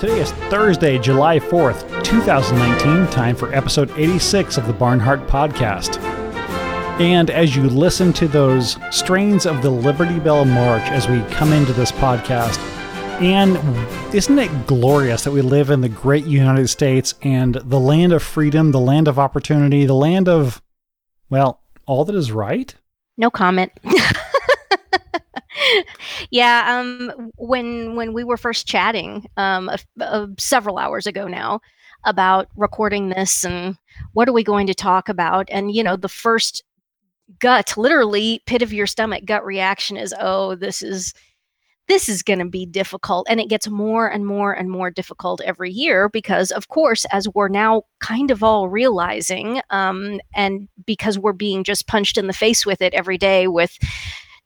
Today 0.00 0.20
is 0.20 0.32
Thursday, 0.48 0.98
July 0.98 1.38
4th, 1.38 2.02
2019, 2.02 3.06
time 3.12 3.36
for 3.36 3.54
episode 3.54 3.90
86 3.98 4.56
of 4.56 4.66
the 4.66 4.72
Barnhart 4.72 5.26
Podcast. 5.26 6.00
And 6.98 7.28
as 7.28 7.54
you 7.54 7.64
listen 7.64 8.10
to 8.14 8.26
those 8.26 8.78
strains 8.90 9.44
of 9.44 9.60
the 9.60 9.68
Liberty 9.68 10.18
Bell 10.18 10.46
March 10.46 10.84
as 10.84 11.06
we 11.06 11.22
come 11.24 11.52
into 11.52 11.74
this 11.74 11.92
podcast, 11.92 12.58
and 13.20 13.58
isn't 14.14 14.38
it 14.38 14.66
glorious 14.66 15.22
that 15.24 15.32
we 15.32 15.42
live 15.42 15.68
in 15.68 15.82
the 15.82 15.88
great 15.90 16.24
United 16.24 16.68
States 16.68 17.12
and 17.20 17.56
the 17.56 17.78
land 17.78 18.14
of 18.14 18.22
freedom, 18.22 18.72
the 18.72 18.80
land 18.80 19.06
of 19.06 19.18
opportunity, 19.18 19.84
the 19.84 19.92
land 19.92 20.30
of, 20.30 20.62
well, 21.28 21.60
all 21.84 22.06
that 22.06 22.16
is 22.16 22.32
right? 22.32 22.74
No 23.18 23.30
comment. 23.30 23.70
yeah, 26.30 26.78
um, 26.78 27.30
when 27.36 27.96
when 27.96 28.12
we 28.12 28.24
were 28.24 28.36
first 28.36 28.66
chatting, 28.66 29.26
um, 29.36 29.70
several 30.38 30.78
hours 30.78 31.06
ago 31.06 31.26
now, 31.26 31.60
about 32.04 32.48
recording 32.56 33.10
this 33.10 33.44
and 33.44 33.76
what 34.12 34.28
are 34.28 34.32
we 34.32 34.44
going 34.44 34.66
to 34.66 34.74
talk 34.74 35.08
about, 35.08 35.48
and 35.50 35.74
you 35.74 35.82
know, 35.82 35.96
the 35.96 36.08
first 36.08 36.62
gut, 37.38 37.76
literally 37.76 38.42
pit 38.46 38.62
of 38.62 38.72
your 38.72 38.86
stomach 38.86 39.24
gut 39.24 39.44
reaction 39.44 39.96
is, 39.96 40.14
oh, 40.18 40.54
this 40.54 40.82
is 40.82 41.14
this 41.90 42.08
is 42.08 42.22
going 42.22 42.38
to 42.38 42.48
be 42.48 42.64
difficult. 42.64 43.26
And 43.28 43.40
it 43.40 43.48
gets 43.48 43.68
more 43.68 44.06
and 44.06 44.24
more 44.24 44.52
and 44.52 44.70
more 44.70 44.92
difficult 44.92 45.40
every 45.40 45.72
year 45.72 46.08
because, 46.08 46.52
of 46.52 46.68
course, 46.68 47.04
as 47.06 47.28
we're 47.34 47.48
now 47.48 47.82
kind 47.98 48.30
of 48.30 48.44
all 48.44 48.68
realizing, 48.68 49.60
um, 49.70 50.20
and 50.32 50.68
because 50.86 51.18
we're 51.18 51.32
being 51.32 51.64
just 51.64 51.88
punched 51.88 52.16
in 52.16 52.28
the 52.28 52.32
face 52.32 52.64
with 52.64 52.80
it 52.80 52.94
every 52.94 53.18
day 53.18 53.48
with 53.48 53.76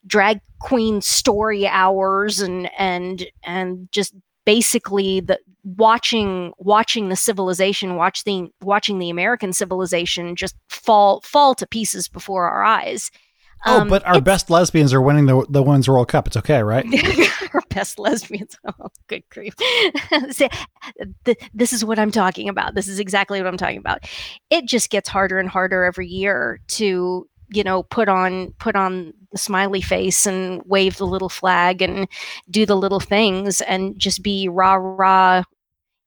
drag 0.07 0.41
queen 0.59 1.01
story 1.01 1.67
hours 1.67 2.41
and 2.41 2.71
and 2.79 3.27
and 3.43 3.89
just 3.93 4.15
basically 4.45 5.21
the 5.21 5.39
watching 5.63 6.53
watching 6.59 7.09
the 7.09 7.17
civilization 7.17 7.97
watch 7.97 8.25
the 8.25 8.49
watching 8.63 8.99
the 8.99 9.11
american 9.11 9.53
civilization 9.53 10.37
just 10.37 10.55
fall 10.69 11.21
fall 11.23 11.55
to 11.55 11.67
pieces 11.67 12.09
before 12.09 12.49
our 12.49 12.63
eyes 12.65 13.11
Oh, 13.67 13.81
um, 13.81 13.89
but 13.89 14.07
our 14.07 14.21
best 14.21 14.51
lesbians 14.51 14.93
are 14.93 15.01
winning 15.01 15.27
the 15.27 15.47
the 15.49 15.63
women's 15.63 15.89
World 15.89 16.09
Cup. 16.09 16.27
It's 16.27 16.37
okay, 16.37 16.63
right? 16.63 16.85
our 17.55 17.63
best 17.71 17.99
lesbians. 17.99 18.57
Oh, 18.67 18.89
good 19.09 19.23
grief! 19.31 19.55
See, 20.31 20.49
this 21.53 21.73
is 21.73 21.85
what 21.85 21.99
I'm 21.99 22.11
talking 22.11 22.49
about. 22.49 22.75
This 22.75 22.89
is 22.89 22.99
exactly 22.99 23.41
what 23.41 23.47
I'm 23.47 23.57
talking 23.57 23.79
about. 23.79 24.05
It 24.51 24.67
just 24.67 24.91
gets 24.91 25.09
harder 25.09 25.39
and 25.39 25.49
harder 25.49 25.85
every 25.85 26.09
year 26.09 26.61
to 26.69 27.29
you 27.55 27.65
know 27.65 27.83
put 27.85 28.09
on 28.09 28.53
put 28.59 28.77
on 28.77 29.13
the 29.33 29.39
smiley 29.39 29.81
face 29.81 30.27
and 30.27 30.63
wave 30.67 30.97
the 30.97 31.07
little 31.07 31.29
flag 31.29 31.83
and 31.83 32.09
do 32.51 32.65
the 32.65 32.77
little 32.77 33.01
things 33.01 33.61
and 33.63 33.99
just 33.99 34.23
be 34.23 34.49
rah 34.49 34.75
rah 34.75 35.43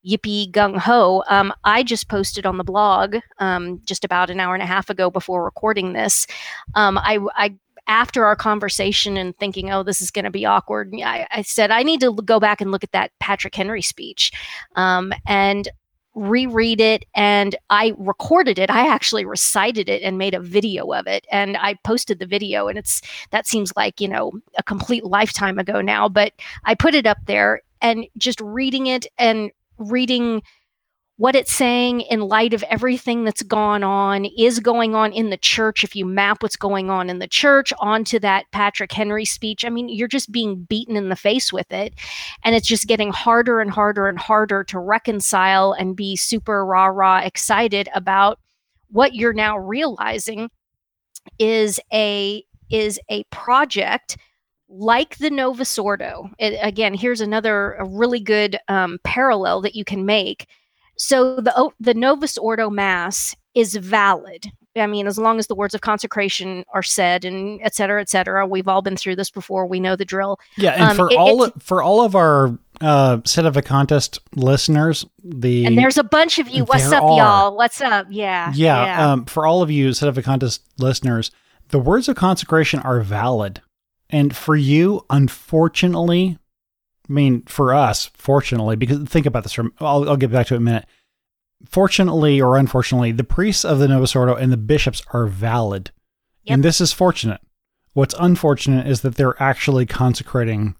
yippee 0.07 0.51
gung 0.51 0.77
ho. 0.77 1.23
Um, 1.29 1.53
I 1.63 1.83
just 1.83 2.07
posted 2.07 2.45
on 2.45 2.57
the 2.57 2.63
blog 2.63 3.17
um, 3.39 3.81
just 3.83 4.05
about 4.05 4.29
an 4.29 4.39
hour 4.39 4.53
and 4.53 4.63
a 4.63 4.67
half 4.67 4.89
ago 4.89 5.09
before 5.09 5.43
recording 5.43 5.93
this. 5.93 6.27
Um, 6.75 6.97
I, 6.97 7.19
I 7.35 7.55
after 7.87 8.25
our 8.25 8.35
conversation 8.35 9.17
and 9.17 9.37
thinking, 9.37 9.71
oh, 9.71 9.81
this 9.81 10.01
is 10.01 10.11
going 10.11 10.25
to 10.25 10.31
be 10.31 10.45
awkward, 10.45 10.93
I, 11.03 11.25
I, 11.31 11.41
said 11.41 11.71
I 11.71 11.83
need 11.83 12.01
to 12.01 12.13
go 12.13 12.37
back 12.37 12.59
and 12.59 12.69
look 12.69 12.83
at 12.83 12.91
that 12.91 13.11
Patrick 13.19 13.55
Henry 13.55 13.81
speech, 13.81 14.31
um, 14.75 15.13
and 15.25 15.69
reread 16.17 16.81
it 16.81 17.05
and 17.15 17.55
I 17.69 17.93
recorded 17.97 18.57
it. 18.57 18.71
I 18.71 18.87
actually 18.87 19.23
recited 19.23 19.87
it 19.87 20.01
and 20.01 20.17
made 20.17 20.33
a 20.33 20.39
video 20.39 20.91
of 20.91 21.05
it 21.05 21.25
and 21.31 21.55
I 21.57 21.75
posted 21.83 22.19
the 22.19 22.25
video 22.25 22.67
and 22.67 22.77
it's 22.77 23.01
that 23.29 23.45
seems 23.45 23.71
like, 23.77 24.01
you 24.01 24.07
know, 24.07 24.31
a 24.57 24.63
complete 24.63 25.05
lifetime 25.05 25.59
ago 25.59 25.79
now, 25.79 26.09
but 26.09 26.33
I 26.65 26.73
put 26.73 26.95
it 26.95 27.05
up 27.05 27.19
there 27.25 27.61
and 27.81 28.07
just 28.17 28.41
reading 28.41 28.87
it 28.87 29.05
and 29.19 29.51
reading 29.77 30.41
what 31.17 31.35
it's 31.35 31.51
saying 31.51 32.01
in 32.01 32.21
light 32.21 32.53
of 32.53 32.63
everything 32.63 33.23
that's 33.23 33.41
gone 33.41 33.83
on 33.83 34.25
is 34.37 34.59
going 34.59 34.93
on 34.93 35.11
in 35.11 35.29
the 35.29 35.37
church 35.37 35.83
if 35.83 35.95
you 35.95 36.05
map 36.05 36.41
what's 36.41 36.55
going 36.55 36.89
on 36.89 37.09
in 37.09 37.19
the 37.19 37.27
church 37.27 37.73
onto 37.79 38.19
that 38.19 38.45
patrick 38.51 38.91
henry 38.91 39.25
speech 39.25 39.65
i 39.65 39.69
mean 39.69 39.89
you're 39.89 40.07
just 40.07 40.31
being 40.31 40.63
beaten 40.63 40.95
in 40.95 41.09
the 41.09 41.15
face 41.15 41.51
with 41.51 41.71
it 41.71 41.93
and 42.43 42.55
it's 42.55 42.67
just 42.67 42.87
getting 42.87 43.11
harder 43.11 43.59
and 43.59 43.71
harder 43.71 44.07
and 44.07 44.19
harder 44.19 44.63
to 44.63 44.79
reconcile 44.79 45.73
and 45.73 45.95
be 45.95 46.15
super 46.15 46.65
rah 46.65 46.85
rah 46.85 47.19
excited 47.19 47.89
about 47.93 48.39
what 48.89 49.13
you're 49.13 49.33
now 49.33 49.57
realizing 49.57 50.49
is 51.39 51.79
a 51.91 52.43
is 52.69 52.99
a 53.09 53.23
project 53.25 54.17
like 54.69 55.17
the 55.17 55.29
Novus 55.29 55.79
Ordo, 55.79 56.29
it, 56.39 56.59
again, 56.61 56.93
here's 56.93 57.21
another 57.21 57.77
really 57.85 58.19
good 58.19 58.59
um, 58.67 58.99
parallel 59.05 59.61
that 59.61 59.75
you 59.75 59.85
can 59.85 60.05
make. 60.05 60.47
So 60.97 61.37
the 61.37 61.69
the 61.79 61.93
Novus 61.93 62.37
Ordo 62.37 62.69
Mass 62.69 63.35
is 63.53 63.75
valid. 63.75 64.51
I 64.75 64.85
mean, 64.85 65.07
as 65.07 65.17
long 65.17 65.39
as 65.39 65.47
the 65.47 65.55
words 65.55 65.73
of 65.73 65.81
consecration 65.81 66.63
are 66.73 66.83
said, 66.83 67.25
and 67.25 67.59
et 67.63 67.73
cetera, 67.73 67.99
et 67.99 68.09
cetera. 68.09 68.45
We've 68.45 68.67
all 68.67 68.81
been 68.81 68.95
through 68.95 69.15
this 69.15 69.31
before. 69.31 69.65
We 69.65 69.79
know 69.79 69.95
the 69.95 70.05
drill. 70.05 70.39
Yeah, 70.55 70.73
and 70.73 70.83
um, 70.83 70.95
for 70.95 71.11
it, 71.11 71.17
all 71.17 71.49
for 71.59 71.81
all 71.81 72.03
of 72.03 72.15
our 72.15 72.57
uh, 72.81 73.17
sedevacantist 73.17 74.19
listeners, 74.35 75.05
the 75.23 75.65
and 75.65 75.77
there's 75.77 75.97
a 75.97 76.03
bunch 76.03 76.37
of 76.39 76.49
you. 76.49 76.63
What's 76.65 76.91
up, 76.91 77.03
are, 77.03 77.17
y'all? 77.17 77.55
What's 77.55 77.81
up? 77.81 78.07
Yeah, 78.09 78.51
yeah. 78.55 78.85
yeah. 78.85 79.11
Um, 79.11 79.25
for 79.25 79.47
all 79.47 79.61
of 79.61 79.71
you 79.71 79.89
sedevacantist 79.89 80.59
listeners, 80.77 81.31
the 81.69 81.79
words 81.79 82.07
of 82.07 82.15
consecration 82.15 82.79
are 82.81 83.01
valid. 83.01 83.61
And 84.09 84.35
for 84.35 84.55
you, 84.55 85.05
unfortunately, 85.09 86.37
I 87.09 87.13
mean, 87.13 87.43
for 87.43 87.73
us, 87.73 88.09
fortunately, 88.13 88.75
because 88.75 89.07
think 89.07 89.25
about 89.25 89.43
this, 89.43 89.57
I'll, 89.79 90.09
I'll 90.09 90.17
get 90.17 90.31
back 90.31 90.47
to 90.47 90.53
it 90.53 90.57
in 90.57 90.63
a 90.63 90.65
minute. 90.65 90.85
Fortunately 91.67 92.39
or 92.39 92.57
unfortunately, 92.57 93.11
the 93.11 93.23
priests 93.23 93.65
of 93.65 93.79
the 93.79 93.87
Novus 93.87 94.15
Ordo 94.15 94.35
and 94.35 94.51
the 94.51 94.57
bishops 94.57 95.01
are 95.13 95.25
valid. 95.25 95.91
Yep. 96.43 96.53
And 96.53 96.63
this 96.63 96.79
is 96.79 96.93
fortunate. 96.93 97.41
What's 97.93 98.15
unfortunate 98.19 98.87
is 98.87 99.01
that 99.01 99.15
they're 99.15 99.41
actually 99.41 99.85
consecrating 99.85 100.75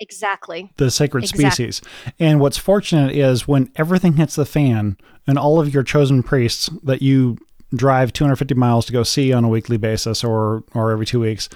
exactly 0.00 0.72
the 0.76 0.90
sacred 0.90 1.24
exactly. 1.24 1.70
species. 1.70 1.82
And 2.18 2.40
what's 2.40 2.58
fortunate 2.58 3.14
is 3.14 3.46
when 3.46 3.70
everything 3.76 4.14
hits 4.14 4.34
the 4.34 4.46
fan 4.46 4.96
and 5.26 5.38
all 5.38 5.60
of 5.60 5.72
your 5.72 5.82
chosen 5.82 6.22
priests 6.22 6.70
that 6.82 7.02
you 7.02 7.36
drive 7.74 8.12
250 8.12 8.54
miles 8.54 8.86
to 8.86 8.92
go 8.92 9.02
see 9.02 9.32
on 9.32 9.44
a 9.44 9.48
weekly 9.48 9.76
basis 9.76 10.24
or 10.24 10.64
or 10.74 10.92
every 10.92 11.06
2 11.06 11.20
weeks 11.20 11.48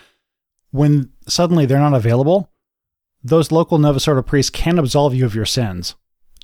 when 0.71 1.11
suddenly 1.27 1.67
they're 1.67 1.79
not 1.79 1.95
available, 1.95 2.51
those 3.27 3.53
local 3.53 3.79
Novus 3.79 4.07
Ordo 4.09 4.23
priests 4.23 4.51
can 4.51 4.79
absolve 4.79 5.15
you 5.15 5.25
of 5.25 5.35
your 5.35 5.45
sins. 5.45 5.95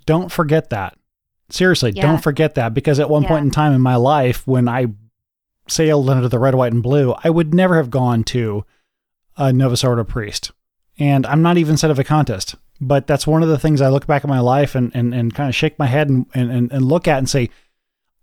Don't 0.06 0.32
forget 0.32 0.70
that. 0.70 0.97
Seriously, 1.48 1.93
yeah. 1.94 2.03
don't 2.03 2.22
forget 2.22 2.54
that 2.54 2.75
because 2.75 2.98
at 2.98 3.10
one 3.10 3.22
yeah. 3.22 3.28
point 3.28 3.44
in 3.44 3.50
time 3.50 3.72
in 3.72 3.81
my 3.81 3.97
life, 3.97 4.47
when 4.47 4.69
I 4.69 4.87
sailed 5.69 6.09
under 6.09 6.28
the 6.28 6.38
red, 6.38 6.54
white, 6.54 6.72
and 6.72 6.82
blue, 6.82 7.15
I 7.22 7.31
would 7.31 7.54
never 7.54 7.76
have 7.76 7.91
gone 7.91 8.25
to 8.25 8.65
a 9.37 9.53
Novus 9.53 9.84
Ordo 9.84 10.04
priest. 10.04 10.50
And 10.98 11.26
I'm 11.26 11.43
not 11.43 11.59
even 11.59 11.76
sedevacantist, 11.76 12.56
but 12.81 13.06
that's 13.06 13.26
one 13.26 13.43
of 13.43 13.49
the 13.49 13.59
things 13.59 13.81
I 13.81 13.88
look 13.88 14.06
back 14.06 14.25
at 14.25 14.28
my 14.28 14.41
life 14.41 14.75
and, 14.75 14.91
and, 14.94 15.14
and 15.14 15.34
kind 15.34 15.49
of 15.49 15.54
shake 15.54 15.78
my 15.78 15.87
head 15.87 16.09
and, 16.09 16.26
and, 16.34 16.72
and 16.72 16.84
look 16.84 17.06
at 17.06 17.19
and 17.19 17.28
say, 17.28 17.50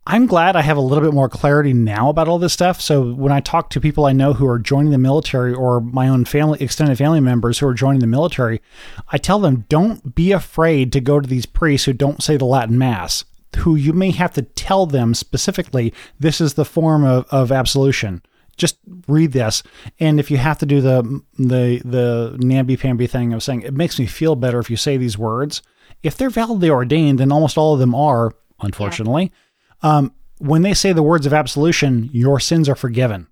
I'm 0.07 0.25
glad 0.25 0.55
I 0.55 0.61
have 0.61 0.77
a 0.77 0.81
little 0.81 1.03
bit 1.03 1.13
more 1.13 1.29
clarity 1.29 1.71
now 1.71 2.09
about 2.09 2.27
all 2.27 2.39
this 2.39 2.53
stuff. 2.53 2.81
So 2.81 3.13
when 3.13 3.31
I 3.31 3.41
talk 3.41 3.69
to 3.69 3.81
people 3.81 4.05
I 4.05 4.11
know 4.11 4.33
who 4.33 4.47
are 4.47 4.57
joining 4.57 4.91
the 4.91 4.97
military 4.97 5.53
or 5.53 5.79
my 5.81 6.07
own 6.07 6.25
family, 6.25 6.59
extended 6.61 6.97
family 6.97 7.19
members 7.19 7.59
who 7.59 7.67
are 7.67 7.75
joining 7.75 7.99
the 7.99 8.07
military, 8.07 8.61
I 9.09 9.17
tell 9.17 9.39
them 9.39 9.65
don't 9.69 10.15
be 10.15 10.31
afraid 10.31 10.91
to 10.93 11.01
go 11.01 11.19
to 11.19 11.27
these 11.27 11.45
priests 11.45 11.85
who 11.85 11.93
don't 11.93 12.23
say 12.23 12.37
the 12.37 12.45
Latin 12.45 12.77
Mass, 12.77 13.23
who 13.57 13.75
you 13.75 13.93
may 13.93 14.11
have 14.11 14.33
to 14.33 14.41
tell 14.41 14.85
them 14.85 15.13
specifically 15.13 15.93
this 16.19 16.41
is 16.41 16.55
the 16.55 16.65
form 16.65 17.03
of, 17.03 17.25
of 17.29 17.51
absolution. 17.51 18.23
Just 18.57 18.77
read 19.07 19.31
this, 19.31 19.63
and 20.01 20.19
if 20.19 20.29
you 20.29 20.35
have 20.35 20.57
to 20.57 20.65
do 20.65 20.81
the 20.81 21.21
the 21.37 21.81
the 21.85 22.35
namby 22.39 22.75
pamby 22.75 23.07
thing 23.07 23.31
of 23.31 23.41
saying 23.41 23.61
it 23.61 23.73
makes 23.73 23.97
me 23.97 24.05
feel 24.05 24.35
better 24.35 24.59
if 24.59 24.69
you 24.69 24.75
say 24.75 24.97
these 24.97 25.17
words, 25.17 25.61
if 26.03 26.17
they're 26.17 26.29
validly 26.29 26.69
ordained, 26.69 27.21
and 27.21 27.31
almost 27.31 27.57
all 27.57 27.73
of 27.73 27.79
them 27.79 27.95
are, 27.95 28.33
unfortunately. 28.59 29.23
Yeah 29.23 29.39
um, 29.81 30.13
when 30.39 30.61
they 30.61 30.73
say 30.73 30.93
the 30.93 31.03
words 31.03 31.25
of 31.25 31.33
absolution, 31.33 32.09
your 32.11 32.39
sins 32.39 32.69
are 32.69 32.75
forgiven. 32.75 33.27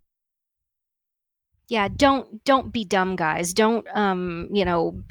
Yeah, 1.70 1.90
don't 1.90 2.44
don't 2.46 2.72
be 2.72 2.86
dumb, 2.86 3.16
guys. 3.16 3.54
Don't 3.54 3.86
um, 3.94 4.48
you 4.52 4.64
know, 4.64 5.02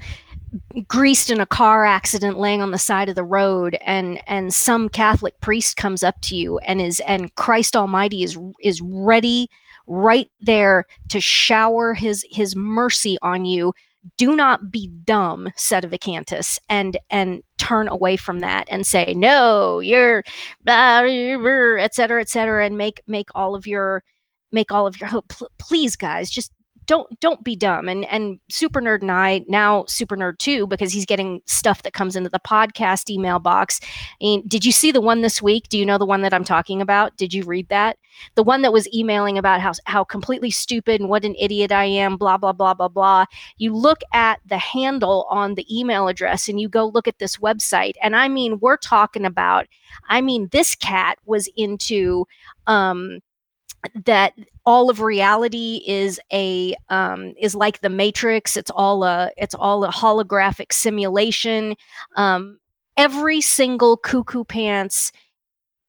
greased 0.87 1.31
in 1.31 1.41
a 1.41 1.47
car 1.47 1.85
accident 1.85 2.39
laying 2.39 2.63
on 2.63 2.71
the 2.71 2.79
side 2.79 3.09
of 3.09 3.15
the 3.15 3.25
road 3.25 3.77
and 3.83 4.21
and 4.27 4.55
some 4.55 4.89
catholic 4.89 5.39
priest 5.41 5.77
comes 5.77 6.03
up 6.03 6.21
to 6.23 6.37
you 6.37 6.59
and 6.59 6.81
is 6.81 7.01
and 7.01 7.35
christ 7.35 7.77
almighty 7.77 8.23
is 8.23 8.39
is 8.63 8.81
ready 8.83 9.49
right 9.87 10.31
there 10.41 10.85
to 11.09 11.21
shower 11.21 11.95
his 11.95 12.25
his 12.31 12.55
mercy 12.57 13.19
on 13.23 13.45
you 13.45 13.73
do 14.17 14.37
not 14.37 14.71
be 14.71 14.89
dumb 15.05 15.49
sedevacantists 15.57 16.59
and 16.69 16.99
and 17.11 17.43
turn 17.59 17.89
away 17.89 18.17
from 18.17 18.41
that 18.41 18.67
and 18.71 18.87
say 18.87 19.15
no 19.17 19.81
you're 19.81 20.23
ah, 20.69 21.03
et 21.05 21.95
cetera 21.95 22.21
et 22.21 22.29
cetera 22.29 22.65
and 22.65 22.77
make 22.77 23.01
make 23.07 23.29
all 23.35 23.55
of 23.55 23.67
your 23.67 24.03
make 24.53 24.73
all 24.73 24.87
of 24.87 24.99
your 25.01 25.09
hope. 25.09 25.33
Please 25.59 25.97
guys 25.97 26.31
just 26.31 26.53
don't 26.87 27.21
don't 27.21 27.43
be 27.45 27.57
dumb. 27.57 27.89
And 27.89 28.05
and 28.07 28.39
super 28.49 28.81
nerd 28.81 29.03
and 29.03 29.11
i 29.11 29.45
now 29.49 29.85
super 29.87 30.17
nerd 30.17 30.39
too 30.39 30.67
because 30.67 30.93
he's 30.93 31.07
getting 31.07 31.43
stuff 31.47 31.83
that 31.83 31.93
comes 31.93 32.17
into 32.17 32.31
the 32.31 32.41
podcast 32.41 33.11
email 33.11 33.39
box. 33.39 33.81
And 34.21 34.49
did 34.49 34.65
you 34.65 34.73
see 34.73 34.93
the 34.93 35.01
one 35.01 35.21
this 35.21 35.43
week? 35.43 35.69
Do 35.69 35.79
you 35.79 35.85
know 35.85 35.99
the 35.99 36.07
one 36.07 36.23
that 36.23 36.33
i'm 36.33 36.45
talking 36.45 36.81
about? 36.81 37.17
Did 37.17 37.35
you 37.35 37.45
read 37.45 37.69
that? 37.69 37.99
The 38.35 38.43
one 38.43 38.63
that 38.63 38.73
was 38.73 38.93
emailing 38.95 39.37
about 39.37 39.61
how 39.61 39.73
how 39.85 40.05
completely 40.05 40.51
stupid 40.51 41.01
and 41.01 41.11
what 41.11 41.25
an 41.25 41.35
idiot 41.39 41.73
i 41.73 41.85
am 41.85 42.17
blah 42.17 42.37
blah 42.37 42.53
blah 42.53 42.75
blah 42.75 42.89
blah. 42.89 43.27
You 43.59 43.75
look 43.75 44.01
at 44.13 44.41
the 44.47 44.59
handle 44.59 45.27
on 45.29 45.55
the 45.55 45.67
email 45.77 46.09
address 46.09 46.49
and 46.49 46.61
you 46.61 46.69
go 46.69 46.87
look 46.87 47.09
at 47.09 47.19
this 47.19 47.37
website. 47.39 47.95
And 48.03 48.15
i 48.17 48.29
mean 48.29 48.59
we're 48.61 48.77
talking 48.77 49.25
about 49.25 49.67
i 50.09 50.21
mean 50.21 50.49
this 50.53 50.75
cat 50.75 51.19
was 51.25 51.49
into 51.57 52.27
um 52.67 53.21
that 54.05 54.35
all 54.67 54.91
of 54.91 55.01
reality 55.01 55.83
is 55.87 56.21
a 56.33 56.75
um, 56.89 57.33
is 57.41 57.55
like 57.55 57.81
the 57.81 57.89
matrix 57.89 58.57
it's 58.57 58.71
all 58.71 59.05
a 59.05 59.31
it's 59.37 59.55
all 59.55 59.85
a 59.85 59.91
holographic 59.91 60.73
simulation 60.73 61.75
um, 62.17 62.59
every 62.97 63.41
single 63.41 63.97
cuckoo 63.97 64.45
pants 64.45 65.13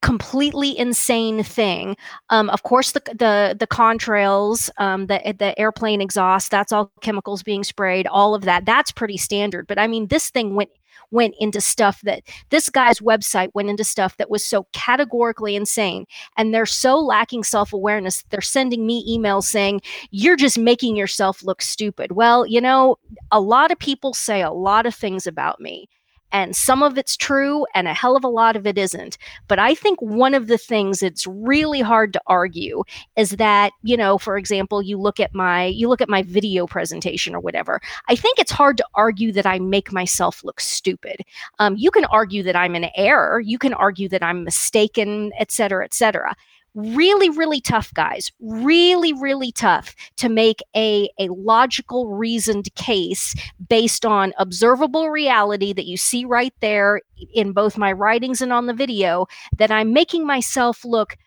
completely 0.01 0.77
insane 0.77 1.43
thing. 1.43 1.97
Um, 2.29 2.49
of 2.51 2.63
course, 2.63 2.91
the 2.91 3.01
the 3.07 3.55
the 3.59 3.67
contrails, 3.67 4.69
um, 4.77 5.07
the 5.07 5.35
the 5.37 5.57
airplane 5.59 6.01
exhaust, 6.01 6.51
that's 6.51 6.71
all 6.71 6.91
chemicals 7.01 7.43
being 7.43 7.63
sprayed. 7.63 8.07
All 8.07 8.35
of 8.35 8.43
that, 8.43 8.65
that's 8.65 8.91
pretty 8.91 9.17
standard. 9.17 9.67
But 9.67 9.79
I 9.79 9.87
mean, 9.87 10.07
this 10.07 10.29
thing 10.29 10.55
went 10.55 10.69
went 11.11 11.35
into 11.39 11.61
stuff 11.61 12.01
that 12.01 12.21
this 12.49 12.69
guy's 12.69 12.99
website 12.99 13.49
went 13.53 13.69
into 13.69 13.83
stuff 13.83 14.17
that 14.17 14.29
was 14.29 14.45
so 14.45 14.67
categorically 14.73 15.55
insane 15.55 16.05
and 16.37 16.53
they're 16.53 16.65
so 16.65 16.99
lacking 16.99 17.43
self-awareness 17.43 18.23
they're 18.29 18.41
sending 18.41 18.85
me 18.85 19.05
emails 19.07 19.43
saying 19.43 19.81
you're 20.11 20.35
just 20.35 20.57
making 20.57 20.95
yourself 20.95 21.43
look 21.43 21.61
stupid. 21.61 22.11
Well 22.13 22.45
you 22.45 22.61
know 22.61 22.97
a 23.31 23.39
lot 23.39 23.71
of 23.71 23.79
people 23.79 24.13
say 24.13 24.41
a 24.41 24.51
lot 24.51 24.85
of 24.85 24.95
things 24.95 25.27
about 25.27 25.59
me 25.59 25.87
and 26.31 26.55
some 26.55 26.83
of 26.83 26.97
it's 26.97 27.15
true 27.15 27.65
and 27.73 27.87
a 27.87 27.93
hell 27.93 28.15
of 28.15 28.23
a 28.23 28.27
lot 28.27 28.55
of 28.55 28.67
it 28.67 28.77
isn't. 28.77 29.17
But 29.47 29.59
i 29.59 29.73
think 29.73 30.01
one 30.01 30.33
of 30.33 30.47
the 30.47 30.57
things 30.57 30.99
that's 30.99 31.25
really 31.27 31.81
hard 31.81 32.13
to 32.13 32.21
argue 32.27 32.83
is 33.15 33.31
that 33.31 33.71
you 33.83 33.97
know 33.97 34.17
for 34.17 34.37
example 34.37 34.81
you 34.81 34.97
look 34.97 35.19
at 35.19 35.33
my 35.33 35.65
you 35.65 35.87
look 35.87 36.01
at 36.01 36.09
my 36.09 36.23
video 36.23 36.67
presentation 36.67 37.35
or 37.35 37.39
whatever. 37.39 37.81
I 38.07 38.15
think 38.15 38.39
it's 38.39 38.51
hard 38.51 38.77
to 38.77 38.85
argue 38.95 39.31
that 39.33 39.45
i 39.45 39.59
make 39.59 39.91
myself 39.91 40.43
look 40.43 40.59
stupid. 40.59 41.21
Um, 41.59 41.75
you 41.77 41.91
can 41.91 42.05
argue 42.05 42.43
that 42.43 42.55
i'm 42.55 42.75
in 42.75 42.89
error. 42.95 43.39
You 43.39 43.57
can 43.57 43.73
argue 43.73 44.09
that 44.09 44.23
i'm 44.23 44.43
mistaken 44.43 45.31
et 45.39 45.51
cetera 45.51 45.83
et 45.85 45.93
cetera 45.93 46.35
really 46.75 47.29
really 47.31 47.59
tough 47.59 47.93
guys 47.93 48.31
really 48.39 49.13
really 49.13 49.51
tough 49.51 49.95
to 50.15 50.29
make 50.29 50.61
a, 50.75 51.09
a 51.19 51.27
logical 51.29 52.07
reasoned 52.07 52.67
case 52.75 53.33
based 53.67 54.05
on 54.05 54.33
observable 54.37 55.09
reality 55.09 55.73
that 55.73 55.85
you 55.85 55.97
see 55.97 56.23
right 56.23 56.53
there 56.59 57.01
in 57.33 57.51
both 57.51 57.77
my 57.77 57.91
writings 57.91 58.41
and 58.41 58.53
on 58.53 58.67
the 58.67 58.73
video 58.73 59.25
that 59.57 59.71
i'm 59.71 59.91
making 59.91 60.25
myself 60.25 60.85
look 60.85 61.17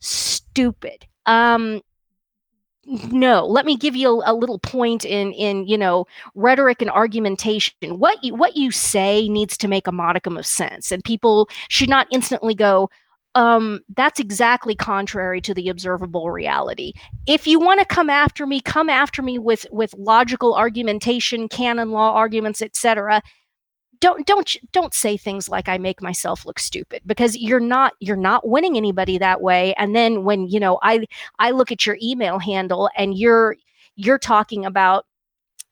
stupid. 0.00 1.06
Um 1.26 1.80
no 3.10 3.44
let 3.44 3.66
me 3.66 3.76
give 3.76 3.96
you 3.96 4.22
a, 4.22 4.30
a, 4.30 4.34
little 4.34 4.60
point 4.60 5.04
in 5.04 5.32
in 5.32 5.66
you 5.66 5.76
know 5.76 6.06
rhetoric 6.36 6.80
and 6.80 6.90
argumentation. 6.90 7.74
What 7.82 8.22
you 8.22 8.36
what 8.36 8.56
you 8.56 8.70
say 8.70 9.28
needs 9.28 9.56
to 9.58 9.66
make 9.66 9.88
a 9.88 9.92
modicum 9.92 10.36
of 10.36 10.46
sense 10.46 10.92
and 10.92 11.02
people 11.02 11.48
should 11.68 11.88
not 11.88 12.06
instantly 12.12 12.54
go 12.54 12.88
um, 13.36 13.80
that's 13.94 14.18
exactly 14.18 14.74
contrary 14.74 15.42
to 15.42 15.52
the 15.52 15.68
observable 15.68 16.30
reality. 16.30 16.94
If 17.26 17.46
you 17.46 17.60
want 17.60 17.80
to 17.80 17.86
come 17.86 18.08
after 18.08 18.46
me, 18.46 18.62
come 18.62 18.88
after 18.88 19.20
me 19.20 19.38
with 19.38 19.66
with 19.70 19.94
logical 19.98 20.54
argumentation, 20.54 21.46
canon 21.46 21.90
law 21.90 22.14
arguments, 22.14 22.62
etc. 22.62 23.20
Don't 24.00 24.26
don't 24.26 24.56
don't 24.72 24.94
say 24.94 25.18
things 25.18 25.50
like 25.50 25.68
I 25.68 25.76
make 25.76 26.00
myself 26.00 26.46
look 26.46 26.58
stupid 26.58 27.02
because 27.04 27.36
you're 27.36 27.60
not 27.60 27.92
you're 28.00 28.16
not 28.16 28.48
winning 28.48 28.74
anybody 28.74 29.18
that 29.18 29.42
way. 29.42 29.74
And 29.74 29.94
then 29.94 30.24
when 30.24 30.48
you 30.48 30.58
know 30.58 30.78
I 30.82 31.04
I 31.38 31.50
look 31.50 31.70
at 31.70 31.84
your 31.84 31.98
email 32.02 32.38
handle 32.38 32.88
and 32.96 33.18
you're 33.18 33.56
you're 33.96 34.18
talking 34.18 34.64
about 34.64 35.04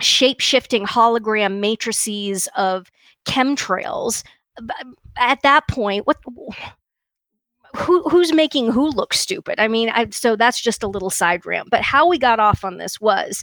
shape 0.03 0.41
shifting 0.41 0.85
hologram 0.85 1.61
matrices 1.61 2.47
of 2.57 2.91
chemtrails 3.25 4.23
at 5.17 5.41
that 5.43 5.67
point 5.69 6.07
what 6.07 6.19
who 7.77 8.03
who's 8.09 8.33
making 8.33 8.71
who 8.71 8.91
look 8.91 9.15
stupid? 9.15 9.59
I 9.59 9.69
mean, 9.69 9.91
I, 9.91 10.09
so 10.11 10.37
that's 10.37 10.61
just 10.61 10.83
a 10.83 10.89
little 10.89 11.11
side 11.11 11.45
rant. 11.47 11.71
But 11.71 11.83
how 11.83 12.09
we 12.09 12.19
got 12.19 12.41
off 12.41 12.65
on 12.65 12.79
this 12.79 13.01
was 13.01 13.43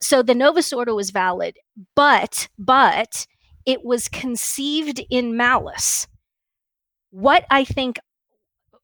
so 0.00 0.22
the 0.22 0.34
Novus 0.34 0.72
Ordo 0.72 0.94
was 0.94 1.10
valid, 1.10 1.58
but 1.94 2.48
but 2.58 3.26
it 3.66 3.84
was 3.84 4.08
conceived 4.08 5.02
in 5.10 5.36
malice. 5.36 6.06
What 7.10 7.46
I 7.50 7.64
think 7.64 7.98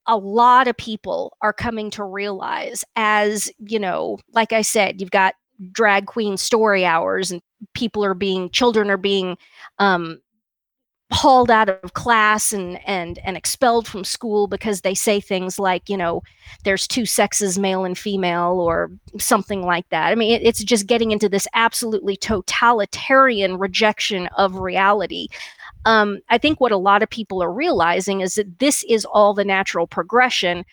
a 0.07 0.17
lot 0.17 0.67
of 0.67 0.77
people 0.77 1.37
are 1.43 1.53
coming 1.53 1.91
to 1.91 2.05
realize 2.05 2.85
as, 2.97 3.51
you 3.59 3.79
know, 3.79 4.19
like 4.33 4.53
I 4.53 4.63
said, 4.63 5.01
you've 5.01 5.11
got 5.11 5.35
drag 5.73 6.07
queen 6.07 6.37
story 6.37 6.85
hours 6.85 7.31
and 7.31 7.43
people 7.75 8.05
are 8.05 8.15
being 8.15 8.49
children 8.51 8.91
are 8.91 8.97
being 8.97 9.37
um 9.79 10.19
hauled 11.13 11.51
out 11.51 11.69
of 11.69 11.95
class 11.95 12.53
and 12.53 12.79
and 12.87 13.19
and 13.25 13.37
expelled 13.37 13.89
from 13.89 14.05
school 14.05 14.47
because 14.47 14.83
they 14.83 14.95
say 14.95 15.21
things 15.21 15.59
like 15.59 15.89
you 15.89 15.97
know 15.97 16.23
there's 16.65 16.87
two 16.87 17.05
sexes 17.05 17.59
male 17.59 17.85
and 17.85 17.99
female 17.99 18.61
or 18.61 18.91
something 19.19 19.63
like 19.63 19.89
that. 19.91 20.13
I 20.13 20.15
mean 20.15 20.33
it, 20.33 20.47
it's 20.47 20.63
just 20.63 20.87
getting 20.87 21.11
into 21.11 21.29
this 21.29 21.49
absolutely 21.55 22.17
totalitarian 22.17 23.59
rejection 23.59 24.29
of 24.37 24.57
reality. 24.57 25.29
Um, 25.87 26.21
i 26.29 26.37
think 26.37 26.61
what 26.61 26.73
a 26.73 26.77
lot 26.77 27.03
of 27.03 27.09
people 27.09 27.43
are 27.43 27.53
realizing 27.53 28.21
is 28.21 28.35
that 28.35 28.59
this 28.59 28.85
is 28.87 29.07
all 29.07 29.33
the 29.33 29.47
natural 29.47 29.87
progression 29.87 30.65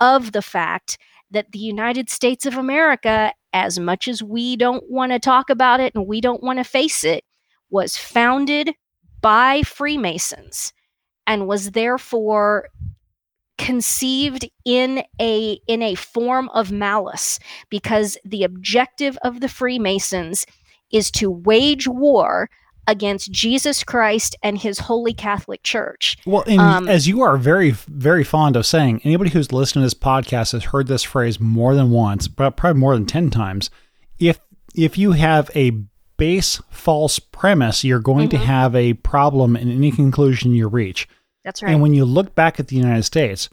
of 0.00 0.32
the 0.32 0.42
fact 0.42 0.98
that 1.30 1.50
the 1.52 1.58
united 1.58 2.10
states 2.10 2.44
of 2.44 2.58
america 2.58 3.32
as 3.54 3.78
much 3.78 4.06
as 4.06 4.22
we 4.22 4.56
don't 4.56 4.84
want 4.90 5.12
to 5.12 5.18
talk 5.18 5.48
about 5.48 5.80
it 5.80 5.94
and 5.94 6.06
we 6.06 6.20
don't 6.20 6.42
want 6.42 6.58
to 6.58 6.64
face 6.64 7.04
it 7.04 7.24
was 7.70 7.96
founded 7.96 8.74
by 9.20 9.62
Freemasons 9.62 10.72
and 11.26 11.46
was 11.46 11.72
therefore 11.72 12.68
conceived 13.58 14.48
in 14.64 15.02
a 15.20 15.60
in 15.66 15.82
a 15.82 15.94
form 15.94 16.48
of 16.50 16.72
malice 16.72 17.38
because 17.68 18.16
the 18.24 18.42
objective 18.42 19.18
of 19.22 19.40
the 19.40 19.48
Freemasons 19.48 20.46
is 20.90 21.10
to 21.10 21.30
wage 21.30 21.86
war 21.86 22.48
against 22.86 23.30
Jesus 23.30 23.84
Christ 23.84 24.34
and 24.42 24.58
his 24.58 24.80
holy 24.80 25.14
Catholic 25.14 25.62
Church. 25.62 26.16
Well, 26.26 26.42
um, 26.58 26.88
as 26.88 27.06
you 27.06 27.22
are 27.22 27.36
very, 27.36 27.70
very 27.70 28.24
fond 28.24 28.56
of 28.56 28.66
saying, 28.66 29.02
anybody 29.04 29.30
who's 29.30 29.52
listened 29.52 29.82
to 29.82 29.86
this 29.86 29.94
podcast 29.94 30.52
has 30.52 30.64
heard 30.64 30.88
this 30.88 31.04
phrase 31.04 31.38
more 31.38 31.74
than 31.74 31.90
once, 31.90 32.26
but 32.26 32.56
probably 32.56 32.80
more 32.80 32.94
than 32.94 33.06
10 33.06 33.30
times. 33.30 33.70
If 34.18 34.40
if 34.74 34.98
you 34.98 35.12
have 35.12 35.50
a 35.54 35.72
base 36.20 36.60
false 36.70 37.18
premise, 37.18 37.82
you're 37.82 37.98
going 37.98 38.28
mm-hmm. 38.28 38.38
to 38.38 38.46
have 38.46 38.76
a 38.76 38.92
problem 38.92 39.56
in 39.56 39.70
any 39.70 39.90
conclusion 39.90 40.54
you 40.54 40.68
reach. 40.68 41.08
That's 41.44 41.62
right. 41.62 41.72
And 41.72 41.80
when 41.80 41.94
you 41.94 42.04
look 42.04 42.34
back 42.34 42.60
at 42.60 42.68
the 42.68 42.76
United 42.76 43.04
States, 43.04 43.48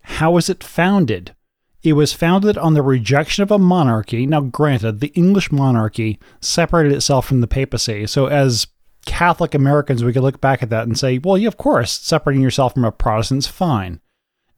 how 0.00 0.32
was 0.32 0.50
it 0.50 0.64
founded? 0.64 1.36
It 1.84 1.92
was 1.92 2.12
founded 2.12 2.58
on 2.58 2.74
the 2.74 2.82
rejection 2.82 3.44
of 3.44 3.52
a 3.52 3.58
monarchy. 3.58 4.26
Now, 4.26 4.40
granted, 4.40 4.98
the 4.98 5.12
English 5.14 5.52
monarchy 5.52 6.18
separated 6.40 6.92
itself 6.92 7.24
from 7.24 7.40
the 7.40 7.46
papacy. 7.46 8.08
So, 8.08 8.26
as 8.26 8.66
Catholic 9.06 9.54
Americans, 9.54 10.02
we 10.02 10.12
could 10.12 10.22
look 10.24 10.40
back 10.40 10.60
at 10.60 10.70
that 10.70 10.88
and 10.88 10.98
say, 10.98 11.18
well, 11.18 11.38
yeah, 11.38 11.48
of 11.48 11.56
course, 11.56 11.92
separating 11.92 12.42
yourself 12.42 12.74
from 12.74 12.84
a 12.84 12.90
Protestant's 12.90 13.46
fine. 13.46 14.00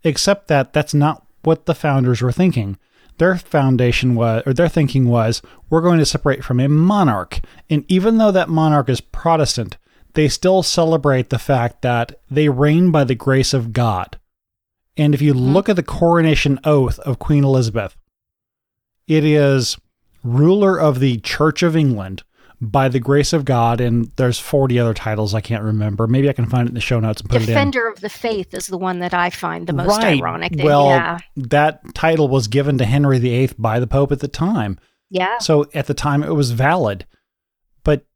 Except 0.02 0.48
that 0.48 0.72
that's 0.72 0.94
not 0.94 1.26
what 1.42 1.66
the 1.66 1.74
founders 1.74 2.22
were 2.22 2.32
thinking 2.32 2.78
their 3.18 3.36
foundation 3.36 4.14
was, 4.14 4.42
or 4.46 4.52
their 4.52 4.68
thinking 4.68 5.08
was, 5.08 5.42
we're 5.70 5.80
going 5.80 5.98
to 5.98 6.06
separate 6.06 6.44
from 6.44 6.60
a 6.60 6.68
monarch. 6.68 7.40
And 7.70 7.84
even 7.88 8.18
though 8.18 8.32
that 8.32 8.48
monarch 8.48 8.88
is 8.88 9.00
Protestant, 9.00 9.76
they 10.14 10.28
still 10.28 10.62
celebrate 10.62 11.30
the 11.30 11.38
fact 11.38 11.82
that 11.82 12.20
they 12.30 12.48
reign 12.48 12.90
by 12.90 13.04
the 13.04 13.14
grace 13.14 13.52
of 13.52 13.72
God. 13.72 14.18
And 14.96 15.14
if 15.14 15.20
you 15.20 15.34
mm-hmm. 15.34 15.52
look 15.52 15.68
at 15.68 15.76
the 15.76 15.82
coronation 15.82 16.60
oath 16.64 16.98
of 17.00 17.18
Queen 17.18 17.44
Elizabeth, 17.44 17.96
it 19.06 19.24
is 19.24 19.76
ruler 20.22 20.78
of 20.78 21.00
the 21.00 21.18
Church 21.18 21.62
of 21.62 21.76
England 21.76 22.22
by 22.70 22.88
the 22.88 23.00
grace 23.00 23.32
of 23.32 23.44
God, 23.44 23.80
and 23.80 24.10
there's 24.16 24.38
40 24.38 24.78
other 24.78 24.94
titles 24.94 25.34
I 25.34 25.40
can't 25.40 25.62
remember. 25.62 26.06
Maybe 26.06 26.28
I 26.28 26.32
can 26.32 26.46
find 26.46 26.66
it 26.66 26.70
in 26.70 26.74
the 26.74 26.80
show 26.80 27.00
notes 27.00 27.20
and 27.20 27.30
put 27.30 27.40
Defender 27.40 27.50
it 27.50 27.62
in. 27.62 27.70
Defender 27.70 27.88
of 27.88 28.00
the 28.00 28.08
Faith 28.08 28.54
is 28.54 28.66
the 28.66 28.78
one 28.78 28.98
that 29.00 29.14
I 29.14 29.30
find 29.30 29.66
the 29.66 29.72
most 29.72 29.98
right. 29.98 30.18
ironic. 30.18 30.52
well, 30.58 30.88
yeah. 30.88 31.18
that 31.36 31.94
title 31.94 32.28
was 32.28 32.48
given 32.48 32.78
to 32.78 32.84
Henry 32.84 33.18
VIII 33.18 33.50
by 33.58 33.80
the 33.80 33.86
Pope 33.86 34.12
at 34.12 34.20
the 34.20 34.28
time. 34.28 34.78
Yeah. 35.10 35.38
So 35.38 35.66
at 35.74 35.86
the 35.86 35.94
time 35.94 36.22
it 36.22 36.34
was 36.34 36.50
valid. 36.52 37.06
But 37.84 38.06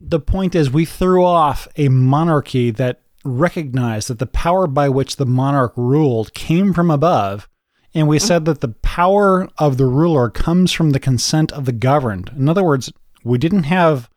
the 0.00 0.20
point 0.20 0.54
is, 0.54 0.70
we 0.70 0.84
threw 0.84 1.24
off 1.24 1.68
a 1.76 1.88
monarchy 1.88 2.70
that 2.72 3.02
recognized 3.24 4.08
that 4.08 4.18
the 4.18 4.26
power 4.26 4.66
by 4.66 4.88
which 4.88 5.16
the 5.16 5.26
monarch 5.26 5.72
ruled 5.76 6.34
came 6.34 6.72
from 6.72 6.90
above 6.90 7.48
And 7.94 8.06
we 8.06 8.18
mm-hmm. 8.18 8.26
said 8.26 8.44
that 8.44 8.60
the 8.60 8.68
power 8.68 9.48
of 9.58 9.76
the 9.76 9.86
ruler 9.86 10.30
comes 10.30 10.72
from 10.72 10.90
the 10.90 11.00
consent 11.00 11.52
of 11.52 11.64
the 11.64 11.72
governed. 11.72 12.30
In 12.36 12.48
other 12.48 12.62
words, 12.62 12.92
we 13.28 13.38
didn't 13.38 13.64
have 13.64 14.10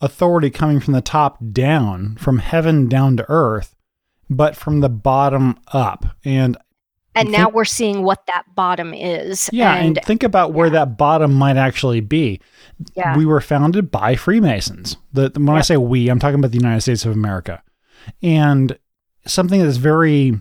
authority 0.00 0.50
coming 0.50 0.80
from 0.80 0.94
the 0.94 1.00
top 1.00 1.38
down, 1.52 2.16
from 2.16 2.38
heaven 2.38 2.88
down 2.88 3.16
to 3.16 3.26
earth, 3.28 3.76
but 4.30 4.56
from 4.56 4.80
the 4.80 4.88
bottom 4.88 5.58
up. 5.72 6.06
And 6.24 6.56
and 7.14 7.30
now 7.30 7.50
we're 7.50 7.66
seeing 7.66 8.02
what 8.04 8.24
that 8.26 8.44
bottom 8.54 8.94
is. 8.94 9.50
Yeah, 9.52 9.74
and, 9.74 9.98
and 9.98 10.06
think 10.06 10.22
about 10.22 10.54
where 10.54 10.70
that 10.70 10.96
bottom 10.96 11.34
might 11.34 11.58
actually 11.58 12.00
be. 12.00 12.40
Yeah. 12.94 13.16
We 13.16 13.26
were 13.26 13.40
founded 13.40 13.90
by 13.90 14.16
Freemasons. 14.16 14.96
The, 15.12 15.30
when 15.34 15.50
I 15.50 15.60
say 15.60 15.76
we, 15.76 16.08
I'm 16.08 16.18
talking 16.18 16.38
about 16.38 16.52
the 16.52 16.56
United 16.58 16.80
States 16.80 17.04
of 17.04 17.12
America. 17.12 17.62
And 18.22 18.78
something 19.26 19.62
that's 19.62 19.76
very 19.76 20.40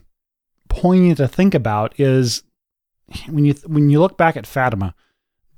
poignant 0.70 1.18
to 1.18 1.28
think 1.28 1.54
about 1.54 2.00
is 2.00 2.44
when 3.28 3.44
you 3.44 3.54
when 3.66 3.90
you 3.90 4.00
look 4.00 4.18
back 4.18 4.38
at 4.38 4.48
Fatima, 4.48 4.96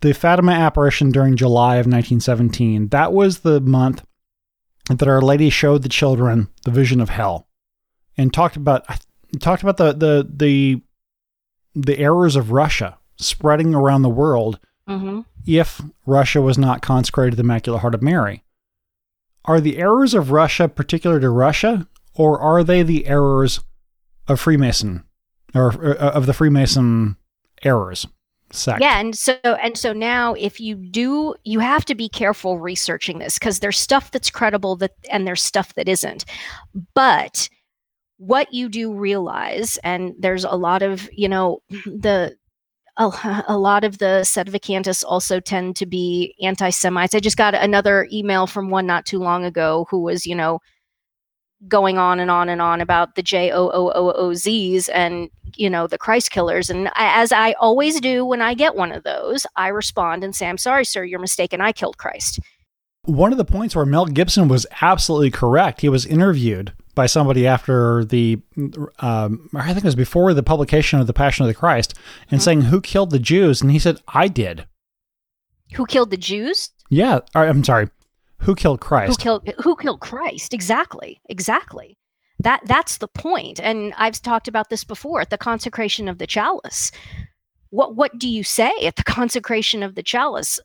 the 0.03 0.13
Fatima 0.13 0.51
apparition 0.51 1.11
during 1.11 1.37
July 1.37 1.75
of 1.75 1.85
1917, 1.85 2.89
that 2.89 3.13
was 3.13 3.39
the 3.39 3.61
month 3.61 4.03
that 4.89 5.07
Our 5.07 5.21
Lady 5.21 5.49
showed 5.49 5.81
the 5.81 5.87
children 5.89 6.49
the 6.65 6.71
vision 6.71 6.99
of 6.99 7.07
hell, 7.07 7.47
and 8.17 8.33
talked 8.33 8.57
about 8.57 8.85
talked 9.39 9.63
about 9.63 9.77
the 9.77 9.93
the 9.93 10.29
the 10.29 10.81
the 11.73 11.99
errors 11.99 12.35
of 12.35 12.51
Russia 12.51 12.97
spreading 13.15 13.73
around 13.73 14.01
the 14.01 14.09
world 14.09 14.59
mm-hmm. 14.89 15.21
if 15.47 15.81
Russia 16.05 16.41
was 16.41 16.57
not 16.57 16.81
consecrated 16.81 17.31
to 17.31 17.37
the 17.37 17.43
Immaculate 17.43 17.79
Heart 17.79 17.95
of 17.95 18.01
Mary. 18.01 18.43
Are 19.45 19.61
the 19.61 19.77
errors 19.77 20.13
of 20.13 20.31
Russia 20.31 20.67
particular 20.67 21.21
to 21.21 21.29
Russia, 21.29 21.87
or 22.13 22.41
are 22.41 22.61
they 22.61 22.83
the 22.83 23.07
errors 23.07 23.61
of 24.27 24.41
Freemason 24.41 25.05
or 25.55 25.97
uh, 25.97 26.11
of 26.11 26.25
the 26.25 26.33
Freemason 26.33 27.15
errors? 27.63 28.05
Sect. 28.53 28.81
Yeah, 28.81 28.99
and 28.99 29.17
so 29.17 29.33
and 29.43 29.75
so 29.77 29.93
now 29.93 30.35
if 30.35 30.59
you 30.59 30.75
do 30.75 31.33
you 31.43 31.59
have 31.59 31.85
to 31.85 31.95
be 31.95 32.07
careful 32.07 32.59
researching 32.59 33.17
this 33.17 33.39
because 33.39 33.59
there's 33.59 33.79
stuff 33.79 34.11
that's 34.11 34.29
credible 34.29 34.75
that 34.75 34.91
and 35.09 35.25
there's 35.25 35.41
stuff 35.41 35.73
that 35.73 35.89
isn't. 35.89 36.25
But 36.93 37.49
what 38.17 38.53
you 38.53 38.69
do 38.69 38.93
realize, 38.93 39.77
and 39.83 40.13
there's 40.19 40.43
a 40.43 40.51
lot 40.51 40.83
of, 40.83 41.09
you 41.11 41.27
know, 41.27 41.61
the 41.69 42.35
a, 42.97 43.43
a, 43.47 43.57
lot 43.57 43.83
of 43.83 43.97
the 43.97 44.21
Sedevacantists 44.23 45.03
also 45.03 45.39
tend 45.39 45.75
to 45.77 45.87
be 45.87 46.35
anti-Semites. 46.41 47.15
I 47.15 47.19
just 47.19 47.37
got 47.37 47.55
another 47.55 48.07
email 48.11 48.45
from 48.45 48.69
one 48.69 48.85
not 48.85 49.07
too 49.07 49.17
long 49.17 49.45
ago 49.45 49.87
who 49.89 49.99
was, 49.99 50.27
you 50.27 50.35
know, 50.35 50.59
going 51.67 51.97
on 51.97 52.19
and 52.19 52.29
on 52.29 52.49
and 52.49 52.61
on 52.61 52.81
about 52.81 53.15
the 53.15 53.23
J 53.23 53.51
O 53.51 53.69
O 53.69 53.91
O 53.93 54.11
O 54.11 54.33
Z's 54.33 54.89
and 54.89 55.29
you 55.55 55.69
know 55.69 55.87
the 55.87 55.97
Christ 55.97 56.31
killers. 56.31 56.69
And 56.69 56.89
as 56.95 57.31
I 57.31 57.53
always 57.53 57.99
do 57.99 58.25
when 58.25 58.41
I 58.41 58.53
get 58.53 58.75
one 58.75 58.91
of 58.91 59.03
those, 59.03 59.45
I 59.55 59.69
respond 59.69 60.23
and 60.23 60.35
say, 60.35 60.47
"I'm 60.47 60.57
sorry, 60.57 60.85
sir, 60.85 61.03
you're 61.03 61.19
mistaken. 61.19 61.61
I 61.61 61.71
killed 61.71 61.97
Christ." 61.97 62.39
One 63.05 63.33
of 63.33 63.37
the 63.37 63.45
points 63.45 63.75
where 63.75 63.85
Mel 63.85 64.05
Gibson 64.05 64.47
was 64.47 64.65
absolutely 64.81 65.29
correct. 65.29 65.81
He 65.81 65.89
was 65.89 66.05
interviewed 66.05 66.71
by 66.95 67.05
somebody 67.05 67.45
after 67.45 68.05
the, 68.05 68.39
um, 68.99 69.49
I 69.53 69.73
think 69.73 69.79
it 69.79 69.83
was 69.83 69.95
before 69.95 70.33
the 70.33 70.43
publication 70.43 70.99
of 70.99 71.07
the 71.07 71.13
Passion 71.13 71.43
of 71.43 71.47
the 71.47 71.53
Christ, 71.53 71.95
and 72.29 72.39
mm-hmm. 72.39 72.45
saying, 72.45 72.61
"Who 72.63 72.81
killed 72.81 73.11
the 73.11 73.19
Jews?" 73.19 73.61
And 73.61 73.71
he 73.71 73.79
said, 73.79 73.99
"I 74.07 74.27
did." 74.27 74.67
Who 75.73 75.85
killed 75.85 76.11
the 76.11 76.17
Jews? 76.17 76.69
Yeah, 76.89 77.19
I'm 77.33 77.63
sorry. 77.63 77.89
Who 78.39 78.55
killed 78.55 78.81
Christ? 78.81 79.09
Who 79.09 79.23
killed 79.23 79.49
Who 79.63 79.75
killed 79.75 80.01
Christ? 80.01 80.53
Exactly, 80.53 81.21
exactly. 81.29 81.97
That 82.39 82.61
that's 82.65 82.97
the 82.97 83.07
point. 83.07 83.59
And 83.59 83.93
I've 83.97 84.21
talked 84.21 84.47
about 84.47 84.69
this 84.69 84.83
before 84.83 85.21
at 85.21 85.29
the 85.29 85.37
consecration 85.37 86.07
of 86.07 86.17
the 86.17 86.27
chalice. 86.27 86.91
What 87.69 87.95
what 87.95 88.19
do 88.19 88.29
you 88.29 88.43
say 88.43 88.71
at 88.85 88.95
the 88.95 89.03
consecration 89.05 89.83
of 89.83 89.95
the 89.95 90.03
chalice? 90.03 90.59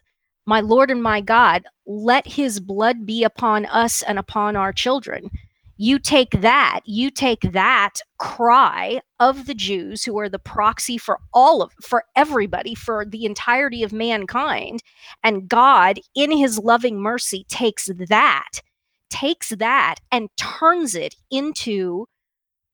My 0.47 0.61
Lord 0.61 0.91
and 0.91 1.03
my 1.03 1.21
God, 1.21 1.65
let 1.87 2.27
His 2.27 2.59
blood 2.59 3.05
be 3.05 3.23
upon 3.23 3.67
us 3.67 4.03
and 4.03 4.19
upon 4.19 4.57
our 4.57 4.73
children 4.73 5.31
you 5.78 6.00
take 6.00 6.32
that, 6.42 6.80
you 6.85 7.11
take 7.11 7.52
that 7.52 8.00
cry 8.18 9.00
of 9.20 9.47
the 9.47 9.54
Jews 9.54 10.04
who 10.04 10.18
are 10.18 10.28
the 10.28 10.38
proxy 10.38 10.99
for 10.99 11.20
all 11.32 11.62
of 11.62 11.73
for 11.80 12.04
everybody 12.16 12.75
for 12.75 13.04
the 13.06 13.25
entirety 13.25 13.85
of 13.85 13.92
mankind 13.92 14.82
and 15.23 15.49
God 15.49 16.00
in 16.16 16.32
his 16.32 16.58
loving 16.58 17.00
mercy 17.00 17.47
takes 17.49 17.88
that 18.08 18.61
takes 19.08 19.50
that 19.50 19.97
and 20.12 20.28
turns 20.37 20.94
it 20.94 21.14
into 21.30 22.06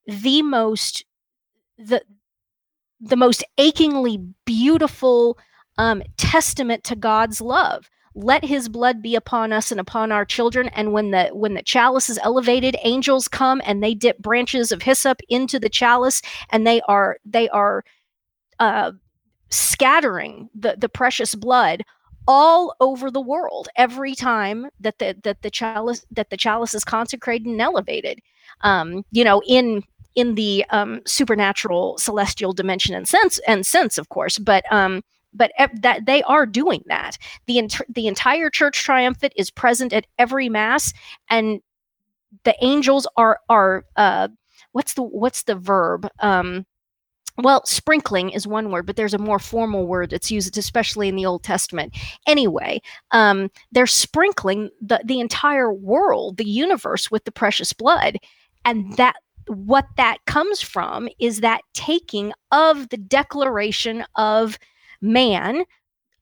the 0.07 0.43
most 0.43 1.05
the 1.79 2.03
the 3.01 3.17
most 3.17 3.45
achingly 3.59 4.19
beautiful 4.47 5.39
um, 5.77 6.03
testament 6.17 6.85
to 6.85 6.97
God's 6.97 7.41
love 7.41 7.91
let 8.15 8.45
his 8.45 8.69
blood 8.69 9.03
be 9.03 9.17
upon 9.17 9.53
us 9.53 9.71
and 9.71 9.81
upon 9.81 10.13
our 10.13 10.25
children. 10.25 10.69
And 10.69 10.93
when 10.93 11.11
the 11.11 11.27
when 11.33 11.55
the 11.55 11.63
chalice 11.63 12.09
is 12.09 12.19
elevated 12.23 12.77
angels 12.83 13.29
come 13.29 13.61
and 13.65 13.83
they 13.83 13.95
dip 13.95 14.19
branches 14.19 14.71
of 14.73 14.83
hyssop 14.83 15.21
into 15.29 15.59
the 15.59 15.69
chalice 15.69 16.23
and 16.51 16.67
they 16.67 16.81
are 16.83 17.19
they 17.25 17.49
are 17.49 17.85
uh, 18.61 18.93
scattering 19.51 20.49
the 20.55 20.77
the 20.79 20.89
precious 20.89 21.35
blood 21.35 21.83
all 22.27 22.75
over 22.81 23.11
the 23.11 23.21
world 23.21 23.69
every 23.77 24.15
time 24.15 24.67
that 24.81 24.99
the 24.99 25.17
that 25.25 25.43
the 25.43 25.51
chalice 25.51 26.07
that 26.11 26.31
the 26.31 26.37
chalice 26.37 26.75
is 26.75 26.85
consecrated 26.85 27.47
and 27.47 27.61
elevated. 27.61 28.21
Um 28.61 29.05
you 29.11 29.25
know 29.25 29.43
in 29.47 29.83
in 30.15 30.37
the 30.37 30.65
um 30.71 31.01
supernatural 31.07 31.99
celestial 31.99 32.53
dimension 32.53 32.95
and 32.95 33.09
sense 33.09 33.41
and 33.49 33.67
sense 33.67 33.99
of 33.99 34.09
course 34.11 34.39
but 34.39 34.65
um 34.73 35.03
but 35.35 35.53
that 35.83 36.07
they 36.07 36.23
are 36.23 36.47
doing 36.47 36.83
that. 36.87 37.19
The 37.47 37.59
ent- 37.59 37.81
the 37.89 38.07
entire 38.07 38.51
church 38.51 38.83
triumphant 38.83 39.33
is 39.37 39.51
present 39.51 39.93
at 39.93 40.07
every 40.19 40.49
mass, 40.49 40.93
and 41.29 41.61
the 42.45 42.55
angels 42.63 43.07
are 43.17 43.41
are 43.49 43.85
uh, 43.97 44.29
what's 44.73 44.95
the 44.95 45.03
what's 45.03 45.45
the 45.45 45.55
verb? 45.55 46.09
Um, 46.21 46.67
well, 47.37 47.67
sprinkling 47.67 48.31
is 48.31 48.47
one 48.47 48.71
word, 48.71 48.87
but 48.87 48.95
there's 48.95 49.15
a 49.15 49.19
more 49.19 49.41
formal 49.41 49.89
word 49.89 50.11
that's 50.11 50.31
used, 50.31 50.57
especially 50.57 51.09
in 51.09 51.17
the 51.17 51.27
Old 51.27 51.43
Testament. 51.43 51.97
Anyway, 52.29 52.81
um, 53.11 53.51
they're 53.73 53.87
sprinkling 53.87 54.71
the 54.81 55.01
the 55.05 55.21
entire 55.21 55.73
world, 55.73 56.37
the 56.37 56.49
universe, 56.49 57.11
with 57.11 57.25
the 57.25 57.33
precious 57.33 57.73
blood, 57.73 58.19
and 58.65 58.97
that 58.97 59.17
what 59.47 59.87
that 59.97 60.19
comes 60.27 60.61
from 60.63 61.09
is 61.19 61.41
that 61.41 61.61
taking 61.75 62.33
of 62.51 62.89
the 62.89 62.97
declaration 62.97 64.05
of 64.17 64.59
man 65.01 65.65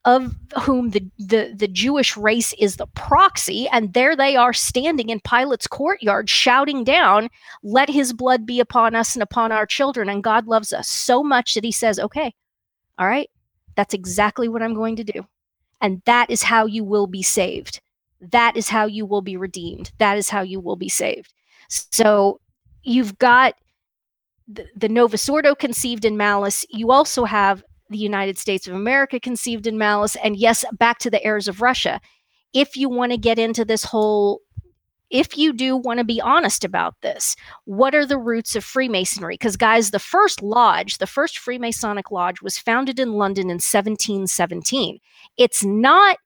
of 0.05 0.35
whom 0.63 0.91
the, 0.91 1.05
the, 1.19 1.53
the 1.55 1.69
Jewish 1.69 2.17
race 2.17 2.53
is 2.59 2.77
the 2.77 2.89
proxy, 2.89 3.69
and 3.69 3.93
there 3.93 4.17
they 4.17 4.35
are 4.35 4.53
standing 4.53 5.11
in 5.11 5.21
Pilate's 5.21 5.69
courtyard 5.69 6.29
shouting 6.29 6.83
down, 6.83 7.29
Let 7.63 7.89
his 7.89 8.13
blood 8.13 8.45
be 8.45 8.59
upon 8.59 8.97
us 8.97 9.15
and 9.15 9.23
upon 9.23 9.53
our 9.53 9.65
children. 9.65 10.09
And 10.09 10.25
God 10.25 10.49
loves 10.49 10.73
us 10.73 10.89
so 10.89 11.23
much 11.23 11.55
that 11.55 11.65
he 11.65 11.73
says, 11.73 12.01
Okay, 12.01 12.35
all 12.99 13.07
right, 13.07 13.31
that's 13.77 13.95
exactly 13.95 14.49
what 14.49 14.63
I'm 14.63 14.75
going 14.75 14.97
to 14.97 15.05
do. 15.05 15.27
And 15.81 16.03
that 16.05 16.31
is 16.31 16.43
how 16.43 16.67
you 16.67 16.85
will 16.85 17.07
be 17.07 17.23
saved. 17.23 17.81
That 18.21 18.57
is 18.57 18.69
how 18.69 18.87
you 18.87 19.07
will 19.07 19.23
be 19.23 19.37
redeemed. 19.37 19.93
That 19.99 20.19
is 20.19 20.29
how 20.29 20.43
you 20.43 20.61
will 20.61 20.77
be 20.77 20.89
saved. 20.89 21.33
So 21.69 22.41
you've 22.83 23.19
got 23.19 23.55
the, 24.49 24.67
the 24.77 24.89
Novus 24.89 25.29
Ordo 25.29 25.55
conceived 25.55 26.05
in 26.05 26.17
malice. 26.17 26.65
You 26.71 26.91
also 26.91 27.25
have 27.25 27.65
the 27.93 27.99
United 27.99 28.39
States 28.39 28.67
of 28.67 28.75
America 28.75 29.21
conceived 29.21 29.67
in 29.67 29.79
malice, 29.79 30.17
and 30.17 30.37
yes, 30.37 30.65
back 30.73 30.99
to 30.99 31.11
the 31.11 31.23
heirs 31.25 31.49
of 31.49 31.61
Russia. 31.63 32.01
If 32.53 32.77
you 32.77 32.89
want 32.89 33.13
to 33.13 33.19
get 33.19 33.39
into 33.39 33.65
this 33.65 33.85
whole 33.85 34.41
if 35.13 35.37
you 35.37 35.53
do 35.53 35.77
want 35.77 35.99
to 35.99 36.05
be 36.05 36.21
honest 36.23 36.65
about 36.65 36.95
this, 37.03 37.37
what 37.67 37.95
are 37.95 38.07
the 38.07 38.19
roots 38.19 38.57
of 38.57 38.65
Freemasonry? 38.65 39.35
Because, 39.35 39.59
guys, 39.59 39.91
the 39.91 39.99
first 39.99 40.43
lodge, 40.43 40.99
the 40.99 41.07
first 41.07 41.37
Freemasonic 41.39 42.11
lodge, 42.11 42.41
was 42.41 42.57
founded 42.57 42.99
in 42.99 43.13
London 43.13 43.45
in 43.45 43.57
1717. 43.57 44.99
It's 45.37 45.63
not, 45.63 46.17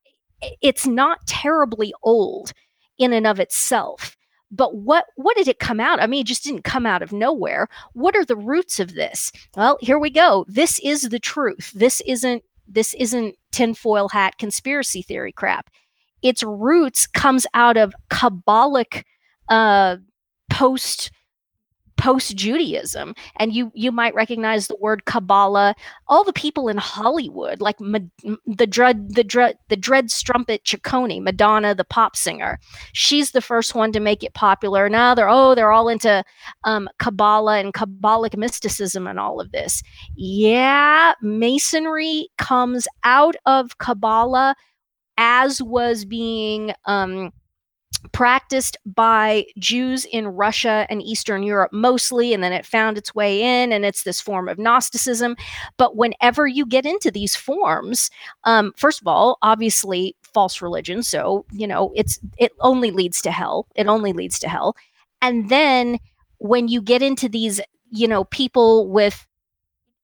it's 0.63 0.87
not 0.87 1.27
terribly 1.27 1.93
old 2.05 2.53
in 2.97 3.13
and 3.13 3.27
of 3.27 3.41
itself. 3.41 4.17
But 4.51 4.77
what 4.77 5.07
what 5.17 5.37
did 5.37 5.49
it 5.49 5.59
come 5.59 5.81
out? 5.81 6.01
I 6.01 6.07
mean, 6.07 6.21
it 6.21 6.27
just 6.27 6.45
didn't 6.45 6.63
come 6.63 6.87
out 6.87 7.03
of 7.03 7.13
nowhere. 7.13 7.69
What 7.95 8.15
are 8.15 8.25
the 8.25 8.37
roots 8.37 8.79
of 8.79 8.95
this? 8.95 9.33
Well, 9.57 9.79
here 9.81 9.99
we 9.99 10.11
go. 10.11 10.45
This 10.49 10.79
is 10.81 11.03
the 11.03 11.19
truth. 11.19 11.73
This 11.75 12.01
isn't 12.03 12.43
this 12.69 12.95
isn't 12.95 13.37
tinfoil 13.53 14.09
hat 14.09 14.39
conspiracy 14.39 15.03
theory 15.03 15.33
crap. 15.33 15.71
Its 16.23 16.43
roots 16.43 17.07
comes 17.07 17.47
out 17.55 17.77
of 17.77 17.95
Kabbalic 18.11 19.03
uh, 19.49 19.97
post 20.51 21.11
post 21.97 22.37
Judaism, 22.37 23.15
and 23.37 23.55
you 23.55 23.71
you 23.75 23.93
might 23.93 24.15
recognize 24.15 24.67
the 24.67 24.77
word 24.77 25.05
Kabbalah. 25.05 25.75
All 26.09 26.25
the 26.25 26.33
people 26.33 26.69
in 26.69 26.77
Hollywood, 26.77 27.61
like 27.61 27.81
Ma- 27.81 27.99
the 28.47 28.67
dread 28.67 29.15
the 29.15 29.25
dread 29.25 29.59
the 29.69 29.77
dread 29.77 30.11
strumpet 30.11 30.65
Ciccone, 30.65 31.23
Madonna, 31.23 31.75
the 31.75 31.85
pop 31.85 32.17
singer, 32.17 32.59
she's 32.93 33.33
the 33.33 33.41
first 33.41 33.75
one 33.75 33.93
to 33.93 34.01
make 34.01 34.23
it 34.23 34.35
popular. 34.35 34.89
Now 34.89 35.15
they're 35.15 35.29
oh 35.29 35.55
they're 35.55 35.73
all 35.73 35.89
into 35.89 36.25
um, 36.65 36.89
Kabbalah 36.99 37.59
and 37.59 37.73
Kabbalic 37.75 38.37
mysticism 38.37 39.07
and 39.07 39.19
all 39.19 39.41
of 39.41 39.53
this. 39.53 39.83
Yeah, 40.15 41.15
Masonry 41.23 42.29
comes 42.39 42.87
out 43.05 43.37
of 43.47 43.79
Kabbalah 43.79 44.55
as 45.19 45.63
was 45.63 46.05
being 46.05 46.73
um, 46.85 47.33
practiced 48.13 48.77
by 48.87 49.47
Jews 49.59 50.05
in 50.07 50.29
Russia 50.29 50.87
and 50.89 51.03
Eastern 51.03 51.43
Europe 51.43 51.73
mostly, 51.73 52.33
and 52.33 52.43
then 52.43 52.53
it 52.53 52.67
found 52.67 52.97
its 52.97 53.15
way 53.15 53.43
in, 53.43 53.73
and 53.73 53.85
it's 53.85 54.03
this 54.03 54.21
form 54.21 54.49
of 54.49 54.59
Gnosticism. 54.59 55.37
But 55.77 55.97
whenever 55.97 56.47
you 56.47 56.67
get 56.67 56.87
into 56.87 57.11
these 57.11 57.37
forms, 57.37 58.11
um, 58.45 58.73
first 58.77 59.01
of 59.01 59.07
all, 59.07 59.39
obviously 59.43 60.17
false 60.23 60.63
religion, 60.63 61.03
so 61.03 61.45
you 61.53 61.67
know 61.67 61.93
it's 61.95 62.19
it 62.39 62.53
only 62.61 62.91
leads 62.91 63.21
to 63.23 63.31
hell. 63.31 63.67
It 63.75 63.87
only 63.87 64.13
leads 64.13 64.39
to 64.41 64.49
hell, 64.49 64.77
and 65.21 65.49
then 65.49 65.99
when 66.39 66.69
you 66.69 66.83
get 66.83 67.03
into 67.03 67.29
these, 67.29 67.61
you 67.91 68.07
know, 68.09 68.25
people 68.25 68.89
with 68.89 69.27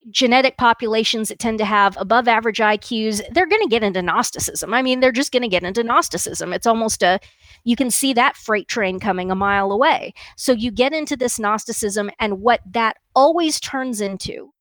genetic 0.09 0.57
populations 0.57 1.29
that 1.29 1.39
tend 1.39 1.57
to 1.57 1.65
have 1.65 1.97
above 1.99 2.27
average 2.27 2.59
IQs, 2.59 3.21
they're 3.31 3.47
going 3.47 3.61
to 3.61 3.69
get 3.69 3.83
into 3.83 4.01
Gnosticism. 4.01 4.73
I 4.73 4.81
mean, 4.81 4.99
they're 4.99 5.11
just 5.11 5.31
going 5.31 5.43
to 5.43 5.49
get 5.49 5.63
into 5.63 5.83
Gnosticism. 5.83 6.53
It's 6.53 6.67
almost 6.67 7.03
a, 7.03 7.19
you 7.63 7.75
can 7.75 7.89
see 7.89 8.13
that 8.13 8.35
freight 8.35 8.67
train 8.67 8.99
coming 8.99 9.31
a 9.31 9.35
mile 9.35 9.71
away. 9.71 10.13
So 10.35 10.51
you 10.51 10.71
get 10.71 10.93
into 10.93 11.15
this 11.15 11.39
Gnosticism, 11.39 12.09
and 12.19 12.41
what 12.41 12.61
that 12.71 12.97
always 13.15 13.59
turns 13.59 14.01
into, 14.01 14.53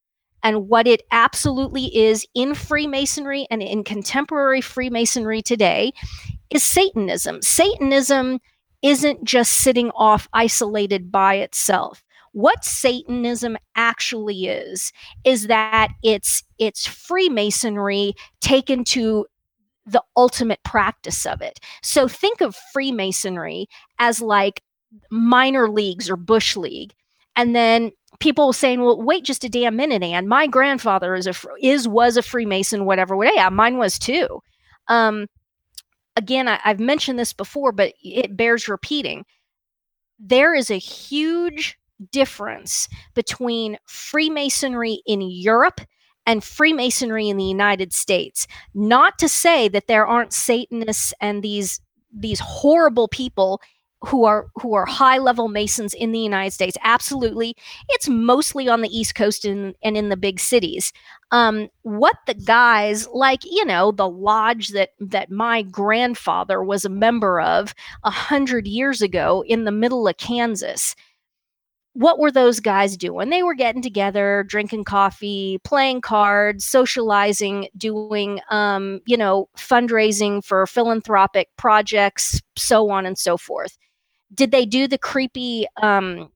and 0.43 0.69
what 0.69 0.87
it 0.87 1.03
absolutely 1.11 1.97
is 1.97 2.27
in 2.35 2.55
Freemasonry 2.55 3.47
and 3.51 3.63
in 3.63 3.85
contemporary 3.85 4.61
Freemasonry 4.61 5.43
today, 5.43 5.93
is 6.51 6.63
Satanism. 6.63 7.43
Satanism 7.43 8.41
isn't 8.83 9.25
just 9.25 9.53
sitting 9.53 9.91
off 9.93 10.29
isolated 10.33 11.13
by 11.13 11.37
itself 11.37 12.03
what 12.33 12.65
satanism 12.65 13.57
actually 13.77 14.47
is 14.47 14.93
is 15.25 15.47
that 15.47 15.89
it's 16.03 16.43
it's 16.59 16.87
freemasonry 16.87 18.15
taken 18.41 18.85
to 18.85 19.27
the 19.87 20.03
ultimate 20.17 20.63
practice 20.65 21.27
of 21.27 21.43
it. 21.43 21.59
So 21.83 22.09
think 22.09 22.41
of 22.41 22.57
freemasonry 22.73 23.67
as 23.99 24.21
like 24.21 24.63
minor 25.11 25.69
leagues 25.69 26.09
or 26.11 26.17
bush 26.17 26.57
league 26.57 26.93
and 27.37 27.57
then 27.57 27.91
people 28.21 28.53
saying 28.53 28.81
well 28.81 29.01
wait 29.01 29.25
just 29.25 29.45
a 29.45 29.49
damn 29.49 29.75
minute 29.75 30.03
and 30.03 30.29
my 30.29 30.47
grandfather 30.47 31.15
is 31.15 31.27
a 31.27 31.35
is 31.61 31.89
was 31.89 32.17
a 32.17 32.23
freemason 32.23 32.85
whatever. 32.85 33.19
Yeah 33.25 33.49
mine 33.51 33.79
was 33.79 33.99
too. 33.99 34.41
Um 34.89 35.27
again 36.17 36.47
I, 36.49 36.61
i've 36.65 36.81
mentioned 36.81 37.19
this 37.19 37.33
before 37.33 37.73
but 37.73 37.93
it 38.03 38.37
bears 38.37 38.69
repeating. 38.69 39.25
There 40.19 40.55
is 40.55 40.71
a 40.71 40.79
huge 40.79 41.79
difference 42.11 42.89
between 43.15 43.79
Freemasonry 43.87 45.03
in 45.07 45.21
Europe 45.21 45.81
and 46.27 46.45
Freemasonry 46.45 47.29
in 47.29 47.37
the 47.37 47.45
United 47.45 47.93
States. 47.93 48.47
Not 48.75 49.19
to 49.19 49.29
say 49.29 49.69
that 49.69 49.87
there 49.87 50.07
aren't 50.07 50.33
Satanists 50.33 51.13
and 51.21 51.43
these 51.43 51.81
these 52.15 52.41
horrible 52.41 53.09
people 53.09 53.61
who 54.05 54.25
are 54.25 54.49
who 54.57 54.75
are 54.75 54.85
high 54.85 55.19
level 55.19 55.49
masons 55.49 55.95
in 55.95 56.13
the 56.13 56.19
United 56.19 56.53
States. 56.53 56.77
Absolutely, 56.83 57.55
it's 57.89 58.09
mostly 58.09 58.69
on 58.69 58.81
the 58.81 58.97
East 58.97 59.15
Coast 59.15 59.45
and, 59.45 59.75
and 59.83 59.97
in 59.97 60.09
the 60.09 60.17
big 60.17 60.41
cities. 60.41 60.93
Um, 61.31 61.69
what 61.83 62.17
the 62.27 62.35
guys 62.35 63.09
like, 63.09 63.45
you 63.45 63.65
know, 63.65 63.93
the 63.93 64.09
lodge 64.09 64.69
that 64.69 64.91
that 65.01 65.31
my 65.31 65.63
grandfather 65.63 66.63
was 66.63 66.85
a 66.85 66.91
member 66.91 67.41
of 67.41 67.75
a 68.05 68.11
hundred 68.11 68.67
years 68.67 69.03
ago 69.03 69.45
in 69.47 69.65
the 69.65 69.73
middle 69.73 70.07
of 70.09 70.17
Kansas 70.17 70.95
what 71.95 72.19
were 72.19 72.31
those 72.31 72.59
guys 72.59 72.97
doing? 72.97 73.29
They 73.29 73.43
were 73.43 73.55
getting 73.55 73.83
together, 73.83 74.45
drinking 74.49 74.85
coffee, 74.85 75.59
playing 75.63 76.01
cards, 76.01 76.65
socializing, 76.65 77.69
doing, 77.77 78.41
um, 78.51 79.01
you 79.07 79.17
know, 79.17 79.49
fundraising 79.59 80.43
for 80.43 80.67
philanthropic 80.67 81.49
projects, 81.57 82.41
so 82.57 82.91
on 82.91 83.05
and 83.05 83.19
so 83.19 83.37
forth. 83.37 83.77
Did 84.35 84.53
they 84.53 84.65
do 84.65 84.89
the 84.89 84.97
creepy, 84.97 85.67
um, 85.83 86.31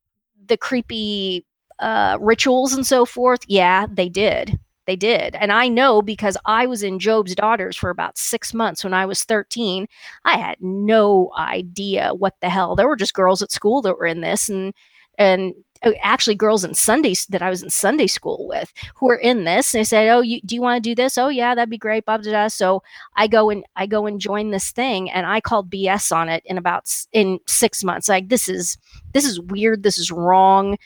the 0.46 0.58
creepy 0.58 1.46
uh, 1.78 2.18
rituals 2.20 2.74
and 2.74 2.86
so 2.86 3.06
forth? 3.06 3.40
Yeah, 3.46 3.86
they 3.90 4.10
did. 4.10 4.58
They 4.86 4.96
did. 4.96 5.34
And 5.36 5.50
I 5.50 5.68
know 5.68 6.00
because 6.02 6.36
I 6.44 6.66
was 6.66 6.82
in 6.82 6.98
Job's 6.98 7.34
Daughters 7.34 7.76
for 7.76 7.90
about 7.90 8.18
six 8.18 8.54
months 8.54 8.84
when 8.84 8.94
I 8.94 9.04
was 9.06 9.24
13. 9.24 9.86
I 10.24 10.36
had 10.36 10.58
no 10.60 11.32
idea 11.36 12.12
what 12.14 12.34
the 12.40 12.50
hell. 12.50 12.76
There 12.76 12.86
were 12.86 12.94
just 12.94 13.14
girls 13.14 13.42
at 13.42 13.50
school 13.50 13.82
that 13.82 13.98
were 13.98 14.06
in 14.06 14.20
this. 14.20 14.48
And 14.48 14.72
and 15.18 15.54
uh, 15.82 15.92
actually 16.02 16.34
girls 16.34 16.64
in 16.64 16.74
Sundays 16.74 17.26
that 17.26 17.42
I 17.42 17.50
was 17.50 17.62
in 17.62 17.70
Sunday 17.70 18.06
school 18.06 18.46
with 18.48 18.72
who 18.94 19.06
were 19.06 19.16
in 19.16 19.44
this. 19.44 19.74
And 19.74 19.80
they 19.80 19.84
said, 19.84 20.08
"Oh, 20.08 20.20
you, 20.20 20.40
do 20.42 20.54
you 20.54 20.60
want 20.60 20.82
to 20.82 20.90
do 20.90 20.94
this? 20.94 21.18
Oh, 21.18 21.28
yeah, 21.28 21.54
that'd 21.54 21.70
be 21.70 21.78
great." 21.78 22.04
Blah, 22.06 22.18
blah, 22.18 22.30
blah. 22.30 22.48
So 22.48 22.82
I 23.16 23.26
go 23.26 23.50
and 23.50 23.64
I 23.76 23.86
go 23.86 24.06
and 24.06 24.20
join 24.20 24.50
this 24.50 24.70
thing, 24.70 25.10
and 25.10 25.26
I 25.26 25.40
called 25.40 25.70
BS 25.70 26.14
on 26.14 26.28
it 26.28 26.42
in 26.46 26.58
about 26.58 26.90
in 27.12 27.38
six 27.46 27.84
months. 27.84 28.08
Like 28.08 28.28
this 28.28 28.48
is 28.48 28.78
this 29.12 29.24
is 29.24 29.40
weird. 29.40 29.82
This 29.82 29.98
is 29.98 30.10
wrong. 30.10 30.78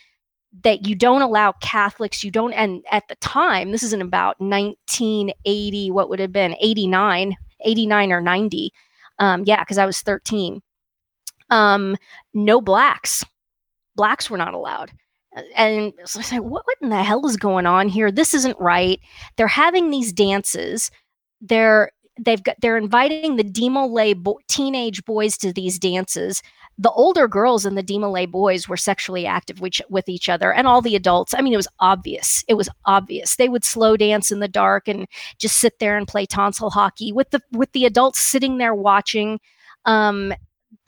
That 0.64 0.84
you 0.84 0.96
don't 0.96 1.22
allow 1.22 1.52
Catholics. 1.60 2.24
You 2.24 2.32
don't. 2.32 2.52
And 2.54 2.84
at 2.90 3.06
the 3.08 3.14
time, 3.16 3.70
this 3.70 3.84
is 3.84 3.92
in 3.92 4.02
about 4.02 4.40
1980. 4.40 5.92
What 5.92 6.08
would 6.08 6.18
have 6.18 6.32
been 6.32 6.56
89, 6.60 7.36
89 7.64 8.12
or 8.12 8.20
90. 8.20 8.72
Um, 9.20 9.44
yeah, 9.46 9.60
because 9.60 9.78
I 9.78 9.86
was 9.86 10.00
13. 10.00 10.60
Um, 11.50 11.96
no 12.34 12.60
blacks 12.60 13.24
blacks 13.96 14.30
were 14.30 14.38
not 14.38 14.54
allowed. 14.54 14.90
And 15.54 15.92
so 16.04 16.18
I 16.18 16.22
said, 16.22 16.40
what, 16.40 16.66
what 16.66 16.76
in 16.82 16.88
the 16.88 17.02
hell 17.02 17.24
is 17.26 17.36
going 17.36 17.66
on 17.66 17.88
here? 17.88 18.10
This 18.10 18.34
isn't 18.34 18.58
right. 18.58 18.98
They're 19.36 19.46
having 19.46 19.90
these 19.90 20.12
dances. 20.12 20.90
They're 21.40 21.90
they've 22.18 22.42
got 22.42 22.56
they're 22.60 22.76
inviting 22.76 23.36
the 23.36 23.44
Demolay 23.44 24.16
bo- 24.16 24.40
teenage 24.48 25.04
boys 25.04 25.38
to 25.38 25.52
these 25.52 25.78
dances. 25.78 26.42
The 26.78 26.90
older 26.90 27.28
girls 27.28 27.64
and 27.64 27.76
the 27.76 27.82
Demolay 27.82 28.30
boys 28.30 28.68
were 28.68 28.76
sexually 28.76 29.26
active 29.26 29.60
with, 29.60 29.80
with 29.90 30.08
each 30.08 30.28
other, 30.28 30.52
and 30.52 30.66
all 30.66 30.80
the 30.80 30.96
adults. 30.96 31.34
I 31.34 31.42
mean, 31.42 31.52
it 31.52 31.58
was 31.58 31.68
obvious. 31.78 32.44
It 32.48 32.54
was 32.54 32.68
obvious. 32.86 33.36
They 33.36 33.48
would 33.48 33.64
slow 33.64 33.96
dance 33.96 34.30
in 34.30 34.40
the 34.40 34.48
dark 34.48 34.88
and 34.88 35.06
just 35.38 35.58
sit 35.58 35.78
there 35.78 35.96
and 35.96 36.08
play 36.08 36.26
tonsil 36.26 36.70
hockey 36.70 37.12
with 37.12 37.30
the 37.30 37.40
with 37.52 37.72
the 37.72 37.84
adults 37.84 38.20
sitting 38.20 38.58
there 38.58 38.74
watching. 38.74 39.40
Um, 39.84 40.34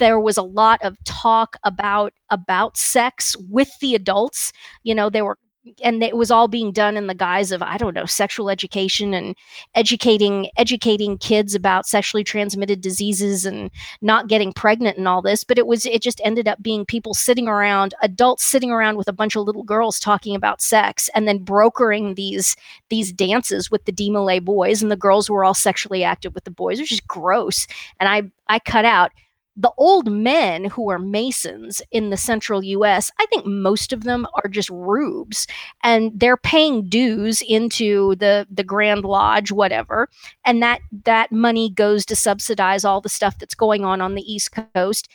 there 0.03 0.21
was 0.21 0.37
a 0.37 0.43
lot 0.43 0.83
of 0.83 0.97
talk 1.05 1.57
about 1.63 2.13
about 2.31 2.77
sex 2.77 3.37
with 3.49 3.71
the 3.81 3.95
adults 3.95 4.53
you 4.83 4.95
know 4.95 5.09
they 5.09 5.23
were 5.23 5.39
and 5.85 6.03
it 6.03 6.17
was 6.17 6.33
all 6.33 6.49
being 6.49 6.73
done 6.73 6.97
in 6.97 7.07
the 7.07 7.15
guise 7.15 7.53
of 7.53 7.63
i 7.63 7.79
don't 7.79 7.95
know 7.95 8.05
sexual 8.05 8.51
education 8.51 9.15
and 9.15 9.37
educating 9.77 10.49
educating 10.57 11.17
kids 11.17 11.55
about 11.55 11.87
sexually 11.87 12.25
transmitted 12.25 12.81
diseases 12.81 13.47
and 13.47 13.71
not 14.01 14.29
getting 14.29 14.53
pregnant 14.53 14.99
and 14.99 15.07
all 15.07 15.23
this. 15.23 15.45
But 15.45 15.59
it 15.59 15.67
was 15.67 15.87
it 15.87 16.03
just 16.03 16.21
ended 16.25 16.49
up 16.49 16.63
being 16.63 16.85
people 16.85 17.15
sitting 17.15 17.47
around 17.49 17.95
adults 18.03 18.45
sitting 18.45 18.71
around 18.71 18.97
with 18.97 19.09
a 19.09 19.13
bunch 19.13 19.37
of 19.37 19.45
little 19.45 19.63
girls 19.63 20.01
talking 20.01 20.35
about 20.35 20.61
sex 20.61 21.09
and 21.15 21.29
then 21.29 21.39
brokering 21.39 22.15
these 22.15 22.57
these 22.89 23.13
dances 23.13 23.71
with 23.71 23.85
the 23.85 23.93
demolay 23.93 24.45
boys. 24.45 24.83
And 24.83 24.91
the 24.91 24.97
girls 24.97 25.31
were 25.31 25.45
all 25.45 25.55
sexually 25.55 26.03
active 26.05 26.35
with 26.35 26.45
the 26.45 26.51
boys 26.51 26.81
which 26.81 26.93
is 26.93 27.01
gross. 27.01 27.67
And 28.01 28.09
i 28.09 28.23
i 28.49 28.59
cut 28.59 28.85
out 28.85 29.13
the 29.57 29.73
old 29.77 30.11
men 30.11 30.65
who 30.65 30.91
are 30.91 30.99
masons 30.99 31.83
in 31.91 32.11
the 32.11 32.17
central 32.17 32.63
US, 32.63 33.11
I 33.19 33.27
think 33.27 33.45
most 33.45 33.93
of 33.93 34.05
them 34.05 34.27
are 34.35 34.49
just 34.49 34.71
rubes 34.71 35.47
and 35.83 36.13
they're 36.19 36.39
paying 36.39 36.89
dues 36.89 37.43
into 37.43 38.15
the 38.17 38.47
the 38.51 38.65
Grand 38.65 39.05
Lodge 39.05 39.53
whatever 39.53 40.09
and 40.45 40.63
that 40.63 40.81
that 41.05 41.33
money 41.33 41.71
goes 41.71 42.07
to 42.07 42.17
subsidize 42.17 42.85
all 42.85 43.01
the 43.01 43.09
stuff 43.09 43.39
that's 43.39 43.55
going 43.55 43.85
on 43.85 44.01
on 44.01 44.15
the 44.15 44.33
East 44.33 44.53
Coast. 44.75 45.09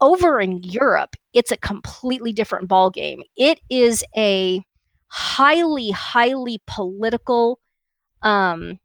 Over 0.00 0.40
in 0.40 0.62
Europe, 0.64 1.14
it's 1.32 1.52
a 1.52 1.56
completely 1.56 2.32
different 2.32 2.68
ballgame. 2.68 3.22
It 3.36 3.60
is 3.70 4.04
a 4.16 4.62
highly 5.06 5.92
highly 5.92 6.60
political 6.66 7.60
um 8.22 8.80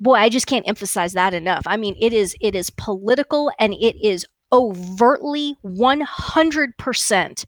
boy, 0.00 0.14
I 0.14 0.28
just 0.28 0.46
can't 0.46 0.66
emphasize 0.66 1.12
that 1.12 1.34
enough. 1.34 1.62
I 1.66 1.76
mean, 1.76 1.96
it 2.00 2.12
is 2.12 2.34
it 2.40 2.54
is 2.54 2.70
political 2.70 3.52
and 3.58 3.74
it 3.74 3.96
is 4.02 4.26
overtly 4.52 5.56
100% 5.64 7.44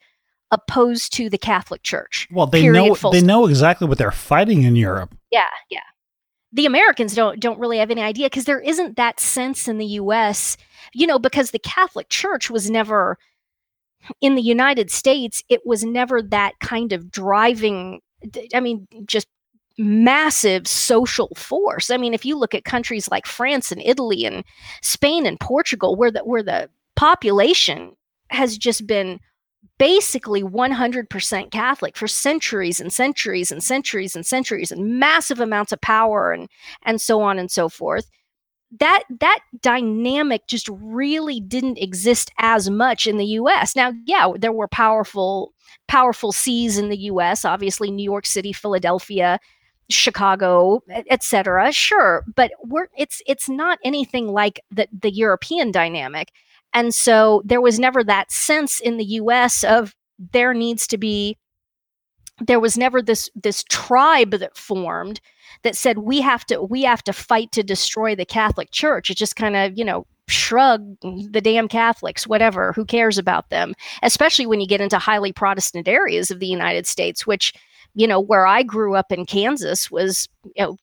opposed 0.52 1.12
to 1.14 1.28
the 1.30 1.38
Catholic 1.38 1.82
Church. 1.82 2.28
Well, 2.30 2.46
they 2.46 2.68
know 2.68 2.94
they 2.94 3.22
know 3.22 3.46
exactly 3.46 3.88
what 3.88 3.98
they're 3.98 4.12
fighting 4.12 4.62
in 4.62 4.76
Europe. 4.76 5.14
Yeah, 5.30 5.48
yeah. 5.70 5.80
The 6.52 6.66
Americans 6.66 7.14
don't 7.14 7.40
don't 7.40 7.58
really 7.58 7.78
have 7.78 7.90
any 7.90 8.02
idea 8.02 8.26
because 8.26 8.44
there 8.44 8.60
isn't 8.60 8.96
that 8.96 9.18
sense 9.18 9.66
in 9.66 9.78
the 9.78 9.86
US, 9.86 10.56
you 10.92 11.06
know, 11.06 11.18
because 11.18 11.50
the 11.50 11.58
Catholic 11.58 12.08
Church 12.10 12.50
was 12.50 12.70
never 12.70 13.18
in 14.20 14.34
the 14.34 14.42
United 14.42 14.90
States, 14.90 15.42
it 15.48 15.60
was 15.64 15.84
never 15.84 16.22
that 16.22 16.58
kind 16.60 16.92
of 16.92 17.10
driving. 17.10 18.00
I 18.54 18.60
mean, 18.60 18.86
just 19.06 19.26
massive 19.78 20.66
social 20.66 21.28
force. 21.37 21.90
I 21.90 21.96
mean, 21.96 22.14
if 22.14 22.24
you 22.24 22.38
look 22.38 22.54
at 22.54 22.64
countries 22.64 23.08
like 23.11 23.26
France 23.26 23.72
and 23.72 23.82
Italy 23.85 24.24
and 24.24 24.44
Spain 24.82 25.26
and 25.26 25.38
Portugal, 25.40 25.96
where 25.96 26.11
the 26.11 26.20
where 26.20 26.42
the 26.42 26.68
population 26.96 27.92
has 28.28 28.58
just 28.58 28.87
been 28.87 29.18
basically 29.78 30.42
100% 30.42 31.50
Catholic 31.50 31.96
for 31.96 32.06
centuries 32.06 32.80
and 32.80 32.92
centuries 32.92 33.50
and 33.50 33.62
centuries 33.62 34.14
and 34.14 34.24
centuries 34.24 34.70
and 34.70 34.98
massive 34.98 35.40
amounts 35.40 35.72
of 35.72 35.80
power 35.80 36.32
and 36.32 36.48
and 36.85 37.00
so 37.00 37.22
on 37.22 37.38
and 37.38 37.50
so 37.50 37.68
forth 37.68 38.06
that 38.78 39.04
that 39.20 39.40
dynamic 39.61 40.46
just 40.46 40.68
really 40.68 41.40
didn't 41.40 41.78
exist 41.78 42.30
as 42.38 42.70
much 42.70 43.06
in 43.06 43.18
the 43.18 43.26
US. 43.26 43.76
Now, 43.76 43.92
yeah, 44.06 44.32
there 44.38 44.52
were 44.52 44.68
powerful 44.68 45.52
powerful 45.88 46.32
sees 46.32 46.78
in 46.78 46.88
the 46.88 46.96
US, 46.96 47.44
obviously 47.44 47.90
New 47.90 48.04
York 48.04 48.26
City, 48.26 48.52
Philadelphia, 48.52 49.38
Chicago, 49.94 50.83
etc. 51.11 51.72
Sure, 51.72 52.24
but 52.35 52.52
we're 52.64 52.88
it's 52.96 53.22
it's 53.26 53.48
not 53.48 53.78
anything 53.85 54.28
like 54.28 54.61
the 54.70 54.88
the 54.92 55.12
European 55.12 55.70
dynamic. 55.70 56.33
And 56.74 56.94
so 56.94 57.42
there 57.44 57.61
was 57.61 57.78
never 57.78 58.02
that 58.05 58.33
sense 58.33 58.81
in 58.81 58.96
the 58.96 59.05
US 59.05 59.62
of 59.64 59.94
there 60.18 60.55
needs 60.55 60.87
to 60.88 60.98
be 60.98 61.37
there 62.40 62.61
was 62.61 62.78
never 62.78 63.02
this 63.02 63.31
this 63.35 63.62
tribe 63.64 64.33
that 64.33 64.57
formed 64.57 65.20
that 65.62 65.76
said 65.76 65.98
we 65.98 66.20
have 66.20 66.44
to 66.46 66.62
we 66.62 66.83
have 66.83 67.02
to 67.05 67.12
fight 67.12 67.52
to 67.52 67.62
destroy 67.62 68.14
the 68.14 68.24
Catholic 68.24 68.70
Church. 68.70 69.11
It 69.11 69.16
just 69.16 69.37
kind 69.37 69.57
of, 69.57 69.76
you 69.76 69.85
know, 69.85 70.07
shrug 70.28 70.96
the 71.02 71.40
damn 71.40 71.68
Catholics, 71.68 72.26
whatever, 72.26 72.72
who 72.72 72.85
cares 72.85 73.18
about 73.18 73.50
them? 73.50 73.74
Especially 74.02 74.46
when 74.46 74.61
you 74.61 74.66
get 74.66 74.81
into 74.81 74.98
highly 74.98 75.33
Protestant 75.33 75.88
areas 75.88 76.31
of 76.31 76.40
the 76.40 76.46
United 76.46 76.87
States, 76.87 77.26
which, 77.26 77.52
you 77.94 78.07
know, 78.07 78.20
where 78.20 78.46
I 78.46 78.62
grew 78.62 78.94
up 78.94 79.12
in 79.12 79.26
Kansas 79.26 79.90
was, 79.90 80.28
you 80.44 80.64
know, 80.64 80.76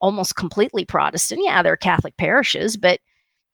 almost 0.00 0.36
completely 0.36 0.84
Protestant. 0.84 1.40
Yeah, 1.44 1.62
there 1.62 1.72
are 1.72 1.78
Catholic 1.78 2.16
parishes, 2.16 2.76
but 2.76 3.00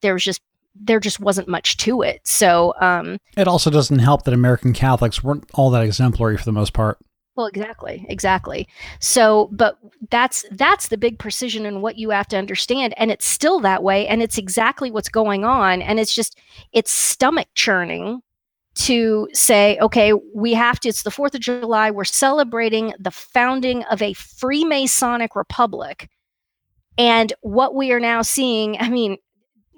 there 0.02 0.12
was 0.12 0.24
just 0.24 0.40
there 0.74 1.00
just 1.00 1.20
wasn't 1.20 1.48
much 1.48 1.76
to 1.78 2.02
it. 2.02 2.20
So 2.24 2.74
um, 2.80 3.18
it 3.36 3.48
also 3.48 3.70
doesn't 3.70 3.98
help 3.98 4.24
that 4.24 4.34
American 4.34 4.72
Catholics 4.72 5.22
weren't 5.22 5.44
all 5.54 5.70
that 5.70 5.84
exemplary 5.84 6.36
for 6.36 6.44
the 6.44 6.52
most 6.52 6.72
part. 6.72 6.98
Well, 7.36 7.46
exactly, 7.46 8.04
exactly. 8.08 8.68
So, 8.98 9.48
but 9.52 9.78
that's 10.10 10.44
that's 10.52 10.88
the 10.88 10.98
big 10.98 11.18
precision 11.18 11.64
in 11.64 11.80
what 11.80 11.96
you 11.96 12.10
have 12.10 12.28
to 12.28 12.36
understand, 12.36 12.94
and 12.96 13.10
it's 13.10 13.26
still 13.26 13.60
that 13.60 13.82
way, 13.82 14.06
and 14.06 14.22
it's 14.22 14.38
exactly 14.38 14.90
what's 14.90 15.08
going 15.08 15.44
on, 15.44 15.80
and 15.82 15.98
it's 15.98 16.14
just 16.14 16.38
it's 16.72 16.90
stomach 16.90 17.48
churning 17.54 18.20
to 18.74 19.28
say, 19.32 19.78
okay, 19.80 20.12
we 20.34 20.54
have 20.54 20.80
to. 20.80 20.88
It's 20.88 21.02
the 21.02 21.10
Fourth 21.10 21.34
of 21.34 21.40
July. 21.40 21.90
We're 21.90 22.04
celebrating 22.04 22.94
the 22.98 23.10
founding 23.10 23.82
of 23.84 24.00
a 24.00 24.14
Freemasonic 24.14 25.34
republic, 25.34 26.08
and 26.96 27.32
what 27.40 27.74
we 27.74 27.92
are 27.92 28.00
now 28.00 28.22
seeing. 28.22 28.76
I 28.78 28.88
mean, 28.88 29.16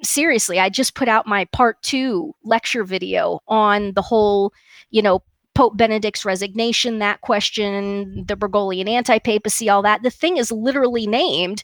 seriously, 0.02 0.58
I 0.58 0.68
just 0.68 0.94
put 0.94 1.08
out 1.08 1.26
my 1.26 1.46
part 1.46 1.82
two 1.82 2.34
lecture 2.44 2.84
video 2.84 3.40
on 3.48 3.92
the 3.94 4.02
whole, 4.02 4.52
you 4.90 5.02
know, 5.02 5.22
Pope 5.54 5.76
Benedict's 5.76 6.24
resignation, 6.24 6.98
that 6.98 7.20
question, 7.20 8.24
the 8.26 8.36
Bergoglian 8.36 8.88
anti 8.88 9.18
papacy, 9.18 9.68
all 9.68 9.82
that. 9.82 10.02
The 10.02 10.10
thing 10.10 10.36
is 10.36 10.50
literally 10.50 11.06
named 11.06 11.62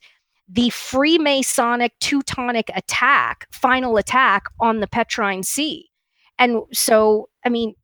the 0.49 0.69
Freemasonic 0.71 1.91
Teutonic 2.01 2.71
attack, 2.75 3.47
final 3.51 3.97
attack 3.97 4.45
on 4.61 4.81
the 4.81 4.87
Petrine 4.87 5.43
See. 5.43 5.91
And 6.39 6.63
so, 6.73 7.29
I 7.45 7.49
mean, 7.49 7.75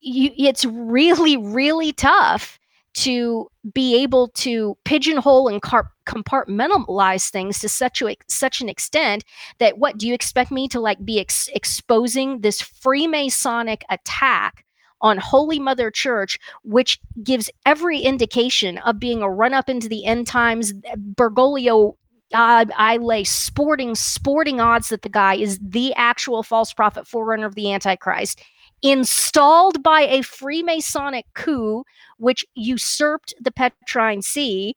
you, 0.00 0.30
it's 0.36 0.64
really, 0.64 1.36
really 1.36 1.92
tough 1.92 2.58
to 2.94 3.48
be 3.72 4.02
able 4.02 4.28
to 4.28 4.76
pigeonhole 4.84 5.48
and 5.48 5.60
car- 5.60 5.90
compartmentalize 6.06 7.28
things 7.30 7.58
to 7.58 7.68
such 7.68 8.00
a 8.02 8.16
such 8.28 8.60
an 8.60 8.68
extent 8.68 9.24
that 9.58 9.78
what 9.78 9.98
do 9.98 10.06
you 10.06 10.14
expect 10.14 10.52
me 10.52 10.68
to 10.68 10.78
like 10.80 11.04
be 11.04 11.18
ex- 11.18 11.48
exposing 11.54 12.40
this 12.40 12.62
Freemasonic 12.62 13.82
attack 13.90 14.64
on 15.00 15.18
Holy 15.18 15.58
Mother 15.58 15.90
Church, 15.90 16.38
which 16.62 16.98
gives 17.22 17.50
every 17.66 17.98
indication 17.98 18.78
of 18.78 18.98
being 18.98 19.22
a 19.22 19.30
run 19.30 19.52
up 19.52 19.68
into 19.68 19.88
the 19.88 20.04
end 20.04 20.26
times. 20.26 20.72
Eh, 20.84 20.94
Bergoglio 20.96 21.96
uh, 22.34 22.66
I 22.76 22.96
lay 22.98 23.24
sporting 23.24 23.94
sporting 23.94 24.60
odds 24.60 24.88
that 24.88 25.02
the 25.02 25.08
guy 25.08 25.36
is 25.36 25.58
the 25.62 25.94
actual 25.94 26.42
false 26.42 26.72
prophet 26.72 27.06
forerunner 27.06 27.46
of 27.46 27.54
the 27.54 27.72
Antichrist, 27.72 28.42
installed 28.82 29.82
by 29.82 30.02
a 30.02 30.18
Freemasonic 30.20 31.24
coup, 31.34 31.84
which 32.18 32.44
usurped 32.54 33.34
the 33.40 33.52
Petrine 33.52 34.22
See. 34.22 34.74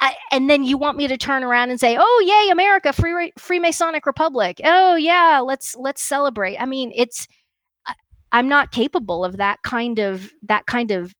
I, 0.00 0.14
and 0.30 0.48
then 0.48 0.62
you 0.62 0.78
want 0.78 0.96
me 0.96 1.08
to 1.08 1.16
turn 1.16 1.42
around 1.42 1.70
and 1.70 1.80
say, 1.80 1.96
"Oh, 1.98 2.24
yay, 2.24 2.50
America, 2.52 2.92
free 2.92 3.32
Freemasonic 3.38 4.06
Republic! 4.06 4.60
Oh, 4.64 4.94
yeah, 4.94 5.40
let's 5.44 5.74
let's 5.76 6.00
celebrate." 6.02 6.56
I 6.58 6.66
mean, 6.66 6.92
it's 6.94 7.26
I'm 8.32 8.48
not 8.48 8.72
capable 8.72 9.24
of 9.24 9.38
that 9.38 9.62
kind 9.62 9.98
of 9.98 10.30
that 10.42 10.66
kind 10.66 10.90
of 10.90 11.14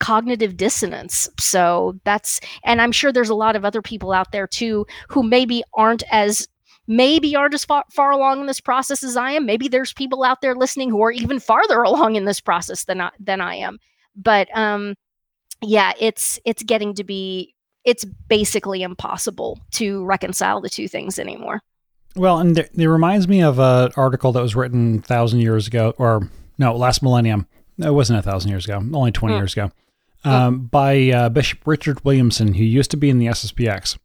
cognitive 0.00 0.56
dissonance. 0.56 1.28
So 1.38 2.00
that's 2.04 2.40
and 2.64 2.82
I'm 2.82 2.90
sure 2.90 3.12
there's 3.12 3.28
a 3.28 3.34
lot 3.34 3.54
of 3.54 3.64
other 3.64 3.82
people 3.82 4.12
out 4.12 4.32
there 4.32 4.48
too 4.48 4.86
who 5.08 5.22
maybe 5.22 5.62
aren't 5.74 6.02
as 6.10 6.48
maybe 6.88 7.36
aren't 7.36 7.54
as 7.54 7.64
far, 7.64 7.84
far 7.92 8.10
along 8.10 8.40
in 8.40 8.46
this 8.46 8.60
process 8.60 9.04
as 9.04 9.16
I 9.16 9.30
am. 9.32 9.46
Maybe 9.46 9.68
there's 9.68 9.92
people 9.92 10.24
out 10.24 10.40
there 10.40 10.56
listening 10.56 10.90
who 10.90 11.02
are 11.02 11.12
even 11.12 11.38
farther 11.38 11.82
along 11.84 12.16
in 12.16 12.24
this 12.24 12.40
process 12.40 12.84
than 12.84 13.00
I, 13.00 13.10
than 13.20 13.40
I 13.40 13.54
am. 13.54 13.78
But 14.16 14.48
um 14.56 14.96
yeah, 15.62 15.92
it's 16.00 16.40
it's 16.44 16.62
getting 16.62 16.94
to 16.94 17.04
be 17.04 17.54
it's 17.84 18.04
basically 18.04 18.82
impossible 18.82 19.60
to 19.72 20.04
reconcile 20.04 20.60
the 20.60 20.68
two 20.68 20.88
things 20.88 21.18
anymore. 21.18 21.60
Well, 22.16 22.38
and 22.38 22.58
it 22.58 22.70
reminds 22.74 23.28
me 23.28 23.42
of 23.42 23.58
an 23.58 23.92
article 23.96 24.32
that 24.32 24.42
was 24.42 24.56
written 24.56 25.00
thousand 25.00 25.40
years 25.40 25.66
ago, 25.66 25.94
or 25.96 26.28
no, 26.58 26.74
last 26.74 27.02
millennium. 27.02 27.46
It 27.78 27.94
wasn't 27.94 28.18
a 28.18 28.22
thousand 28.22 28.50
years 28.50 28.64
ago, 28.66 28.76
only 28.76 29.12
20 29.12 29.34
mm. 29.34 29.38
years 29.38 29.52
ago, 29.54 29.70
um, 30.24 30.66
by 30.66 31.10
uh, 31.10 31.28
Bishop 31.28 31.66
Richard 31.66 32.04
Williamson, 32.04 32.54
who 32.54 32.64
used 32.64 32.90
to 32.90 32.96
be 32.96 33.10
in 33.10 33.18
the 33.18 33.26
SSPX. 33.26 33.98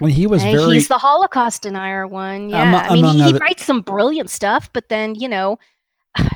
And 0.00 0.10
he 0.10 0.26
was 0.26 0.42
very. 0.42 0.74
He's 0.74 0.88
the 0.88 0.98
Holocaust 0.98 1.62
denier 1.62 2.06
one. 2.06 2.50
Yeah. 2.50 2.62
Um, 2.62 2.74
I 2.74 2.94
mean, 2.94 3.16
he, 3.16 3.32
he 3.32 3.38
writes 3.38 3.64
some 3.64 3.80
brilliant 3.80 4.28
stuff, 4.28 4.70
but 4.72 4.88
then, 4.88 5.14
you 5.14 5.28
know, 5.28 5.58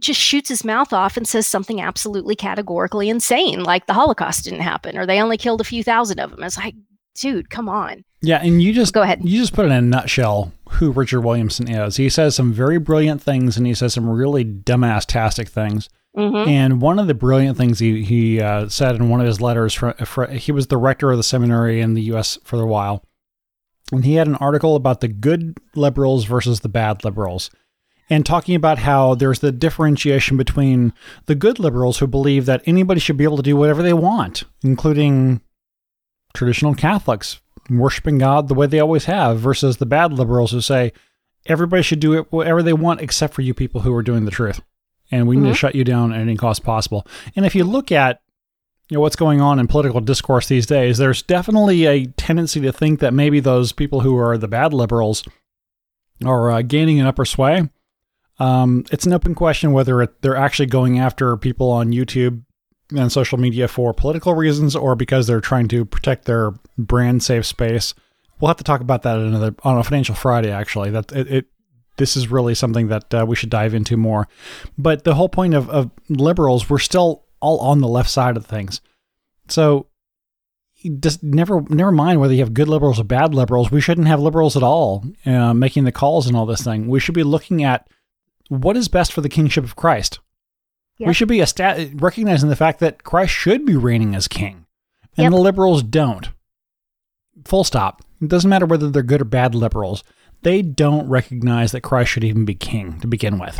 just 0.00 0.20
shoots 0.20 0.48
his 0.48 0.64
mouth 0.64 0.92
off 0.92 1.16
and 1.16 1.26
says 1.26 1.46
something 1.46 1.80
absolutely 1.80 2.34
categorically 2.34 3.08
insane, 3.08 3.62
like 3.62 3.86
the 3.86 3.94
Holocaust 3.94 4.44
didn't 4.44 4.60
happen 4.60 4.96
or 4.96 5.06
they 5.06 5.20
only 5.20 5.36
killed 5.36 5.60
a 5.60 5.64
few 5.64 5.84
thousand 5.84 6.18
of 6.18 6.30
them. 6.30 6.42
It's 6.42 6.56
like, 6.56 6.74
dude, 7.14 7.50
come 7.50 7.68
on. 7.68 8.04
Yeah, 8.20 8.40
and 8.42 8.60
you 8.60 8.72
just 8.72 8.94
go 8.94 9.02
ahead. 9.02 9.20
You 9.22 9.40
just 9.40 9.54
put 9.54 9.66
in 9.66 9.72
a 9.72 9.80
nutshell 9.80 10.52
who 10.70 10.90
Richard 10.90 11.20
Williamson 11.20 11.70
is. 11.70 11.96
He 11.96 12.08
says 12.08 12.34
some 12.34 12.52
very 12.52 12.78
brilliant 12.78 13.22
things, 13.22 13.56
and 13.56 13.64
he 13.64 13.74
says 13.74 13.94
some 13.94 14.08
really 14.08 14.44
dumbass-tastic 14.44 15.48
things. 15.48 15.88
Mm-hmm. 16.16 16.48
And 16.48 16.80
one 16.80 16.98
of 16.98 17.06
the 17.06 17.14
brilliant 17.14 17.56
things 17.56 17.78
he 17.78 18.02
he 18.02 18.40
uh, 18.40 18.68
said 18.68 18.96
in 18.96 19.08
one 19.08 19.20
of 19.20 19.26
his 19.26 19.40
letters, 19.40 19.74
for, 19.74 19.92
for, 19.92 20.26
he 20.26 20.52
was 20.52 20.66
the 20.66 20.76
rector 20.76 21.10
of 21.10 21.16
the 21.16 21.22
seminary 21.22 21.80
in 21.80 21.94
the 21.94 22.02
U.S. 22.02 22.38
for 22.44 22.60
a 22.60 22.66
while, 22.66 23.04
and 23.92 24.04
he 24.04 24.14
had 24.14 24.26
an 24.26 24.36
article 24.36 24.74
about 24.74 25.00
the 25.00 25.08
good 25.08 25.58
liberals 25.74 26.24
versus 26.24 26.60
the 26.60 26.68
bad 26.68 27.04
liberals, 27.04 27.50
and 28.10 28.24
talking 28.24 28.54
about 28.54 28.78
how 28.78 29.14
there's 29.14 29.40
the 29.40 29.52
differentiation 29.52 30.36
between 30.36 30.92
the 31.26 31.34
good 31.34 31.58
liberals 31.58 31.98
who 31.98 32.06
believe 32.06 32.46
that 32.46 32.62
anybody 32.64 33.00
should 33.00 33.18
be 33.18 33.24
able 33.24 33.36
to 33.36 33.42
do 33.42 33.56
whatever 33.56 33.82
they 33.82 33.92
want, 33.92 34.44
including 34.64 35.40
traditional 36.34 36.74
Catholics 36.74 37.40
worshiping 37.70 38.18
God 38.18 38.48
the 38.48 38.54
way 38.54 38.66
they 38.66 38.80
always 38.80 39.04
have, 39.04 39.38
versus 39.38 39.76
the 39.76 39.86
bad 39.86 40.12
liberals 40.12 40.52
who 40.52 40.62
say 40.62 40.92
everybody 41.46 41.82
should 41.82 42.00
do 42.00 42.14
it 42.14 42.32
whatever 42.32 42.62
they 42.62 42.72
want 42.72 43.02
except 43.02 43.34
for 43.34 43.42
you 43.42 43.54
people 43.54 43.82
who 43.82 43.94
are 43.94 44.02
doing 44.02 44.24
the 44.24 44.30
truth. 44.30 44.60
And 45.10 45.26
we 45.26 45.36
mm-hmm. 45.36 45.44
need 45.44 45.50
to 45.50 45.52
mm-hmm. 45.54 45.58
shut 45.58 45.74
you 45.74 45.84
down 45.84 46.12
at 46.12 46.20
any 46.20 46.36
cost 46.36 46.62
possible. 46.62 47.06
And 47.34 47.46
if 47.46 47.54
you 47.54 47.64
look 47.64 47.90
at 47.92 48.20
you 48.88 48.96
know 48.96 49.00
what's 49.02 49.16
going 49.16 49.40
on 49.40 49.58
in 49.58 49.66
political 49.66 50.00
discourse 50.00 50.48
these 50.48 50.66
days, 50.66 50.98
there's 50.98 51.22
definitely 51.22 51.86
a 51.86 52.06
tendency 52.06 52.60
to 52.60 52.72
think 52.72 53.00
that 53.00 53.12
maybe 53.12 53.40
those 53.40 53.72
people 53.72 54.00
who 54.00 54.16
are 54.18 54.38
the 54.38 54.48
bad 54.48 54.72
liberals 54.72 55.24
are 56.24 56.50
uh, 56.50 56.62
gaining 56.62 56.98
an 56.98 57.06
upper 57.06 57.24
sway. 57.24 57.68
Um, 58.38 58.84
it's 58.90 59.04
an 59.04 59.12
open 59.12 59.34
question 59.34 59.72
whether 59.72 60.00
it, 60.00 60.22
they're 60.22 60.36
actually 60.36 60.66
going 60.66 60.98
after 60.98 61.36
people 61.36 61.70
on 61.70 61.92
YouTube 61.92 62.42
and 62.96 63.12
social 63.12 63.38
media 63.38 63.68
for 63.68 63.92
political 63.92 64.34
reasons 64.34 64.74
or 64.74 64.94
because 64.94 65.26
they're 65.26 65.40
trying 65.40 65.68
to 65.68 65.84
protect 65.84 66.24
their 66.24 66.52
brand 66.78 67.22
safe 67.22 67.44
space. 67.44 67.94
We'll 68.40 68.48
have 68.48 68.56
to 68.58 68.64
talk 68.64 68.80
about 68.80 69.02
that 69.02 69.18
another 69.18 69.54
on 69.64 69.76
a 69.76 69.84
financial 69.84 70.14
Friday. 70.14 70.50
Actually, 70.50 70.90
that 70.90 71.12
it, 71.12 71.28
it 71.30 71.46
this 71.98 72.16
is 72.16 72.30
really 72.30 72.54
something 72.54 72.88
that 72.88 73.12
uh, 73.14 73.24
we 73.28 73.36
should 73.36 73.50
dive 73.50 73.74
into 73.74 73.96
more. 73.96 74.26
But 74.76 75.04
the 75.04 75.14
whole 75.14 75.28
point 75.28 75.54
of, 75.54 75.68
of 75.70 75.90
liberals, 76.08 76.70
we're 76.70 76.78
still 76.78 77.24
all 77.40 77.58
on 77.60 77.80
the 77.80 77.88
left 77.88 78.10
side 78.10 78.36
of 78.36 78.46
things. 78.46 78.80
So 79.48 79.86
just 81.00 81.22
never 81.22 81.60
never 81.68 81.90
mind 81.90 82.20
whether 82.20 82.32
you 82.32 82.40
have 82.40 82.54
good 82.54 82.68
liberals 82.68 83.00
or 83.00 83.04
bad 83.04 83.34
liberals. 83.34 83.70
We 83.70 83.80
shouldn't 83.80 84.06
have 84.06 84.20
liberals 84.20 84.56
at 84.56 84.62
all 84.62 85.04
uh, 85.26 85.52
making 85.52 85.84
the 85.84 85.92
calls 85.92 86.26
and 86.26 86.36
all 86.36 86.46
this 86.46 86.62
thing. 86.62 86.86
We 86.88 87.00
should 87.00 87.14
be 87.14 87.24
looking 87.24 87.64
at 87.64 87.88
what 88.48 88.76
is 88.76 88.88
best 88.88 89.12
for 89.12 89.20
the 89.20 89.28
kingship 89.28 89.64
of 89.64 89.76
Christ? 89.76 90.20
We 91.00 91.14
should 91.14 91.28
be 91.28 91.40
a 91.40 91.46
stat- 91.46 91.90
recognizing 91.94 92.48
the 92.48 92.56
fact 92.56 92.80
that 92.80 93.04
Christ 93.04 93.32
should 93.32 93.64
be 93.64 93.76
reigning 93.76 94.16
as 94.16 94.26
king, 94.26 94.66
and 95.16 95.24
Yep. 95.24 95.30
the 95.32 95.38
liberals 95.38 95.82
don't. 95.84 96.30
Full 97.44 97.62
stop. 97.62 98.02
It 98.20 98.28
doesn't 98.28 98.50
matter 98.50 98.66
whether 98.66 98.90
they're 98.90 99.02
good 99.04 99.20
or 99.20 99.26
bad 99.26 99.54
liberals. 99.54 100.02
They 100.42 100.62
don't 100.62 101.08
recognize 101.08 101.72
that 101.72 101.80
Christ 101.80 102.12
should 102.12 102.24
even 102.24 102.44
be 102.44 102.54
king 102.54 103.00
to 103.00 103.06
begin 103.06 103.38
with. 103.38 103.58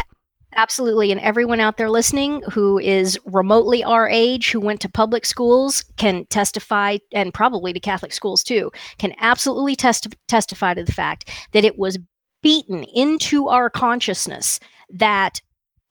Absolutely. 0.56 1.12
And 1.12 1.20
everyone 1.20 1.60
out 1.60 1.76
there 1.76 1.90
listening 1.90 2.42
who 2.50 2.78
is 2.78 3.18
remotely 3.26 3.84
our 3.84 4.08
age, 4.08 4.50
who 4.50 4.60
went 4.60 4.80
to 4.80 4.88
public 4.88 5.24
schools, 5.24 5.84
can 5.96 6.26
testify, 6.26 6.98
and 7.12 7.32
probably 7.32 7.72
to 7.72 7.80
Catholic 7.80 8.12
schools 8.12 8.42
too, 8.42 8.72
can 8.98 9.14
absolutely 9.20 9.76
testi- 9.76 10.14
testify 10.26 10.74
to 10.74 10.82
the 10.82 10.92
fact 10.92 11.30
that 11.52 11.64
it 11.64 11.78
was 11.78 11.98
beaten 12.42 12.82
into 12.84 13.48
our 13.48 13.70
consciousness 13.70 14.58
that 14.90 15.40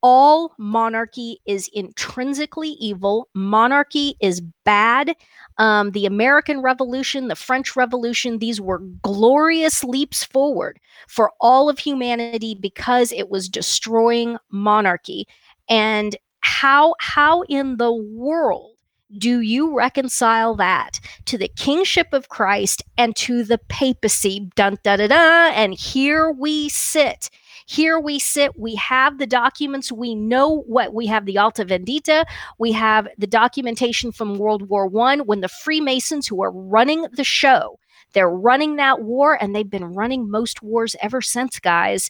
all 0.02 0.54
monarchy 0.58 1.40
is 1.46 1.70
intrinsically 1.74 2.70
evil. 2.80 3.30
Monarchy 3.34 4.16
is 4.22 4.42
bad. 4.64 5.16
Um, 5.58 5.92
the 5.92 6.06
American 6.06 6.62
Revolution, 6.62 7.28
the 7.28 7.36
French 7.36 7.76
Revolution, 7.76 8.40
these 8.40 8.62
were 8.62 8.80
glorious 9.02 9.84
leaps 9.84 10.24
forward 10.24 10.80
for 11.08 11.32
all 11.42 11.70
of 11.70 11.80
humanity 11.80 12.56
because 12.56 13.12
it 13.12 13.30
was 13.30 13.50
destroying 13.50 14.38
monarchy. 14.52 15.28
And 15.70 16.16
how 16.42 16.96
how 17.00 17.42
in 17.44 17.78
the 17.78 17.94
world 17.94 18.78
do 19.18 19.40
you 19.40 19.76
reconcile 19.76 20.56
that 20.56 21.00
to 21.26 21.38
the 21.38 21.48
kingship 21.48 22.08
of 22.14 22.30
Christ 22.30 22.84
and 22.98 23.16
to 23.18 23.44
the 23.44 23.58
papacy? 23.58 24.50
Dun 24.56 24.78
da 24.84 24.98
da 24.98 25.08
da. 25.08 25.52
And 25.54 25.74
here 25.74 26.32
we 26.32 26.70
sit. 26.70 27.30
Here 27.70 28.00
we 28.00 28.18
sit. 28.18 28.58
We 28.58 28.76
have 28.76 29.18
the 29.18 29.28
documents. 29.28 29.92
We 29.92 30.16
know 30.16 30.64
what 30.68 30.94
we 30.94 31.06
have 31.08 31.26
the 31.26 31.38
Alta 31.38 31.66
Vendita. 31.66 32.26
We 32.58 32.72
have 32.72 33.08
the 33.18 33.28
documentation 33.28 34.12
from 34.12 34.38
World 34.38 34.70
War 34.70 34.88
One 34.88 35.20
when 35.22 35.42
the 35.42 35.50
Freemasons 35.50 36.28
who 36.28 36.42
are 36.42 36.52
running 36.52 37.06
the 37.14 37.24
show 37.24 37.78
they're 38.14 38.30
running 38.30 38.78
that 38.78 39.02
war 39.02 39.42
and 39.42 39.56
they've 39.56 39.70
been 39.70 39.94
running 39.94 40.30
most 40.30 40.62
wars 40.62 40.96
ever 41.02 41.22
since, 41.22 41.60
guys. 41.60 42.10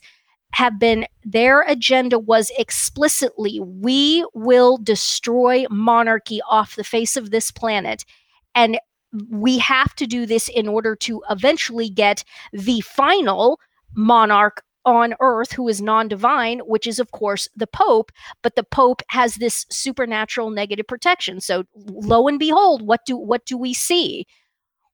Have 0.54 0.78
been 0.78 1.06
their 1.24 1.60
agenda 1.62 2.18
was 2.18 2.50
explicitly 2.56 3.60
we 3.60 4.26
will 4.32 4.78
destroy 4.78 5.66
monarchy 5.70 6.40
off 6.48 6.76
the 6.76 6.84
face 6.84 7.16
of 7.16 7.30
this 7.30 7.50
planet. 7.50 8.06
And 8.54 8.78
we 9.30 9.58
have 9.58 9.94
to 9.96 10.06
do 10.06 10.24
this 10.24 10.48
in 10.48 10.66
order 10.66 10.96
to 10.96 11.22
eventually 11.28 11.90
get 11.90 12.24
the 12.52 12.80
final 12.80 13.60
monarch 13.94 14.62
on 14.88 15.14
earth 15.20 15.52
who 15.52 15.68
is 15.68 15.82
non-divine 15.82 16.60
which 16.60 16.86
is 16.86 16.98
of 16.98 17.10
course 17.10 17.46
the 17.54 17.66
pope 17.66 18.10
but 18.42 18.56
the 18.56 18.64
pope 18.64 19.02
has 19.10 19.34
this 19.34 19.66
supernatural 19.70 20.48
negative 20.48 20.86
protection. 20.86 21.42
So 21.42 21.64
lo 21.74 22.26
and 22.26 22.38
behold 22.38 22.80
what 22.80 23.04
do 23.04 23.14
what 23.16 23.44
do 23.44 23.58
we 23.58 23.74
see? 23.74 24.24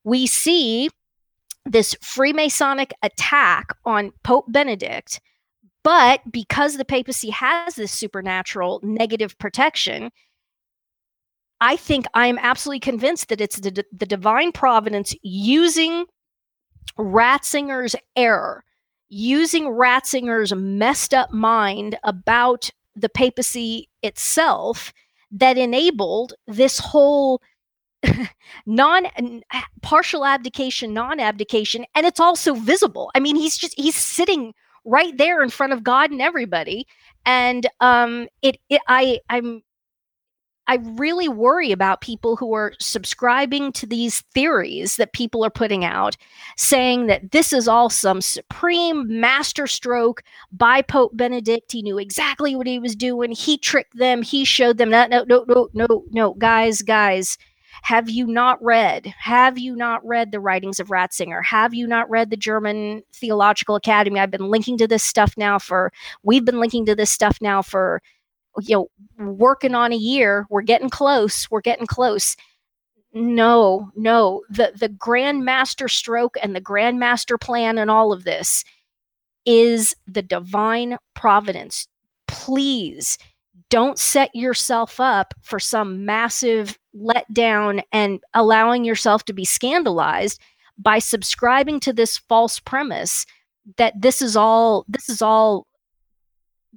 We 0.02 0.26
see 0.26 0.90
this 1.64 1.94
Freemasonic 2.02 2.90
attack 3.02 3.68
on 3.84 4.10
Pope 4.24 4.46
Benedict, 4.48 5.20
but 5.84 6.20
because 6.30 6.76
the 6.76 6.84
papacy 6.84 7.30
has 7.30 7.76
this 7.76 7.92
supernatural 7.92 8.80
negative 8.82 9.38
protection, 9.38 10.10
I 11.60 11.76
think 11.76 12.06
I 12.14 12.26
am 12.26 12.38
absolutely 12.38 12.80
convinced 12.80 13.28
that 13.28 13.40
it's 13.40 13.60
the, 13.60 13.84
the 13.92 14.06
divine 14.06 14.50
providence 14.50 15.14
using 15.22 16.04
Ratzinger's 16.98 17.96
error, 18.16 18.64
using 19.14 19.64
Ratzinger's 19.66 20.52
messed 20.54 21.14
up 21.14 21.30
mind 21.30 21.96
about 22.02 22.70
the 22.96 23.08
papacy 23.08 23.88
itself 24.02 24.92
that 25.30 25.56
enabled 25.56 26.34
this 26.48 26.78
whole 26.78 27.40
non 28.66 29.06
partial 29.82 30.24
abdication 30.24 30.92
non-abdication 30.92 31.84
and 31.94 32.06
it's 32.06 32.20
also 32.20 32.54
visible. 32.54 33.10
I 33.14 33.20
mean 33.20 33.36
he's 33.36 33.56
just 33.56 33.74
he's 33.78 33.94
sitting 33.96 34.52
right 34.84 35.16
there 35.16 35.42
in 35.42 35.48
front 35.48 35.72
of 35.72 35.84
god 35.84 36.10
and 36.10 36.20
everybody. 36.20 36.86
And 37.24 37.66
um 37.80 38.28
it, 38.42 38.58
it 38.68 38.80
i 38.88 39.20
i'm 39.30 39.62
i 40.66 40.76
really 40.96 41.28
worry 41.28 41.72
about 41.72 42.00
people 42.00 42.36
who 42.36 42.54
are 42.54 42.72
subscribing 42.80 43.72
to 43.72 43.86
these 43.86 44.20
theories 44.32 44.96
that 44.96 45.12
people 45.12 45.44
are 45.44 45.50
putting 45.50 45.84
out 45.84 46.16
saying 46.56 47.06
that 47.06 47.32
this 47.32 47.52
is 47.52 47.68
all 47.68 47.90
some 47.90 48.20
supreme 48.20 49.06
masterstroke 49.20 50.22
by 50.52 50.82
pope 50.82 51.16
benedict 51.16 51.72
he 51.72 51.82
knew 51.82 51.98
exactly 51.98 52.54
what 52.54 52.66
he 52.66 52.78
was 52.78 52.96
doing 52.96 53.30
he 53.32 53.58
tricked 53.58 53.96
them 53.96 54.22
he 54.22 54.44
showed 54.44 54.78
them 54.78 54.90
that 54.90 55.10
no 55.10 55.24
no 55.28 55.44
no 55.48 55.68
no 55.74 56.04
no 56.10 56.34
guys 56.34 56.82
guys 56.82 57.36
have 57.82 58.08
you 58.08 58.26
not 58.26 58.62
read? 58.62 59.12
Have 59.18 59.58
you 59.58 59.76
not 59.76 60.04
read 60.06 60.32
the 60.32 60.40
writings 60.40 60.80
of 60.80 60.88
Ratzinger? 60.88 61.44
Have 61.44 61.74
you 61.74 61.86
not 61.86 62.08
read 62.08 62.30
the 62.30 62.36
German 62.36 63.02
Theological 63.12 63.76
Academy? 63.76 64.18
I've 64.18 64.30
been 64.30 64.48
linking 64.48 64.78
to 64.78 64.88
this 64.88 65.04
stuff 65.04 65.34
now 65.36 65.58
for, 65.58 65.92
we've 66.22 66.46
been 66.46 66.60
linking 66.60 66.86
to 66.86 66.94
this 66.94 67.10
stuff 67.10 67.38
now 67.42 67.60
for, 67.60 68.00
you 68.60 68.88
know, 69.18 69.26
working 69.26 69.74
on 69.74 69.92
a 69.92 69.96
year. 69.96 70.46
We're 70.50 70.62
getting 70.62 70.90
close. 70.90 71.50
We're 71.50 71.60
getting 71.60 71.86
close. 71.86 72.36
No, 73.12 73.90
no. 73.94 74.42
The 74.50 74.72
the 74.76 74.88
grand 74.88 75.44
master 75.44 75.88
stroke 75.88 76.36
and 76.42 76.54
the 76.54 76.60
grand 76.60 76.98
master 76.98 77.38
plan 77.38 77.78
and 77.78 77.90
all 77.90 78.12
of 78.12 78.24
this 78.24 78.64
is 79.46 79.94
the 80.06 80.22
divine 80.22 80.98
providence. 81.14 81.86
Please 82.26 83.18
don't 83.70 83.98
set 83.98 84.34
yourself 84.34 85.00
up 85.00 85.34
for 85.42 85.58
some 85.58 86.04
massive 86.04 86.78
letdown 86.96 87.82
and 87.92 88.20
allowing 88.34 88.84
yourself 88.84 89.24
to 89.24 89.32
be 89.32 89.44
scandalized 89.44 90.40
by 90.78 90.98
subscribing 90.98 91.80
to 91.80 91.92
this 91.92 92.18
false 92.18 92.58
premise 92.60 93.26
that 93.76 94.00
this 94.00 94.20
is 94.20 94.36
all 94.36 94.84
this 94.88 95.08
is 95.08 95.22
all 95.22 95.66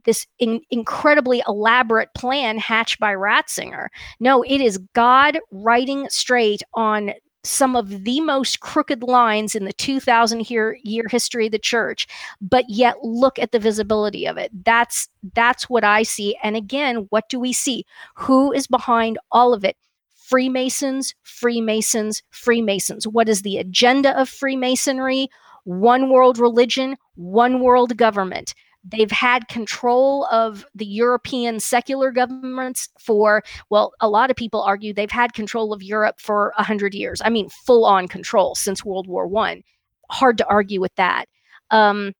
this 0.05 0.27
in, 0.39 0.61
incredibly 0.69 1.41
elaborate 1.47 2.13
plan 2.13 2.57
hatched 2.57 2.99
by 2.99 3.13
Ratzinger. 3.13 3.87
No, 4.19 4.43
it 4.43 4.61
is 4.61 4.79
God 4.93 5.39
writing 5.51 6.09
straight 6.09 6.63
on 6.73 7.13
some 7.47 7.75
of 7.75 8.03
the 8.03 8.19
most 8.21 8.59
crooked 8.59 9.03
lines 9.03 9.55
in 9.55 9.65
the 9.65 9.73
2000 9.73 10.49
year, 10.49 10.77
year 10.83 11.05
history 11.09 11.45
of 11.45 11.51
the 11.51 11.59
church 11.59 12.07
but 12.41 12.65
yet 12.67 12.95
look 13.03 13.39
at 13.39 13.51
the 13.51 13.59
visibility 13.59 14.25
of 14.25 14.37
it. 14.37 14.51
That's 14.65 15.07
that's 15.33 15.69
what 15.69 15.83
i 15.83 16.03
see. 16.03 16.37
And 16.43 16.55
again 16.55 17.07
what 17.09 17.29
do 17.29 17.39
we 17.39 17.53
see? 17.53 17.85
Who 18.15 18.51
is 18.51 18.67
behind 18.67 19.17
all 19.31 19.53
of 19.53 19.63
it? 19.63 19.77
Freemasons 20.15 21.15
freemasons 21.23 22.21
freemasons. 22.31 23.07
What 23.07 23.29
is 23.29 23.41
the 23.41 23.57
agenda 23.57 24.19
of 24.19 24.27
freemasonry? 24.27 25.29
One 25.63 26.09
world 26.09 26.37
religion 26.37 26.97
one 27.15 27.61
world 27.61 27.95
government 27.97 28.53
They've 28.83 29.11
had 29.11 29.47
control 29.49 30.25
of 30.31 30.65
the 30.73 30.85
European 30.85 31.59
secular 31.59 32.11
governments 32.11 32.89
for, 32.99 33.43
well, 33.69 33.91
a 33.99 34.07
lot 34.07 34.29
of 34.29 34.35
people 34.35 34.61
argue 34.61 34.93
they've 34.93 35.11
had 35.11 35.33
control 35.33 35.73
of 35.73 35.83
Europe 35.83 36.19
for 36.19 36.53
100 36.57 36.93
years. 36.93 37.21
I 37.23 37.29
mean, 37.29 37.49
full 37.65 37.85
on 37.85 38.07
control 38.07 38.55
since 38.55 38.85
World 38.85 39.07
War 39.07 39.27
One. 39.27 39.61
Hard 40.09 40.37
to 40.37 40.47
argue 40.47 40.79
with 40.79 40.95
that. 40.95 41.25
Um, 41.69 42.13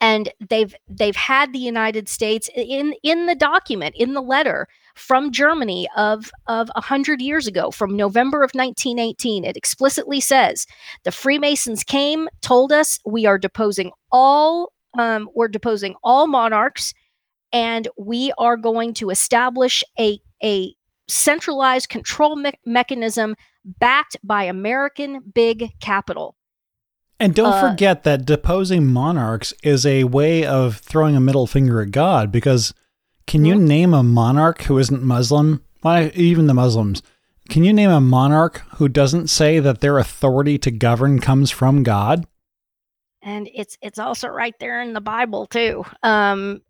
and 0.00 0.30
they've 0.50 0.74
they've 0.88 1.16
had 1.16 1.52
the 1.52 1.58
United 1.58 2.08
States 2.08 2.50
in 2.54 2.94
in 3.02 3.26
the 3.26 3.34
document 3.34 3.94
in 3.96 4.12
the 4.12 4.20
letter 4.20 4.68
from 4.94 5.32
Germany 5.32 5.88
of 5.96 6.30
of 6.46 6.70
a 6.76 6.80
hundred 6.80 7.20
years 7.20 7.46
ago, 7.46 7.70
from 7.70 7.96
November 7.96 8.42
of 8.42 8.50
1918. 8.52 9.44
It 9.44 9.56
explicitly 9.56 10.20
says 10.20 10.66
the 11.04 11.12
Freemasons 11.12 11.82
came, 11.82 12.28
told 12.42 12.72
us 12.72 12.98
we 13.06 13.26
are 13.26 13.38
deposing 13.38 13.92
all 14.12 14.72
um, 14.98 15.28
we're 15.34 15.48
deposing 15.48 15.94
all 16.02 16.26
monarchs, 16.26 16.92
and 17.52 17.88
we 17.98 18.32
are 18.38 18.56
going 18.56 18.94
to 18.94 19.10
establish 19.10 19.82
a 19.98 20.20
a 20.42 20.74
centralized 21.08 21.88
control 21.88 22.36
me- 22.36 22.52
mechanism 22.64 23.36
backed 23.64 24.16
by 24.22 24.44
American 24.44 25.20
big 25.34 25.70
capital. 25.80 26.36
And 27.18 27.34
don't 27.34 27.54
Uh, 27.54 27.70
forget 27.70 28.02
that 28.04 28.26
deposing 28.26 28.86
monarchs 28.86 29.54
is 29.62 29.86
a 29.86 30.04
way 30.04 30.44
of 30.44 30.76
throwing 30.78 31.16
a 31.16 31.20
middle 31.20 31.46
finger 31.46 31.80
at 31.80 31.90
God 31.90 32.30
because 32.30 32.74
can 33.26 33.44
you 33.44 33.54
Mhm. 33.54 33.60
name 33.62 33.94
a 33.94 34.02
monarch 34.02 34.62
who 34.64 34.78
isn't 34.78 35.02
Muslim? 35.02 35.62
Why, 35.80 36.10
even 36.14 36.46
the 36.48 36.54
Muslims. 36.54 37.02
Can 37.48 37.64
you 37.64 37.72
name 37.72 37.90
a 37.90 38.00
monarch 38.00 38.62
who 38.76 38.88
doesn't 38.88 39.28
say 39.28 39.58
that 39.60 39.80
their 39.80 39.98
authority 39.98 40.58
to 40.58 40.70
govern 40.70 41.20
comes 41.20 41.50
from 41.50 41.82
God? 41.82 42.26
And 43.26 43.50
it's 43.52 43.76
it's 43.82 43.98
also 43.98 44.28
right 44.28 44.54
there 44.58 44.80
in 44.80 44.94
the 44.94 45.00
bible 45.00 45.46
too 45.46 45.84
um 46.02 46.62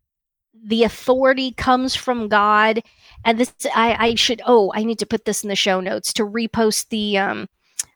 the 0.64 0.83
authority 0.83 1.53
comes 1.53 1.95
from 1.95 2.29
god 2.29 2.81
and 3.25 3.38
this 3.38 3.55
i 3.75 3.95
i 4.01 4.14
should 4.16 4.42
oh 4.47 4.73
i 4.75 4.83
need 4.83 4.99
to 4.99 5.07
put 5.07 5.25
this 5.25 5.45
in 5.45 5.49
the 5.49 5.55
show 5.55 5.81
notes 5.81 6.12
to 6.12 6.25
repost 6.25 6.88
the 6.88 7.16
um 7.16 7.47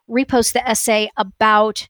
repost 0.08 0.52
the 0.52 0.68
essay 0.68 1.10
about 1.16 1.88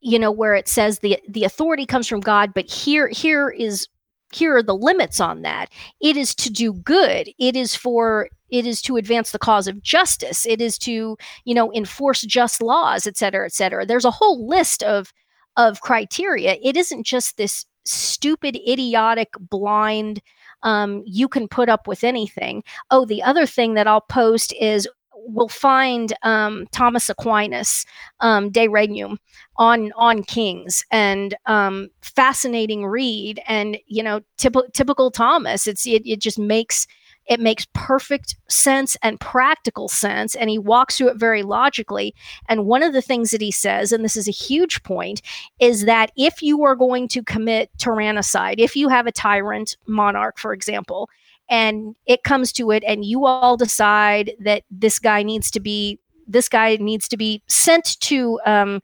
you 0.00 0.18
know 0.18 0.32
where 0.32 0.54
it 0.54 0.66
says 0.66 0.98
the 1.00 1.18
the 1.28 1.44
authority 1.44 1.86
comes 1.86 2.08
from 2.08 2.20
god 2.20 2.52
but 2.54 2.68
here 2.68 3.06
here 3.08 3.50
is 3.50 3.86
here 4.32 4.56
are 4.56 4.62
the 4.62 4.76
limits 4.76 5.20
on 5.20 5.42
that. 5.42 5.70
It 6.00 6.16
is 6.16 6.34
to 6.36 6.50
do 6.50 6.72
good. 6.72 7.30
It 7.38 7.56
is 7.56 7.74
for 7.74 8.28
it 8.48 8.66
is 8.66 8.82
to 8.82 8.96
advance 8.96 9.32
the 9.32 9.38
cause 9.38 9.66
of 9.68 9.82
justice. 9.82 10.46
It 10.46 10.60
is 10.60 10.76
to, 10.78 11.16
you 11.44 11.54
know, 11.54 11.72
enforce 11.72 12.22
just 12.22 12.62
laws, 12.62 13.06
et 13.06 13.16
cetera, 13.16 13.46
et 13.46 13.52
cetera. 13.52 13.86
There's 13.86 14.04
a 14.04 14.10
whole 14.10 14.46
list 14.48 14.82
of 14.82 15.12
of 15.56 15.80
criteria. 15.80 16.56
It 16.62 16.76
isn't 16.76 17.04
just 17.04 17.36
this 17.36 17.66
stupid, 17.84 18.56
idiotic, 18.68 19.32
blind, 19.38 20.20
um, 20.62 21.02
you 21.06 21.28
can 21.28 21.48
put 21.48 21.68
up 21.68 21.86
with 21.86 22.04
anything. 22.04 22.62
Oh, 22.90 23.04
the 23.04 23.22
other 23.22 23.46
thing 23.46 23.74
that 23.74 23.86
I'll 23.86 24.02
post 24.02 24.54
is 24.60 24.86
we'll 25.26 25.48
find 25.48 26.12
um, 26.22 26.66
Thomas 26.72 27.08
Aquinas, 27.08 27.84
um, 28.20 28.50
De 28.50 28.68
Regnum, 28.68 29.18
on 29.56 29.92
on 29.96 30.22
Kings, 30.22 30.84
and 30.90 31.34
um, 31.46 31.88
fascinating 32.02 32.86
read. 32.86 33.40
And 33.46 33.78
you 33.86 34.02
know, 34.02 34.20
typical 34.38 34.68
typical 34.72 35.10
Thomas. 35.10 35.66
It's 35.66 35.86
it, 35.86 36.02
it 36.06 36.20
just 36.20 36.38
makes 36.38 36.86
it 37.30 37.38
makes 37.38 37.64
perfect 37.74 38.34
sense 38.48 38.96
and 39.02 39.20
practical 39.20 39.88
sense, 39.88 40.34
and 40.34 40.50
he 40.50 40.58
walks 40.58 40.98
through 40.98 41.10
it 41.10 41.16
very 41.16 41.44
logically. 41.44 42.12
And 42.48 42.66
one 42.66 42.82
of 42.82 42.92
the 42.92 43.00
things 43.00 43.30
that 43.30 43.40
he 43.40 43.52
says, 43.52 43.92
and 43.92 44.04
this 44.04 44.16
is 44.16 44.26
a 44.26 44.32
huge 44.32 44.82
point, 44.82 45.22
is 45.60 45.84
that 45.84 46.10
if 46.16 46.42
you 46.42 46.64
are 46.64 46.74
going 46.74 47.06
to 47.06 47.22
commit 47.22 47.70
tyrannicide, 47.78 48.58
if 48.58 48.74
you 48.74 48.88
have 48.88 49.06
a 49.06 49.12
tyrant 49.12 49.76
monarch, 49.86 50.38
for 50.40 50.52
example, 50.52 51.08
and 51.48 51.94
it 52.04 52.24
comes 52.24 52.52
to 52.54 52.72
it, 52.72 52.82
and 52.84 53.04
you 53.04 53.26
all 53.26 53.56
decide 53.56 54.32
that 54.40 54.64
this 54.68 54.98
guy 54.98 55.22
needs 55.22 55.52
to 55.52 55.60
be 55.60 56.00
this 56.26 56.48
guy 56.48 56.76
needs 56.76 57.08
to 57.08 57.16
be 57.16 57.42
sent 57.46 57.98
to 58.00 58.40
um, 58.44 58.80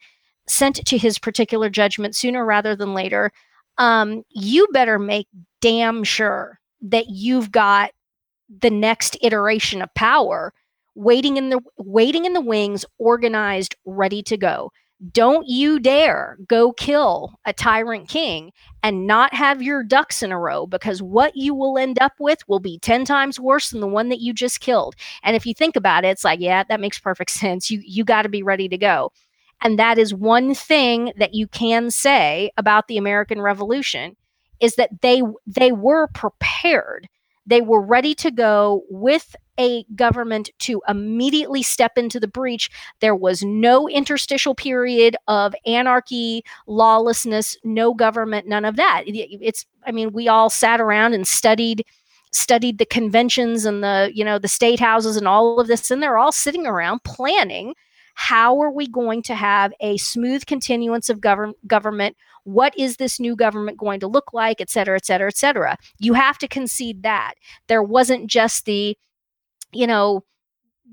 sent 0.47 0.77
to 0.87 0.99
his 0.99 1.19
particular 1.19 1.69
judgment 1.69 2.15
sooner 2.15 2.45
rather 2.45 2.77
than 2.77 2.95
later. 2.95 3.33
Um, 3.79 4.23
you 4.31 4.69
better 4.73 5.01
make 5.01 5.27
damn 5.61 6.05
sure 6.05 6.61
that 6.83 7.07
you've 7.09 7.51
got 7.51 7.91
the 8.49 8.71
next 8.71 9.17
iteration 9.23 9.83
of 9.83 9.93
power 9.95 10.53
waiting 10.95 11.37
in 11.37 11.51
the 11.51 11.61
waiting 11.77 12.25
in 12.25 12.33
the 12.33 12.41
wings 12.41 12.85
organized 12.99 13.77
ready 13.85 14.23
to 14.23 14.37
go. 14.37 14.73
Don't 15.13 15.47
you 15.47 15.79
dare 15.79 16.39
go 16.49 16.73
kill 16.73 17.39
a 17.45 17.53
tyrant 17.53 18.09
king 18.09 18.51
and 18.83 19.07
not 19.07 19.35
have 19.35 19.61
your 19.63 19.85
ducks 19.85 20.23
in 20.23 20.33
a 20.33 20.39
row 20.39 20.67
because 20.67 21.03
what 21.03 21.37
you 21.37 21.55
will 21.55 21.77
end 21.77 21.99
up 22.01 22.15
with 22.19 22.39
will 22.49 22.61
be 22.61 22.79
10 22.79 23.05
times 23.05 23.39
worse 23.39 23.71
than 23.71 23.83
the 23.83 23.87
one 23.87 24.09
that 24.09 24.23
you 24.23 24.33
just 24.33 24.61
killed. 24.61 24.95
And 25.23 25.37
if 25.37 25.45
you 25.45 25.53
think 25.53 25.77
about 25.77 26.07
it 26.07 26.09
it's 26.09 26.25
like 26.25 26.41
yeah 26.41 26.65
that 26.65 26.81
makes 26.81 26.99
perfect 26.99 27.31
sense. 27.43 27.71
You 27.71 27.83
you 27.85 28.05
got 28.05 28.23
to 28.23 28.31
be 28.31 28.43
ready 28.43 28.69
to 28.69 28.79
go. 28.79 29.13
And 29.63 29.79
that 29.79 29.99
is 29.99 30.15
one 30.15 30.55
thing 30.55 31.13
that 31.19 31.35
you 31.35 31.47
can 31.47 31.91
say 31.91 32.51
about 32.57 32.89
the 32.89 32.97
american 32.97 33.41
revolution 33.43 34.17
is 34.61 34.77
that 34.77 35.03
they 35.03 35.21
they 35.47 35.73
were 35.73 36.09
prepared 36.09 37.07
they 37.47 37.61
were 37.61 37.81
ready 37.81 38.15
to 38.17 38.31
go 38.31 38.83
with 38.91 39.37
a 39.59 39.85
government 39.95 40.51
to 40.59 40.83
immediately 40.89 41.63
step 41.63 41.97
into 41.97 42.21
the 42.21 42.29
breach. 42.29 42.71
There 43.01 43.15
was 43.15 43.43
no 43.43 43.89
interstitial 43.89 44.55
period 44.55 45.17
of 45.29 45.55
anarchy, 45.65 46.45
lawlessness, 46.67 47.57
no 47.65 47.95
government, 47.95 48.47
none 48.47 48.65
of 48.65 48.77
that. 48.77 49.05
It's, 49.07 49.65
I 49.87 49.93
mean, 49.93 50.13
we 50.13 50.29
all 50.29 50.51
sat 50.51 50.81
around 50.81 51.15
and 51.15 51.27
studied 51.27 51.85
studied 52.33 52.77
the 52.77 52.85
conventions 52.85 53.65
and 53.65 53.83
the 53.83 54.11
you 54.13 54.23
know 54.23 54.39
the 54.39 54.49
state 54.49 54.79
houses 54.79 55.17
and 55.17 55.27
all 55.27 55.59
of 55.59 55.69
this 55.69 55.91
and 55.91 56.03
they're 56.03 56.19
all 56.19 56.33
sitting 56.33 56.67
around 56.67 57.03
planning 57.03 57.73
how 58.17 58.61
are 58.61 58.71
we 58.71 58.89
going 58.89 59.23
to 59.23 59.35
have 59.35 59.73
a 59.81 59.97
smooth 59.99 60.45
continuance 60.47 61.09
of 61.09 61.21
govern- 61.21 61.55
government 61.67 62.17
what 62.47 62.77
is 62.79 62.97
this 62.97 63.19
new 63.19 63.35
government 63.35 63.77
going 63.77 63.99
to 63.99 64.07
look 64.07 64.33
like, 64.33 64.61
et 64.61 64.71
cetera, 64.71 64.95
et 64.95 65.05
cetera, 65.05 65.27
et 65.27 65.37
cetera. 65.37 65.77
You 65.99 66.13
have 66.15 66.39
to 66.39 66.47
concede 66.47 67.03
that. 67.03 67.35
There 67.67 67.83
wasn't 67.83 68.29
just 68.31 68.67
the, 68.67 68.97
you 69.73 69.87
know, 69.87 70.23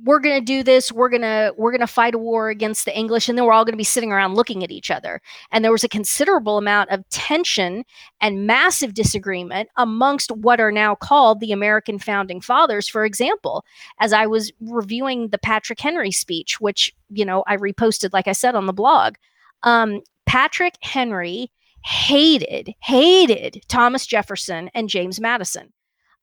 we're 0.03 0.19
going 0.19 0.39
to 0.39 0.45
do 0.45 0.63
this 0.63 0.91
we're 0.91 1.09
going 1.09 1.21
to 1.21 1.53
we're 1.57 1.71
going 1.71 1.79
to 1.79 1.87
fight 1.87 2.15
a 2.15 2.17
war 2.17 2.49
against 2.49 2.85
the 2.85 2.97
english 2.97 3.29
and 3.29 3.37
then 3.37 3.45
we're 3.45 3.53
all 3.53 3.65
going 3.65 3.73
to 3.73 3.77
be 3.77 3.83
sitting 3.83 4.11
around 4.11 4.35
looking 4.35 4.63
at 4.63 4.71
each 4.71 4.89
other 4.89 5.21
and 5.51 5.63
there 5.63 5.71
was 5.71 5.83
a 5.83 5.89
considerable 5.89 6.57
amount 6.57 6.89
of 6.89 7.07
tension 7.09 7.83
and 8.19 8.47
massive 8.47 8.93
disagreement 8.93 9.69
amongst 9.77 10.31
what 10.31 10.59
are 10.59 10.71
now 10.71 10.95
called 10.95 11.39
the 11.39 11.51
american 11.51 11.99
founding 11.99 12.41
fathers 12.41 12.87
for 12.87 13.05
example 13.05 13.63
as 13.99 14.13
i 14.13 14.25
was 14.25 14.51
reviewing 14.61 15.29
the 15.29 15.37
patrick 15.37 15.79
henry 15.79 16.11
speech 16.11 16.59
which 16.59 16.93
you 17.09 17.23
know 17.23 17.43
i 17.47 17.55
reposted 17.55 18.11
like 18.13 18.27
i 18.27 18.33
said 18.33 18.55
on 18.55 18.65
the 18.65 18.73
blog 18.73 19.15
um, 19.63 20.01
Patrick 20.25 20.75
Henry 20.81 21.51
hated, 21.83 22.73
hated 22.81 23.63
Thomas 23.67 24.05
Jefferson 24.05 24.69
and 24.73 24.89
James 24.89 25.19
Madison. 25.19 25.73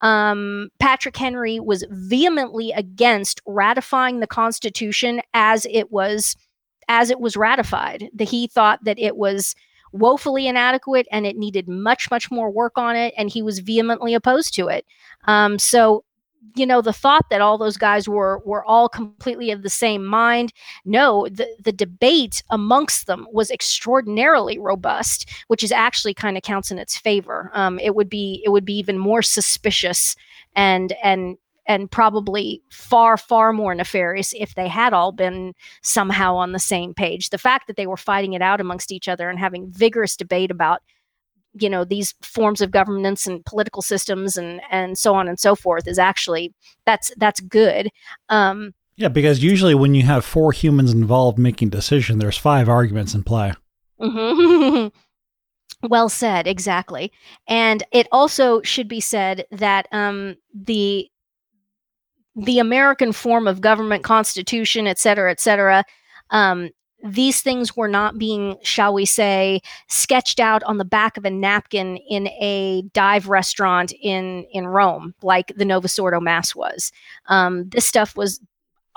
Um, 0.03 0.71
Patrick 0.79 1.17
Henry 1.17 1.61
was 1.61 1.85
vehemently 1.91 2.73
against 2.73 3.41
ratifying 3.47 4.21
the 4.21 4.27
Constitution 4.27 5.21
as 5.35 5.67
it 5.71 5.91
was 5.93 6.37
as 6.89 7.11
it 7.11 7.21
was 7.21 7.37
ratified. 7.37 8.09
That 8.15 8.29
he 8.29 8.47
thought 8.47 8.85
that 8.85 8.99
it 8.99 9.17
was 9.17 9.55
woefully 9.93 10.47
inadequate 10.47 11.07
and 11.11 11.27
it 11.27 11.37
needed 11.37 11.69
much 11.69 12.11
much 12.11 12.31
more 12.31 12.51
work 12.51 12.77
on 12.77 12.97
it, 12.97 13.15
and 13.17 13.31
he 13.31 13.43
was 13.43 13.59
vehemently 13.59 14.15
opposed 14.15 14.55
to 14.55 14.69
it. 14.69 14.85
Um, 15.27 15.59
so 15.59 16.05
you 16.57 16.67
know 16.67 16.81
the 16.81 16.93
thought 16.93 17.27
that 17.31 17.41
all 17.41 17.59
those 17.59 17.77
guys 17.77 18.09
were 18.09 18.41
were 18.45 18.65
all 18.65 18.89
completely 18.89 19.51
of 19.51 19.63
the 19.63 19.71
same 19.71 20.05
mind. 20.05 20.53
No 20.85 21.29
the 21.31 21.49
the 21.63 21.73
debate 21.73 22.43
amongst 22.51 23.07
them 23.07 23.27
was 23.33 23.51
extraordinarily 23.51 24.59
robust 24.59 25.29
which 25.49 25.63
is 25.63 25.73
actually 25.73 26.15
kind 26.15 26.37
of 26.37 26.43
counts 26.43 26.71
in 26.71 26.79
its 26.79 26.97
favor. 26.97 27.51
Um, 27.55 27.79
it 27.79 27.95
would 27.95 28.09
be 28.09 28.43
it 28.45 28.51
would 28.51 28.65
be 28.65 28.79
even 28.79 28.99
more 28.99 29.23
suspicious 29.23 30.17
and 30.55 30.93
and 31.03 31.37
and 31.67 31.91
probably 31.91 32.63
far 32.71 33.17
far 33.17 33.53
more 33.53 33.75
nefarious 33.75 34.35
if 34.37 34.55
they 34.55 34.67
had 34.67 34.93
all 34.93 35.13
been 35.13 35.55
somehow 35.83 36.35
on 36.35 36.53
the 36.53 36.59
same 36.59 36.95
page. 36.95 37.31
The 37.31 37.39
fact 37.39 37.67
that 37.67 37.77
they 37.77 37.87
were 37.87 37.97
fighting 37.97 38.33
it 38.33 38.43
out 38.43 38.61
amongst 38.61 38.91
each 38.91 39.09
other 39.09 39.31
and 39.31 39.39
having 39.39 39.71
vigorous 39.71 40.17
debate 40.17 40.51
about 40.51 40.83
you 41.55 41.69
know 41.69 41.85
these 41.85 42.15
forms 42.23 42.61
of 42.61 42.71
governance 42.71 43.27
and 43.27 43.45
political 43.45 43.83
systems 43.83 44.37
and 44.37 44.61
and 44.71 44.99
so 44.99 45.15
on 45.15 45.29
and 45.29 45.39
so 45.41 45.55
forth 45.55 45.87
is 45.87 45.99
actually 45.99 46.55
that's 46.85 47.13
that's 47.17 47.41
good. 47.41 47.91
Um 48.29 48.73
yeah 48.97 49.09
because 49.09 49.43
usually 49.43 49.75
when 49.75 49.95
you 49.95 50.03
have 50.03 50.25
four 50.25 50.53
humans 50.53 50.93
involved 50.93 51.39
making 51.39 51.71
decision 51.71 52.19
there's 52.19 52.37
five 52.37 52.69
arguments 52.69 53.15
in 53.15 53.23
play. 53.23 53.53
Mm-hmm. 54.01 54.89
well 55.89 56.09
said 56.09 56.47
exactly. 56.47 57.13
And 57.47 57.83
it 57.93 58.07
also 58.13 58.63
should 58.63 58.89
be 58.89 59.01
said 59.01 59.47
that 59.51 59.89
um 59.93 60.37
the 60.55 61.09
the 62.37 62.61
american 62.61 63.13
form 63.13 63.49
of 63.49 63.61
government 63.61 64.05
constitution 64.05 64.87
et 64.87 64.99
cetera 64.99 65.31
et 65.33 65.41
cetera 65.41 65.85
um, 66.31 66.71
these 67.03 67.43
things 67.43 67.77
were 67.77 67.89
not 67.89 68.19
being, 68.19 68.57
shall 68.63 68.93
we 68.93 69.07
say, 69.07 69.61
sketched 69.89 70.41
out 70.41 70.63
on 70.65 70.79
the 70.79 70.85
back 70.85 71.17
of 71.17 71.25
a 71.25 71.31
napkin 71.31 71.97
in 71.97 72.29
a 72.29 72.83
dive 72.93 73.29
restaurant 73.29 73.93
in 74.03 74.45
in 74.53 74.67
Rome, 74.67 75.15
like 75.23 75.53
the 75.57 75.65
Novus 75.65 75.99
Ordo 75.99 76.21
Mass 76.21 76.55
was. 76.55 76.93
Um, 77.27 77.69
this 77.71 77.87
stuff 77.87 78.17
was 78.17 78.41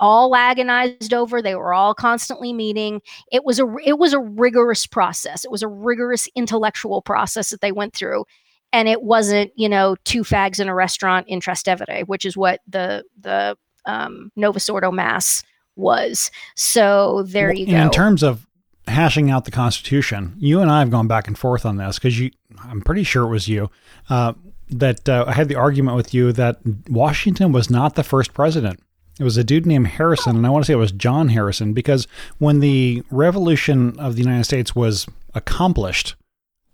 all 0.00 0.34
agonized 0.34 1.14
over. 1.14 1.40
They 1.40 1.54
were 1.54 1.72
all 1.72 1.94
constantly 1.94 2.52
meeting. 2.52 3.00
It 3.32 3.44
was 3.44 3.58
a 3.60 3.74
it 3.84 3.98
was 3.98 4.12
a 4.12 4.18
rigorous 4.18 4.86
process. 4.86 5.44
It 5.44 5.50
was 5.50 5.62
a 5.62 5.68
rigorous 5.68 6.28
intellectual 6.34 7.02
process 7.02 7.50
that 7.50 7.60
they 7.60 7.72
went 7.72 7.94
through. 7.94 8.24
And 8.72 8.88
it 8.88 9.02
wasn't, 9.02 9.52
you 9.54 9.68
know, 9.68 9.94
two 10.04 10.22
fags 10.22 10.58
in 10.58 10.68
a 10.68 10.74
restaurant 10.74 11.28
in 11.28 11.38
Trastevere, 11.40 12.06
which 12.06 12.24
is 12.24 12.36
what 12.36 12.60
the 12.66 13.04
the 13.20 13.56
um, 13.86 14.32
Novus 14.36 14.68
Ordo 14.68 14.90
Mass 14.90 15.42
was. 15.76 16.30
So 16.54 17.24
there 17.26 17.48
well, 17.48 17.56
you 17.56 17.66
go. 17.66 17.76
In 17.76 17.90
terms 17.90 18.22
of 18.22 18.46
hashing 18.86 19.30
out 19.30 19.44
the 19.44 19.50
Constitution, 19.50 20.34
you 20.38 20.60
and 20.60 20.70
I 20.70 20.80
have 20.80 20.90
gone 20.90 21.06
back 21.06 21.26
and 21.26 21.38
forth 21.38 21.64
on 21.64 21.76
this 21.76 21.98
because 21.98 22.18
you, 22.18 22.30
I'm 22.62 22.80
pretty 22.80 23.04
sure 23.04 23.24
it 23.24 23.30
was 23.30 23.48
you, 23.48 23.70
uh, 24.08 24.34
that 24.70 25.08
uh, 25.08 25.24
I 25.26 25.32
had 25.32 25.48
the 25.48 25.56
argument 25.56 25.96
with 25.96 26.14
you 26.14 26.32
that 26.32 26.58
Washington 26.88 27.52
was 27.52 27.70
not 27.70 27.94
the 27.94 28.02
first 28.02 28.34
president. 28.34 28.80
It 29.20 29.24
was 29.24 29.36
a 29.36 29.44
dude 29.44 29.66
named 29.66 29.86
Harrison, 29.86 30.36
and 30.36 30.46
I 30.46 30.50
want 30.50 30.64
to 30.64 30.66
say 30.66 30.72
it 30.72 30.76
was 30.76 30.90
John 30.90 31.28
Harrison 31.28 31.72
because 31.72 32.08
when 32.38 32.58
the 32.58 33.04
Revolution 33.10 33.98
of 34.00 34.16
the 34.16 34.22
United 34.22 34.44
States 34.44 34.74
was 34.74 35.06
accomplished, 35.34 36.16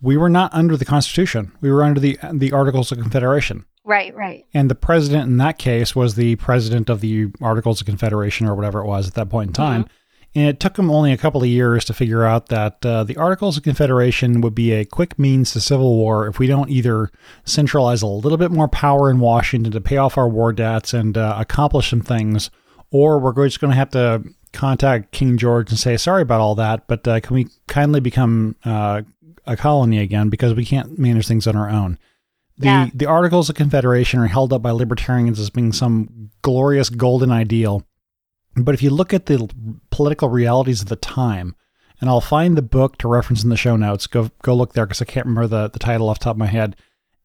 we 0.01 0.17
were 0.17 0.31
not 0.31 0.55
under 0.55 0.77
the 0.77 0.87
Constitution. 0.87 1.53
We 1.61 1.71
were 1.71 1.83
under 1.85 2.01
the 2.01 2.19
the 2.33 2.53
Articles 2.53 2.91
of 2.93 2.99
Confederation. 2.99 3.67
Right, 3.85 4.15
right. 4.15 4.47
And 4.53 4.71
the 4.71 4.75
president 4.75 5.29
in 5.29 5.39
that 5.39 5.59
case 5.59 5.97
was 5.97 6.15
the 6.15 6.37
president 6.37 6.91
of 6.91 7.01
the 7.01 7.29
Articles 7.41 7.81
of 7.81 7.87
Confederation 7.87 8.47
or 8.47 8.55
whatever 8.55 8.81
it 8.81 8.87
was 8.87 9.09
at 9.09 9.15
that 9.15 9.31
point 9.31 9.49
in 9.49 9.55
time. 9.55 9.85
Mm-hmm. 9.85 9.95
And 10.33 10.49
it 10.49 10.61
took 10.61 10.79
him 10.79 10.91
only 10.91 11.13
a 11.13 11.17
couple 11.17 11.43
of 11.43 11.49
years 11.49 11.85
to 11.87 11.95
figure 11.95 12.25
out 12.25 12.51
that 12.51 12.87
uh, 12.87 13.03
the 13.03 13.17
Articles 13.17 13.57
of 13.57 13.65
Confederation 13.65 14.41
would 14.43 14.55
be 14.55 14.73
a 14.73 14.85
quick 14.85 15.19
means 15.19 15.53
to 15.53 15.61
civil 15.61 15.97
war 15.97 16.29
if 16.29 16.39
we 16.39 16.47
don't 16.47 16.71
either 16.71 17.11
centralize 17.45 18.01
a 18.01 18.07
little 18.07 18.39
bit 18.39 18.53
more 18.53 18.69
power 18.69 19.11
in 19.11 19.19
Washington 19.19 19.73
to 19.73 19.81
pay 19.81 19.97
off 19.97 20.17
our 20.17 20.29
war 20.29 20.53
debts 20.53 20.95
and 20.95 21.19
uh, 21.19 21.35
accomplish 21.37 21.91
some 21.91 22.01
things, 22.01 22.49
or 22.93 23.19
we're 23.19 23.35
just 23.47 23.61
going 23.61 23.73
to 23.73 23.77
have 23.77 23.91
to 23.91 24.23
contact 24.53 25.11
King 25.11 25.37
George 25.37 25.71
and 25.71 25.79
say, 25.79 25.97
sorry 25.97 26.23
about 26.23 26.41
all 26.41 26.55
that, 26.55 26.87
but 26.87 27.09
uh, 27.09 27.19
can 27.19 27.35
we 27.35 27.49
kindly 27.67 27.99
become 27.99 28.55
uh, 28.65 29.03
a 29.47 29.57
colony 29.57 29.99
again 29.99 30.29
because 30.29 30.55
we 30.55 30.65
can't 30.65 30.97
manage 30.97 31.27
things 31.27 31.49
on 31.49 31.57
our 31.57 31.69
own? 31.71 31.99
The 32.61 32.67
Yeah. 32.67 32.89
the 32.95 33.07
Articles 33.07 33.49
of 33.49 33.57
Confederation 33.57 34.21
are 34.21 34.27
held 34.27 34.53
up 34.53 34.63
by 34.63 34.71
libertarians 34.71 35.41
as 35.41 35.51
being 35.51 35.73
some 35.73 36.31
glorious 36.43 36.91
golden 36.91 37.31
ideal. 37.31 37.83
But 38.57 38.75
if 38.75 38.83
you 38.83 38.91
look 38.91 39.15
at 39.15 39.27
the 39.27 39.49
political 39.91 40.29
realities 40.29 40.83
of 40.83 40.89
the 40.89 40.97
time, 40.97 41.55
and 42.01 42.09
I'll 42.09 42.21
find 42.21 42.57
the 42.57 42.63
book 42.63 42.97
to 42.99 43.09
reference 43.09 43.43
in 43.45 43.51
the 43.51 43.57
show 43.57 43.77
notes. 43.77 44.07
Go 44.07 44.31
go 44.43 44.55
look 44.55 44.73
there 44.73 44.87
because 44.87 45.03
I 45.03 45.05
can't 45.05 45.27
remember 45.27 45.47
the, 45.47 45.69
the 45.71 45.79
title 45.79 46.09
off 46.09 46.19
the 46.19 46.25
top 46.25 46.35
of 46.37 46.39
my 46.39 46.47
head. 46.47 46.77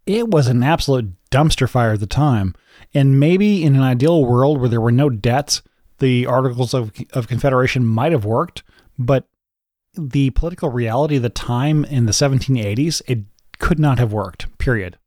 It 0.05 0.29
was 0.29 0.47
an 0.47 0.63
absolute 0.63 1.13
dumpster 1.31 1.67
fire 1.69 1.93
at 1.93 1.99
the 1.99 2.07
time. 2.07 2.53
And 2.93 3.19
maybe 3.19 3.63
in 3.63 3.75
an 3.75 3.81
ideal 3.81 4.25
world 4.25 4.59
where 4.59 4.69
there 4.69 4.81
were 4.81 4.91
no 4.91 5.09
debts, 5.09 5.61
the 5.99 6.25
Articles 6.25 6.73
of, 6.73 6.91
of 7.13 7.27
Confederation 7.27 7.85
might 7.85 8.11
have 8.11 8.25
worked. 8.25 8.63
But 8.99 9.27
the 9.97 10.29
political 10.31 10.69
reality 10.69 11.15
of 11.15 11.23
the 11.23 11.29
time 11.29 11.85
in 11.85 12.05
the 12.05 12.11
1780s, 12.11 13.01
it 13.07 13.19
could 13.59 13.79
not 13.79 13.97
have 13.97 14.11
worked, 14.11 14.55
period. 14.57 14.97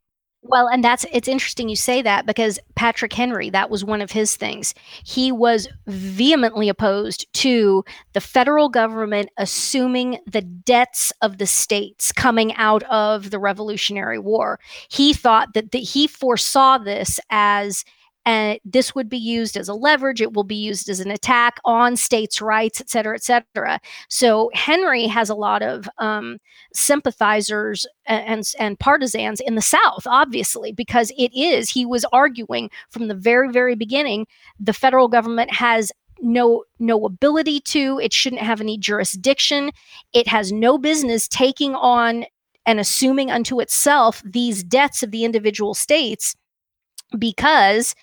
Well, 0.49 0.67
and 0.67 0.83
that's 0.83 1.05
it's 1.13 1.29
interesting 1.29 1.69
you 1.69 1.77
say 1.77 2.01
that 2.01 2.25
because 2.25 2.59
Patrick 2.75 3.13
Henry, 3.13 3.51
that 3.51 3.69
was 3.69 3.85
one 3.85 4.01
of 4.01 4.11
his 4.11 4.35
things. 4.35 4.73
He 5.05 5.31
was 5.31 5.69
vehemently 5.87 6.71
opposed 6.71 7.31
to 7.35 7.85
the 8.15 8.23
federal 8.23 8.71
government 8.71 9.29
assuming 9.37 10.19
the 10.27 10.41
debts 10.41 11.13
of 11.21 11.37
the 11.37 11.47
states 11.47 12.13
coming 12.13 12.55
out 12.55 12.83
of 12.85 13.31
the 13.31 13.39
Revolutionary 13.39 14.19
War. 14.19 14.59
He 14.89 15.13
thought 15.13 15.53
that 15.53 15.73
the, 15.73 15.81
he 15.81 16.07
foresaw 16.07 16.79
this 16.79 17.21
as 17.29 17.85
and 18.27 18.59
this 18.65 18.95
would 18.95 19.09
be 19.09 19.19
used 19.19 19.57
as 19.57 19.69
a 19.69 19.75
leverage 19.75 20.21
it 20.21 20.33
will 20.33 20.45
be 20.45 20.57
used 20.57 20.89
as 20.89 21.01
an 21.01 21.11
attack 21.11 21.59
on 21.65 21.97
states 21.97 22.41
rights 22.41 22.81
et 22.81 22.91
cetera 22.91 23.15
et 23.15 23.23
cetera. 23.23 23.81
So 24.09 24.51
henry 24.55 25.07
has 25.07 25.31
a 25.31 25.35
lot 25.35 25.63
of 25.63 25.89
um, 25.99 26.39
sympathizers 26.75 27.87
and 28.07 28.45
and 28.59 28.79
partisans 28.79 29.41
in 29.41 29.55
the 29.55 29.63
South, 29.63 30.07
obviously, 30.07 30.73
because 30.73 31.13
it 31.19 31.33
is 31.35 31.69
he 31.71 31.87
was 31.87 32.05
arguing 32.13 32.71
from 32.91 33.09
the 33.09 33.15
very 33.15 33.51
very 33.51 33.75
beginning 33.75 34.27
the 34.59 34.73
federal 34.73 35.09
government 35.09 35.53
has 35.53 35.93
no 36.21 36.65
no 36.79 37.05
ability 37.05 37.61
to 37.61 38.01
it 38.03 38.13
shouldn't 38.13 38.43
have 38.43 38.61
any 38.61 38.77
jurisdiction 38.77 39.71
it 40.13 40.27
has 40.27 40.51
no 40.51 40.77
business 40.77 41.29
taking 41.29 41.75
on 41.77 42.25
and 42.67 42.81
assuming 42.81 43.31
unto 43.31 43.61
itself 43.61 44.23
these 44.25 44.65
debts 44.65 45.03
of 45.03 45.11
the 45.13 45.25
individual 45.25 45.75
states 45.75 46.35
because 47.19 47.95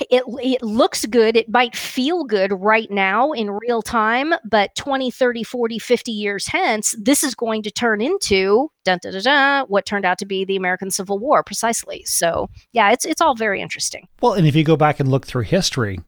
it, 0.00 0.22
it 0.26 0.62
looks 0.62 1.06
good. 1.06 1.36
It 1.36 1.48
might 1.48 1.76
feel 1.76 2.24
good 2.24 2.52
right 2.52 2.90
now 2.90 3.32
in 3.32 3.50
real 3.50 3.82
time 3.82 4.34
but 4.44 4.74
20 4.74 5.10
30 5.10 5.44
40 5.44 5.78
50 5.78 6.12
years 6.12 6.46
hence 6.46 6.94
this 7.00 7.22
is 7.22 7.34
going 7.34 7.62
to 7.62 7.70
turn 7.70 8.00
into 8.00 8.70
dun, 8.84 8.98
dun, 9.02 9.12
dun, 9.12 9.22
dun, 9.22 9.66
what 9.66 9.86
turned 9.86 10.04
out 10.04 10.18
to 10.18 10.26
be 10.26 10.44
the 10.44 10.56
american 10.56 10.90
civil 10.90 11.18
war 11.18 11.42
precisely. 11.42 12.02
So 12.04 12.48
yeah 12.72 12.90
it's 12.90 13.04
it's 13.04 13.20
all 13.20 13.34
very 13.34 13.60
interesting. 13.60 14.08
Well, 14.20 14.34
and 14.34 14.46
if 14.46 14.54
you 14.54 14.64
go 14.64 14.76
back 14.76 15.00
and 15.00 15.10
look 15.10 15.26
through 15.26 15.42
history, 15.42 16.00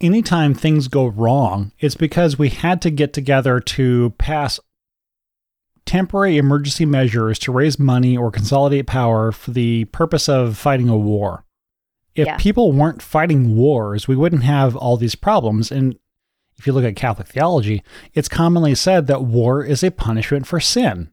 anytime 0.00 0.54
things 0.54 0.88
go 0.88 1.06
wrong, 1.06 1.72
it's 1.78 1.96
because 1.96 2.38
we 2.38 2.50
had 2.50 2.82
to 2.82 2.90
get 2.90 3.12
together 3.12 3.60
to 3.60 4.10
pass 4.18 4.60
temporary 5.86 6.38
emergency 6.38 6.86
measures 6.86 7.38
to 7.40 7.52
raise 7.52 7.78
money 7.78 8.16
or 8.16 8.30
consolidate 8.30 8.86
power 8.86 9.32
for 9.32 9.50
the 9.50 9.84
purpose 9.86 10.28
of 10.28 10.56
fighting 10.56 10.88
a 10.88 10.96
war. 10.96 11.43
If 12.14 12.26
Yeah. 12.26 12.36
people 12.36 12.72
weren't 12.72 13.02
fighting 13.02 13.56
wars, 13.56 14.06
we 14.06 14.14
wouldn't 14.16 14.44
have 14.44 14.76
all 14.76 14.96
these 14.96 15.14
problems. 15.16 15.72
And 15.72 15.96
if 16.56 16.66
you 16.66 16.72
look 16.72 16.84
at 16.84 16.94
Catholic 16.96 17.26
theology, 17.28 17.82
it's 18.12 18.28
commonly 18.28 18.74
said 18.74 19.06
that 19.08 19.24
war 19.24 19.64
is 19.64 19.82
a 19.82 19.90
punishment 19.90 20.46
for 20.46 20.60
sin. 20.60 21.10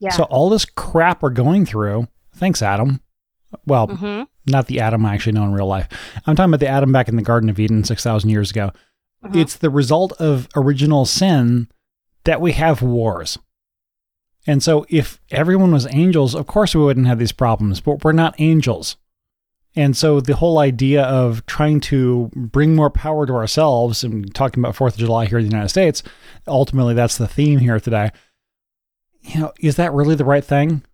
yeah 0.00 0.10
So 0.10 0.24
all 0.24 0.50
this 0.50 0.64
crap 0.64 1.22
we're 1.22 1.30
going 1.30 1.64
through, 1.66 2.08
thanks, 2.34 2.62
Adam. 2.62 3.00
Well, 3.66 3.86
hmm 3.88 4.22
not 4.46 4.66
the 4.66 4.78
Adam 4.80 5.06
I 5.06 5.14
actually 5.14 5.32
know 5.32 5.44
in 5.44 5.54
real 5.54 5.66
life. 5.66 5.88
I'm 6.26 6.36
talking 6.36 6.50
about 6.50 6.60
the 6.60 6.68
Adam 6.68 6.92
back 6.92 7.08
in 7.08 7.16
the 7.16 7.22
Garden 7.22 7.48
of 7.48 7.58
Eden 7.58 7.82
6,000 7.82 8.28
years 8.28 8.50
ago. 8.50 8.72
Mhm. 9.24 9.36
It's 9.36 9.56
the 9.56 9.70
result 9.70 10.12
of 10.20 10.48
original 10.54 11.06
sin 11.06 11.68
that 12.24 12.42
we 12.42 12.52
have 12.52 12.82
wars. 12.82 13.38
And 14.46 14.62
so 14.62 14.84
if 14.90 15.18
everyone 15.30 15.72
was 15.72 15.86
angels, 15.94 16.34
of 16.34 16.46
course 16.46 16.74
we 16.74 16.82
wouldn't 16.82 17.06
have 17.06 17.18
these 17.18 17.32
problems, 17.32 17.80
but 17.80 18.04
we're 18.04 18.12
not 18.12 18.34
angels. 18.38 18.96
And 19.76 19.96
so 19.96 20.20
the 20.20 20.36
whole 20.36 20.58
idea 20.58 21.02
of 21.02 21.44
trying 21.46 21.80
to 21.80 22.30
bring 22.34 22.76
more 22.76 22.90
power 22.90 23.26
to 23.26 23.32
ourselves 23.32 24.04
and 24.04 24.32
talking 24.34 24.62
about 24.62 24.76
4th 24.76 24.92
of 24.92 24.98
July 24.98 25.26
here 25.26 25.38
in 25.38 25.44
the 25.44 25.50
United 25.50 25.70
States, 25.70 26.02
ultimately 26.46 26.94
that's 26.94 27.18
the 27.18 27.26
theme 27.26 27.58
here 27.58 27.80
today. 27.80 28.10
You 29.22 29.40
know, 29.40 29.52
is 29.58 29.76
that 29.76 29.92
really 29.92 30.14
the 30.14 30.24
right 30.24 30.44
thing? 30.44 30.84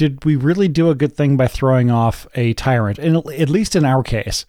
did 0.00 0.24
we 0.24 0.34
really 0.34 0.66
do 0.66 0.88
a 0.88 0.94
good 0.94 1.14
thing 1.14 1.36
by 1.36 1.46
throwing 1.46 1.90
off 1.90 2.26
a 2.34 2.54
tyrant? 2.54 2.98
And 2.98 3.16
at 3.16 3.50
least 3.50 3.76
in 3.76 3.84
our 3.84 4.02
case, 4.02 4.46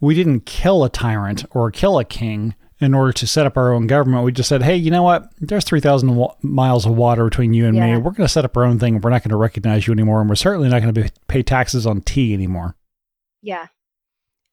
we 0.00 0.16
didn't 0.16 0.46
kill 0.46 0.82
a 0.82 0.90
tyrant 0.90 1.44
or 1.52 1.70
kill 1.70 1.96
a 1.96 2.04
king 2.04 2.56
in 2.80 2.92
order 2.92 3.12
to 3.12 3.26
set 3.28 3.46
up 3.46 3.56
our 3.56 3.72
own 3.72 3.86
government. 3.86 4.24
We 4.24 4.32
just 4.32 4.48
said, 4.48 4.64
hey, 4.64 4.74
you 4.74 4.90
know 4.90 5.04
what? 5.04 5.30
There's 5.38 5.62
3,000 5.62 6.16
wa- 6.16 6.34
miles 6.42 6.86
of 6.86 6.96
water 6.96 7.24
between 7.26 7.54
you 7.54 7.66
and 7.66 7.78
me. 7.78 7.98
We're 7.98 8.10
going 8.10 8.26
to 8.26 8.28
set 8.28 8.44
up 8.44 8.56
our 8.56 8.64
own 8.64 8.80
thing. 8.80 9.00
We're 9.00 9.10
not 9.10 9.22
going 9.22 9.30
to 9.30 9.36
recognize 9.36 9.86
you 9.86 9.92
anymore. 9.92 10.18
And 10.20 10.28
we're 10.28 10.34
certainly 10.34 10.68
not 10.68 10.82
going 10.82 10.92
to 10.92 11.08
pay 11.28 11.44
taxes 11.44 11.86
on 11.86 12.00
tea 12.00 12.34
anymore. 12.34 12.74
Yeah. 13.48 13.68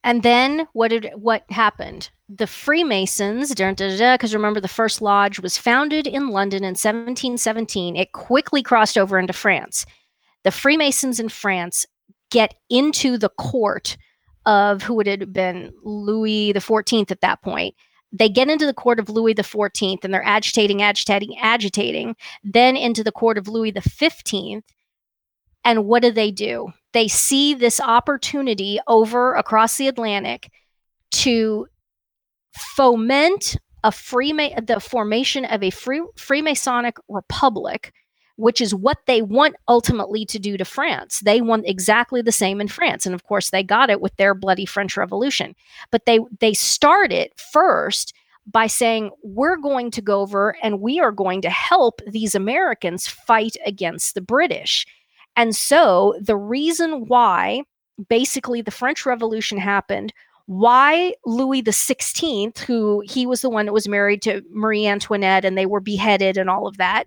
And 0.05 0.23
then 0.23 0.69
what 0.71 0.87
did 0.87 1.11
what 1.15 1.43
happened? 1.49 2.09
The 2.29 2.47
Freemasons, 2.47 3.53
because 3.53 4.33
remember 4.33 4.61
the 4.61 4.69
first 4.69 5.01
lodge 5.01 5.41
was 5.41 5.57
founded 5.57 6.07
in 6.07 6.29
London 6.29 6.63
in 6.63 6.75
1717. 6.75 7.97
It 7.97 8.13
quickly 8.13 8.63
crossed 8.63 8.97
over 8.97 9.19
into 9.19 9.33
France. 9.33 9.85
The 10.45 10.51
Freemasons 10.51 11.19
in 11.19 11.27
France 11.27 11.85
get 12.31 12.53
into 12.69 13.17
the 13.17 13.27
court 13.37 13.97
of 14.45 14.81
who 14.81 14.93
would 14.93 15.07
have 15.07 15.33
been 15.33 15.73
Louis 15.83 16.53
the 16.53 16.59
14th 16.59 17.11
at 17.11 17.19
that 17.19 17.41
point. 17.41 17.75
They 18.13 18.29
get 18.29 18.49
into 18.49 18.65
the 18.65 18.73
court 18.73 18.97
of 18.97 19.09
Louis 19.09 19.33
the 19.33 19.41
14th 19.41 20.05
and 20.05 20.13
they're 20.13 20.23
agitating, 20.23 20.81
agitating, 20.81 21.37
agitating, 21.41 22.15
then 22.45 22.77
into 22.77 23.03
the 23.03 23.11
court 23.11 23.37
of 23.37 23.49
Louis 23.49 23.71
the 23.71 23.81
15th. 23.81 24.63
And 25.65 25.85
what 25.85 26.01
do 26.01 26.11
they 26.11 26.31
do? 26.31 26.71
They 26.95 27.09
see 27.09 27.53
this 27.53 27.81
opportunity 27.81 28.79
over 28.87 29.33
across 29.33 29.75
the 29.75 29.89
Atlantic 29.89 30.49
to 31.11 31.67
foment 32.57 33.57
a 33.83 33.89
Freema- 33.89 34.65
the 34.65 34.79
formation 34.79 35.43
of 35.43 35.61
a 35.61 35.71
free 35.71 36.01
Freemasonic 36.15 36.93
republic, 37.09 37.91
which 38.37 38.61
is 38.61 38.73
what 38.73 38.99
they 39.07 39.21
want 39.21 39.57
ultimately 39.67 40.25
to 40.27 40.39
do 40.39 40.55
to 40.55 40.63
France. 40.63 41.19
They 41.19 41.41
want 41.41 41.67
exactly 41.67 42.21
the 42.21 42.31
same 42.31 42.61
in 42.61 42.69
France, 42.69 43.05
and 43.05 43.13
of 43.13 43.25
course 43.25 43.49
they 43.49 43.61
got 43.61 43.89
it 43.89 43.99
with 43.99 44.15
their 44.15 44.33
bloody 44.33 44.65
French 44.65 44.95
Revolution. 44.95 45.53
But 45.91 46.05
they 46.05 46.21
they 46.39 46.53
start 46.53 47.11
it 47.11 47.37
first 47.51 48.13
by 48.47 48.67
saying 48.67 49.11
we're 49.21 49.57
going 49.57 49.91
to 49.91 50.01
go 50.01 50.21
over 50.21 50.55
and 50.63 50.79
we 50.79 51.01
are 51.01 51.11
going 51.11 51.41
to 51.41 51.49
help 51.49 51.99
these 52.07 52.35
Americans 52.35 53.05
fight 53.05 53.57
against 53.65 54.13
the 54.15 54.21
British. 54.21 54.85
And 55.36 55.55
so 55.55 56.15
the 56.21 56.38
reason 56.38 57.05
why 57.07 57.63
basically 58.09 58.61
the 58.61 58.71
French 58.71 59.05
Revolution 59.05 59.57
happened, 59.57 60.13
why 60.47 61.13
Louis 61.25 61.61
the 61.61 61.71
16th, 61.71 62.59
who 62.59 63.01
he 63.05 63.25
was 63.25 63.41
the 63.41 63.49
one 63.49 63.65
that 63.65 63.73
was 63.73 63.88
married 63.88 64.21
to 64.23 64.43
Marie 64.51 64.86
Antoinette 64.86 65.45
and 65.45 65.57
they 65.57 65.65
were 65.65 65.79
beheaded 65.79 66.38
and 66.38 66.49
all 66.49 66.67
of 66.67 66.77
that. 66.77 67.05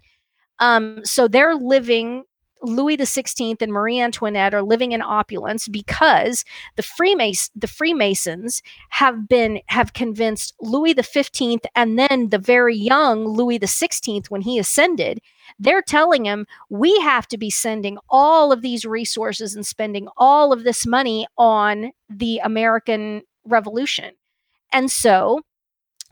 Um, 0.59 1.05
so 1.05 1.29
they're 1.29 1.55
living 1.55 2.25
Louis 2.63 2.97
16th 2.97 3.63
and 3.63 3.73
Marie 3.73 4.01
Antoinette 4.01 4.55
are 4.55 4.63
living 4.63 4.93
in 4.93 5.03
opulence 5.03 5.69
because 5.69 6.45
the 6.77 6.83
Freemas- 6.83 7.51
the 7.55 7.67
Freemasons 7.67 8.63
have 8.91 9.29
been 9.29 9.61
have 9.69 9.93
convinced 9.93 10.55
Louis 10.61 10.95
15th 10.95 11.65
and 11.75 11.99
then 11.99 12.31
the 12.31 12.39
very 12.39 12.77
young 12.77 13.27
Louis 13.27 13.59
16th 13.59 14.31
when 14.31 14.43
he 14.43 14.59
ascended 14.59 15.21
they're 15.59 15.83
telling 15.83 16.25
him 16.25 16.47
we 16.69 16.99
have 17.01 17.27
to 17.29 17.39
be 17.39 17.51
sending 17.51 17.99
all 18.11 18.53
of 18.53 18.63
these 18.63 18.85
resources 18.85 19.55
and 19.55 19.67
spending 19.67 20.09
all 20.17 20.53
of 20.53 20.65
this 20.65 20.87
money 20.87 21.27
on 21.37 21.93
the 22.09 22.39
American 22.39 23.23
Revolution. 23.45 24.13
And 24.73 24.91
so 24.91 25.41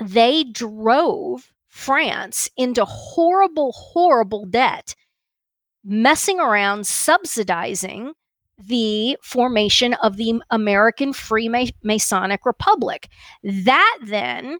they 0.03 0.45
drove 0.45 1.53
France 1.69 2.49
into 2.57 2.85
horrible, 2.85 3.73
horrible 3.73 4.47
debt, 4.47 4.95
messing 5.87 6.41
around, 6.41 6.87
subsidizing 6.87 8.13
the 8.59 9.17
formation 9.23 9.95
of 10.03 10.17
the 10.17 10.41
American 10.51 11.13
Freemasonic 11.13 12.39
Republic. 12.45 13.09
That 13.43 13.99
then 14.03 14.59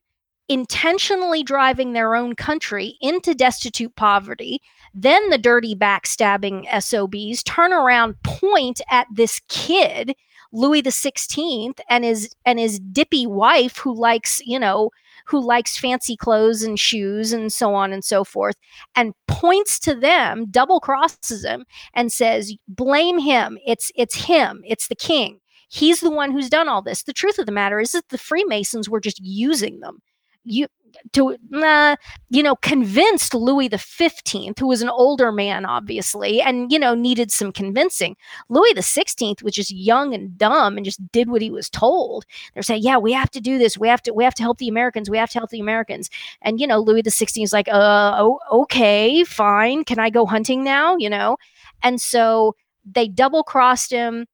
intentionally 0.49 1.43
driving 1.43 1.93
their 1.93 2.15
own 2.15 2.35
country 2.35 2.97
into 3.01 3.35
destitute 3.35 3.95
poverty. 3.97 4.61
Then 4.95 5.29
the 5.31 5.39
dirty 5.39 5.75
backstabbing 5.75 6.67
SOBs 6.81 7.43
turn 7.43 7.73
around, 7.73 8.23
point 8.23 8.81
at 8.91 9.07
this 9.13 9.41
kid, 9.49 10.15
Louis 10.53 10.81
the 10.81 10.91
16th, 10.91 11.81
and 11.91 12.05
his 12.05 12.31
and 12.45 12.59
his 12.59 12.79
dippy 12.79 13.27
wife 13.27 13.79
who 13.79 13.95
likes, 13.95 14.41
you 14.47 14.59
know, 14.59 14.91
who 15.27 15.45
likes 15.45 15.77
fancy 15.79 16.17
clothes 16.17 16.63
and 16.63 16.79
shoes 16.79 17.33
and 17.33 17.53
so 17.53 17.75
on 17.75 17.93
and 17.93 18.05
so 18.05 18.25
forth, 18.25 18.57
and 18.95 19.15
points 19.29 19.79
to 19.81 19.95
them, 19.95 20.47
double 20.51 20.81
crosses 20.81 21.45
him, 21.45 21.65
and 21.95 22.13
says, 22.13 22.55
"Blame 22.69 23.19
him. 23.19 23.59
It's 23.67 23.91
it's 23.95 24.27
him. 24.27 24.63
It's 24.65 24.89
the 24.89 24.97
king." 24.97 25.41
He's 25.69 26.01
the 26.01 26.11
one 26.11 26.31
who's 26.31 26.49
done 26.49 26.69
all 26.69 26.83
this. 26.83 27.03
The 27.03 27.13
truth 27.13 27.39
of 27.39 27.47
the 27.47 27.53
matter 27.53 27.81
is 27.81 27.93
that 27.93 28.09
the 28.11 28.19
Freemasons 28.19 28.89
were 28.89 29.01
just 29.01 29.21
using 29.23 29.81
them. 29.81 30.01
You 30.47 30.69
to 31.13 31.37
uh, 31.55 31.97
you 32.31 32.43
know 32.43 32.57
convinced 32.57 33.35
Louis 33.35 33.69
the 33.69 33.77
15th 33.77 34.59
who 34.59 34.69
was 34.69 34.83
an 34.83 34.89
older 34.89 35.31
man 35.33 35.65
obviously 35.65 36.41
and 36.41 36.73
you 36.73 36.79
know 36.79 36.95
needed 36.95 37.31
some 37.31 37.53
convincing. 37.53 38.17
Louis 38.49 38.73
the 38.75 38.81
16th 38.81 39.43
was 39.43 39.55
just 39.55 39.71
young 39.71 40.15
and 40.15 40.37
dumb 40.39 40.77
and 40.77 40.85
just 40.85 41.01
did 41.13 41.29
what 41.29 41.43
he 41.43 41.51
was 41.51 41.69
told. 41.71 42.25
They're 42.55 42.63
saying 42.63 42.83
yeah 42.83 42.97
we 42.97 43.13
have 43.13 43.31
to 43.33 43.41
do 43.41 43.59
this. 43.59 43.79
We 43.79 43.89
have 43.89 44.03
to 44.03 44.13
we 44.13 44.25
have 44.25 44.35
to 44.35 44.43
help 44.43 44.59
the 44.59 44.69
Americans. 44.69 45.11
We 45.11 45.19
have 45.19 45.31
to 45.31 45.39
help 45.39 45.51
the 45.51 45.61
Americans. 45.61 46.11
And 46.43 46.61
you 46.61 46.67
know 46.67 46.81
Louis 46.81 47.03
the 47.03 47.11
16th 47.11 47.43
is 47.43 47.53
like 47.53 47.69
uh 47.69 48.15
oh, 48.19 48.39
okay 48.51 49.25
fine. 49.25 49.85
Can 49.85 49.99
I 49.99 50.11
go 50.11 50.27
hunting 50.27 50.65
now? 50.65 50.97
You 50.97 51.11
know? 51.11 51.37
And 51.83 52.01
so 52.01 52.57
they 52.85 53.09
double 53.09 53.43
crossed 53.43 53.91
him 53.91 54.27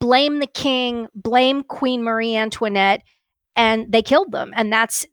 blame 0.00 0.40
the 0.40 0.46
king 0.48 1.06
blame 1.14 1.62
Queen 1.62 2.02
Marie 2.02 2.34
Antoinette 2.34 3.02
and 3.54 3.90
they 3.90 4.02
killed 4.02 4.32
them. 4.32 4.52
And 4.54 4.72
that's 4.72 5.06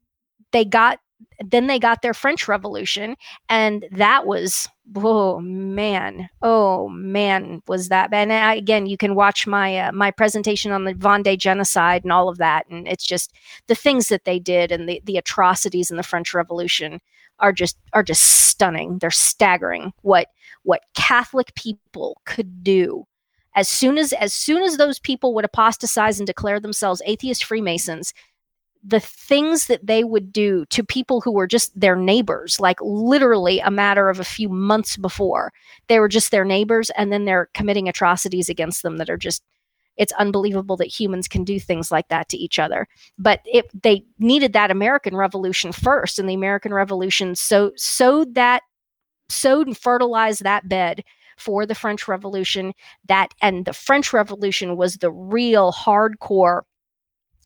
they 0.53 0.65
got 0.65 0.99
then 1.39 1.67
they 1.67 1.79
got 1.79 2.01
their 2.01 2.13
French 2.13 2.47
Revolution, 2.47 3.15
and 3.49 3.85
that 3.91 4.25
was 4.25 4.67
oh 4.95 5.39
man, 5.39 6.29
oh 6.41 6.89
man, 6.89 7.61
was 7.67 7.89
that 7.89 8.11
bad? 8.11 8.23
And 8.23 8.33
I, 8.33 8.55
again, 8.55 8.85
you 8.85 8.97
can 8.97 9.15
watch 9.15 9.47
my 9.47 9.77
uh, 9.77 9.91
my 9.91 10.11
presentation 10.11 10.71
on 10.71 10.85
the 10.85 10.93
Vendée 10.93 11.37
genocide 11.37 12.03
and 12.03 12.11
all 12.11 12.29
of 12.29 12.37
that, 12.37 12.65
and 12.69 12.87
it's 12.87 13.05
just 13.05 13.33
the 13.67 13.75
things 13.75 14.07
that 14.07 14.25
they 14.25 14.39
did 14.39 14.71
and 14.71 14.87
the 14.87 15.01
the 15.05 15.17
atrocities 15.17 15.91
in 15.91 15.97
the 15.97 16.03
French 16.03 16.33
Revolution 16.33 16.99
are 17.39 17.51
just 17.51 17.77
are 17.93 18.03
just 18.03 18.23
stunning. 18.23 18.99
They're 18.99 19.11
staggering 19.11 19.93
what 20.01 20.27
what 20.63 20.81
Catholic 20.93 21.53
people 21.55 22.21
could 22.25 22.63
do 22.63 23.05
as 23.55 23.67
soon 23.67 23.97
as 23.97 24.13
as 24.13 24.33
soon 24.33 24.63
as 24.63 24.77
those 24.77 24.99
people 24.99 25.33
would 25.33 25.45
apostatize 25.45 26.19
and 26.19 26.27
declare 26.27 26.59
themselves 26.59 27.01
atheist 27.05 27.43
Freemasons 27.43 28.13
the 28.85 28.99
things 28.99 29.67
that 29.67 29.85
they 29.85 30.03
would 30.03 30.33
do 30.33 30.65
to 30.65 30.83
people 30.83 31.21
who 31.21 31.31
were 31.31 31.47
just 31.47 31.77
their 31.79 31.95
neighbors, 31.95 32.59
like 32.59 32.77
literally 32.81 33.59
a 33.59 33.71
matter 33.71 34.09
of 34.09 34.19
a 34.19 34.25
few 34.25 34.49
months 34.49 34.97
before, 34.97 35.53
they 35.87 35.99
were 35.99 36.09
just 36.09 36.31
their 36.31 36.43
neighbors, 36.43 36.89
and 36.91 37.11
then 37.11 37.25
they're 37.25 37.49
committing 37.53 37.87
atrocities 37.87 38.49
against 38.49 38.83
them 38.83 38.97
that 38.97 39.09
are 39.09 39.17
just 39.17 39.43
it's 39.95 40.13
unbelievable 40.13 40.75
that 40.75 40.87
humans 40.87 41.27
can 41.27 41.43
do 41.43 41.59
things 41.59 41.91
like 41.91 42.07
that 42.07 42.27
to 42.27 42.37
each 42.37 42.57
other. 42.57 42.87
But 43.19 43.41
it, 43.45 43.65
they 43.79 44.03
needed 44.19 44.53
that 44.53 44.71
american 44.71 45.15
revolution 45.15 45.71
first 45.71 46.19
and 46.19 46.27
the 46.27 46.33
american 46.33 46.73
revolution 46.73 47.35
so 47.35 47.71
sowed 47.75 48.35
that 48.35 48.63
sowed 49.29 49.67
and 49.67 49.77
fertilized 49.77 50.43
that 50.43 50.67
bed 50.67 51.03
for 51.37 51.65
the 51.65 51.75
french 51.75 52.07
revolution 52.07 52.73
that 53.07 53.33
and 53.41 53.65
the 53.65 53.73
french 53.73 54.13
revolution 54.13 54.75
was 54.77 54.97
the 54.97 55.11
real 55.11 55.71
hardcore 55.71 56.61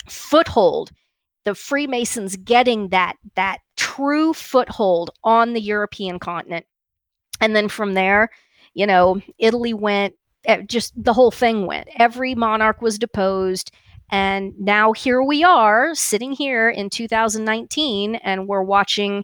foothold 0.07 0.91
the 1.47 1.55
Freemasons 1.55 2.35
getting 2.35 2.89
that 2.89 3.15
that 3.35 3.59
true 3.77 4.33
foothold 4.33 5.11
on 5.23 5.53
the 5.53 5.61
European 5.61 6.19
continent. 6.19 6.65
And 7.39 7.55
then 7.55 7.69
from 7.69 7.93
there, 7.93 8.31
you 8.73 8.85
know, 8.85 9.21
Italy 9.39 9.73
went 9.73 10.15
eh, 10.43 10.63
just 10.63 10.91
the 11.01 11.13
whole 11.13 11.31
thing 11.31 11.65
went. 11.65 11.87
Every 11.95 12.35
monarch 12.35 12.81
was 12.81 12.99
deposed 12.99 13.71
and 14.11 14.59
now 14.59 14.91
here 14.91 15.23
we 15.23 15.41
are 15.45 15.95
sitting 15.95 16.33
here 16.33 16.69
in 16.69 16.89
2019 16.89 18.15
and 18.15 18.45
we're 18.45 18.61
watching 18.61 19.23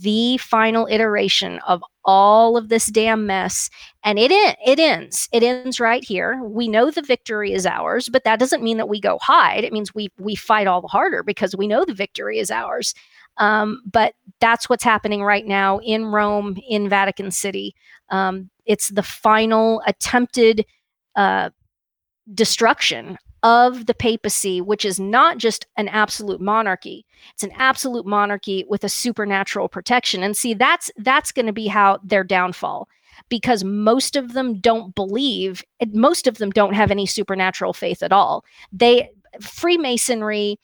the 0.00 0.36
final 0.38 0.86
iteration 0.90 1.60
of 1.66 1.82
all 2.04 2.56
of 2.56 2.68
this 2.68 2.86
damn 2.86 3.26
mess 3.26 3.70
and 4.02 4.18
it 4.18 4.30
it 4.32 4.78
ends. 4.78 5.28
It 5.32 5.42
ends 5.42 5.80
right 5.80 6.04
here. 6.04 6.42
We 6.42 6.68
know 6.68 6.90
the 6.90 7.02
victory 7.02 7.52
is 7.52 7.66
ours 7.66 8.08
but 8.08 8.24
that 8.24 8.38
doesn't 8.38 8.62
mean 8.62 8.76
that 8.76 8.88
we 8.88 9.00
go 9.00 9.18
hide. 9.20 9.64
It 9.64 9.72
means 9.72 9.94
we 9.94 10.08
we 10.18 10.34
fight 10.34 10.66
all 10.66 10.80
the 10.80 10.88
harder 10.88 11.22
because 11.22 11.56
we 11.56 11.68
know 11.68 11.84
the 11.84 11.94
victory 11.94 12.38
is 12.38 12.50
ours. 12.50 12.94
Um, 13.38 13.82
but 13.90 14.14
that's 14.40 14.68
what's 14.68 14.84
happening 14.84 15.22
right 15.22 15.46
now 15.46 15.78
in 15.80 16.06
rome 16.06 16.56
in 16.68 16.88
vatican 16.88 17.30
city. 17.30 17.74
Um, 18.10 18.50
it's 18.66 18.88
the 18.88 19.02
final 19.02 19.82
attempted 19.86 20.64
uh, 21.16 21.50
destruction 22.32 23.18
of 23.44 23.84
the 23.84 23.94
papacy, 23.94 24.62
which 24.62 24.86
is 24.86 24.98
not 24.98 25.36
just 25.36 25.66
an 25.76 25.86
absolute 25.88 26.40
monarchy. 26.40 27.04
It's 27.34 27.42
an 27.42 27.52
absolute 27.56 28.06
monarchy 28.06 28.64
with 28.68 28.82
a 28.82 28.88
supernatural 28.88 29.68
protection. 29.68 30.22
And 30.22 30.34
see, 30.36 30.54
that's 30.54 30.90
that's 30.96 31.30
going 31.30 31.46
to 31.46 31.52
be 31.52 31.66
how 31.66 32.00
their 32.02 32.24
downfall 32.24 32.88
because 33.28 33.62
most 33.62 34.16
of 34.16 34.32
them 34.32 34.58
don't 34.60 34.94
believe 34.94 35.62
most 35.92 36.26
of 36.26 36.38
them 36.38 36.50
don't 36.50 36.74
have 36.74 36.90
any 36.90 37.06
supernatural 37.06 37.74
faith 37.74 38.02
at 38.02 38.12
all. 38.12 38.44
They 38.72 39.10
Freemasonry 39.40 40.58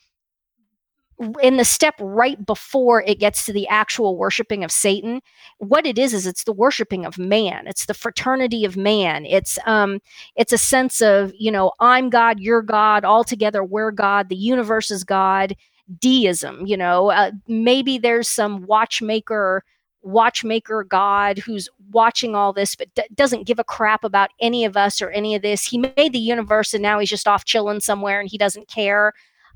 in 1.43 1.59
the 1.59 1.65
step 1.65 1.95
right 2.01 2.45
before 2.47 3.03
it 3.03 3.19
gets 3.19 3.45
to 3.45 3.53
the 3.53 3.69
actual 3.69 4.17
worshiping 4.17 4.65
of 4.65 4.73
Satan, 4.73 5.21
what 5.59 5.85
it 5.85 5.99
is 5.99 6.15
is 6.15 6.27
it's 6.27 6.45
the 6.45 6.53
worshiping 6.53 7.05
of 7.05 7.19
man. 7.19 7.67
It's 7.67 7.87
the 7.87 7.95
fraternity 7.95 8.65
of 8.65 8.77
man. 8.77 9.27
It's 9.27 9.59
um 9.67 10.01
it's 10.37 10.53
a 10.53 10.59
sense 10.59 11.01
of, 11.03 11.33
you 11.39 11.51
know, 11.51 11.73
I'm 11.81 12.09
God, 12.11 12.41
you're 12.41 12.63
God, 12.63 13.05
all 13.05 13.25
together 13.25 13.63
we're 13.63 13.91
God, 13.91 14.29
the 14.29 14.37
universe 14.37 14.91
is 14.91 15.05
God, 15.05 15.55
deism, 15.99 16.67
you 16.67 16.77
know. 16.77 17.11
Uh, 17.11 17.33
maybe 17.47 17.99
there's 17.99 18.29
some 18.29 18.67
watchmaker 18.67 19.63
watchmaker 20.03 20.83
god 20.83 21.37
who's 21.37 21.69
watching 21.91 22.35
all 22.35 22.55
this 22.55 22.75
but 22.75 22.89
d- 22.95 23.03
doesn't 23.15 23.47
give 23.47 23.59
a 23.59 23.65
crap 23.65 24.03
about 24.03 24.31
any 24.41 24.65
of 24.65 24.75
us 24.75 25.03
or 25.03 25.11
any 25.11 25.35
of 25.35 25.43
this. 25.43 25.67
He 25.67 25.77
made 25.77 26.15
the 26.15 26.19
universe 26.19 26.73
and 26.73 26.83
now 26.83 26.99
he's 26.99 27.11
just 27.11 27.29
off 27.29 27.45
chilling 27.45 27.81
somewhere 27.81 28.19
and 28.19 28.31
he 28.31 28.39
doesn't 28.39 28.69
care 28.69 29.13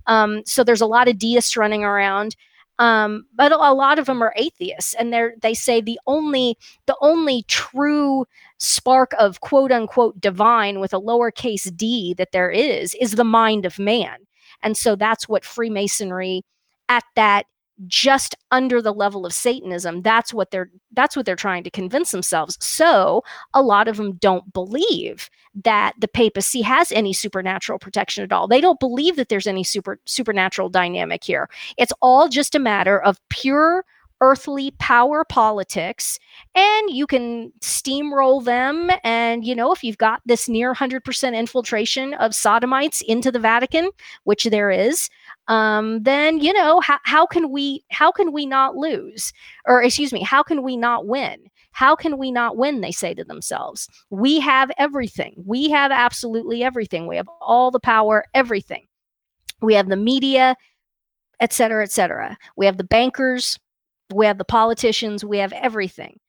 um, 0.06 0.42
so 0.44 0.64
there's 0.64 0.80
a 0.80 0.86
lot 0.86 1.08
of 1.08 1.18
deists 1.18 1.56
running 1.56 1.84
around. 1.84 2.36
Um, 2.80 3.26
but 3.32 3.52
a 3.52 3.56
lot 3.72 4.00
of 4.00 4.06
them 4.06 4.20
are 4.20 4.34
atheists, 4.36 4.94
and 4.94 5.12
they 5.12 5.28
they 5.40 5.54
say 5.54 5.80
the 5.80 6.00
only 6.08 6.58
the 6.86 6.96
only 7.00 7.44
true 7.46 8.26
spark 8.58 9.12
of 9.16 9.40
quote 9.40 9.70
unquote 9.70 10.20
divine 10.20 10.80
with 10.80 10.92
a 10.92 11.00
lowercase 11.00 11.74
d 11.76 12.14
that 12.14 12.32
there 12.32 12.50
is 12.50 12.94
is 13.00 13.12
the 13.12 13.22
mind 13.22 13.64
of 13.64 13.78
man, 13.78 14.16
and 14.62 14.76
so 14.76 14.96
that's 14.96 15.28
what 15.28 15.44
Freemasonry 15.44 16.42
at 16.88 17.04
that 17.14 17.46
just 17.86 18.36
under 18.50 18.80
the 18.80 18.92
level 18.92 19.26
of 19.26 19.32
satanism 19.32 20.00
that's 20.02 20.32
what 20.32 20.50
they're 20.52 20.70
that's 20.92 21.16
what 21.16 21.26
they're 21.26 21.36
trying 21.36 21.64
to 21.64 21.70
convince 21.70 22.10
themselves. 22.10 22.56
So 22.60 23.22
a 23.52 23.62
lot 23.62 23.88
of 23.88 23.96
them 23.96 24.12
don't 24.14 24.52
believe 24.52 25.28
that 25.64 25.94
the 25.98 26.08
papacy 26.08 26.62
has 26.62 26.90
any 26.92 27.12
supernatural 27.12 27.78
protection 27.78 28.24
at 28.24 28.32
all. 28.32 28.48
They 28.48 28.60
don't 28.60 28.80
believe 28.80 29.16
that 29.16 29.28
there's 29.28 29.46
any 29.46 29.64
super 29.64 30.00
supernatural 30.06 30.68
dynamic 30.68 31.24
here. 31.24 31.48
It's 31.76 31.92
all 32.00 32.28
just 32.28 32.54
a 32.54 32.58
matter 32.58 33.00
of 33.00 33.20
pure 33.28 33.84
earthly 34.20 34.70
power 34.78 35.24
politics 35.24 36.18
and 36.54 36.90
you 36.90 37.06
can 37.06 37.52
steamroll 37.60 38.42
them 38.44 38.90
and 39.02 39.44
you 39.44 39.54
know 39.54 39.72
if 39.72 39.82
you've 39.82 39.98
got 39.98 40.22
this 40.24 40.48
near 40.48 40.72
100% 40.72 41.36
infiltration 41.36 42.14
of 42.14 42.34
sodomites 42.34 43.02
into 43.02 43.32
the 43.32 43.40
vatican 43.40 43.90
which 44.22 44.44
there 44.44 44.70
is 44.70 45.10
um, 45.48 46.02
then 46.02 46.38
you 46.40 46.52
know 46.52 46.80
how, 46.80 46.98
how 47.04 47.26
can 47.26 47.50
we 47.50 47.84
how 47.90 48.10
can 48.10 48.32
we 48.32 48.46
not 48.46 48.76
lose? 48.76 49.32
Or 49.66 49.82
excuse 49.82 50.12
me 50.12 50.22
how 50.22 50.42
can 50.42 50.62
we 50.62 50.76
not 50.76 51.06
win? 51.06 51.38
How 51.72 51.96
can 51.96 52.18
we 52.18 52.30
not 52.30 52.56
win 52.56 52.80
they 52.80 52.92
say 52.92 53.14
to 53.14 53.24
themselves? 53.24 53.88
We 54.10 54.40
have 54.40 54.70
everything. 54.78 55.34
We 55.44 55.70
have 55.70 55.90
absolutely 55.90 56.62
everything. 56.62 57.06
We 57.06 57.16
have 57.16 57.28
all 57.40 57.70
the 57.70 57.80
power 57.80 58.24
everything. 58.32 58.86
We 59.60 59.74
have 59.74 59.88
the 59.88 59.96
media 59.96 60.56
et 61.40 61.52
cetera 61.52 61.82
et 61.82 61.90
cetera. 61.90 62.38
We 62.56 62.66
have 62.66 62.78
the 62.78 62.84
bankers. 62.84 63.58
We 64.14 64.26
have 64.26 64.38
the 64.38 64.44
politicians. 64.44 65.24
We 65.24 65.38
have 65.38 65.52
everything. 65.52 66.20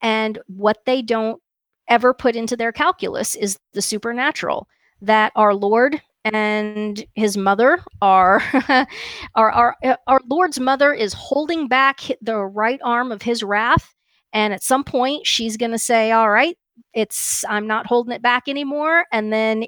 And 0.00 0.38
what 0.46 0.78
they 0.86 1.02
don't 1.02 1.40
ever 1.88 2.14
put 2.14 2.34
into 2.34 2.56
their 2.56 2.72
calculus 2.72 3.36
is 3.36 3.58
the 3.72 3.82
supernatural 3.82 4.66
that 5.02 5.32
our 5.36 5.54
lord 5.54 6.00
and 6.24 7.04
his 7.14 7.36
mother 7.36 7.80
are 8.00 8.42
our, 9.34 9.50
our 9.50 9.76
uh, 9.84 9.96
our 10.06 10.20
lord's 10.28 10.58
mother 10.58 10.92
is 10.92 11.12
holding 11.12 11.68
back 11.68 12.00
the 12.22 12.36
right 12.36 12.80
arm 12.82 13.12
of 13.12 13.22
his 13.22 13.42
wrath 13.42 13.94
and 14.32 14.52
at 14.54 14.62
some 14.62 14.84
point 14.84 15.26
she's 15.26 15.56
going 15.56 15.70
to 15.70 15.78
say 15.78 16.12
all 16.12 16.30
right 16.30 16.56
it's 16.94 17.44
i'm 17.48 17.66
not 17.66 17.86
holding 17.86 18.12
it 18.12 18.22
back 18.22 18.44
anymore 18.48 19.04
and 19.12 19.32
then 19.32 19.64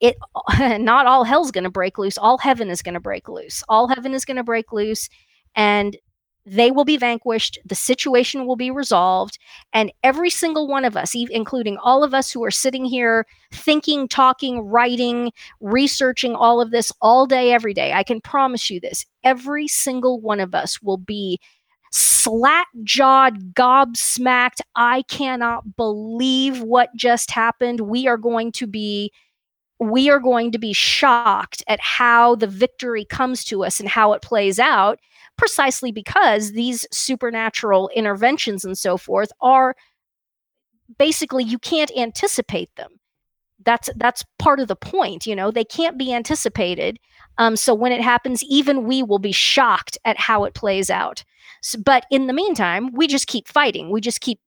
it 0.00 0.16
not 0.80 1.06
all 1.06 1.24
hell's 1.24 1.50
going 1.50 1.64
to 1.64 1.70
break 1.70 1.98
loose 1.98 2.16
all 2.18 2.38
heaven 2.38 2.70
is 2.70 2.82
going 2.82 2.94
to 2.94 3.00
break 3.00 3.28
loose 3.28 3.62
all 3.68 3.88
heaven 3.88 4.14
is 4.14 4.24
going 4.24 4.36
to 4.36 4.44
break 4.44 4.72
loose 4.72 5.08
and 5.54 5.96
they 6.44 6.70
will 6.70 6.84
be 6.84 6.96
vanquished, 6.96 7.58
the 7.64 7.74
situation 7.74 8.46
will 8.46 8.56
be 8.56 8.70
resolved, 8.70 9.38
and 9.72 9.92
every 10.02 10.30
single 10.30 10.66
one 10.66 10.84
of 10.84 10.96
us, 10.96 11.14
including 11.14 11.76
all 11.78 12.02
of 12.02 12.14
us 12.14 12.30
who 12.30 12.42
are 12.44 12.50
sitting 12.50 12.84
here 12.84 13.26
thinking, 13.52 14.08
talking, 14.08 14.60
writing, 14.60 15.32
researching 15.60 16.34
all 16.34 16.60
of 16.60 16.70
this 16.70 16.90
all 17.00 17.26
day, 17.26 17.52
every 17.52 17.74
day, 17.74 17.92
I 17.92 18.02
can 18.02 18.20
promise 18.20 18.70
you 18.70 18.80
this 18.80 19.06
every 19.24 19.68
single 19.68 20.20
one 20.20 20.40
of 20.40 20.54
us 20.54 20.82
will 20.82 20.96
be 20.96 21.38
slack 21.92 22.66
jawed, 22.82 23.54
gobsmacked. 23.54 24.60
I 24.74 25.02
cannot 25.02 25.76
believe 25.76 26.62
what 26.62 26.88
just 26.96 27.30
happened. 27.30 27.80
We 27.80 28.08
are 28.08 28.16
going 28.16 28.52
to 28.52 28.66
be 28.66 29.12
we 29.78 30.08
are 30.08 30.20
going 30.20 30.52
to 30.52 30.58
be 30.58 30.72
shocked 30.72 31.64
at 31.66 31.80
how 31.80 32.36
the 32.36 32.46
victory 32.46 33.04
comes 33.04 33.44
to 33.44 33.64
us 33.64 33.80
and 33.80 33.88
how 33.88 34.12
it 34.12 34.22
plays 34.22 34.60
out 34.60 35.00
precisely 35.36 35.92
because 35.92 36.52
these 36.52 36.86
supernatural 36.92 37.90
interventions 37.94 38.64
and 38.64 38.76
so 38.76 38.96
forth 38.96 39.30
are 39.40 39.74
basically 40.98 41.44
you 41.44 41.58
can't 41.58 41.90
anticipate 41.96 42.74
them. 42.76 42.90
That's 43.64 43.90
that's 43.96 44.24
part 44.38 44.58
of 44.60 44.68
the 44.68 44.76
point 44.76 45.24
you 45.26 45.36
know 45.36 45.50
they 45.50 45.64
can't 45.64 45.96
be 45.96 46.12
anticipated 46.12 46.98
um, 47.38 47.56
so 47.56 47.74
when 47.74 47.92
it 47.92 48.00
happens 48.00 48.42
even 48.44 48.84
we 48.84 49.02
will 49.02 49.20
be 49.20 49.32
shocked 49.32 49.96
at 50.04 50.18
how 50.18 50.44
it 50.44 50.54
plays 50.54 50.90
out. 50.90 51.24
So, 51.62 51.78
but 51.84 52.04
in 52.10 52.26
the 52.26 52.32
meantime 52.32 52.92
we 52.92 53.06
just 53.06 53.28
keep 53.28 53.46
fighting 53.46 53.90
we 53.90 54.00
just 54.00 54.20
keep 54.20 54.40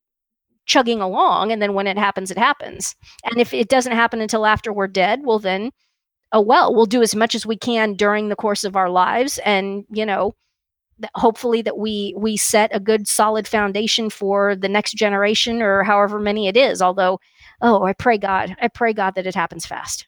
chugging 0.66 1.00
along 1.00 1.52
and 1.52 1.62
then 1.62 1.74
when 1.74 1.88
it 1.88 1.98
happens 1.98 2.30
it 2.30 2.38
happens. 2.38 2.96
And 3.24 3.40
if 3.40 3.54
it 3.54 3.70
doesn't 3.70 3.94
happen 3.94 4.20
until 4.20 4.46
after 4.46 4.74
we're 4.74 4.88
dead 4.88 5.22
well 5.24 5.40
then 5.40 5.72
oh 6.34 6.42
well 6.42 6.76
we'll 6.76 6.86
do 6.86 7.02
as 7.02 7.16
much 7.16 7.36
as 7.36 7.46
we 7.46 7.58
can 7.58 7.94
during 7.94 8.28
the 8.28 8.36
course 8.36 8.66
of 8.66 8.76
our 8.76 8.90
lives 8.90 9.40
and 9.46 9.86
you 9.90 10.06
know 10.06 10.36
hopefully 11.16 11.62
that 11.62 11.78
we 11.78 12.14
we 12.18 12.38
set 12.38 12.70
a 12.74 12.80
good 12.80 13.08
solid 13.08 13.48
foundation 13.48 14.10
for 14.10 14.56
the 14.56 14.70
next 14.70 14.94
generation 14.94 15.62
or 15.62 15.84
however 15.84 16.20
many 16.20 16.48
it 16.48 16.56
is 16.56 16.82
although 16.82 17.20
oh 17.62 17.84
i 17.84 17.94
pray 17.94 18.18
god 18.18 18.56
i 18.62 18.68
pray 18.68 18.94
god 18.94 19.16
that 19.16 19.28
it 19.28 19.36
happens 19.36 19.66
fast 19.66 20.08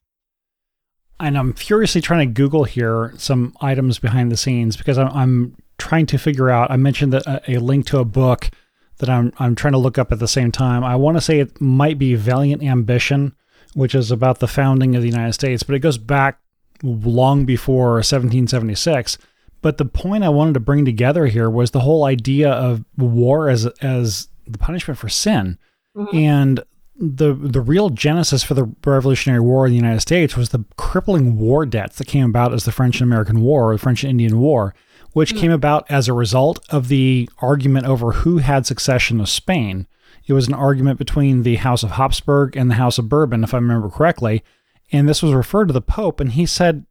and 1.20 1.38
i'm 1.38 1.54
furiously 1.54 2.02
trying 2.02 2.28
to 2.28 2.34
google 2.34 2.64
here 2.64 3.14
some 3.18 3.54
items 3.60 4.00
behind 4.00 4.32
the 4.32 4.38
scenes 4.38 4.78
because 4.78 4.98
i'm, 4.98 5.10
I'm 5.10 5.56
trying 5.78 6.06
to 6.08 6.18
figure 6.18 6.50
out 6.50 6.72
i 6.72 6.78
mentioned 6.78 7.12
that 7.14 7.26
a, 7.28 7.58
a 7.58 7.58
link 7.58 7.86
to 7.88 8.00
a 8.00 8.06
book 8.06 8.50
that 8.98 9.10
I'm 9.10 9.32
I'm 9.38 9.56
trying 9.56 9.74
to 9.74 9.78
look 9.78 9.98
up 9.98 10.12
at 10.12 10.20
the 10.20 10.28
same 10.28 10.52
time. 10.52 10.84
I 10.84 10.96
want 10.96 11.18
to 11.18 11.22
say 11.22 11.40
it 11.40 11.60
might 11.62 11.98
be 11.98 12.16
Valiant 12.16 12.64
Ambition, 12.64 13.36
which 13.74 13.94
is 13.96 14.12
about 14.12 14.40
the 14.40 14.48
founding 14.48 14.96
of 14.96 15.02
the 15.02 15.10
United 15.10 15.34
States, 15.34 15.64
but 15.64 15.76
it 15.76 15.80
goes 15.80 15.98
back 15.98 16.40
long 16.84 17.46
before 17.46 17.94
1776. 17.96 19.18
But 19.62 19.78
the 19.78 19.86
point 19.86 20.24
I 20.24 20.30
wanted 20.30 20.54
to 20.54 20.60
bring 20.60 20.86
together 20.86 21.26
here 21.26 21.50
was 21.50 21.72
the 21.72 21.80
whole 21.80 22.04
idea 22.04 22.50
of 22.50 22.86
war 22.98 23.50
as 23.50 23.66
as 23.82 24.30
the 24.46 24.58
punishment 24.58 24.98
for 24.98 25.10
sin. 25.10 25.58
Mm-hmm. 25.96 26.16
And 26.16 26.64
the 26.96 27.34
the 27.34 27.62
real 27.62 27.90
genesis 27.90 28.44
for 28.44 28.54
the 28.54 28.72
Revolutionary 28.86 29.42
War 29.42 29.66
in 29.66 29.72
the 29.72 29.78
United 29.78 30.02
States 30.02 30.36
was 30.36 30.50
the 30.50 30.66
crippling 30.78 31.38
war 31.38 31.66
debts 31.66 31.98
that 31.98 32.08
came 32.08 32.26
about 32.30 32.54
as 32.54 32.66
the 32.66 32.72
French 32.72 33.00
and 33.02 33.08
American 33.08 33.42
War, 33.42 33.70
or 33.72 33.76
the 33.76 33.80
French 33.80 34.04
and 34.04 34.12
Indian 34.12 34.40
War 34.40 34.74
which 35.18 35.34
mm. 35.34 35.40
came 35.40 35.52
about 35.52 35.90
as 35.90 36.08
a 36.08 36.14
result 36.14 36.60
of 36.70 36.90
the 36.90 37.28
argument 37.40 37.88
over 37.88 38.12
who 38.12 38.38
had 38.38 38.68
succession 38.68 39.20
of 39.20 39.28
Spain. 39.28 39.88
It 40.28 40.34
was 40.34 40.48
an 40.48 40.54
argument 40.54 41.00
between 41.00 41.42
the 41.42 41.56
House 41.56 41.82
of 41.82 41.92
Habsburg 41.92 42.56
and 42.56 42.70
the 42.70 42.76
House 42.76 43.00
of 43.00 43.10
Bourbon, 43.10 43.44
if 43.44 43.52
I 43.52 43.58
remember 43.58 43.90
correctly. 43.90 44.44
And 44.92 45.10
this 45.10 45.24
was 45.24 45.34
referred 45.34 45.70
to 45.70 45.74
the 45.74 45.82
Pope, 45.82 46.20
and 46.20 46.34
he 46.34 46.46
said, 46.46 46.86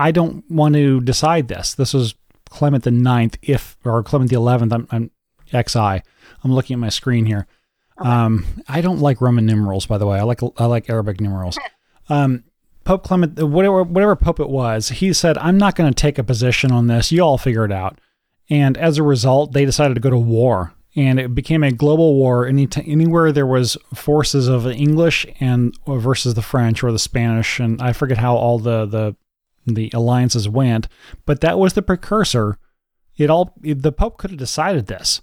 I 0.00 0.12
don't 0.12 0.50
want 0.50 0.74
to 0.76 1.00
decide 1.02 1.48
this. 1.48 1.74
This 1.74 1.92
was 1.92 2.14
Clement 2.48 2.84
the 2.84 2.90
Ninth, 2.90 3.36
if 3.42 3.76
or 3.84 4.02
Clement 4.02 4.30
the 4.30 4.36
Eleventh. 4.36 4.72
I'm, 4.72 4.88
I'm 4.90 5.10
XI. 5.46 5.78
I'm 5.78 6.52
looking 6.52 6.74
at 6.74 6.80
my 6.80 6.88
screen 6.88 7.26
here. 7.26 7.46
Okay. 8.00 8.08
Um, 8.08 8.46
I 8.68 8.80
don't 8.80 9.00
like 9.00 9.20
Roman 9.20 9.44
numerals, 9.44 9.86
by 9.86 9.98
the 9.98 10.06
way. 10.06 10.18
I 10.18 10.22
like 10.22 10.40
I 10.56 10.64
like 10.66 10.88
Arabic 10.90 11.20
numerals. 11.20 11.58
Um, 12.08 12.42
Pope 12.82 13.04
Clement, 13.04 13.40
whatever 13.40 13.84
whatever 13.84 14.16
pope 14.16 14.40
it 14.40 14.48
was, 14.48 14.88
he 14.88 15.12
said, 15.12 15.38
"I'm 15.38 15.56
not 15.58 15.76
going 15.76 15.88
to 15.88 15.94
take 15.94 16.18
a 16.18 16.24
position 16.24 16.72
on 16.72 16.88
this. 16.88 17.12
You 17.12 17.20
all 17.20 17.38
figure 17.38 17.64
it 17.64 17.70
out." 17.70 18.00
And 18.48 18.76
as 18.76 18.98
a 18.98 19.04
result, 19.04 19.52
they 19.52 19.64
decided 19.64 19.94
to 19.94 20.00
go 20.00 20.10
to 20.10 20.18
war, 20.18 20.74
and 20.96 21.20
it 21.20 21.32
became 21.36 21.62
a 21.62 21.70
global 21.70 22.14
war. 22.14 22.46
Any 22.46 22.66
t- 22.66 22.82
anywhere 22.90 23.30
there 23.30 23.46
was 23.46 23.76
forces 23.94 24.48
of 24.48 24.64
the 24.64 24.74
English 24.74 25.24
and 25.38 25.72
versus 25.86 26.34
the 26.34 26.42
French 26.42 26.82
or 26.82 26.90
the 26.90 26.98
Spanish, 26.98 27.60
and 27.60 27.80
I 27.80 27.92
forget 27.92 28.18
how 28.18 28.34
all 28.34 28.58
the 28.58 28.86
the 28.86 29.14
the 29.66 29.90
alliances 29.92 30.48
went, 30.48 30.88
but 31.26 31.40
that 31.40 31.58
was 31.58 31.74
the 31.74 31.82
precursor. 31.82 32.58
It 33.16 33.30
all 33.30 33.54
the 33.60 33.92
Pope 33.92 34.18
could 34.18 34.30
have 34.30 34.38
decided 34.38 34.86
this, 34.86 35.20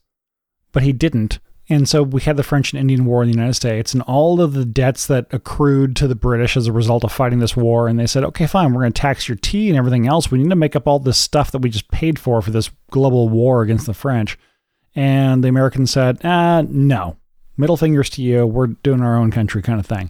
but 0.71 0.83
he 0.83 0.93
didn't. 0.93 1.39
And 1.69 1.89
so 1.89 2.01
we 2.01 2.21
had 2.21 2.37
the 2.37 2.43
French 2.43 2.71
and 2.71 2.79
Indian 2.79 3.03
War 3.03 3.23
in 3.23 3.29
the 3.29 3.35
United 3.35 3.55
States 3.55 3.93
and 3.93 4.01
all 4.03 4.39
of 4.39 4.53
the 4.53 4.63
debts 4.63 5.05
that 5.07 5.27
accrued 5.31 5.97
to 5.97 6.07
the 6.07 6.15
British 6.15 6.55
as 6.55 6.67
a 6.67 6.71
result 6.71 7.03
of 7.03 7.11
fighting 7.11 7.39
this 7.39 7.57
war. 7.57 7.87
And 7.87 7.99
they 7.99 8.07
said, 8.07 8.23
okay, 8.23 8.47
fine, 8.47 8.73
we're 8.73 8.81
going 8.81 8.93
to 8.93 9.01
tax 9.01 9.27
your 9.27 9.35
tea 9.35 9.67
and 9.67 9.77
everything 9.77 10.07
else. 10.07 10.31
We 10.31 10.37
need 10.37 10.49
to 10.49 10.55
make 10.55 10.77
up 10.77 10.87
all 10.87 10.99
this 10.99 11.17
stuff 11.17 11.51
that 11.51 11.61
we 11.61 11.69
just 11.69 11.91
paid 11.91 12.19
for 12.19 12.41
for 12.41 12.51
this 12.51 12.69
global 12.89 13.27
war 13.27 13.63
against 13.63 13.85
the 13.85 13.93
French. 13.93 14.37
And 14.95 15.43
the 15.43 15.49
Americans 15.49 15.91
said, 15.91 16.19
ah, 16.23 16.63
no, 16.67 17.17
middle 17.57 17.75
fingers 17.75 18.09
to 18.11 18.21
you. 18.21 18.47
We're 18.47 18.67
doing 18.67 19.01
our 19.01 19.17
own 19.17 19.31
country 19.31 19.61
kind 19.61 19.79
of 19.79 19.85
thing. 19.85 20.09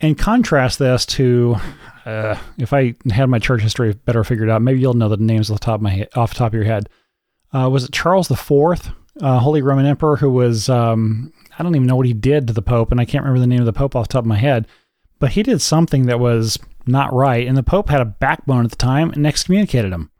And 0.00 0.18
contrast 0.18 0.78
this 0.78 1.06
to, 1.06 1.56
uh, 2.04 2.38
if 2.58 2.72
I 2.72 2.94
had 3.10 3.30
my 3.30 3.38
church 3.38 3.62
history 3.62 3.94
better 3.94 4.24
figured 4.24 4.50
out, 4.50 4.62
maybe 4.62 4.80
you'll 4.80 4.94
know 4.94 5.08
the 5.08 5.16
names 5.16 5.50
off 5.50 5.60
the 5.60 5.64
top 5.64 5.76
of 5.76 5.82
my 5.82 5.90
head, 5.90 6.08
off 6.14 6.32
the 6.32 6.38
top 6.38 6.48
of 6.48 6.54
your 6.54 6.64
head. 6.64 6.88
Uh, 7.52 7.70
was 7.70 7.84
it 7.84 7.92
Charles 7.92 8.28
the 8.28 8.36
Fourth? 8.36 8.90
uh, 9.20 9.38
Holy 9.38 9.62
Roman 9.62 9.86
Emperor 9.86 10.16
who 10.16 10.30
was, 10.30 10.68
um, 10.68 11.32
I 11.58 11.62
don't 11.62 11.74
even 11.74 11.86
know 11.86 11.96
what 11.96 12.06
he 12.06 12.12
did 12.12 12.46
to 12.46 12.52
the 12.52 12.62
Pope, 12.62 12.90
and 12.90 13.00
I 13.00 13.04
can't 13.04 13.24
remember 13.24 13.40
the 13.40 13.46
name 13.46 13.60
of 13.60 13.66
the 13.66 13.72
Pope 13.72 13.96
off 13.96 14.08
the 14.08 14.12
top 14.12 14.24
of 14.24 14.28
my 14.28 14.36
head, 14.36 14.66
but 15.18 15.32
he 15.32 15.42
did 15.42 15.62
something 15.62 16.06
that 16.06 16.20
was 16.20 16.58
not 16.86 17.12
right, 17.12 17.46
and 17.46 17.56
the 17.56 17.62
Pope 17.62 17.88
had 17.88 18.00
a 18.00 18.06
backbone 18.06 18.64
at 18.64 18.70
the 18.70 18.76
time 18.76 19.10
and 19.10 19.26
excommunicated 19.26 19.92
him. 19.92 20.10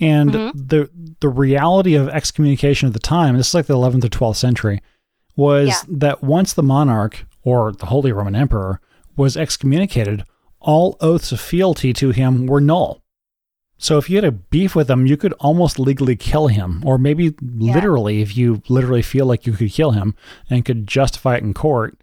And 0.00 0.30
mm-hmm. 0.30 0.58
the 0.58 0.90
the 1.20 1.28
reality 1.28 1.94
of 1.94 2.08
excommunication 2.08 2.88
at 2.88 2.92
the 2.92 2.98
time, 2.98 3.36
this 3.36 3.48
is 3.48 3.54
like 3.54 3.66
the 3.66 3.76
11th 3.76 4.04
or 4.04 4.08
12th 4.08 4.36
century, 4.36 4.82
was 5.36 5.68
yeah. 5.68 5.82
that 5.88 6.22
once 6.22 6.52
the 6.52 6.64
monarch 6.64 7.24
or 7.44 7.70
the 7.70 7.86
Holy 7.86 8.10
Roman 8.10 8.34
Emperor 8.34 8.80
was 9.16 9.36
excommunicated, 9.36 10.24
all 10.60 10.96
oaths 11.00 11.32
of 11.32 11.40
fealty 11.40 11.92
to 11.92 12.10
him 12.10 12.46
were 12.46 12.60
null. 12.60 13.02
So 13.76 13.98
if 13.98 14.08
you 14.08 14.16
had 14.16 14.24
a 14.24 14.32
beef 14.32 14.74
with 14.74 14.88
him, 14.88 15.06
you 15.06 15.16
could 15.16 15.32
almost 15.34 15.78
legally 15.78 16.16
kill 16.16 16.46
him, 16.46 16.82
or 16.86 16.96
maybe 16.96 17.34
yeah. 17.58 17.74
literally, 17.74 18.22
if 18.22 18.36
you 18.36 18.62
literally 18.68 19.02
feel 19.02 19.26
like 19.26 19.46
you 19.46 19.52
could 19.52 19.70
kill 19.70 19.90
him 19.90 20.14
and 20.48 20.64
could 20.64 20.86
justify 20.86 21.36
it 21.36 21.42
in 21.42 21.54
court, 21.54 21.98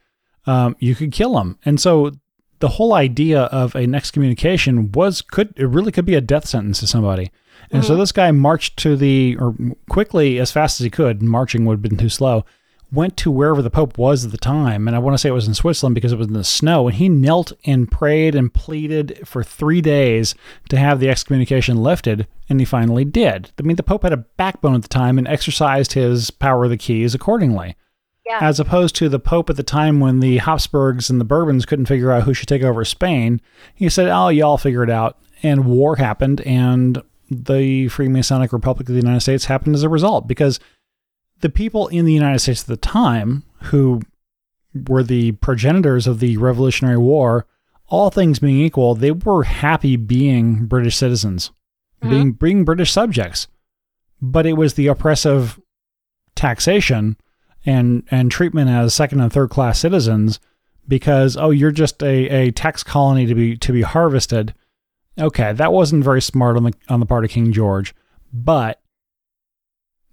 um, 0.45 0.75
you 0.79 0.95
could 0.95 1.11
kill 1.11 1.39
him. 1.39 1.57
And 1.65 1.79
so 1.79 2.11
the 2.59 2.67
whole 2.67 2.93
idea 2.93 3.43
of 3.43 3.73
an 3.75 3.95
excommunication 3.95 4.91
was 4.91 5.21
could 5.21 5.53
it 5.57 5.65
really 5.65 5.91
could 5.91 6.05
be 6.05 6.15
a 6.15 6.21
death 6.21 6.47
sentence 6.47 6.79
to 6.81 6.87
somebody. 6.87 7.31
And 7.71 7.81
mm-hmm. 7.81 7.87
so 7.87 7.95
this 7.95 8.11
guy 8.11 8.31
marched 8.31 8.77
to 8.79 8.95
the 8.95 9.37
or 9.39 9.55
quickly 9.89 10.39
as 10.39 10.51
fast 10.51 10.79
as 10.79 10.83
he 10.83 10.89
could. 10.89 11.21
Marching 11.21 11.65
would 11.65 11.75
have 11.75 11.81
been 11.81 11.97
too 11.97 12.09
slow 12.09 12.45
went 12.91 13.15
to 13.17 13.31
wherever 13.31 13.61
the 13.61 13.69
Pope 13.69 13.97
was 13.97 14.25
at 14.25 14.31
the 14.31 14.37
time, 14.37 14.87
and 14.87 14.95
I 14.95 14.99
want 14.99 15.13
to 15.13 15.17
say 15.17 15.29
it 15.29 15.33
was 15.33 15.47
in 15.47 15.53
Switzerland 15.53 15.95
because 15.95 16.11
it 16.11 16.17
was 16.17 16.27
in 16.27 16.33
the 16.33 16.43
snow, 16.43 16.87
and 16.87 16.97
he 16.97 17.07
knelt 17.07 17.53
and 17.65 17.89
prayed 17.89 18.35
and 18.35 18.53
pleaded 18.53 19.21
for 19.25 19.43
three 19.43 19.81
days 19.81 20.35
to 20.69 20.77
have 20.77 20.99
the 20.99 21.09
excommunication 21.09 21.77
lifted, 21.77 22.27
and 22.49 22.59
he 22.59 22.65
finally 22.65 23.05
did. 23.05 23.51
I 23.57 23.63
mean, 23.63 23.77
the 23.77 23.83
Pope 23.83 24.03
had 24.03 24.13
a 24.13 24.17
backbone 24.17 24.75
at 24.75 24.81
the 24.81 24.89
time 24.89 25.17
and 25.17 25.27
exercised 25.27 25.93
his 25.93 26.31
power 26.31 26.65
of 26.65 26.69
the 26.69 26.77
keys 26.77 27.15
accordingly. 27.15 27.77
Yeah. 28.25 28.39
As 28.41 28.59
opposed 28.59 28.95
to 28.97 29.09
the 29.09 29.19
Pope 29.19 29.49
at 29.49 29.55
the 29.55 29.63
time 29.63 29.99
when 29.99 30.19
the 30.19 30.37
Habsburgs 30.37 31.09
and 31.09 31.19
the 31.19 31.25
Bourbons 31.25 31.65
couldn't 31.65 31.87
figure 31.87 32.11
out 32.11 32.23
who 32.23 32.33
should 32.33 32.47
take 32.47 32.61
over 32.61 32.85
Spain, 32.85 33.41
he 33.73 33.89
said, 33.89 34.07
Oh, 34.09 34.29
y'all 34.29 34.57
figure 34.57 34.83
it 34.83 34.89
out. 34.89 35.17
And 35.43 35.65
war 35.65 35.95
happened, 35.95 36.41
and 36.41 37.01
the 37.31 37.87
Freemasonic 37.87 38.51
Republic 38.51 38.87
of 38.87 38.93
the 38.93 39.01
United 39.01 39.21
States 39.21 39.45
happened 39.45 39.73
as 39.73 39.83
a 39.83 39.89
result 39.89 40.27
because 40.27 40.59
the 41.41 41.49
people 41.49 41.87
in 41.87 42.05
the 42.05 42.13
United 42.13 42.39
States 42.39 42.61
at 42.61 42.67
the 42.67 42.77
time 42.77 43.43
who 43.63 44.01
were 44.87 45.03
the 45.03 45.33
progenitors 45.33 46.07
of 46.07 46.19
the 46.19 46.37
Revolutionary 46.37 46.97
War, 46.97 47.45
all 47.87 48.09
things 48.09 48.39
being 48.39 48.59
equal, 48.59 48.95
they 48.95 49.11
were 49.11 49.43
happy 49.43 49.97
being 49.97 50.65
British 50.65 50.95
citizens, 50.95 51.51
mm-hmm. 52.01 52.09
being 52.09 52.31
being 52.31 52.65
British 52.65 52.91
subjects. 52.91 53.47
But 54.21 54.45
it 54.45 54.53
was 54.53 54.75
the 54.75 54.87
oppressive 54.87 55.59
taxation 56.35 57.17
and 57.65 58.03
and 58.09 58.31
treatment 58.31 58.69
as 58.69 58.93
second 58.93 59.19
and 59.19 59.31
third 59.31 59.49
class 59.49 59.79
citizens 59.79 60.39
because 60.87 61.37
oh 61.37 61.49
you're 61.49 61.71
just 61.71 62.01
a, 62.01 62.29
a 62.29 62.51
tax 62.51 62.83
colony 62.83 63.25
to 63.25 63.35
be 63.35 63.57
to 63.57 63.73
be 63.73 63.81
harvested. 63.81 64.53
Okay, 65.19 65.51
that 65.51 65.73
wasn't 65.73 66.03
very 66.03 66.21
smart 66.21 66.55
on 66.55 66.63
the 66.63 66.73
on 66.87 66.99
the 66.99 67.05
part 67.05 67.25
of 67.25 67.31
King 67.31 67.51
George, 67.51 67.93
but 68.31 68.81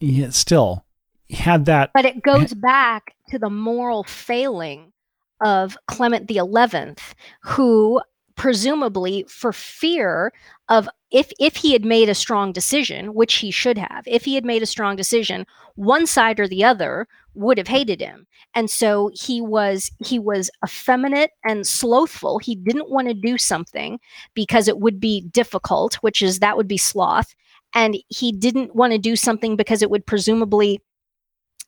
yeah, 0.01 0.31
still 0.31 0.85
had 1.31 1.67
that. 1.67 1.91
But 1.95 2.05
it 2.05 2.23
goes 2.23 2.55
back 2.55 3.15
to 3.29 3.39
the 3.39 3.51
moral 3.51 4.05
failing 4.05 4.93
of 5.41 5.77
Clement 5.87 6.27
the 6.27 6.37
Eleventh, 6.37 7.15
who 7.43 8.01
presumably 8.39 9.25
for 9.29 9.53
fear 9.53 10.33
of 10.69 10.89
if 11.11 11.33
if 11.41 11.57
he 11.57 11.73
had 11.73 11.85
made 11.85 12.09
a 12.09 12.15
strong 12.15 12.53
decision 12.53 13.13
which 13.13 13.35
he 13.35 13.51
should 13.51 13.77
have 13.77 14.05
if 14.07 14.25
he 14.25 14.37
had 14.37 14.45
made 14.45 14.63
a 14.63 14.67
strong 14.67 14.95
decision 14.95 15.45
one 15.75 16.07
side 16.07 16.39
or 16.39 16.47
the 16.47 16.63
other 16.63 17.09
would 17.35 17.59
have 17.59 17.67
hated 17.67 18.01
him 18.01 18.29
and 18.55 18.71
so 18.71 19.11
he 19.13 19.41
was 19.41 19.91
he 20.07 20.21
was 20.21 20.51
effeminate 20.65 21.33
and 21.45 21.67
slothful 21.67 22.39
he 22.39 22.55
didn't 22.55 22.91
want 22.91 23.09
to 23.09 23.15
do 23.15 23.37
something 23.37 23.99
because 24.35 24.69
it 24.69 24.79
would 24.79 25.01
be 25.01 25.23
difficult 25.33 25.97
which 25.97 26.23
is 26.23 26.39
that 26.39 26.57
would 26.57 26.69
be 26.69 26.79
sloth 26.79 27.35
and 27.75 27.97
he 28.09 28.31
didn't 28.31 28.75
want 28.77 28.93
to 28.93 28.99
do 28.99 29.17
something 29.17 29.57
because 29.57 29.83
it 29.83 29.91
would 29.91 30.07
presumably 30.07 30.81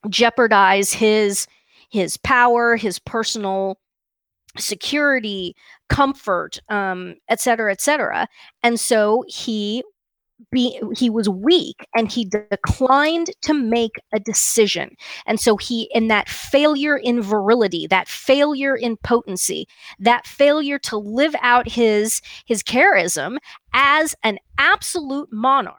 jeopardize 0.08 0.92
his 0.92 1.46
his 1.90 2.16
power 2.18 2.76
his 2.76 2.98
personal 2.98 3.78
security, 4.58 5.54
comfort, 5.88 6.58
um, 6.68 7.14
et 7.28 7.40
cetera, 7.40 7.70
et 7.70 7.80
cetera. 7.80 8.26
And 8.62 8.80
so 8.80 9.24
he 9.28 9.84
be, 10.50 10.80
he 10.96 11.10
was 11.10 11.28
weak 11.28 11.86
and 11.94 12.10
he 12.10 12.24
declined 12.24 13.30
to 13.42 13.52
make 13.54 14.00
a 14.12 14.18
decision. 14.18 14.96
And 15.26 15.38
so 15.38 15.56
he, 15.56 15.88
in 15.92 16.08
that 16.08 16.28
failure 16.28 16.96
in 16.96 17.20
virility, 17.20 17.86
that 17.88 18.08
failure 18.08 18.74
in 18.74 18.96
potency, 18.96 19.68
that 19.98 20.26
failure 20.26 20.78
to 20.80 20.96
live 20.96 21.34
out 21.42 21.68
his 21.68 22.22
his 22.46 22.62
charism 22.62 23.36
as 23.74 24.14
an 24.22 24.38
absolute 24.58 25.28
monarch, 25.30 25.76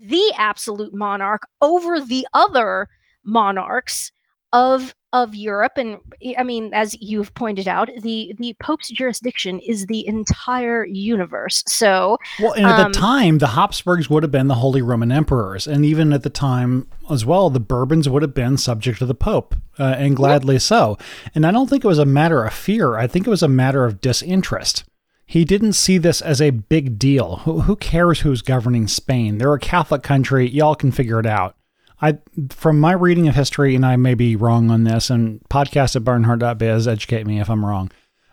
the 0.00 0.32
absolute 0.36 0.94
monarch 0.94 1.42
over 1.60 2.00
the 2.00 2.26
other 2.32 2.88
monarchs 3.28 4.10
of 4.52 4.94
of 5.14 5.34
Europe, 5.34 5.72
and 5.76 5.98
I 6.36 6.42
mean, 6.42 6.70
as 6.74 6.94
you've 7.00 7.32
pointed 7.34 7.66
out, 7.66 7.88
the 8.02 8.34
the 8.38 8.54
Pope's 8.60 8.90
jurisdiction 8.90 9.58
is 9.60 9.86
the 9.86 10.06
entire 10.06 10.84
universe. 10.84 11.64
So, 11.66 12.18
well, 12.38 12.52
and 12.52 12.66
at 12.66 12.78
um, 12.78 12.92
the 12.92 12.98
time, 12.98 13.38
the 13.38 13.48
Habsburgs 13.48 14.10
would 14.10 14.22
have 14.22 14.32
been 14.32 14.48
the 14.48 14.56
Holy 14.56 14.82
Roman 14.82 15.10
Emperors, 15.10 15.66
and 15.66 15.84
even 15.84 16.12
at 16.12 16.24
the 16.24 16.30
time 16.30 16.88
as 17.10 17.24
well, 17.24 17.48
the 17.48 17.60
Bourbons 17.60 18.08
would 18.08 18.22
have 18.22 18.34
been 18.34 18.58
subject 18.58 18.98
to 18.98 19.06
the 19.06 19.14
Pope, 19.14 19.54
uh, 19.78 19.94
and 19.98 20.14
gladly 20.14 20.58
so. 20.58 20.98
And 21.34 21.46
I 21.46 21.52
don't 21.52 21.70
think 21.70 21.84
it 21.84 21.88
was 21.88 21.98
a 21.98 22.04
matter 22.04 22.44
of 22.44 22.52
fear. 22.52 22.96
I 22.96 23.06
think 23.06 23.26
it 23.26 23.30
was 23.30 23.42
a 23.42 23.48
matter 23.48 23.86
of 23.86 24.02
disinterest. 24.02 24.84
He 25.24 25.44
didn't 25.44 25.74
see 25.74 25.98
this 25.98 26.22
as 26.22 26.40
a 26.40 26.50
big 26.50 26.98
deal. 26.98 27.36
Who, 27.36 27.60
who 27.60 27.76
cares 27.76 28.20
who's 28.20 28.40
governing 28.40 28.88
Spain? 28.88 29.38
They're 29.38 29.52
a 29.52 29.58
Catholic 29.60 30.02
country. 30.02 30.48
Y'all 30.48 30.74
can 30.74 30.90
figure 30.90 31.20
it 31.20 31.26
out. 31.26 31.54
I, 32.00 32.18
from 32.50 32.78
my 32.80 32.92
reading 32.92 33.28
of 33.28 33.34
history, 33.34 33.74
and 33.74 33.84
I 33.84 33.96
may 33.96 34.14
be 34.14 34.36
wrong 34.36 34.70
on 34.70 34.84
this, 34.84 35.10
and 35.10 35.40
podcast 35.50 35.96
at 35.96 36.02
barnhardt.biz, 36.02 36.86
educate 36.86 37.26
me 37.26 37.40
if 37.40 37.50
I'm 37.50 37.64
wrong. 37.64 37.90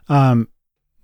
Um, 0.07 0.49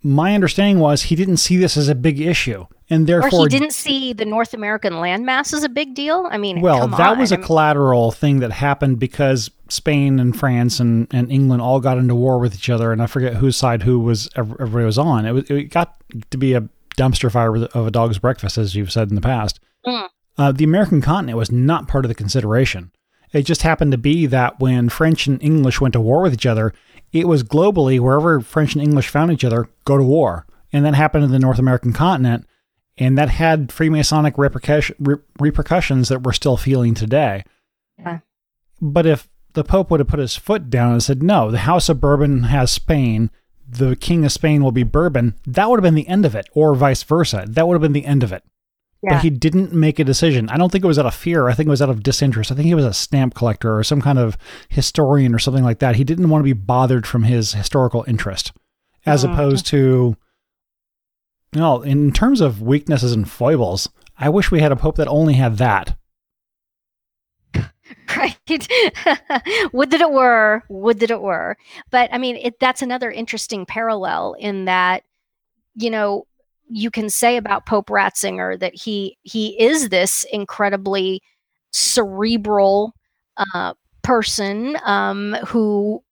my 0.03 0.33
understanding 0.35 0.79
was 0.79 1.03
he 1.03 1.15
didn't 1.15 1.37
see 1.37 1.57
this 1.57 1.77
as 1.77 1.87
a 1.87 1.95
big 1.95 2.19
issue, 2.19 2.65
and 2.89 3.07
therefore 3.07 3.41
or 3.41 3.43
he 3.45 3.49
didn't 3.49 3.73
see 3.73 4.13
the 4.13 4.25
North 4.25 4.53
American 4.53 4.93
landmass 4.93 5.53
as 5.53 5.63
a 5.63 5.69
big 5.69 5.95
deal. 5.95 6.27
I 6.29 6.37
mean, 6.37 6.61
well, 6.61 6.87
that 6.87 7.11
on. 7.11 7.19
was 7.19 7.31
a 7.31 7.37
collateral 7.37 8.11
thing 8.11 8.39
that 8.39 8.51
happened 8.51 8.99
because 8.99 9.49
Spain 9.69 10.19
and 10.19 10.37
France 10.37 10.79
and, 10.79 11.07
and 11.11 11.31
England 11.31 11.61
all 11.61 11.79
got 11.79 11.97
into 11.97 12.15
war 12.15 12.39
with 12.39 12.53
each 12.55 12.69
other, 12.69 12.91
and 12.91 13.01
I 13.01 13.07
forget 13.07 13.35
whose 13.35 13.57
side 13.57 13.83
who 13.83 13.99
was 13.99 14.29
everybody 14.35 14.85
was 14.85 14.97
on. 14.97 15.25
It 15.25 15.31
was 15.31 15.49
it 15.49 15.65
got 15.65 15.95
to 16.29 16.37
be 16.37 16.53
a 16.53 16.67
dumpster 16.97 17.31
fire 17.31 17.55
of 17.55 17.87
a 17.87 17.91
dog's 17.91 18.19
breakfast, 18.19 18.57
as 18.57 18.75
you've 18.75 18.91
said 18.91 19.09
in 19.09 19.15
the 19.15 19.21
past. 19.21 19.59
Mm 19.85 20.09
uh, 20.41 20.51
the 20.51 20.63
American 20.63 21.01
continent 21.01 21.37
was 21.37 21.51
not 21.51 21.87
part 21.87 22.03
of 22.03 22.09
the 22.09 22.15
consideration. 22.15 22.91
It 23.31 23.43
just 23.43 23.61
happened 23.61 23.91
to 23.91 23.97
be 23.97 24.25
that 24.25 24.59
when 24.59 24.89
French 24.89 25.27
and 25.27 25.41
English 25.41 25.79
went 25.79 25.93
to 25.93 26.01
war 26.01 26.23
with 26.23 26.33
each 26.33 26.47
other, 26.47 26.73
it 27.11 27.27
was 27.27 27.43
globally 27.43 27.99
wherever 27.99 28.41
French 28.41 28.73
and 28.73 28.83
English 28.83 29.07
found 29.09 29.31
each 29.31 29.45
other, 29.45 29.69
go 29.85 29.97
to 29.97 30.03
war. 30.03 30.47
And 30.73 30.83
that 30.85 30.95
happened 30.95 31.25
in 31.25 31.31
the 31.31 31.39
North 31.39 31.59
American 31.59 31.93
continent, 31.93 32.47
and 32.97 33.17
that 33.17 33.29
had 33.29 33.69
Freemasonic 33.69 34.37
repercussion, 34.37 34.95
re- 34.99 35.17
repercussions 35.39 36.09
that 36.09 36.23
we're 36.23 36.31
still 36.33 36.57
feeling 36.57 36.95
today. 36.95 37.43
Yeah. 37.99 38.19
But 38.81 39.05
if 39.05 39.29
the 39.53 39.63
Pope 39.63 39.91
would 39.91 39.99
have 39.99 40.07
put 40.07 40.19
his 40.19 40.35
foot 40.35 40.69
down 40.69 40.93
and 40.93 41.03
said, 41.03 41.21
no, 41.21 41.51
the 41.51 41.59
House 41.59 41.87
of 41.87 42.01
Bourbon 42.01 42.43
has 42.43 42.71
Spain, 42.71 43.29
the 43.69 43.95
King 43.95 44.25
of 44.25 44.31
Spain 44.31 44.63
will 44.63 44.71
be 44.71 44.83
Bourbon, 44.83 45.35
that 45.45 45.69
would 45.69 45.77
have 45.77 45.83
been 45.83 45.95
the 45.95 46.07
end 46.07 46.25
of 46.25 46.35
it, 46.35 46.49
or 46.53 46.73
vice 46.73 47.03
versa. 47.03 47.45
That 47.47 47.67
would 47.67 47.75
have 47.75 47.81
been 47.81 47.93
the 47.93 48.05
end 48.05 48.23
of 48.23 48.33
it. 48.33 48.43
Yeah. 49.03 49.15
But 49.15 49.23
he 49.23 49.31
didn't 49.31 49.73
make 49.73 49.97
a 49.97 50.03
decision. 50.03 50.47
I 50.49 50.57
don't 50.57 50.71
think 50.71 50.83
it 50.83 50.87
was 50.87 50.99
out 50.99 51.07
of 51.07 51.15
fear. 51.15 51.49
I 51.49 51.53
think 51.53 51.67
it 51.67 51.71
was 51.71 51.81
out 51.81 51.89
of 51.89 52.03
disinterest. 52.03 52.51
I 52.51 52.55
think 52.55 52.67
he 52.67 52.75
was 52.75 52.85
a 52.85 52.93
stamp 52.93 53.33
collector 53.33 53.77
or 53.77 53.83
some 53.83 53.99
kind 53.99 54.19
of 54.19 54.37
historian 54.69 55.33
or 55.33 55.39
something 55.39 55.63
like 55.63 55.79
that. 55.79 55.95
He 55.95 56.03
didn't 56.03 56.29
want 56.29 56.41
to 56.41 56.45
be 56.45 56.53
bothered 56.53 57.07
from 57.07 57.23
his 57.23 57.53
historical 57.53 58.05
interest, 58.07 58.51
as 59.05 59.25
uh, 59.25 59.29
opposed 59.29 59.65
to, 59.67 60.15
you 61.53 61.59
know, 61.59 61.81
in 61.81 62.11
terms 62.11 62.41
of 62.41 62.61
weaknesses 62.61 63.11
and 63.11 63.29
foibles, 63.29 63.89
I 64.19 64.29
wish 64.29 64.51
we 64.51 64.61
had 64.61 64.71
a 64.71 64.75
pope 64.75 64.97
that 64.97 65.07
only 65.07 65.33
had 65.33 65.57
that. 65.57 65.97
Right. 68.15 68.37
would 69.73 69.91
that 69.91 70.01
it 70.01 70.11
were. 70.11 70.63
Would 70.69 70.99
that 70.99 71.11
it 71.11 71.21
were. 71.21 71.57
But 71.89 72.09
I 72.13 72.17
mean, 72.17 72.37
it, 72.37 72.59
that's 72.59 72.81
another 72.81 73.11
interesting 73.11 73.65
parallel 73.65 74.35
in 74.39 74.65
that, 74.65 75.03
you 75.75 75.89
know, 75.89 76.25
you 76.71 76.89
can 76.89 77.09
say 77.09 77.37
about 77.37 77.65
Pope 77.65 77.87
Ratzinger 77.87 78.59
that 78.59 78.73
he 78.75 79.17
he 79.23 79.59
is 79.61 79.89
this 79.89 80.25
incredibly 80.31 81.21
cerebral 81.71 82.93
uh, 83.53 83.73
person 84.03 84.77
um, 84.85 85.35
who 85.45 86.03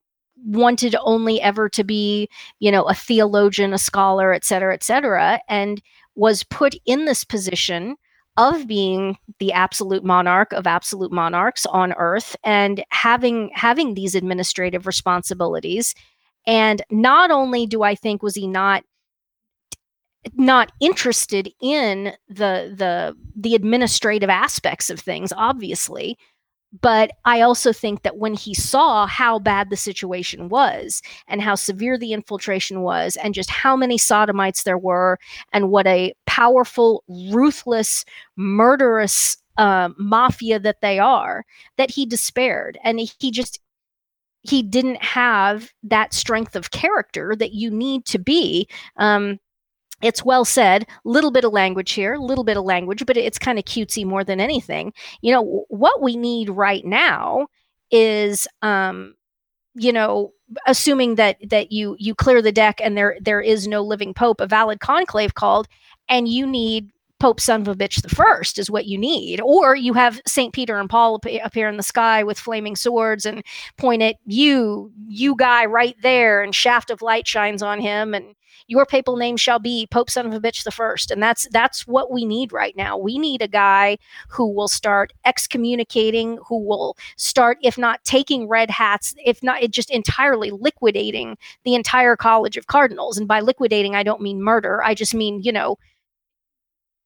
wanted 0.46 0.96
only 1.02 1.42
ever 1.42 1.68
to 1.70 1.84
be, 1.84 2.30
you 2.60 2.72
know, 2.72 2.84
a 2.84 2.94
theologian, 2.94 3.74
a 3.74 3.78
scholar, 3.78 4.34
et 4.34 4.46
cetera, 4.46 4.74
et 4.74 4.84
cetera, 4.84 5.40
and 5.50 5.82
was 6.16 6.44
put 6.44 6.76
in 6.86 7.06
this 7.06 7.24
position 7.24 7.96
of 8.38 8.68
being 8.68 9.18
the 9.40 9.52
absolute 9.52 10.04
monarch 10.04 10.54
of 10.54 10.66
absolute 10.66 11.12
monarchs 11.12 11.66
on 11.66 11.94
earth 11.94 12.36
and 12.44 12.84
having 12.90 13.50
having 13.54 13.94
these 13.94 14.16
administrative 14.16 14.88
responsibilities. 14.88 15.94
And 16.48 16.82
not 16.90 17.32
only 17.32 17.66
do 17.66 17.84
i 17.84 17.96
think 17.96 18.24
was 18.24 18.36
he 18.36 18.48
not 18.48 18.84
not 20.36 20.72
interested 20.80 21.50
in 21.62 22.14
the 22.28 22.74
the 22.76 23.16
the 23.36 23.56
administrative 23.56 24.30
aspects 24.30 24.90
of 24.90 25.00
things 25.00 25.34
obviously. 25.36 26.18
But 26.82 27.12
i 27.26 27.42
also 27.42 27.74
think 27.74 28.04
that 28.04 28.18
when 28.18 28.36
he 28.36 28.54
saw 28.54 29.08
how 29.08 29.40
bad 29.40 29.70
the 29.70 29.78
situation 29.78 30.50
was 30.50 31.02
and 31.28 31.42
how 31.42 31.56
severe 31.56 31.98
the 31.98 32.14
infiltration 32.14 32.82
was 32.82 33.16
and 33.16 33.34
just 33.34 33.50
how 33.50 33.76
many 33.76 33.98
sodomites 33.98 34.64
there 34.64 34.78
were 34.78 35.18
and 35.52 35.72
what 35.72 35.88
a 35.88 36.14
powerful 36.28 37.04
ruthless 37.08 38.06
murderous 38.36 39.38
uh, 39.60 39.90
mafia 39.98 40.58
that 40.58 40.82
they 40.82 41.00
are 41.00 41.46
that 41.78 41.92
he 41.92 42.06
despaired. 42.06 42.80
And 42.84 43.00
he 43.00 43.30
just 43.30 43.60
he 44.42 44.64
didn't 44.64 45.04
have 45.04 45.74
that 45.84 46.14
strength 46.14 46.56
of 46.56 46.72
character 46.72 47.36
that 47.36 47.52
you 47.52 47.70
need 47.70 48.06
to 48.06 48.18
be 48.18 48.70
um, 48.96 49.38
it's 50.02 50.24
well 50.24 50.46
said 50.46 50.86
little 51.04 51.32
bit 51.32 51.44
of 51.44 51.54
language 51.54 51.92
here 51.92 52.18
little 52.18 52.44
bit 52.44 52.58
of 52.58 52.64
language 52.64 53.06
but 53.06 53.18
it's 53.18 53.40
kind 53.40 53.60
of 53.60 53.66
cutesy 53.66 54.06
more 54.06 54.24
than 54.24 54.40
anything 54.40 54.94
you 55.22 55.32
know 55.32 55.66
what 55.70 56.02
we 56.02 56.16
need 56.16 56.50
right 56.50 56.86
now 56.86 57.48
is 57.92 58.48
um 58.62 59.16
you 59.76 59.92
know 59.92 60.32
assuming 60.68 61.16
that 61.16 61.38
that 61.48 61.72
you 61.72 61.96
you 62.00 62.16
clear 62.16 62.42
the 62.42 62.52
deck 62.52 62.80
and 62.84 62.98
there 62.98 63.18
there 63.22 63.42
is 63.42 63.68
no 63.68 63.82
living 63.82 64.14
pope 64.14 64.42
a 64.42 64.48
valid 64.48 64.80
conclave 64.80 65.36
called 65.36 65.68
and 66.10 66.28
you 66.28 66.46
need 66.46 66.92
Pope 67.20 67.42
son 67.42 67.62
of 67.62 67.68
a 67.68 67.76
bitch 67.76 68.02
the 68.02 68.08
first 68.10 68.58
is 68.58 68.72
what 68.72 68.86
you 68.86 68.98
need. 68.98 69.42
Or 69.42 69.76
you 69.76 69.94
have 69.94 70.22
St. 70.26 70.54
Peter 70.54 70.80
and 70.80 70.90
Paul 70.90 71.20
appear 71.44 71.68
in 71.68 71.76
the 71.76 71.84
sky 71.84 72.24
with 72.24 72.40
flaming 72.40 72.78
swords 72.78 73.26
and 73.26 73.44
point 73.78 74.02
at 74.02 74.16
you, 74.26 74.92
you 75.08 75.36
guy 75.36 75.66
right 75.66 75.98
there, 76.02 76.42
and 76.42 76.56
shaft 76.56 76.90
of 76.90 77.02
light 77.02 77.28
shines 77.28 77.62
on 77.62 77.82
him 77.82 78.14
and 78.14 78.36
your 78.70 78.86
papal 78.86 79.18
name 79.18 79.36
shall 79.36 79.58
be 79.58 79.88
Pope 79.88 80.12
son 80.12 80.28
of 80.28 80.34
a 80.34 80.40
bitch 80.40 80.64
the 80.64 80.72
first. 80.72 81.10
And 81.10 81.22
that's 81.22 81.48
that's 81.52 81.88
what 81.88 82.12
we 82.12 82.24
need 82.24 82.54
right 82.54 82.76
now. 82.78 82.98
We 82.98 83.18
need 83.18 83.42
a 83.42 83.48
guy 83.48 83.98
who 84.30 84.48
will 84.48 84.68
start 84.68 85.12
excommunicating, 85.26 86.38
who 86.48 86.60
will 86.60 86.96
start, 87.18 87.58
if 87.64 87.80
not 87.80 88.04
taking 88.04 88.48
red 88.48 88.70
hats, 88.70 89.16
if 89.26 89.42
not 89.42 89.64
it 89.64 89.72
just 89.72 89.90
entirely 89.90 90.52
liquidating 90.52 91.36
the 91.64 91.74
entire 91.74 92.16
college 92.16 92.58
of 92.58 92.68
cardinals. 92.68 93.18
And 93.18 93.28
by 93.28 93.40
liquidating, 93.40 93.96
I 93.96 94.04
don't 94.04 94.22
mean 94.22 94.44
murder. 94.44 94.84
I 94.84 94.94
just 94.94 95.16
mean, 95.16 95.42
you 95.42 95.52
know, 95.52 95.78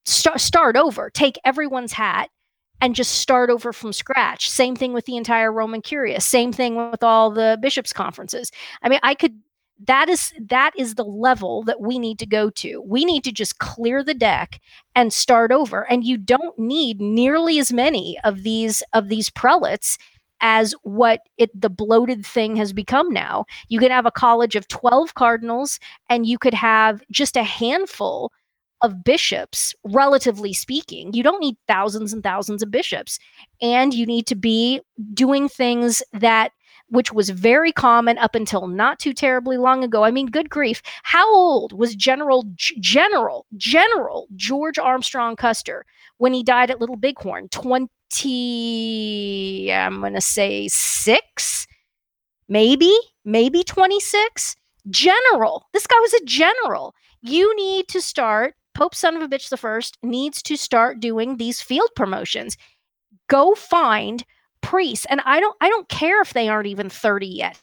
start 0.05 0.41
start 0.41 0.75
over, 0.75 1.09
take 1.09 1.39
everyone's 1.45 1.93
hat 1.93 2.29
and 2.81 2.93
just 2.93 3.13
start 3.19 3.49
over 3.49 3.71
from 3.71 3.93
scratch. 3.93 4.49
Same 4.49 4.75
thing 4.75 4.91
with 4.91 5.05
the 5.05 5.15
entire 5.15 5.53
Roman 5.53 5.81
Curia. 5.81 6.19
Same 6.19 6.51
thing 6.51 6.91
with 6.91 7.03
all 7.03 7.31
the 7.31 7.57
bishops' 7.61 7.93
conferences. 7.93 8.51
I 8.81 8.89
mean, 8.89 8.99
I 9.01 9.15
could 9.15 9.39
that 9.85 10.09
is 10.09 10.33
that 10.39 10.71
is 10.77 10.95
the 10.95 11.03
level 11.03 11.63
that 11.63 11.81
we 11.81 11.97
need 11.97 12.19
to 12.19 12.25
go 12.25 12.49
to 12.49 12.81
we 12.85 13.03
need 13.03 13.23
to 13.23 13.31
just 13.31 13.57
clear 13.57 14.03
the 14.03 14.13
deck 14.13 14.61
and 14.95 15.11
start 15.11 15.51
over 15.51 15.81
and 15.89 16.03
you 16.03 16.17
don't 16.17 16.57
need 16.59 17.01
nearly 17.01 17.59
as 17.59 17.73
many 17.73 18.17
of 18.23 18.43
these 18.43 18.83
of 18.93 19.09
these 19.09 19.29
prelates 19.29 19.97
as 20.43 20.75
what 20.83 21.21
it 21.37 21.49
the 21.59 21.69
bloated 21.69 22.23
thing 22.25 22.55
has 22.57 22.73
become 22.73 23.11
now. 23.11 23.45
You 23.69 23.79
could 23.79 23.91
have 23.91 24.05
a 24.05 24.11
college 24.11 24.55
of 24.55 24.67
12 24.67 25.15
cardinals 25.15 25.79
and 26.09 26.27
you 26.27 26.37
could 26.37 26.53
have 26.53 27.01
just 27.09 27.37
a 27.37 27.43
handful 27.43 28.31
of 28.81 29.05
bishops, 29.05 29.73
relatively 29.85 30.51
speaking. 30.53 31.13
You 31.13 31.23
don't 31.23 31.39
need 31.39 31.55
thousands 31.69 32.11
and 32.11 32.21
thousands 32.21 32.61
of 32.61 32.69
bishops. 32.69 33.17
And 33.61 33.93
you 33.93 34.05
need 34.05 34.27
to 34.27 34.35
be 34.35 34.81
doing 35.13 35.47
things 35.47 36.03
that 36.11 36.51
which 36.89 37.11
was 37.11 37.29
very 37.29 37.71
common 37.71 38.17
up 38.17 38.35
until 38.35 38.67
not 38.67 38.99
too 38.99 39.13
terribly 39.13 39.57
long 39.57 39.83
ago. 39.83 40.03
I 40.03 40.11
mean, 40.11 40.27
good 40.27 40.49
grief. 40.49 40.81
How 41.03 41.33
old 41.33 41.73
was 41.73 41.95
General 41.95 42.43
General 42.55 43.45
General 43.57 44.27
George 44.35 44.77
Armstrong 44.77 45.35
Custer 45.35 45.85
when 46.17 46.33
he 46.33 46.43
died 46.43 46.71
at 46.71 46.79
Little 46.79 46.97
Bighorn? 46.97 47.49
20 47.49 49.73
I'm 49.73 50.01
going 50.01 50.13
to 50.13 50.21
say 50.21 50.67
6 50.67 51.67
maybe 52.49 52.95
maybe 53.25 53.63
26 53.63 54.55
general 54.89 55.65
this 55.73 55.87
guy 55.87 55.97
was 55.99 56.13
a 56.13 56.25
general 56.25 56.93
you 57.21 57.55
need 57.55 57.87
to 57.87 58.01
start 58.01 58.53
Pope 58.73 58.95
son 58.95 59.15
of 59.15 59.21
a 59.21 59.27
bitch 59.27 59.49
the 59.49 59.57
first 59.57 59.97
needs 60.01 60.41
to 60.43 60.57
start 60.57 60.99
doing 60.99 61.37
these 61.37 61.61
field 61.61 61.89
promotions. 61.95 62.57
Go 63.29 63.53
find 63.53 64.25
priests 64.63 65.05
and 65.09 65.21
I 65.25 65.39
don't 65.39 65.55
I 65.61 65.69
don't 65.69 65.87
care 65.89 66.21
if 66.21 66.33
they 66.33 66.49
aren't 66.49 66.67
even 66.67 66.89
30 66.89 67.27
yet. 67.27 67.61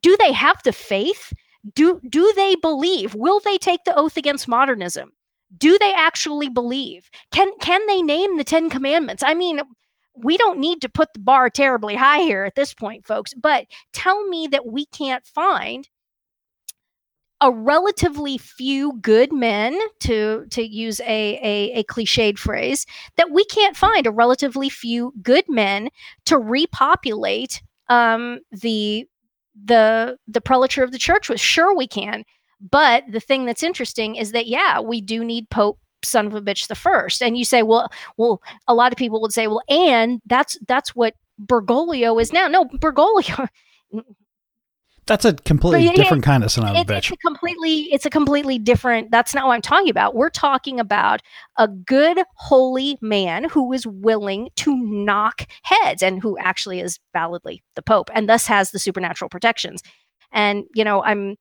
Do 0.00 0.16
they 0.18 0.32
have 0.32 0.62
the 0.62 0.72
faith? 0.72 1.32
Do 1.74 2.00
do 2.08 2.32
they 2.34 2.54
believe? 2.56 3.14
Will 3.14 3.40
they 3.40 3.58
take 3.58 3.84
the 3.84 3.96
oath 3.96 4.16
against 4.16 4.48
modernism? 4.48 5.12
Do 5.56 5.78
they 5.78 5.92
actually 5.92 6.48
believe? 6.48 7.10
Can 7.32 7.50
can 7.60 7.86
they 7.86 8.00
name 8.02 8.38
the 8.38 8.44
10 8.44 8.70
commandments? 8.70 9.22
I 9.22 9.34
mean, 9.34 9.60
we 10.14 10.36
don't 10.36 10.58
need 10.58 10.80
to 10.82 10.88
put 10.88 11.12
the 11.12 11.20
bar 11.20 11.50
terribly 11.50 11.94
high 11.94 12.20
here 12.20 12.44
at 12.44 12.54
this 12.54 12.74
point, 12.74 13.06
folks, 13.06 13.34
but 13.34 13.66
tell 13.92 14.26
me 14.28 14.46
that 14.48 14.66
we 14.66 14.86
can't 14.86 15.26
find 15.26 15.88
a 17.40 17.52
relatively 17.52 18.38
few 18.38 18.98
good 19.00 19.32
men 19.32 19.78
to 20.00 20.46
to 20.50 20.62
use 20.62 21.00
a, 21.00 21.38
a, 21.42 21.72
a 21.80 21.84
cliched 21.84 22.38
phrase 22.38 22.86
that 23.16 23.30
we 23.30 23.44
can't 23.44 23.76
find 23.76 24.06
a 24.06 24.10
relatively 24.10 24.68
few 24.68 25.12
good 25.22 25.44
men 25.48 25.88
to 26.24 26.38
repopulate 26.38 27.62
um, 27.88 28.40
the 28.50 29.06
the 29.64 30.18
the 30.26 30.40
prelature 30.40 30.82
of 30.82 30.92
the 30.92 30.98
church 30.98 31.28
with. 31.28 31.40
Sure 31.40 31.76
we 31.76 31.86
can 31.86 32.24
but 32.60 33.04
the 33.10 33.20
thing 33.20 33.44
that's 33.46 33.62
interesting 33.62 34.16
is 34.16 34.32
that 34.32 34.46
yeah 34.46 34.80
we 34.80 35.00
do 35.00 35.24
need 35.24 35.48
pope 35.50 35.78
son 36.04 36.26
of 36.26 36.34
a 36.34 36.40
bitch 36.40 36.68
the 36.68 36.74
first. 36.74 37.22
And 37.22 37.36
you 37.36 37.44
say 37.44 37.62
well 37.62 37.90
well 38.16 38.42
a 38.66 38.74
lot 38.74 38.92
of 38.92 38.98
people 38.98 39.20
would 39.20 39.32
say 39.32 39.46
well 39.46 39.62
and 39.68 40.20
that's 40.26 40.58
that's 40.66 40.94
what 40.94 41.14
bergoglio 41.40 42.20
is 42.20 42.32
now. 42.32 42.48
No 42.48 42.64
bergoglio 42.64 43.48
that's 45.08 45.24
a 45.24 45.32
completely 45.32 45.88
different 45.96 46.22
kind 46.22 46.44
of 46.44 46.52
son 46.52 46.64
of 46.68 46.76
a 46.76 46.84
bitch. 46.84 46.98
It's 46.98 47.10
a 47.12 47.16
completely, 47.16 47.92
it's 47.92 48.06
a 48.06 48.10
completely 48.10 48.58
different. 48.58 49.10
That's 49.10 49.34
not 49.34 49.46
what 49.46 49.54
I'm 49.54 49.62
talking 49.62 49.90
about. 49.90 50.14
We're 50.14 50.30
talking 50.30 50.78
about 50.78 51.22
a 51.56 51.66
good, 51.66 52.22
holy 52.34 52.98
man 53.00 53.48
who 53.48 53.72
is 53.72 53.86
willing 53.86 54.50
to 54.56 54.76
knock 54.76 55.48
heads 55.62 56.02
and 56.02 56.22
who 56.22 56.38
actually 56.38 56.80
is 56.80 57.00
validly 57.12 57.64
the 57.74 57.82
Pope 57.82 58.10
and 58.14 58.28
thus 58.28 58.46
has 58.46 58.70
the 58.70 58.78
supernatural 58.78 59.30
protections. 59.30 59.82
And 60.30 60.64
you 60.74 60.84
know, 60.84 61.02
I'm, 61.02 61.36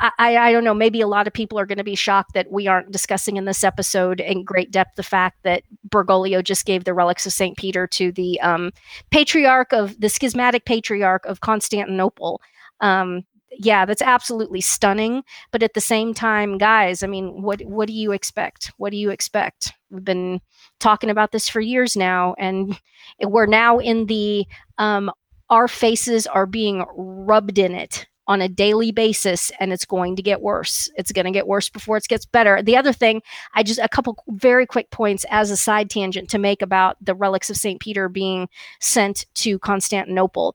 I, 0.00 0.36
I 0.36 0.52
don't 0.52 0.62
know. 0.62 0.74
Maybe 0.74 1.00
a 1.00 1.08
lot 1.08 1.26
of 1.26 1.32
people 1.32 1.58
are 1.58 1.66
going 1.66 1.78
to 1.78 1.84
be 1.84 1.96
shocked 1.96 2.34
that 2.34 2.52
we 2.52 2.66
aren't 2.66 2.92
discussing 2.92 3.36
in 3.36 3.46
this 3.46 3.64
episode 3.64 4.20
in 4.20 4.44
great 4.44 4.70
depth 4.70 4.94
the 4.96 5.02
fact 5.02 5.38
that 5.42 5.64
Bergoglio 5.88 6.44
just 6.44 6.66
gave 6.66 6.84
the 6.84 6.94
relics 6.94 7.26
of 7.26 7.32
Saint 7.32 7.56
Peter 7.56 7.86
to 7.88 8.12
the 8.12 8.40
um, 8.40 8.72
patriarch 9.10 9.72
of 9.72 9.98
the 10.00 10.08
schismatic 10.08 10.64
patriarch 10.66 11.24
of 11.26 11.40
Constantinople 11.40 12.40
um, 12.80 13.24
yeah, 13.50 13.84
that's 13.84 14.02
absolutely 14.02 14.60
stunning. 14.60 15.22
But 15.50 15.62
at 15.62 15.74
the 15.74 15.80
same 15.80 16.14
time, 16.14 16.58
guys, 16.58 17.02
I 17.02 17.06
mean, 17.06 17.42
what 17.42 17.60
what 17.62 17.88
do 17.88 17.94
you 17.94 18.12
expect? 18.12 18.72
What 18.76 18.90
do 18.90 18.96
you 18.96 19.10
expect? 19.10 19.72
We've 19.90 20.04
been 20.04 20.40
talking 20.80 21.10
about 21.10 21.32
this 21.32 21.48
for 21.48 21.60
years 21.60 21.96
now, 21.96 22.34
and 22.38 22.78
we're 23.22 23.46
now 23.46 23.78
in 23.78 24.06
the 24.06 24.46
um, 24.78 25.10
our 25.50 25.68
faces 25.68 26.26
are 26.26 26.46
being 26.46 26.84
rubbed 26.94 27.58
in 27.58 27.74
it 27.74 28.06
on 28.28 28.42
a 28.42 28.48
daily 28.48 28.92
basis 28.92 29.50
and 29.58 29.72
it's 29.72 29.86
going 29.86 30.14
to 30.14 30.22
get 30.22 30.42
worse. 30.42 30.90
It's 30.96 31.12
going 31.12 31.24
to 31.24 31.30
get 31.30 31.46
worse 31.46 31.70
before 31.70 31.96
it 31.96 32.04
gets 32.08 32.26
better. 32.26 32.62
The 32.62 32.76
other 32.76 32.92
thing, 32.92 33.22
I 33.54 33.62
just 33.62 33.80
a 33.80 33.88
couple 33.88 34.22
very 34.28 34.66
quick 34.66 34.90
points 34.90 35.24
as 35.30 35.50
a 35.50 35.56
side 35.56 35.88
tangent 35.88 36.28
to 36.30 36.38
make 36.38 36.60
about 36.60 36.98
the 37.00 37.14
relics 37.14 37.48
of 37.48 37.56
St. 37.56 37.80
Peter 37.80 38.10
being 38.10 38.48
sent 38.80 39.24
to 39.36 39.58
Constantinople 39.60 40.54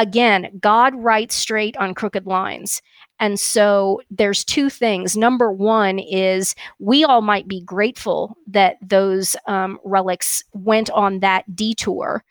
again, 0.00 0.50
God 0.58 0.94
writes 0.94 1.34
straight 1.34 1.76
on 1.76 1.94
crooked 1.94 2.26
lines. 2.26 2.80
And 3.18 3.38
so 3.38 4.00
there's 4.10 4.44
two 4.44 4.70
things. 4.70 5.14
Number 5.14 5.52
one 5.52 5.98
is 5.98 6.54
we 6.78 7.04
all 7.04 7.20
might 7.20 7.46
be 7.46 7.60
grateful 7.60 8.34
that 8.46 8.76
those 8.80 9.36
um, 9.46 9.78
relics 9.84 10.42
went 10.54 10.90
on 10.90 11.20
that 11.20 11.54
detour 11.54 12.24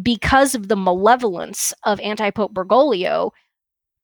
because 0.00 0.54
of 0.54 0.68
the 0.68 0.76
malevolence 0.76 1.74
of 1.82 1.98
anti 1.98 2.30
Pope 2.30 2.54
Bergoglio 2.54 3.32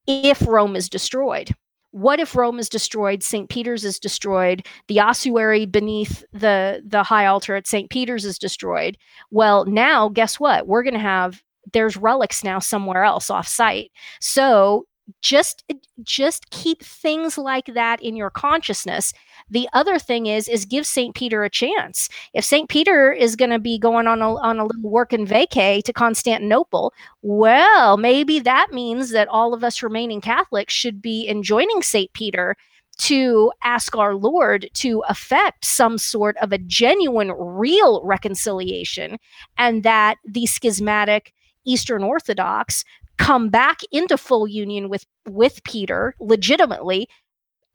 if 0.08 0.44
Rome 0.46 0.74
is 0.74 0.88
destroyed. 0.88 1.54
What 1.92 2.18
if 2.18 2.34
Rome 2.34 2.58
is 2.58 2.68
destroyed? 2.68 3.22
St. 3.22 3.48
Peter's 3.48 3.84
is 3.84 4.00
destroyed. 4.00 4.66
The 4.88 4.98
ossuary 4.98 5.64
beneath 5.64 6.24
the, 6.32 6.82
the 6.84 7.04
high 7.04 7.26
altar 7.26 7.54
at 7.54 7.68
St. 7.68 7.88
Peter's 7.88 8.24
is 8.24 8.36
destroyed. 8.36 8.98
Well, 9.30 9.64
now, 9.64 10.08
guess 10.08 10.40
what? 10.40 10.66
We're 10.66 10.82
going 10.82 10.94
to 10.94 11.00
have 11.00 11.40
there's 11.74 11.98
relics 11.98 12.42
now 12.42 12.58
somewhere 12.58 13.04
else 13.04 13.28
off 13.28 13.46
site. 13.46 13.92
So 14.20 14.86
just 15.20 15.64
eh, 15.68 15.74
just 16.02 16.50
keep 16.50 16.82
things 16.82 17.36
like 17.36 17.66
that 17.74 18.02
in 18.02 18.16
your 18.16 18.30
consciousness 18.30 19.12
the 19.50 19.68
other 19.72 19.98
thing 19.98 20.26
is 20.26 20.48
is 20.48 20.64
give 20.64 20.86
st 20.86 21.14
peter 21.14 21.44
a 21.44 21.50
chance 21.50 22.08
if 22.32 22.44
st 22.44 22.68
peter 22.68 23.12
is 23.12 23.36
going 23.36 23.50
to 23.50 23.58
be 23.58 23.78
going 23.78 24.06
on 24.06 24.22
a, 24.22 24.34
on 24.36 24.58
a 24.58 24.64
little 24.64 24.90
work 24.90 25.12
and 25.12 25.28
vacay 25.28 25.82
to 25.82 25.92
constantinople 25.92 26.92
well 27.22 27.96
maybe 27.96 28.38
that 28.38 28.68
means 28.72 29.10
that 29.10 29.28
all 29.28 29.52
of 29.52 29.62
us 29.62 29.82
remaining 29.82 30.20
catholics 30.20 30.72
should 30.72 31.02
be 31.02 31.28
enjoining 31.28 31.82
st 31.82 32.12
peter 32.14 32.56
to 32.96 33.52
ask 33.62 33.96
our 33.96 34.14
lord 34.14 34.70
to 34.72 35.02
effect 35.08 35.64
some 35.64 35.98
sort 35.98 36.36
of 36.38 36.52
a 36.52 36.58
genuine 36.58 37.32
real 37.32 38.02
reconciliation 38.04 39.18
and 39.58 39.82
that 39.82 40.16
the 40.24 40.46
schismatic 40.46 41.34
Eastern 41.64 42.02
Orthodox 42.02 42.84
come 43.16 43.48
back 43.48 43.80
into 43.92 44.16
full 44.16 44.48
union 44.48 44.88
with 44.88 45.06
with 45.28 45.62
Peter 45.64 46.14
legitimately 46.20 47.08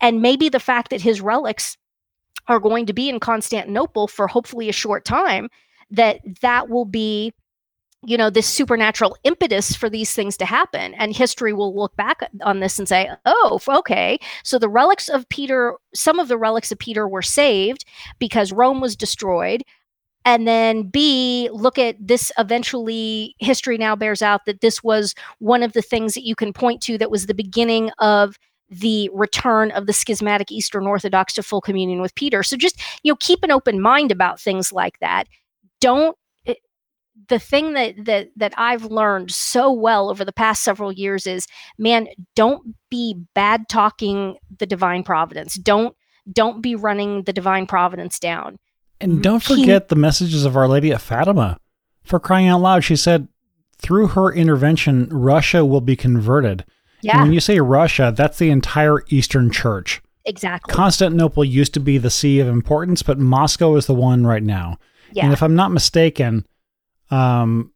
and 0.02 0.22
maybe 0.22 0.50
the 0.50 0.60
fact 0.60 0.90
that 0.90 1.02
his 1.02 1.22
relics 1.22 1.78
are 2.48 2.60
going 2.60 2.86
to 2.86 2.94
be 2.94 3.10
in 3.10 3.20
Constantinople 3.20 4.08
for 4.08 4.28
hopefully 4.28 4.70
a 4.70 4.74
short 4.74 5.06
time 5.06 5.50
that 5.92 6.20
that 6.42 6.70
will 6.70 6.86
be 6.86 7.34
you 8.06 8.18
know 8.18 8.30
this 8.30 8.48
supernatural 8.48 9.18
impetus 9.26 9.76
for 9.76 9.90
these 9.90 10.14
things 10.14 10.38
to 10.38 10.46
happen. 10.46 10.94
And 10.94 11.16
history 11.16 11.52
will 11.52 11.76
look 11.76 11.96
back 11.98 12.22
on 12.44 12.60
this 12.60 12.80
and 12.80 12.88
say 12.88 13.10
oh 13.26 13.60
okay 13.68 14.20
so 14.44 14.58
the 14.58 14.70
relics 14.70 15.10
of 15.10 15.28
peter 15.30 15.76
some 15.94 16.20
of 16.20 16.28
the 16.28 16.38
relics 16.38 16.72
of 16.72 16.80
peter 16.80 17.08
were 17.08 17.22
saved 17.22 17.86
because 18.20 18.54
rome 18.54 18.80
was 18.80 18.96
destroyed 18.96 19.64
and 20.26 20.48
then 20.48 20.84
b 20.84 21.50
look 21.52 21.78
at 21.78 21.96
this 22.00 22.32
eventually 22.38 23.36
history 23.40 23.78
now 23.78 23.96
bears 23.96 24.22
out 24.22 24.42
that 24.46 24.62
this 24.62 24.84
was 24.84 25.16
one 25.40 25.64
of 25.64 25.74
the 25.74 25.82
things 25.82 26.14
that 26.14 26.26
you 26.26 26.36
can 26.36 26.54
point 26.54 26.82
to 26.82 26.98
that 26.98 27.12
was 27.12 27.26
the 27.26 27.34
beginning 27.34 27.92
of 28.00 28.38
the 28.70 29.10
return 29.14 29.72
of 29.72 29.88
the 29.88 29.94
schismatic 29.94 30.52
eastern 30.52 30.86
orthodox 30.86 31.34
to 31.34 31.44
full 31.44 31.62
communion 31.62 32.02
with 32.02 32.14
peter. 32.16 32.44
So 32.44 32.56
just 32.58 32.80
you 33.04 33.12
know 33.12 33.18
keep 33.20 33.44
an 33.44 33.52
open 33.52 33.82
mind 33.82 34.12
about 34.12 34.40
things 34.40 34.72
like 34.72 35.00
that. 35.00 35.28
Don't 35.82 36.16
eh, 36.46 36.56
the 37.28 37.40
thing 37.40 37.74
that 37.74 38.06
that 38.06 38.30
that 38.36 38.54
I've 38.58 38.86
learned 38.86 39.32
so 39.32 39.72
well 39.72 40.10
over 40.10 40.24
the 40.24 40.34
past 40.34 40.64
several 40.64 40.92
years 40.92 41.26
is 41.26 41.48
man 41.78 42.08
don't 42.36 42.76
be 42.92 43.16
bad 43.34 43.70
talking 43.70 44.38
the 44.60 44.68
divine 44.68 45.04
providence. 45.04 45.56
Don't 45.56 45.96
don't 46.32 46.62
be 46.62 46.76
running 46.76 47.24
the 47.24 47.34
divine 47.34 47.66
providence 47.66 48.20
down 48.20 48.58
and 49.02 49.24
don't 49.24 49.43
forget 49.43 49.88
the 49.88 49.95
messages 49.95 50.45
of 50.45 50.58
Our 50.58 50.68
Lady 50.68 50.91
of 50.91 51.02
Fatima. 51.02 51.60
For 52.04 52.20
crying 52.20 52.47
out 52.47 52.62
loud, 52.62 52.84
she 52.84 52.95
said, 52.95 53.28
through 53.78 54.08
her 54.08 54.32
intervention, 54.32 55.08
Russia 55.10 55.64
will 55.64 55.82
be 55.82 55.95
converted. 55.95 56.66
Yeah. 57.02 57.14
And 57.14 57.22
when 57.24 57.34
you 57.34 57.39
say 57.39 57.60
Russia, 57.60 58.14
that's 58.16 58.38
the 58.38 58.50
entire 58.50 59.04
Eastern 59.10 59.52
Church. 59.52 60.02
Exactly. 60.26 60.74
Constantinople 60.74 61.45
used 61.45 61.74
to 61.76 61.80
be 61.80 61.97
the 61.97 62.10
see 62.10 62.39
of 62.39 62.47
importance, 62.47 63.02
but 63.04 63.20
Moscow 63.20 63.76
is 63.76 63.86
the 63.86 63.93
one 63.93 64.28
right 64.28 64.43
now. 64.43 64.78
Yeah. 65.14 65.24
And 65.24 65.34
if 65.34 65.41
I'm 65.41 65.56
not 65.56 65.72
mistaken, 65.72 66.45
um, 67.10 67.72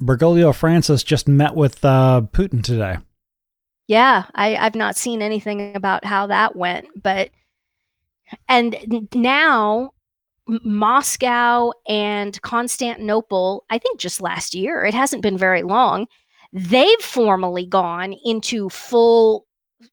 Bergoglio 0.00 0.54
Francis 0.54 1.02
just 1.02 1.28
met 1.28 1.54
with 1.54 1.84
uh, 1.84 2.22
Putin 2.32 2.62
today. 2.62 2.98
Yeah, 3.86 4.26
I, 4.34 4.56
I've 4.56 4.76
not 4.76 4.96
seen 4.96 5.20
anything 5.20 5.74
about 5.74 6.04
how 6.04 6.28
that 6.28 6.54
went, 6.54 6.86
but 7.02 7.30
and 8.48 9.08
now 9.12 9.92
Moscow 10.64 11.72
and 11.88 12.40
Constantinople, 12.42 13.64
I 13.70 13.78
think 13.78 14.00
just 14.00 14.20
last 14.20 14.54
year, 14.54 14.84
it 14.84 14.94
hasn't 14.94 15.22
been 15.22 15.38
very 15.38 15.62
long, 15.62 16.06
they've 16.52 17.00
formally 17.00 17.66
gone 17.66 18.14
into 18.24 18.68
full 18.68 19.46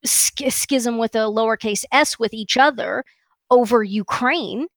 schism 0.03 0.97
with 0.97 1.15
a 1.15 1.19
lowercase 1.19 1.85
s 1.91 2.19
with 2.19 2.33
each 2.33 2.57
other 2.57 3.03
over 3.49 3.83
Ukraine. 3.83 4.67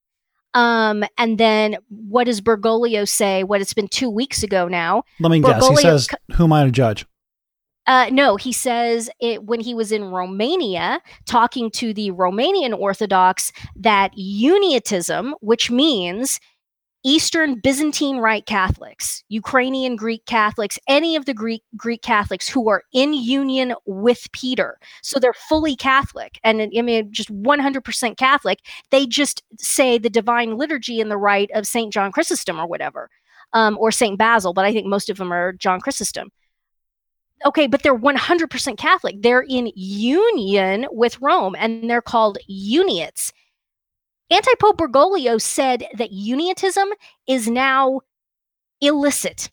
Um, 0.53 1.05
and 1.16 1.39
then 1.39 1.76
what 1.89 2.24
does 2.24 2.41
Bergoglio 2.41 3.09
say? 3.09 3.45
What 3.45 3.61
it's 3.61 3.74
been 3.74 3.89
two 3.89 4.11
weeks 4.11 4.43
ago 4.43 4.68
now. 4.68 5.05
Let 5.20 5.31
me 5.31 5.41
Bergoglio, 5.41 5.68
guess. 5.68 5.68
He 5.68 5.83
says, 5.83 6.09
"Who 6.35 6.45
am 6.45 6.53
I 6.53 6.64
to 6.64 6.70
judge?" 6.70 7.07
Uh, 7.87 8.09
no, 8.12 8.37
he 8.37 8.53
says 8.53 9.11
it 9.20 9.45
when 9.45 9.61
he 9.61 9.74
was 9.74 9.91
in 9.91 10.05
Romania 10.05 11.01
talking 11.26 11.70
to 11.72 11.93
the 11.95 12.11
Romanian 12.12 12.78
Orthodox 12.78 13.53
that 13.74 14.12
uniatism, 14.16 15.33
which 15.41 15.70
means 15.70 16.39
Eastern 17.03 17.59
Byzantine 17.59 18.18
Rite 18.18 18.45
Catholics, 18.45 19.24
Ukrainian 19.31 19.97
Greek 19.97 20.26
Catholics, 20.26 20.78
any 20.87 21.16
of 21.16 21.24
the 21.24 21.33
Greek 21.33 21.62
Greek 21.74 22.03
Catholics 22.03 22.47
who 22.47 22.68
are 22.68 22.83
in 22.93 23.14
union 23.14 23.74
with 23.87 24.31
Peter. 24.33 24.78
So 25.03 25.18
they're 25.18 25.33
fully 25.33 25.74
Catholic 25.74 26.39
and 26.45 26.61
I 26.61 26.83
mean 26.83 27.11
just 27.11 27.33
100% 27.33 28.16
Catholic. 28.18 28.59
They 28.91 29.07
just 29.07 29.43
say 29.59 29.97
the 29.97 30.11
divine 30.11 30.59
liturgy 30.59 31.01
in 31.01 31.09
the 31.09 31.16
rite 31.16 31.51
of 31.55 31.66
St. 31.66 31.91
John 31.93 32.12
Chrysostom 32.12 32.61
or 32.61 32.66
whatever. 32.66 33.09
Um, 33.53 33.76
or 33.81 33.91
St. 33.91 34.16
Basil, 34.16 34.53
but 34.53 34.64
I 34.64 34.72
think 34.72 34.87
most 34.87 35.11
of 35.11 35.16
them 35.16 35.33
are 35.33 35.53
John 35.55 35.81
Chrysostom. 35.81 36.31
Okay, 37.47 37.66
but 37.66 37.82
they're 37.82 37.99
100% 37.99 38.76
Catholic. 38.76 39.16
They're 39.22 39.45
in 39.49 39.72
union 39.74 40.86
with 40.91 41.20
Rome 41.20 41.57
and 41.59 41.88
they're 41.88 42.03
called 42.03 42.38
uniates. 42.47 43.32
Anti 44.30 44.55
Pope 44.61 44.76
Bergoglio 44.78 45.41
said 45.41 45.84
that 45.97 46.12
uniatism 46.12 46.86
is 47.26 47.49
now 47.49 48.01
illicit. 48.80 49.51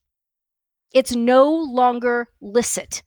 It's 0.93 1.15
no 1.15 1.51
longer 1.51 2.27
licit. 2.41 3.03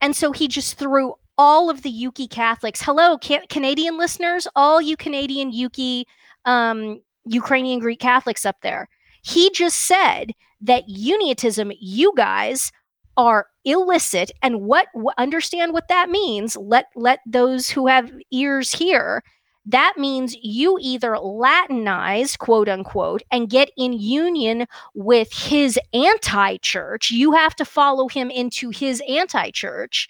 And 0.00 0.16
so 0.16 0.32
he 0.32 0.48
just 0.48 0.78
threw 0.78 1.14
all 1.38 1.70
of 1.70 1.82
the 1.82 1.90
Yuki 1.90 2.26
Catholics, 2.26 2.82
hello, 2.82 3.18
ca- 3.18 3.46
Canadian 3.48 3.98
listeners, 3.98 4.46
all 4.56 4.82
you 4.82 4.96
Canadian 4.96 5.52
Yuki 5.52 6.06
um, 6.44 7.00
Ukrainian 7.24 7.78
Greek 7.78 8.00
Catholics 8.00 8.44
up 8.44 8.56
there. 8.62 8.88
He 9.22 9.50
just 9.50 9.80
said 9.80 10.32
that 10.60 10.88
uniatism, 10.88 11.76
you 11.80 12.12
guys 12.16 12.72
are 13.16 13.46
illicit 13.64 14.30
and 14.42 14.62
what 14.62 14.88
understand 15.18 15.72
what 15.72 15.88
that 15.88 16.10
means 16.10 16.56
let 16.56 16.86
let 16.96 17.20
those 17.26 17.70
who 17.70 17.86
have 17.86 18.10
ears 18.30 18.72
hear 18.72 19.22
that 19.66 19.94
means 19.96 20.34
you 20.42 20.76
either 20.80 21.12
Latinize, 21.12 22.36
quote 22.36 22.68
unquote, 22.68 23.22
and 23.30 23.48
get 23.48 23.70
in 23.76 23.92
union 23.92 24.66
with 24.94 25.32
his 25.32 25.78
anti 25.94 26.56
church. 26.58 27.10
You 27.10 27.32
have 27.32 27.54
to 27.56 27.64
follow 27.64 28.08
him 28.08 28.30
into 28.30 28.70
his 28.70 29.00
anti 29.08 29.50
church, 29.50 30.08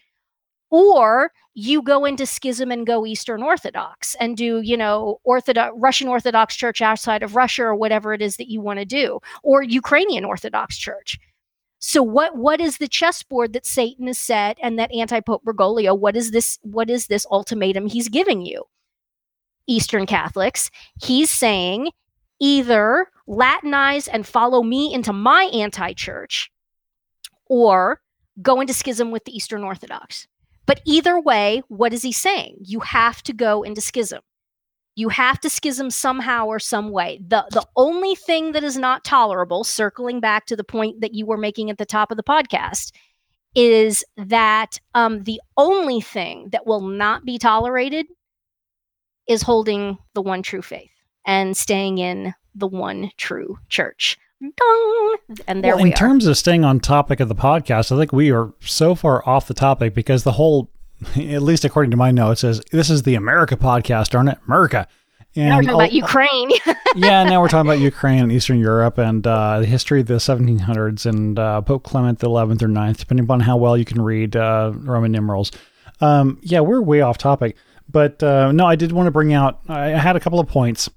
or 0.71 1.33
you 1.55 1.83
go 1.83 2.07
into 2.07 2.25
schism 2.25 2.71
and 2.71 2.87
go 2.87 3.05
Eastern 3.05 3.43
Orthodox 3.43 4.17
and 4.19 4.39
do, 4.39 4.63
you 4.63 4.77
know, 4.77 5.21
Orthodox 5.25 5.75
Russian 5.77 6.09
Orthodox 6.09 6.57
Church 6.57 6.81
outside 6.81 7.23
of 7.23 7.37
Russia 7.37 7.65
or 7.65 7.75
whatever 7.75 8.15
it 8.15 8.23
is 8.23 8.37
that 8.37 8.51
you 8.51 8.63
want 8.63 8.79
to 8.79 8.87
do, 8.87 9.21
or 9.43 9.63
Ukrainian 9.63 10.25
Orthodox 10.25 10.79
Church. 10.79 11.19
So 11.85 12.01
what 12.01 12.37
what 12.37 12.61
is 12.61 12.79
the 12.79 12.87
chessboard 12.87 13.53
that 13.55 13.67
Satan 13.67 14.07
has 14.07 14.17
set 14.17 14.57
and 14.63 14.79
that 14.79 14.93
anti-Pope 14.95 15.43
Bergoglio, 15.45 15.99
what 15.99 16.17
is 16.17 16.31
this 16.31 16.57
what 16.63 16.89
is 16.89 17.09
this 17.09 17.27
ultimatum 17.29 17.89
he's 17.89 18.09
giving 18.09 18.47
you? 18.47 18.63
Eastern 19.67 20.07
Catholics. 20.07 20.71
He's 21.03 21.29
saying 21.29 21.91
either 22.41 23.09
Latinize 23.29 24.09
and 24.13 24.25
follow 24.25 24.63
me 24.63 24.95
into 24.95 25.13
my 25.13 25.51
anti 25.53 25.93
church 25.93 26.53
or 27.47 28.01
go 28.41 28.61
into 28.61 28.75
schism 28.75 29.11
with 29.11 29.25
the 29.25 29.37
Eastern 29.37 29.65
Orthodox. 29.65 30.29
But 30.67 30.83
either 30.85 31.21
way, 31.21 31.63
what 31.67 31.93
is 31.93 32.03
he 32.03 32.13
saying? 32.13 32.59
You 32.61 32.79
have 32.81 33.25
to 33.25 33.33
go 33.33 33.65
into 33.65 33.81
schism. 33.81 34.23
You 34.95 35.09
have 35.09 35.41
to 35.41 35.49
schism 35.49 35.91
somehow 35.91 36.47
or 36.47 36.59
some 36.59 36.91
way. 36.91 37.21
The 37.27 37.47
the 37.51 37.67
only 37.77 38.15
thing 38.15 38.53
that 38.53 38.65
is 38.65 38.77
not 38.77 39.05
tolerable, 39.05 39.65
circling 39.65 40.21
back 40.21 40.47
to 40.47 40.57
the 40.57 40.65
point 40.65 41.01
that 41.01 41.15
you 41.15 41.27
were 41.27 41.39
making 41.39 41.71
at 41.71 41.79
the 41.79 41.87
top 41.87 42.11
of 42.11 42.17
the 42.17 42.23
podcast, 42.23 42.93
is 43.55 44.05
that 44.17 44.79
um, 44.95 45.25
the 45.25 45.41
only 45.57 46.01
thing 46.01 46.49
that 46.53 46.67
will 46.67 46.81
not 46.81 47.25
be 47.25 47.39
tolerated 47.39 48.07
is 49.29 49.43
holding 49.43 49.99
the 50.15 50.23
one 50.23 50.43
true 50.43 50.63
faith 50.63 50.91
and 51.27 51.57
staying 51.57 51.99
in 51.99 52.35
the 52.55 52.67
one 52.67 53.11
true 53.17 53.59
church. 53.69 54.19
Dong! 54.41 55.17
And 55.47 55.63
there 55.63 55.77
well, 55.77 55.85
we 55.85 55.91
in 55.91 55.95
are. 55.95 55.97
terms 55.97 56.27
of 56.27 56.37
staying 56.37 56.65
on 56.65 56.81
topic 56.81 57.21
of 57.21 57.29
the 57.29 57.35
podcast, 57.35 57.93
I 57.93 57.99
think 57.99 58.13
we 58.13 58.33
are 58.33 58.53
so 58.61 58.95
far 58.95 59.27
off 59.29 59.47
the 59.47 59.55
topic 59.55 59.95
because 59.95 60.25
the 60.25 60.33
whole, 60.33 60.69
at 61.17 61.43
least 61.43 61.65
according 61.65 61.91
to 61.91 61.97
my 61.97 62.11
notes, 62.11 62.41
says 62.41 62.63
this 62.71 62.91
is 62.91 63.03
the 63.03 63.15
America 63.15 63.57
podcast, 63.57 64.15
aren't 64.15 64.31
it? 64.31 64.39
America. 64.47 64.89
And 65.35 65.49
now 65.49 65.57
we're 65.57 65.63
talking 65.63 65.75
about 65.77 65.93
Ukraine. 65.93 66.51
yeah, 66.95 67.25
now 67.25 67.41
we're 67.41 67.49
talking 67.49 67.71
about 67.71 67.81
Ukraine 67.81 68.23
and 68.23 68.33
Eastern 68.33 68.59
Europe 68.59 68.99
and 68.99 69.27
uh, 69.27 69.61
the 69.61 69.67
history 69.67 70.01
of 70.01 70.07
the 70.07 70.15
1700s 70.15 71.07
and 71.07 71.39
uh, 71.39 71.63
Pope 71.63 71.85
Clement 71.85 72.19
the 72.19 72.29
11th 72.29 72.63
or 72.63 72.69
9th, 72.69 72.99
depending 72.99 73.25
upon 73.25 73.41
how 73.41 73.57
well 73.57 73.77
you 73.77 73.87
can 73.87 74.03
read 74.03 74.37
uh, 74.37 74.73
Roman 74.75 75.11
numerals. 75.11 75.51
Um, 76.03 76.39
yeah, 76.43 76.61
we're 76.61 76.83
way 76.83 77.01
off 77.01 77.17
topic. 77.17 77.57
But 77.89 78.23
uh, 78.23 78.53
no, 78.53 78.67
I 78.67 78.77
did 78.77 78.93
want 78.93 79.07
to 79.07 79.11
bring 79.11 79.33
out, 79.33 79.61
I 79.69 79.89
had 79.89 80.17
a 80.17 80.21
couple 80.21 80.41
of 80.41 80.49
points. 80.49 80.91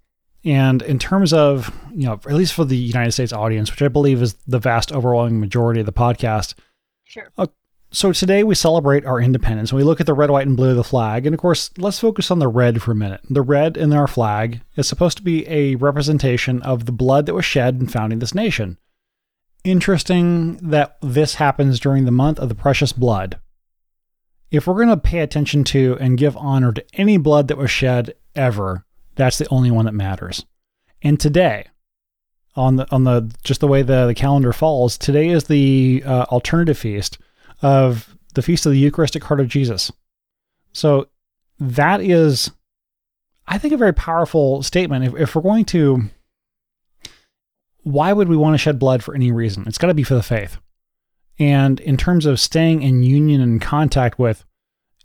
And 0.43 0.81
in 0.83 0.99
terms 0.99 1.33
of, 1.33 1.73
you 1.91 2.05
know, 2.05 2.13
at 2.13 2.33
least 2.33 2.53
for 2.53 2.65
the 2.65 2.77
United 2.77 3.11
States 3.11 3.33
audience, 3.33 3.71
which 3.71 3.81
I 3.81 3.87
believe 3.87 4.21
is 4.21 4.35
the 4.47 4.59
vast 4.59 4.91
overwhelming 4.91 5.39
majority 5.39 5.79
of 5.79 5.85
the 5.85 5.93
podcast. 5.93 6.53
Sure. 7.05 7.31
Uh, 7.37 7.47
so 7.95 8.11
today 8.11 8.43
we 8.43 8.55
celebrate 8.55 9.05
our 9.05 9.19
independence. 9.19 9.71
We 9.71 9.83
look 9.83 9.99
at 9.99 10.05
the 10.05 10.13
red, 10.13 10.29
white, 10.29 10.47
and 10.47 10.57
blue 10.57 10.71
of 10.71 10.75
the 10.75 10.83
flag. 10.83 11.25
And 11.25 11.33
of 11.33 11.39
course, 11.39 11.71
let's 11.77 11.99
focus 11.99 12.29
on 12.29 12.39
the 12.39 12.47
red 12.47 12.81
for 12.81 12.91
a 12.91 12.95
minute. 12.95 13.21
The 13.29 13.41
red 13.41 13.77
in 13.77 13.93
our 13.93 14.07
flag 14.07 14.61
is 14.75 14.87
supposed 14.87 15.17
to 15.17 15.23
be 15.23 15.47
a 15.47 15.75
representation 15.75 16.61
of 16.61 16.85
the 16.85 16.91
blood 16.91 17.25
that 17.25 17.33
was 17.33 17.45
shed 17.45 17.79
in 17.79 17.87
founding 17.87 18.19
this 18.19 18.35
nation. 18.35 18.77
Interesting 19.63 20.57
that 20.57 20.97
this 21.01 21.35
happens 21.35 21.79
during 21.79 22.05
the 22.05 22.11
month 22.11 22.39
of 22.39 22.49
the 22.49 22.55
precious 22.55 22.91
blood 22.91 23.39
if 24.51 24.67
we're 24.67 24.75
going 24.75 24.87
to 24.87 24.97
pay 24.97 25.19
attention 25.19 25.63
to 25.65 25.97
and 25.99 26.17
give 26.17 26.37
honor 26.37 26.71
to 26.71 26.85
any 26.93 27.17
blood 27.17 27.47
that 27.47 27.57
was 27.57 27.71
shed 27.71 28.13
ever, 28.35 28.85
that's 29.15 29.37
the 29.37 29.47
only 29.49 29.71
one 29.71 29.85
that 29.85 29.93
matters. 29.93 30.45
And 31.01 31.19
today, 31.19 31.67
on 32.55 32.77
the 32.77 32.89
on 32.91 33.03
the 33.03 33.33
just 33.43 33.59
the 33.59 33.67
way 33.67 33.81
the, 33.81 34.07
the 34.07 34.15
calendar 34.15 34.53
falls, 34.53 34.97
today 34.97 35.27
is 35.27 35.45
the 35.45 36.03
uh, 36.05 36.23
alternative 36.31 36.77
feast 36.77 37.17
of 37.61 38.17
the 38.33 38.41
feast 38.41 38.65
of 38.65 38.71
the 38.71 38.79
Eucharistic 38.79 39.23
Heart 39.23 39.39
of 39.39 39.47
Jesus. 39.47 39.91
So 40.73 41.07
that 41.59 42.01
is, 42.01 42.51
I 43.47 43.57
think, 43.57 43.73
a 43.73 43.77
very 43.77 43.93
powerful 43.93 44.61
statement. 44.61 45.05
If, 45.05 45.15
if 45.15 45.35
we're 45.35 45.41
going 45.41 45.65
to, 45.65 46.09
why 47.83 48.13
would 48.13 48.27
we 48.27 48.37
want 48.37 48.53
to 48.53 48.57
shed 48.57 48.79
blood 48.79 49.03
for 49.03 49.15
any 49.15 49.31
reason? 49.31 49.63
It's 49.67 49.77
got 49.77 49.87
to 49.87 49.93
be 49.93 50.03
for 50.03 50.15
the 50.15 50.23
faith. 50.23 50.57
And 51.39 51.79
in 51.81 51.97
terms 51.97 52.25
of 52.25 52.39
staying 52.39 52.81
in 52.81 53.03
union 53.03 53.41
and 53.41 53.61
contact 53.61 54.19
with 54.19 54.45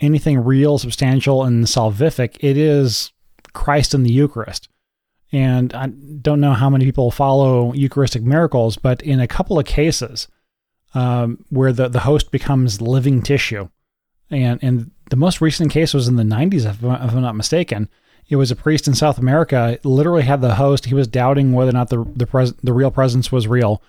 anything 0.00 0.38
real, 0.38 0.78
substantial, 0.78 1.44
and 1.44 1.64
salvific, 1.64 2.36
it 2.40 2.56
is 2.56 3.12
Christ 3.52 3.94
in 3.94 4.02
the 4.02 4.12
Eucharist. 4.12 4.68
And 5.32 5.72
I 5.74 5.86
don't 5.86 6.40
know 6.40 6.54
how 6.54 6.70
many 6.70 6.84
people 6.84 7.10
follow 7.10 7.72
Eucharistic 7.72 8.22
miracles, 8.22 8.76
but 8.76 9.02
in 9.02 9.20
a 9.20 9.28
couple 9.28 9.58
of 9.58 9.66
cases 9.66 10.26
um, 10.94 11.44
where 11.50 11.72
the, 11.72 11.88
the 11.88 12.00
host 12.00 12.30
becomes 12.30 12.80
living 12.80 13.22
tissue, 13.22 13.68
and, 14.30 14.58
and 14.62 14.90
the 15.10 15.16
most 15.16 15.40
recent 15.40 15.72
case 15.72 15.94
was 15.94 16.08
in 16.08 16.16
the 16.16 16.22
90s, 16.22 16.64
if, 16.68 16.84
I'm 16.84 17.22
not 17.22 17.36
mistaken. 17.36 17.88
It 18.28 18.36
was 18.36 18.50
a 18.50 18.56
priest 18.56 18.86
in 18.86 18.94
South 18.94 19.18
America, 19.18 19.78
literally 19.82 20.22
had 20.22 20.40
the 20.40 20.54
host, 20.54 20.86
he 20.86 20.94
was 20.94 21.08
doubting 21.08 21.52
whether 21.52 21.70
or 21.70 21.72
not 21.72 21.88
the, 21.88 22.04
the, 22.14 22.26
pres- 22.26 22.54
the 22.62 22.72
real 22.72 22.92
presence 22.92 23.32
was 23.32 23.48
real 23.48 23.82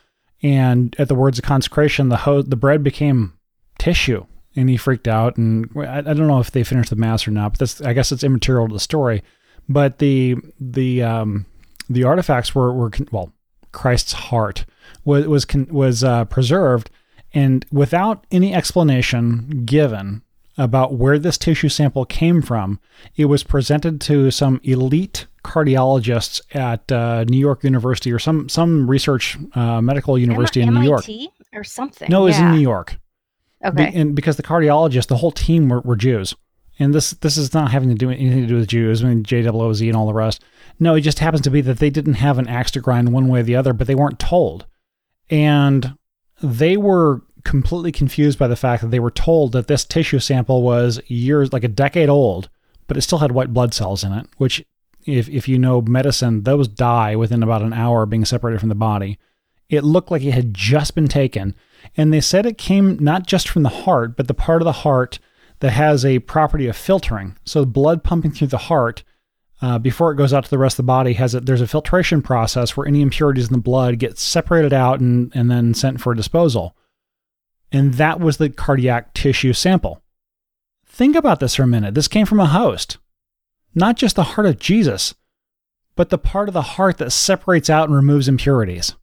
and 0.43 0.95
at 0.97 1.07
the 1.07 1.15
words 1.15 1.37
of 1.37 1.45
consecration, 1.45 2.09
the 2.09 2.17
ho- 2.17 2.41
the 2.41 2.55
bread 2.55 2.83
became 2.83 3.33
tissue, 3.77 4.25
and 4.55 4.69
he 4.69 4.77
freaked 4.77 5.07
out. 5.07 5.37
And 5.37 5.69
I, 5.77 5.99
I 5.99 6.01
don't 6.01 6.27
know 6.27 6.39
if 6.39 6.51
they 6.51 6.63
finished 6.63 6.89
the 6.89 6.95
mass 6.95 7.27
or 7.27 7.31
not, 7.31 7.53
but 7.53 7.59
that's 7.59 7.81
I 7.81 7.93
guess 7.93 8.11
it's 8.11 8.23
immaterial 8.23 8.67
to 8.67 8.73
the 8.73 8.79
story. 8.79 9.23
But 9.69 9.99
the 9.99 10.35
the 10.59 11.03
um, 11.03 11.45
the 11.89 12.03
artifacts 12.03 12.55
were 12.55 12.73
were 12.73 12.91
well, 13.11 13.31
Christ's 13.71 14.13
heart 14.13 14.65
was 15.05 15.27
was 15.27 15.45
was 15.69 16.03
uh, 16.03 16.25
preserved, 16.25 16.89
and 17.33 17.65
without 17.71 18.25
any 18.31 18.53
explanation 18.53 19.63
given 19.65 20.21
about 20.57 20.93
where 20.93 21.17
this 21.17 21.37
tissue 21.37 21.69
sample 21.69 22.05
came 22.05 22.41
from, 22.41 22.79
it 23.15 23.25
was 23.25 23.43
presented 23.43 24.01
to 24.01 24.29
some 24.31 24.59
elite 24.63 25.27
cardiologists 25.43 26.41
at 26.55 26.91
uh, 26.91 27.23
New 27.25 27.39
York 27.39 27.63
University 27.63 28.11
or 28.11 28.19
some 28.19 28.47
some 28.49 28.89
research 28.89 29.37
uh, 29.55 29.81
medical 29.81 30.17
university 30.17 30.61
M- 30.61 30.69
in 30.69 30.81
New 30.81 30.87
York 30.87 31.05
or 31.53 31.63
something. 31.63 32.09
No, 32.09 32.23
it 32.23 32.25
was 32.25 32.39
yeah. 32.39 32.49
in 32.49 32.55
New 32.55 32.61
York. 32.61 32.99
Okay. 33.63 33.89
Be- 33.89 33.97
and 33.97 34.15
because 34.15 34.37
the 34.37 34.43
cardiologists, 34.43 35.07
the 35.07 35.17
whole 35.17 35.31
team 35.31 35.69
were, 35.69 35.81
were 35.81 35.95
Jews, 35.95 36.35
And 36.79 36.93
this 36.93 37.11
this 37.11 37.37
is 37.37 37.53
not 37.53 37.71
having 37.71 37.89
to 37.89 37.95
do 37.95 38.09
anything 38.09 38.41
to 38.41 38.47
do 38.47 38.55
with 38.55 38.67
Jews, 38.67 39.03
I 39.03 39.09
mean 39.09 39.23
JWOZ 39.23 39.87
and 39.87 39.95
all 39.95 40.07
the 40.07 40.13
rest. 40.13 40.43
No, 40.79 40.95
it 40.95 41.01
just 41.01 41.19
happens 41.19 41.41
to 41.41 41.51
be 41.51 41.61
that 41.61 41.79
they 41.79 41.89
didn't 41.89 42.15
have 42.15 42.39
an 42.39 42.47
axe 42.47 42.71
to 42.71 42.79
grind 42.79 43.13
one 43.13 43.27
way 43.27 43.41
or 43.41 43.43
the 43.43 43.55
other, 43.55 43.73
but 43.73 43.87
they 43.87 43.95
weren't 43.95 44.19
told. 44.19 44.65
And 45.29 45.95
they 46.41 46.77
were 46.77 47.21
completely 47.43 47.91
confused 47.91 48.39
by 48.39 48.47
the 48.47 48.55
fact 48.55 48.81
that 48.81 48.91
they 48.91 48.99
were 48.99 49.11
told 49.11 49.51
that 49.51 49.67
this 49.67 49.85
tissue 49.85 50.19
sample 50.19 50.61
was 50.63 51.01
years, 51.07 51.53
like 51.53 51.63
a 51.63 51.69
decade 51.69 52.09
old, 52.09 52.49
but 52.87 52.97
it 52.97 53.01
still 53.01 53.19
had 53.19 53.31
white 53.31 53.53
blood 53.53 53.73
cells 53.73 54.03
in 54.03 54.11
it, 54.11 54.27
which, 54.37 54.63
if, 55.05 55.29
if 55.29 55.47
you 55.47 55.57
know 55.57 55.81
medicine, 55.81 56.43
those 56.43 56.67
die 56.67 57.15
within 57.15 57.43
about 57.43 57.61
an 57.61 57.73
hour 57.73 58.05
being 58.05 58.25
separated 58.25 58.59
from 58.59 58.69
the 58.69 58.75
body. 58.75 59.17
It 59.69 59.83
looked 59.83 60.11
like 60.11 60.23
it 60.23 60.33
had 60.33 60.53
just 60.53 60.95
been 60.95 61.07
taken. 61.07 61.55
And 61.95 62.13
they 62.13 62.21
said 62.21 62.45
it 62.45 62.57
came 62.57 62.97
not 62.99 63.25
just 63.25 63.47
from 63.47 63.63
the 63.63 63.69
heart, 63.69 64.17
but 64.17 64.27
the 64.27 64.33
part 64.33 64.61
of 64.61 64.65
the 64.65 64.71
heart 64.71 65.19
that 65.61 65.71
has 65.71 66.03
a 66.03 66.19
property 66.19 66.67
of 66.67 66.75
filtering. 66.75 67.37
So 67.45 67.65
blood 67.65 68.03
pumping 68.03 68.31
through 68.31 68.47
the 68.47 68.57
heart 68.57 69.03
uh, 69.61 69.77
before 69.77 70.11
it 70.11 70.15
goes 70.15 70.33
out 70.33 70.43
to 70.43 70.49
the 70.49 70.57
rest 70.57 70.73
of 70.73 70.85
the 70.85 70.87
body 70.87 71.13
has 71.13 71.35
a, 71.35 71.39
there's 71.39 71.61
a 71.61 71.67
filtration 71.67 72.21
process 72.21 72.75
where 72.75 72.87
any 72.87 73.01
impurities 73.01 73.47
in 73.47 73.53
the 73.53 73.59
blood 73.59 73.99
get 73.99 74.17
separated 74.17 74.73
out 74.73 74.99
and, 74.99 75.31
and 75.35 75.49
then 75.51 75.73
sent 75.73 76.01
for 76.01 76.15
disposal. 76.15 76.75
And 77.71 77.93
that 77.93 78.19
was 78.19 78.37
the 78.37 78.49
cardiac 78.49 79.13
tissue 79.13 79.53
sample. 79.53 80.01
Think 80.85 81.15
about 81.15 81.39
this 81.39 81.55
for 81.55 81.63
a 81.63 81.67
minute. 81.67 81.93
This 81.93 82.07
came 82.07 82.25
from 82.25 82.39
a 82.39 82.47
host, 82.47 82.97
not 83.75 83.95
just 83.95 84.15
the 84.15 84.23
heart 84.23 84.47
of 84.47 84.59
Jesus, 84.59 85.13
but 85.95 86.09
the 86.09 86.17
part 86.17 86.47
of 86.47 86.53
the 86.53 86.61
heart 86.63 86.97
that 86.97 87.11
separates 87.11 87.69
out 87.69 87.87
and 87.87 87.95
removes 87.95 88.27
impurities. 88.27 88.95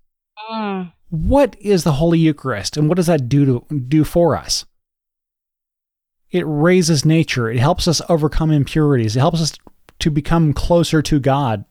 Mm. 0.50 0.92
What 1.08 1.56
is 1.60 1.84
the 1.84 1.92
Holy 1.92 2.18
Eucharist 2.18 2.76
and 2.76 2.88
what 2.88 2.96
does 2.96 3.06
that 3.06 3.28
do 3.28 3.46
to 3.46 3.74
do 3.76 4.02
for 4.02 4.36
us? 4.36 4.66
It 6.30 6.44
raises 6.46 7.04
nature. 7.04 7.50
It 7.50 7.58
helps 7.58 7.88
us 7.88 8.02
overcome 8.08 8.50
impurities. 8.50 9.16
It 9.16 9.20
helps 9.20 9.40
us 9.40 9.52
to 10.00 10.10
become 10.10 10.52
closer 10.52 11.02
to 11.02 11.18
God, 11.18 11.64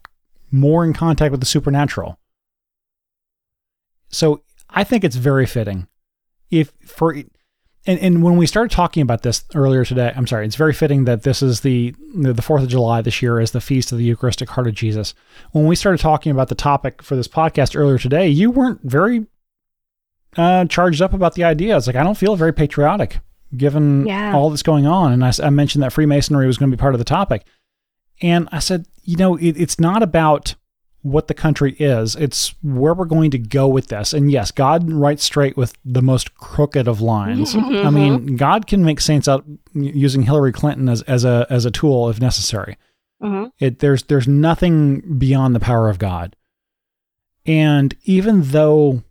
more 0.52 0.84
in 0.84 0.94
contact 0.94 1.32
with 1.32 1.40
the 1.40 1.46
supernatural. 1.46 2.20
So 4.10 4.44
I 4.70 4.84
think 4.84 5.04
it's 5.04 5.16
very 5.16 5.46
fitting. 5.46 5.88
If 6.50 6.72
for 6.86 7.14
and, 7.14 8.00
and 8.00 8.24
when 8.24 8.36
we 8.36 8.48
started 8.48 8.72
talking 8.72 9.02
about 9.02 9.24
this 9.24 9.46
earlier 9.56 9.86
today, 9.86 10.12
I'm 10.16 10.28
sorry, 10.28 10.46
it's 10.46 10.56
very 10.56 10.74
fitting 10.74 11.06
that 11.06 11.24
this 11.24 11.42
is 11.42 11.62
the 11.62 11.94
the 12.14 12.42
Fourth 12.42 12.64
of 12.64 12.70
July 12.70 13.02
this 13.02 13.22
year 13.22 13.40
is 13.40 13.52
the 13.52 13.62
feast 13.62 13.92
of 13.92 13.98
the 13.98 14.04
Eucharistic 14.04 14.50
Heart 14.50 14.68
of 14.68 14.74
Jesus. 14.74 15.14
When 15.52 15.68
we 15.68 15.76
started 15.76 16.00
talking 16.00 16.32
about 16.32 16.50
the 16.50 16.56
topic 16.56 17.02
for 17.02 17.16
this 17.16 17.28
podcast 17.28 17.76
earlier 17.76 17.98
today, 17.98 18.28
you 18.28 18.50
weren't 18.50 18.82
very 18.84 19.28
uh, 20.36 20.66
charged 20.66 21.02
up 21.02 21.14
about 21.14 21.36
the 21.36 21.44
idea. 21.44 21.78
It's 21.78 21.88
like 21.88 21.96
I 21.96 22.04
don't 22.04 22.18
feel 22.18 22.36
very 22.36 22.54
patriotic 22.54 23.20
given 23.56 24.06
yeah. 24.06 24.34
all 24.34 24.50
that's 24.50 24.64
going 24.64 24.88
on, 24.88 25.12
and 25.14 25.24
I, 25.24 25.32
I 25.44 25.50
mentioned 25.50 25.84
that 25.84 25.94
Freemasonry 25.94 26.48
was 26.48 26.58
going 26.58 26.72
to 26.72 26.78
be 26.78 26.82
part 26.82 26.96
of 26.96 27.00
the 27.00 27.06
topic. 27.06 27.46
And 28.22 28.50
I 28.52 28.60
said, 28.60 28.88
you 29.04 29.16
know, 29.16 29.36
it, 29.36 29.58
it's 29.58 29.80
not 29.80 30.02
about 30.02 30.56
what 31.02 31.28
the 31.28 31.34
country 31.34 31.74
is, 31.74 32.16
it's 32.16 32.54
where 32.62 32.94
we're 32.94 33.06
going 33.06 33.32
to 33.32 33.38
go 33.38 33.68
with 33.68 33.88
this. 33.88 34.14
And 34.14 34.32
yes, 34.32 34.52
God 34.52 34.92
writes 34.92 35.24
straight 35.24 35.56
with 35.56 35.74
the 35.86 36.02
most 36.02 36.36
crooked 36.36 36.88
of 36.88 37.02
lines. 37.02 37.54
Mm-hmm. 37.54 37.88
I 37.88 37.90
mean, 37.90 38.36
God 38.36 38.68
can 38.68 38.84
make 38.84 39.00
saints 39.00 39.28
out 39.28 39.46
using 39.74 40.24
Hillary 40.24 40.52
Clinton 40.52 40.90
as, 40.90 41.04
as 41.04 41.24
a 41.24 41.48
as 41.50 41.66
a 41.66 41.72
tool 41.72 42.10
if 42.10 42.20
necessary. 42.20 42.78
Mm-hmm. 43.22 43.50
It 43.60 43.80
there's 43.80 44.04
there's 44.04 44.28
nothing 44.28 45.18
beyond 45.18 45.56
the 45.56 45.60
power 45.60 45.90
of 45.90 46.00
God. 46.00 46.36
And 47.46 47.96
even 48.04 48.42
though 48.44 49.04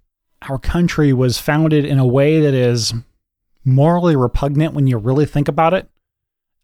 our 0.42 0.58
country 0.58 1.12
was 1.12 1.38
founded 1.38 1.84
in 1.84 1.98
a 1.98 2.06
way 2.06 2.40
that 2.40 2.52
is 2.52 2.92
morally 3.66 4.16
repugnant 4.16 4.72
when 4.72 4.86
you 4.86 4.96
really 4.96 5.26
think 5.26 5.48
about 5.48 5.74
it, 5.74 5.90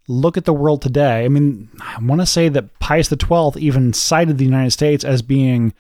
look 0.09 0.37
at 0.37 0.45
the 0.45 0.53
world 0.53 0.81
today. 0.81 1.25
I 1.25 1.29
mean, 1.29 1.69
I 1.81 1.99
want 2.01 2.21
to 2.21 2.27
say 2.27 2.49
that 2.49 2.79
Pius 2.79 3.09
XII 3.09 3.61
even 3.61 3.93
cited 3.93 4.39
the 4.39 4.45
United 4.45 4.71
States 4.71 5.05
as 5.05 5.21
being 5.21 5.75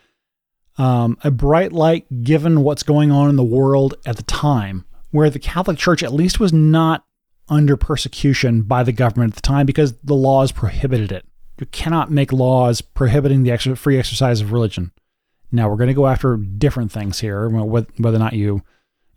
um, 0.79 1.17
a 1.23 1.31
bright 1.31 1.73
light 1.73 2.07
given 2.25 2.63
what's 2.63 2.83
going 2.83 3.11
on 3.11 3.31
in 3.31 3.37
the 3.37 3.45
world 3.45 3.95
at 4.05 4.17
the 4.17 4.23
time, 4.25 4.85
where 5.11 5.31
the 5.31 5.39
Catholic 5.39 5.79
Church 5.79 6.03
at 6.03 6.13
least 6.13 6.41
was 6.41 6.53
not 6.53 7.05
under 7.49 7.77
persecution 7.77 8.63
by 8.63 8.83
the 8.83 8.93
government 8.93 9.33
at 9.33 9.37
the 9.37 9.43
time 9.43 9.67
because 9.67 9.95
the 9.99 10.15
laws 10.15 10.53
prohibited 10.53 11.13
it. 11.13 11.27
You 11.61 11.67
cannot 11.67 12.11
make 12.11 12.33
laws 12.33 12.81
prohibiting 12.81 13.43
the 13.43 13.53
ex- 13.53 13.67
free 13.79 13.99
exercise 13.99 14.41
of 14.41 14.53
religion. 14.53 14.91
Now, 15.53 15.69
we're 15.69 15.77
going 15.77 15.89
to 15.89 15.95
go 15.95 16.07
after 16.07 16.37
different 16.37 16.91
things 16.91 17.21
here, 17.21 17.49
whether 17.49 17.87
or 18.03 18.19
not 18.19 18.33
you 18.33 18.63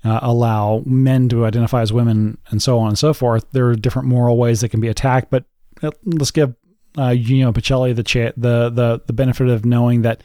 uh, 0.05 0.19
allow 0.21 0.83
men 0.85 1.27
to 1.29 1.45
identify 1.45 1.81
as 1.81 1.91
women 1.91 2.37
and 2.49 2.61
so 2.61 2.79
on 2.79 2.89
and 2.89 2.99
so 2.99 3.13
forth. 3.13 3.45
There 3.51 3.67
are 3.69 3.75
different 3.75 4.07
moral 4.07 4.37
ways 4.37 4.61
that 4.61 4.69
can 4.69 4.79
be 4.79 4.87
attacked, 4.87 5.31
but 5.31 5.45
uh, 5.81 5.91
let's 6.05 6.31
give 6.31 6.53
uh, 6.97 7.15
Gino 7.15 7.51
Pacelli 7.51 7.95
the, 7.95 8.03
cha- 8.03 8.31
the 8.37 8.69
the 8.69 9.01
the 9.07 9.13
benefit 9.13 9.49
of 9.49 9.65
knowing 9.65 10.03
that 10.03 10.21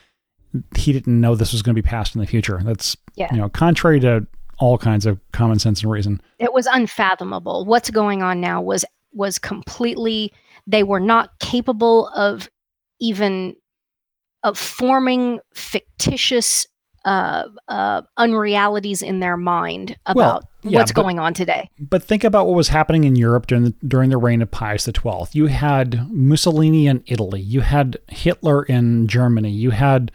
he 0.77 0.93
didn't 0.93 1.21
know 1.21 1.35
this 1.35 1.53
was 1.53 1.63
going 1.63 1.75
to 1.75 1.83
be 1.83 1.87
passed 1.87 2.15
in 2.15 2.21
the 2.21 2.27
future. 2.27 2.61
That's 2.63 2.97
yeah. 3.17 3.29
you 3.33 3.39
know 3.39 3.49
contrary 3.49 4.01
to 4.01 4.27
all 4.59 4.77
kinds 4.77 5.07
of 5.07 5.19
common 5.33 5.59
sense 5.59 5.83
and 5.83 5.91
reason. 5.91 6.21
It 6.39 6.53
was 6.53 6.67
unfathomable. 6.67 7.65
What's 7.65 7.91
going 7.91 8.23
on 8.23 8.41
now 8.41 8.61
was 8.61 8.85
was 9.13 9.39
completely. 9.39 10.33
They 10.67 10.83
were 10.83 11.01
not 11.01 11.39
capable 11.41 12.09
of 12.09 12.51
even 13.01 13.57
of 14.43 14.59
forming 14.59 15.41
fictitious 15.55 16.67
uh, 17.05 17.45
uh, 17.69 18.03
unrealities 18.17 19.03
in 19.03 19.21
their 19.21 19.37
mind 19.37 19.97
about 20.07 20.17
well, 20.17 20.51
yeah, 20.63 20.79
what's 20.79 20.93
but, 20.93 21.03
going 21.03 21.19
on 21.19 21.33
today. 21.35 21.71
But 21.79 22.03
think 22.03 22.25
about 22.25 22.47
what 22.47 22.55
was 22.55 22.69
happening 22.69 23.05
in 23.05 23.17
Europe 23.17 23.47
during 23.47 23.65
the, 23.65 23.75
during 23.87 24.11
the 24.11 24.19
reign 24.19 24.43
of 24.43 24.51
Pius 24.51 24.85
XII. 24.85 25.27
You 25.33 25.47
had 25.47 26.11
Mussolini 26.11 26.87
in 26.87 27.03
Italy. 27.07 27.41
You 27.41 27.63
had 27.63 27.99
Hitler 28.09 28.65
in 28.65 29.09
Germany. 29.09 29.51
You 29.51 29.71
had, 29.71 30.13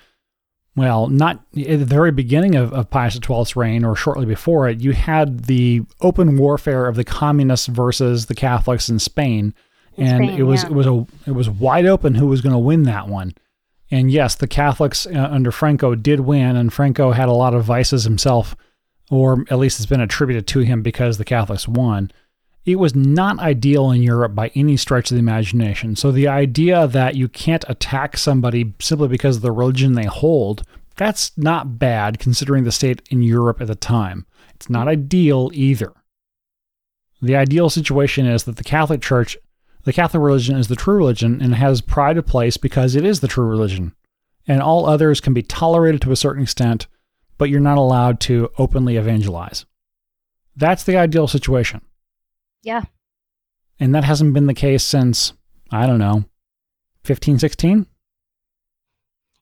well, 0.76 1.08
not 1.08 1.44
at 1.58 1.80
the 1.80 1.86
very 1.86 2.12
beginning 2.12 2.56
of, 2.56 2.72
of 2.72 2.90
Pius 2.90 3.16
XII's 3.16 3.56
reign 3.56 3.84
or 3.84 3.96
shortly 3.96 4.26
before 4.26 4.70
it, 4.70 4.82
you 4.82 4.94
had 4.94 5.46
the 5.46 5.82
open 6.02 6.38
warfare 6.38 6.88
of 6.88 6.96
the 6.96 7.04
communists 7.04 7.68
versus 7.68 8.28
the 8.28 8.36
Catholics 8.36 8.90
in 8.90 9.00
Spain. 9.00 9.56
And 9.98 10.26
Spain, 10.26 10.40
it 10.40 10.44
was 10.44 10.64
yeah. 10.64 10.70
it 10.70 10.74
was 10.74 10.88
a 10.88 11.08
it 11.26 11.32
was 11.32 11.50
wide 11.50 11.86
open 11.86 12.16
who 12.16 12.28
was 12.28 12.42
going 12.42 12.54
to 12.54 12.60
win 12.60 12.84
that 12.84 13.08
one. 13.08 13.34
And 13.96 14.12
yes, 14.12 14.36
the 14.36 14.48
Catholics 14.48 15.08
uh, 15.08 15.30
under 15.32 15.54
Franco 15.54 15.96
did 15.96 16.20
win, 16.20 16.58
and 16.58 16.74
Franco 16.74 17.12
had 17.14 17.30
a 17.30 17.34
lot 17.34 17.54
of 17.54 17.64
vices 17.64 18.04
himself, 18.04 18.54
or 19.10 19.46
at 19.50 19.58
least 19.58 19.80
it's 19.80 19.86
been 19.86 20.02
attributed 20.02 20.48
to 20.48 20.60
him 20.60 20.82
because 20.82 21.18
the 21.18 21.24
Catholics 21.24 21.66
won. 21.66 22.12
It 22.66 22.76
was 22.76 22.94
not 22.94 23.40
ideal 23.40 23.92
in 23.92 24.04
Europe 24.04 24.36
by 24.36 24.52
any 24.54 24.76
stretch 24.76 25.12
of 25.12 25.16
the 25.16 25.20
imagination. 25.20 25.96
So 25.96 26.12
the 26.12 26.28
idea 26.28 26.88
that 26.88 27.16
you 27.16 27.30
can't 27.30 27.64
attack 27.70 28.18
somebody 28.18 28.74
simply 28.82 29.08
because 29.08 29.38
of 29.38 29.44
the 29.44 29.54
religion 29.54 29.94
they 29.94 30.08
hold, 30.08 30.64
that's 30.98 31.32
not 31.38 31.80
bad 31.80 32.20
considering 32.20 32.66
the 32.66 32.74
state 32.74 33.02
in 33.10 33.24
Europe 33.24 33.62
at 33.62 33.68
the 33.68 33.76
time. 33.76 34.26
It's 34.56 34.70
not 34.70 34.90
ideal 34.90 35.52
either. 35.54 35.94
The 37.22 37.38
ideal 37.38 37.70
situation 37.70 38.26
is 38.26 38.44
that 38.44 38.58
the 38.58 38.64
Catholic 38.66 39.02
Church 39.02 39.38
the 39.86 39.94
Catholic 39.94 40.22
religion 40.22 40.58
is 40.58 40.68
the 40.68 40.76
true 40.76 40.98
religion 40.98 41.42
and 41.42 41.56
has 41.56 41.80
pride 41.80 42.18
of 42.18 42.26
place 42.26 42.58
because 42.58 42.96
it 42.96 43.06
is 43.06 43.20
the 43.20 43.28
true 43.28 43.46
religion. 43.46 43.96
And 44.48 44.62
all 44.62 44.88
others 44.88 45.22
can 45.22 45.34
be 45.34 45.44
tolerated 45.44 46.02
to 46.02 46.12
a 46.12 46.16
certain 46.16 46.44
extent, 46.44 46.88
but 47.38 47.50
you're 47.50 47.60
not 47.60 47.78
allowed 47.78 48.20
to 48.22 48.50
openly 48.58 48.98
evangelize. 48.98 49.66
That's 50.56 50.84
the 50.84 50.98
ideal 50.98 51.28
situation. 51.28 51.82
Yeah. 52.64 52.84
And 53.80 53.94
that 53.94 54.04
hasn't 54.04 54.34
been 54.34 54.48
the 54.48 54.54
case 54.56 54.84
since, 54.84 55.34
I 55.72 55.86
don't 55.86 56.00
know, 56.00 56.26
15, 57.04 57.38
16? 57.38 57.86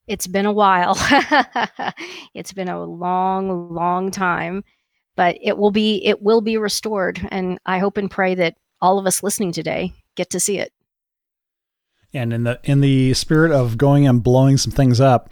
It's 0.07 0.27
been 0.27 0.45
a 0.45 0.51
while. 0.51 0.97
it's 2.33 2.51
been 2.51 2.67
a 2.67 2.83
long, 2.83 3.73
long 3.73 4.11
time, 4.11 4.65
but 5.15 5.37
it 5.41 5.57
will 5.57 5.71
be 5.71 6.05
it 6.05 6.21
will 6.21 6.41
be 6.41 6.57
restored 6.57 7.25
and 7.31 7.57
I 7.65 7.79
hope 7.79 7.95
and 7.95 8.11
pray 8.11 8.35
that 8.35 8.55
all 8.81 8.99
of 8.99 9.05
us 9.05 9.23
listening 9.23 9.53
today 9.53 9.93
get 10.15 10.29
to 10.31 10.39
see 10.39 10.59
it. 10.59 10.71
And 12.13 12.31
in 12.31 12.43
the 12.43 12.59
in 12.63 12.81
the 12.81 13.13
spirit 13.15 13.51
of 13.51 13.77
going 13.77 14.07
and 14.07 14.21
blowing 14.21 14.57
some 14.57 14.71
things 14.71 15.01
up, 15.01 15.29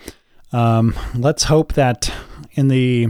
um, 0.52 0.96
let's 1.16 1.44
hope 1.44 1.74
that 1.74 2.12
in 2.54 2.68
the 2.70 3.10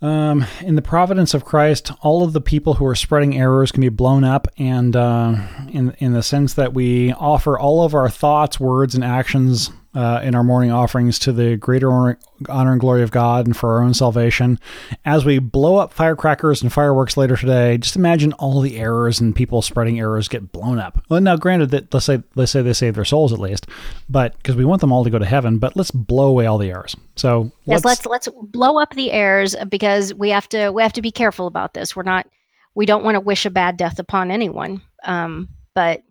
um, 0.00 0.46
in 0.62 0.76
the 0.76 0.82
providence 0.82 1.34
of 1.34 1.44
Christ, 1.44 1.90
all 2.00 2.22
of 2.22 2.32
the 2.32 2.40
people 2.40 2.74
who 2.74 2.86
are 2.86 2.94
spreading 2.94 3.36
errors 3.36 3.72
can 3.72 3.80
be 3.80 3.88
blown 3.88 4.24
up, 4.24 4.48
and 4.56 4.96
uh, 4.96 5.36
in 5.70 5.94
in 5.98 6.12
the 6.12 6.22
sense 6.22 6.54
that 6.54 6.72
we 6.72 7.12
offer 7.12 7.58
all 7.58 7.84
of 7.84 7.94
our 7.94 8.08
thoughts, 8.08 8.58
words, 8.58 8.94
and 8.94 9.04
actions 9.04 9.70
uh, 9.94 10.20
in 10.22 10.34
our 10.34 10.44
morning 10.44 10.70
offerings 10.70 11.18
to 11.18 11.32
the 11.32 11.56
greater 11.56 11.90
honor, 11.90 12.18
honor, 12.48 12.72
and 12.72 12.80
glory 12.80 13.02
of 13.02 13.10
God 13.10 13.46
and 13.46 13.56
for 13.56 13.72
our 13.74 13.82
own 13.82 13.94
salvation. 13.94 14.58
As 15.04 15.24
we 15.24 15.38
blow 15.38 15.76
up 15.76 15.92
firecrackers 15.92 16.62
and 16.62 16.72
fireworks 16.72 17.16
later 17.16 17.36
today, 17.36 17.78
just 17.78 17.96
imagine 17.96 18.32
all 18.34 18.60
the 18.60 18.78
errors 18.78 19.20
and 19.20 19.34
people 19.34 19.62
spreading 19.62 19.98
errors 19.98 20.28
get 20.28 20.52
blown 20.52 20.78
up. 20.78 21.02
Well, 21.08 21.20
now 21.20 21.36
granted 21.36 21.70
that 21.70 21.92
let's 21.92 22.06
say 22.06 22.22
let's 22.34 22.52
say 22.52 22.62
they 22.62 22.72
save 22.72 22.94
their 22.94 23.04
souls 23.04 23.32
at 23.32 23.38
least, 23.38 23.66
but 24.08 24.36
because 24.36 24.56
we 24.56 24.64
want 24.64 24.80
them 24.80 24.92
all 24.92 25.04
to 25.04 25.10
go 25.10 25.18
to 25.18 25.26
heaven, 25.26 25.58
but 25.58 25.76
let's 25.76 25.90
blow 25.90 26.28
away 26.28 26.46
all 26.46 26.58
the 26.58 26.70
errors. 26.70 26.94
So 27.16 27.50
yes, 27.64 27.84
let's 27.84 28.06
let's, 28.06 28.26
let's 28.26 28.38
blow 28.42 28.78
up 28.78 28.94
the 28.94 29.10
errors 29.10 29.56
because 29.68 30.12
we 30.14 30.30
have 30.30 30.48
to 30.50 30.70
we 30.70 30.82
have 30.82 30.92
to 30.94 31.02
be 31.02 31.10
careful 31.10 31.46
about 31.46 31.74
this. 31.74 31.96
We're 31.96 32.02
not 32.02 32.26
we 32.74 32.86
don't 32.86 33.04
want 33.04 33.16
to 33.16 33.20
wish 33.20 33.46
a 33.46 33.50
bad 33.50 33.76
death 33.76 33.98
upon 33.98 34.30
anyone. 34.30 34.82
Um, 35.04 35.48
but 35.74 36.02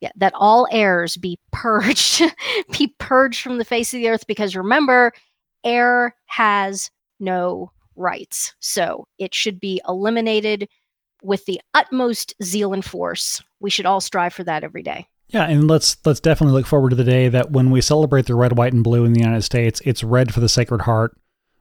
yeah, 0.00 0.10
that 0.16 0.32
all 0.34 0.68
errors 0.70 1.16
be 1.16 1.38
purged, 1.52 2.22
be 2.78 2.94
purged 2.98 3.40
from 3.40 3.58
the 3.58 3.64
face 3.64 3.92
of 3.94 3.98
the 3.98 4.08
earth, 4.08 4.26
because 4.26 4.56
remember, 4.56 5.12
air 5.64 6.14
has 6.26 6.90
no 7.18 7.70
rights. 7.96 8.54
So 8.60 9.08
it 9.18 9.34
should 9.34 9.58
be 9.58 9.80
eliminated 9.88 10.68
with 11.22 11.44
the 11.46 11.60
utmost 11.74 12.34
zeal 12.42 12.72
and 12.72 12.84
force. 12.84 13.42
We 13.60 13.70
should 13.70 13.86
all 13.86 14.00
strive 14.00 14.34
for 14.34 14.44
that 14.44 14.64
every 14.64 14.82
day. 14.82 15.08
Yeah, 15.28 15.46
and 15.46 15.66
let's 15.66 15.96
let's 16.04 16.20
definitely 16.20 16.54
look 16.54 16.66
forward 16.66 16.90
to 16.90 16.96
the 16.96 17.02
day 17.02 17.28
that 17.28 17.50
when 17.50 17.70
we 17.70 17.80
celebrate 17.80 18.26
the 18.26 18.36
red, 18.36 18.56
white, 18.56 18.72
and 18.72 18.84
blue 18.84 19.04
in 19.04 19.12
the 19.12 19.20
United 19.20 19.42
States, 19.42 19.82
it's 19.84 20.04
red 20.04 20.32
for 20.32 20.38
the 20.38 20.48
Sacred 20.48 20.82
Heart, 20.82 21.16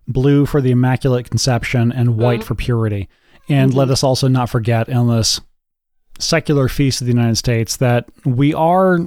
blue 0.08 0.46
for 0.46 0.62
the 0.62 0.72
Immaculate 0.72 1.30
Conception, 1.30 1.92
and 1.92 2.18
white 2.18 2.42
mm-hmm. 2.42 2.48
for 2.48 2.56
purity. 2.56 3.10
And 3.50 3.72
mm-hmm. 3.72 3.80
let 3.80 3.90
us 3.90 4.04
also 4.04 4.28
not 4.28 4.50
forget 4.50 4.88
this 4.88 5.42
secular 6.20 6.68
feast 6.68 7.02
of 7.02 7.08
the 7.08 7.14
United 7.14 7.36
States 7.36 7.78
that 7.78 8.10
we 8.26 8.54
are 8.54 9.00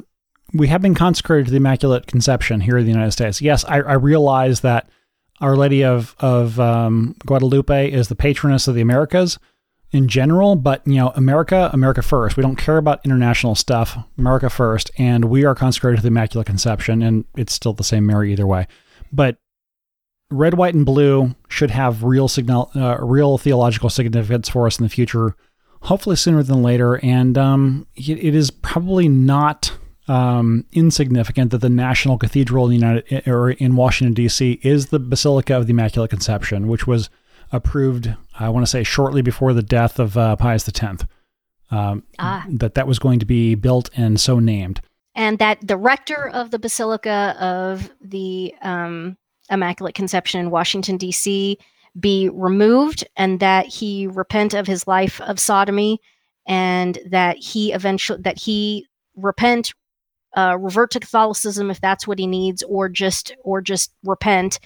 we 0.54 0.68
have 0.68 0.80
been 0.80 0.94
consecrated 0.94 1.46
to 1.46 1.50
the 1.50 1.58
Immaculate 1.58 2.06
Conception 2.06 2.60
here 2.60 2.78
in 2.78 2.84
the 2.84 2.90
United 2.90 3.12
States. 3.12 3.42
Yes, 3.42 3.64
I, 3.64 3.80
I 3.80 3.92
realize 3.94 4.60
that 4.60 4.88
Our 5.40 5.56
Lady 5.56 5.84
of 5.84 6.14
of 6.20 6.58
um, 6.58 7.16
Guadalupe 7.26 7.90
is 7.90 8.08
the 8.08 8.16
patroness 8.16 8.68
of 8.68 8.74
the 8.74 8.80
Americas 8.80 9.38
in 9.90 10.08
general, 10.08 10.56
but 10.56 10.86
you 10.86 10.96
know, 10.96 11.12
America, 11.14 11.70
America 11.72 12.02
first. 12.02 12.36
We 12.36 12.42
don't 12.42 12.56
care 12.56 12.76
about 12.76 13.04
international 13.04 13.54
stuff. 13.54 13.96
America 14.18 14.50
first, 14.50 14.90
and 14.98 15.26
we 15.26 15.44
are 15.44 15.54
consecrated 15.54 15.96
to 15.96 16.02
the 16.02 16.08
Immaculate 16.08 16.46
Conception, 16.46 17.02
and 17.02 17.24
it's 17.36 17.52
still 17.52 17.72
the 17.72 17.84
same 17.84 18.06
Mary 18.06 18.32
either 18.32 18.46
way. 18.46 18.66
But 19.12 19.38
red, 20.30 20.54
white, 20.54 20.74
and 20.74 20.84
blue 20.84 21.34
should 21.48 21.70
have 21.70 22.04
real 22.04 22.28
signal, 22.28 22.70
uh, 22.74 22.98
real 23.00 23.38
theological 23.38 23.88
significance 23.88 24.48
for 24.48 24.66
us 24.66 24.78
in 24.78 24.84
the 24.84 24.90
future. 24.90 25.34
Hopefully 25.82 26.16
sooner 26.16 26.42
than 26.42 26.62
later, 26.62 26.96
and 27.04 27.38
um, 27.38 27.86
it, 27.94 28.18
it 28.18 28.34
is 28.34 28.50
probably 28.50 29.08
not 29.08 29.72
um, 30.08 30.64
insignificant 30.72 31.50
that 31.50 31.58
the 31.58 31.68
National 31.68 32.18
Cathedral 32.18 32.64
in 32.64 32.70
the 32.70 32.76
United 32.76 33.28
or 33.28 33.50
in 33.50 33.76
Washington 33.76 34.14
D.C. 34.14 34.60
is 34.62 34.86
the 34.86 34.98
Basilica 34.98 35.56
of 35.56 35.66
the 35.66 35.72
Immaculate 35.72 36.10
Conception, 36.10 36.66
which 36.66 36.86
was 36.86 37.10
approved, 37.52 38.14
I 38.38 38.48
want 38.48 38.64
to 38.64 38.70
say, 38.70 38.82
shortly 38.82 39.22
before 39.22 39.52
the 39.52 39.62
death 39.62 39.98
of 39.98 40.16
uh, 40.16 40.36
Pius 40.36 40.68
X. 40.68 41.04
Um, 41.70 42.02
ah. 42.18 42.46
That 42.48 42.74
that 42.74 42.86
was 42.86 42.98
going 42.98 43.18
to 43.18 43.26
be 43.26 43.54
built 43.54 43.90
and 43.94 44.18
so 44.18 44.38
named. 44.38 44.80
And 45.14 45.38
that 45.38 45.58
the 45.66 45.76
rector 45.76 46.28
of 46.28 46.50
the 46.50 46.58
Basilica 46.58 47.36
of 47.38 47.90
the 48.00 48.54
um, 48.62 49.16
Immaculate 49.50 49.94
Conception 49.94 50.40
in 50.40 50.50
Washington, 50.50 50.96
D.C., 50.96 51.58
be 51.98 52.28
removed 52.28 53.06
and 53.16 53.40
that 53.40 53.66
he 53.66 54.06
repent 54.06 54.54
of 54.54 54.66
his 54.66 54.86
life 54.86 55.20
of 55.22 55.40
sodomy 55.40 56.00
and 56.46 56.98
that 57.06 57.36
he 57.36 57.72
eventually 57.72 58.20
that 58.22 58.38
he 58.38 58.86
repent 59.16 59.74
uh, 60.36 60.56
revert 60.58 60.90
to 60.90 61.00
catholicism 61.00 61.70
if 61.70 61.80
that's 61.80 62.06
what 62.06 62.18
he 62.18 62.26
needs 62.26 62.62
or 62.64 62.88
just 62.88 63.34
or 63.44 63.60
just 63.60 63.92
repent 64.04 64.60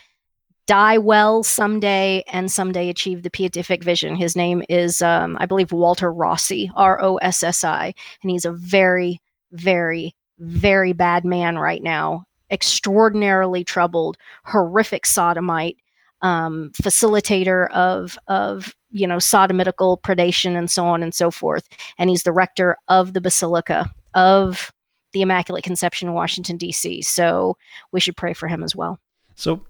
die 0.66 0.98
well 0.98 1.42
someday 1.42 2.22
and 2.28 2.50
someday 2.50 2.88
achieve 2.88 3.22
the 3.22 3.30
beatific 3.30 3.82
vision. 3.82 4.14
His 4.14 4.36
name 4.36 4.62
is, 4.68 5.02
um, 5.02 5.36
I 5.40 5.46
believe, 5.46 5.72
Walter 5.72 6.12
Rossi, 6.12 6.70
R 6.76 7.02
O 7.02 7.16
S 7.16 7.42
S 7.42 7.64
I, 7.64 7.92
and 8.22 8.30
he's 8.30 8.44
a 8.44 8.52
very, 8.52 9.20
very, 9.50 10.14
very 10.38 10.92
bad 10.92 11.24
man 11.24 11.59
right 11.59 11.82
now. 11.82 12.24
Extraordinarily 12.50 13.64
troubled, 13.64 14.16
horrific 14.44 15.06
sodomite, 15.06 15.76
um, 16.22 16.70
facilitator 16.80 17.70
of 17.70 18.18
of 18.28 18.74
you 18.90 19.06
know 19.06 19.16
sodomitical 19.16 20.00
predation 20.00 20.56
and 20.56 20.70
so 20.70 20.86
on 20.86 21.02
and 21.02 21.14
so 21.14 21.30
forth. 21.30 21.68
And 21.98 22.10
he's 22.10 22.22
the 22.22 22.32
rector 22.32 22.76
of 22.88 23.12
the 23.12 23.20
Basilica 23.20 23.90
of 24.14 24.72
the 25.12 25.22
Immaculate 25.22 25.64
Conception 25.64 26.08
in 26.08 26.14
Washington 26.14 26.56
D.C. 26.56 27.02
So 27.02 27.56
we 27.92 28.00
should 28.00 28.16
pray 28.16 28.32
for 28.32 28.48
him 28.48 28.62
as 28.62 28.74
well. 28.74 28.98
So, 29.34 29.62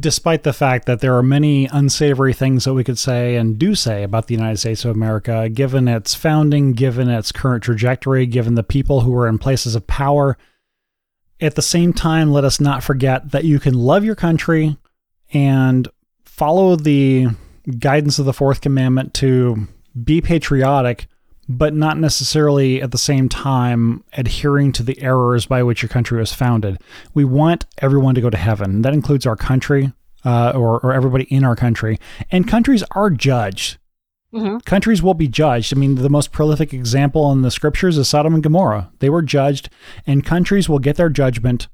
despite 0.00 0.42
the 0.42 0.52
fact 0.52 0.86
that 0.86 1.00
there 1.00 1.16
are 1.16 1.22
many 1.22 1.66
unsavory 1.66 2.32
things 2.32 2.64
that 2.64 2.74
we 2.74 2.84
could 2.84 2.98
say 2.98 3.36
and 3.36 3.58
do 3.58 3.74
say 3.74 4.02
about 4.02 4.26
the 4.26 4.34
United 4.34 4.58
States 4.58 4.84
of 4.84 4.90
America, 4.90 5.48
given 5.48 5.86
its 5.86 6.14
founding, 6.14 6.72
given 6.72 7.08
its 7.08 7.30
current 7.30 7.62
trajectory, 7.62 8.26
given 8.26 8.54
the 8.54 8.64
people 8.64 9.02
who 9.02 9.16
are 9.16 9.28
in 9.28 9.38
places 9.38 9.74
of 9.76 9.86
power, 9.86 10.36
at 11.40 11.54
the 11.54 11.62
same 11.62 11.92
time, 11.92 12.32
let 12.32 12.44
us 12.44 12.60
not 12.60 12.82
forget 12.82 13.30
that 13.30 13.44
you 13.44 13.60
can 13.60 13.74
love 13.74 14.04
your 14.04 14.14
country 14.14 14.76
and 15.32 15.88
follow 16.34 16.74
the 16.74 17.28
guidance 17.78 18.18
of 18.18 18.24
the 18.24 18.32
fourth 18.32 18.60
commandment 18.60 19.14
to 19.14 19.68
be 20.02 20.20
patriotic 20.20 21.06
but 21.48 21.74
not 21.74 21.98
necessarily 21.98 22.82
at 22.82 22.90
the 22.90 22.98
same 22.98 23.28
time 23.28 24.02
adhering 24.14 24.72
to 24.72 24.82
the 24.82 25.00
errors 25.00 25.46
by 25.46 25.62
which 25.62 25.82
your 25.82 25.90
country 25.90 26.18
was 26.18 26.32
founded. 26.32 26.80
We 27.12 27.24
want 27.24 27.66
everyone 27.78 28.14
to 28.14 28.20
go 28.20 28.30
to 28.30 28.36
heaven. 28.36 28.82
That 28.82 28.94
includes 28.94 29.26
our 29.26 29.36
country 29.36 29.92
uh, 30.24 30.52
or, 30.54 30.80
or 30.80 30.92
everybody 30.94 31.24
in 31.24 31.44
our 31.44 31.54
country. 31.54 31.98
And 32.30 32.48
countries 32.48 32.82
are 32.92 33.10
judged. 33.10 33.76
Mm-hmm. 34.32 34.58
Countries 34.60 35.02
will 35.02 35.14
be 35.14 35.28
judged. 35.28 35.74
I 35.74 35.76
mean, 35.78 35.96
the 35.96 36.08
most 36.08 36.32
prolific 36.32 36.72
example 36.72 37.30
in 37.30 37.42
the 37.42 37.50
scriptures 37.50 37.98
is 37.98 38.08
Sodom 38.08 38.34
and 38.34 38.42
Gomorrah. 38.42 38.90
They 38.98 39.10
were 39.10 39.22
judged, 39.22 39.68
and 40.06 40.24
countries 40.24 40.68
will 40.68 40.80
get 40.80 40.96
their 40.96 41.10
judgment 41.10 41.68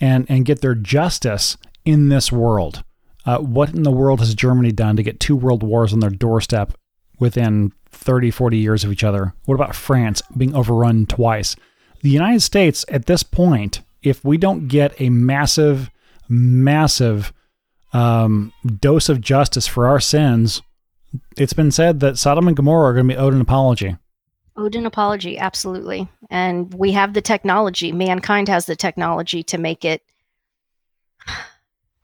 and, 0.00 0.26
and 0.28 0.46
get 0.46 0.62
their 0.62 0.74
justice 0.74 1.56
in 1.84 2.08
this 2.08 2.32
world. 2.32 2.82
Uh, 3.24 3.38
what 3.38 3.70
in 3.70 3.82
the 3.82 3.90
world 3.90 4.20
has 4.20 4.34
Germany 4.34 4.72
done 4.72 4.96
to 4.96 5.02
get 5.02 5.20
two 5.20 5.36
world 5.36 5.62
wars 5.62 5.92
on 5.92 6.00
their 6.00 6.10
doorstep 6.10 6.72
within 7.18 7.72
30, 7.90 8.30
40 8.30 8.56
years 8.56 8.84
of 8.84 8.92
each 8.92 9.04
other? 9.04 9.34
What 9.44 9.54
about 9.54 9.74
France 9.74 10.22
being 10.36 10.54
overrun 10.54 11.06
twice? 11.06 11.54
The 12.02 12.10
United 12.10 12.40
States, 12.40 12.84
at 12.88 13.06
this 13.06 13.22
point, 13.22 13.80
if 14.02 14.24
we 14.24 14.36
don't 14.36 14.66
get 14.66 15.00
a 15.00 15.08
massive, 15.08 15.90
massive 16.28 17.32
um, 17.92 18.52
dose 18.80 19.08
of 19.08 19.20
justice 19.20 19.68
for 19.68 19.86
our 19.86 20.00
sins, 20.00 20.62
it's 21.36 21.52
been 21.52 21.70
said 21.70 22.00
that 22.00 22.18
Sodom 22.18 22.48
and 22.48 22.56
Gomorrah 22.56 22.90
are 22.90 22.94
going 22.94 23.08
to 23.08 23.14
be 23.14 23.18
owed 23.18 23.34
an 23.34 23.40
apology. 23.40 23.96
Owed 24.56 24.74
an 24.74 24.86
apology, 24.86 25.38
absolutely. 25.38 26.08
And 26.28 26.72
we 26.74 26.92
have 26.92 27.14
the 27.14 27.22
technology. 27.22 27.92
Mankind 27.92 28.48
has 28.48 28.66
the 28.66 28.76
technology 28.76 29.42
to 29.44 29.58
make 29.58 29.84
it 29.84 30.02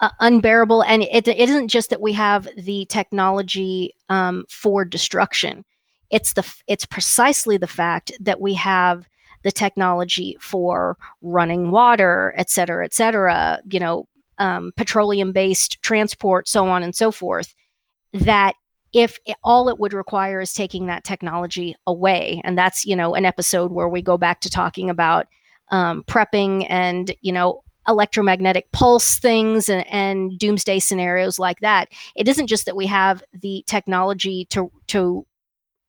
uh, 0.01 0.11
unbearable. 0.21 0.83
And 0.83 1.03
it, 1.03 1.29
it 1.29 1.49
isn't 1.49 1.69
just 1.69 1.91
that 1.91 2.01
we 2.01 2.13
have 2.13 2.49
the 2.57 2.87
technology 2.87 3.95
um, 4.09 4.45
for 4.49 4.85
destruction 4.85 5.65
it's 6.11 6.33
the 6.35 6.55
it's 6.67 6.87
precisely 6.87 7.57
the 7.57 7.67
fact 7.67 8.13
that 8.21 8.41
we 8.41 8.55
have 8.55 9.07
the 9.45 9.53
technology 9.53 10.37
for 10.41 10.97
running 11.23 11.71
water, 11.71 12.35
et 12.37 12.51
cetera, 12.51 12.85
et 12.85 12.93
cetera, 12.93 13.61
you 13.71 13.79
know, 13.79 14.09
um, 14.39 14.73
petroleum 14.77 15.33
based 15.33 15.81
transport, 15.83 16.49
so 16.49 16.69
on 16.69 16.83
and 16.83 16.95
so 16.95 17.13
forth, 17.13 17.55
that 18.13 18.55
if 18.93 19.19
it, 19.27 19.37
all 19.45 19.69
it 19.69 19.79
would 19.79 19.93
require 19.93 20.41
is 20.41 20.53
taking 20.53 20.87
that 20.87 21.05
technology 21.05 21.77
away, 21.87 22.41
and 22.45 22.59
that's, 22.59 22.85
you 22.85 22.97
know, 22.97 23.15
an 23.15 23.25
episode 23.25 23.71
where 23.71 23.89
we 23.89 24.03
go 24.03 24.17
back 24.19 24.41
to 24.41 24.51
talking 24.51 24.91
about 24.91 25.27
um, 25.71 26.03
prepping 26.05 26.67
and, 26.69 27.15
you 27.21 27.33
know, 27.33 27.63
electromagnetic 27.89 28.71
pulse 28.73 29.19
things 29.19 29.69
and, 29.69 29.87
and 29.89 30.39
doomsday 30.39 30.79
scenarios 30.79 31.39
like 31.39 31.61
that. 31.61 31.89
It 32.15 32.29
isn't 32.29 32.47
just 32.47 32.67
that 32.67 32.77
we 32.77 32.87
have 32.87 33.23
the 33.33 33.65
technology 33.67 34.45
to, 34.51 34.71
to 34.89 35.27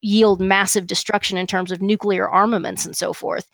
yield 0.02 0.40
massive 0.40 0.88
destruction 0.88 1.38
in 1.38 1.46
terms 1.46 1.72
of 1.72 1.82
nuclear 1.82 2.28
armaments 2.28 2.86
and 2.86 2.96
so 2.96 3.14
forth. 3.14 3.48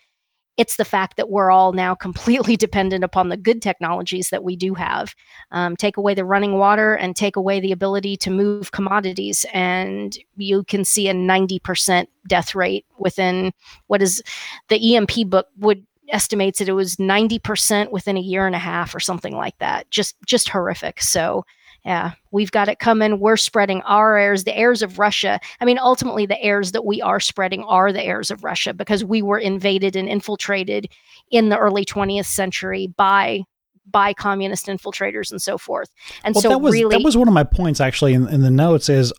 It's 0.58 0.78
the 0.78 0.86
fact 0.86 1.18
that 1.18 1.30
we're 1.30 1.52
all 1.52 1.74
now 1.74 1.96
completely 2.06 2.56
dependent 2.56 3.04
upon 3.04 3.30
the 3.30 3.38
good 3.38 3.62
technologies 3.62 4.30
that 4.30 4.44
we 4.44 4.56
do 4.56 4.74
have. 4.76 5.14
Um, 5.52 5.76
take 5.76 5.98
away 5.98 6.14
the 6.14 6.24
running 6.24 6.58
water 6.58 6.94
and 6.94 7.16
take 7.16 7.36
away 7.36 7.60
the 7.60 7.72
ability 7.72 8.16
to 8.18 8.30
move 8.30 8.72
commodities, 8.72 9.46
and 9.54 10.18
you 10.38 10.64
can 10.64 10.86
see 10.86 11.10
a 11.10 11.14
90% 11.14 12.08
death 12.28 12.56
rate 12.56 12.86
within 12.98 13.52
what 13.88 14.02
is 14.02 14.24
the 14.70 14.96
EMP 14.96 15.30
book 15.30 15.48
would 15.58 15.86
estimates 16.10 16.60
that 16.60 16.70
it 16.70 16.74
was 16.74 16.98
90% 16.98 17.92
within 17.92 18.18
a 18.18 18.22
year 18.22 18.46
and 18.46 18.56
a 18.56 18.60
half 18.60 18.94
or 18.94 19.00
something 19.00 19.36
like 19.36 19.58
that. 19.60 19.90
Just 19.92 20.16
just 20.26 20.50
horrific. 20.50 21.02
So 21.02 21.46
yeah, 21.86 22.14
we've 22.32 22.52
got 22.52 22.68
it 22.68 22.80
coming. 22.80 23.20
We're 23.20 23.38
spreading 23.38 23.84
our 23.84 24.18
heirs, 24.18 24.44
the 24.44 24.58
heirs 24.58 24.82
of 24.82 24.98
Russia. 24.98 25.40
I 25.62 25.66
mean, 25.66 25.78
ultimately, 25.78 26.26
the 26.26 26.42
heirs 26.42 26.72
that 26.72 26.84
we 26.84 27.00
are 27.00 27.20
spreading 27.20 27.64
are 27.64 27.94
the 27.94 28.04
heirs 28.04 28.32
of 28.32 28.44
Russia 28.44 28.74
because 28.74 29.06
we 29.06 29.22
were 29.22 29.38
invaded 29.38 29.96
and 29.96 30.10
infiltrated 30.10 30.90
in 31.30 31.50
the 31.50 31.58
early 31.58 31.86
20th 31.86 32.26
century 32.26 32.88
by 32.98 33.44
by 33.90 34.14
communist 34.14 34.66
infiltrators 34.66 35.30
and 35.30 35.40
so 35.40 35.60
forth. 35.60 35.90
And 36.24 36.34
well, 36.34 36.42
so, 36.42 36.50
that 36.50 36.58
was, 36.58 36.74
really, 36.74 36.98
that 36.98 37.06
was 37.06 37.16
one 37.16 37.28
of 37.28 37.36
my 37.36 37.44
points 37.44 37.80
actually 37.80 38.16
in, 38.16 38.28
in 38.30 38.42
the 38.42 38.50
notes: 38.50 38.90
is 38.90 39.14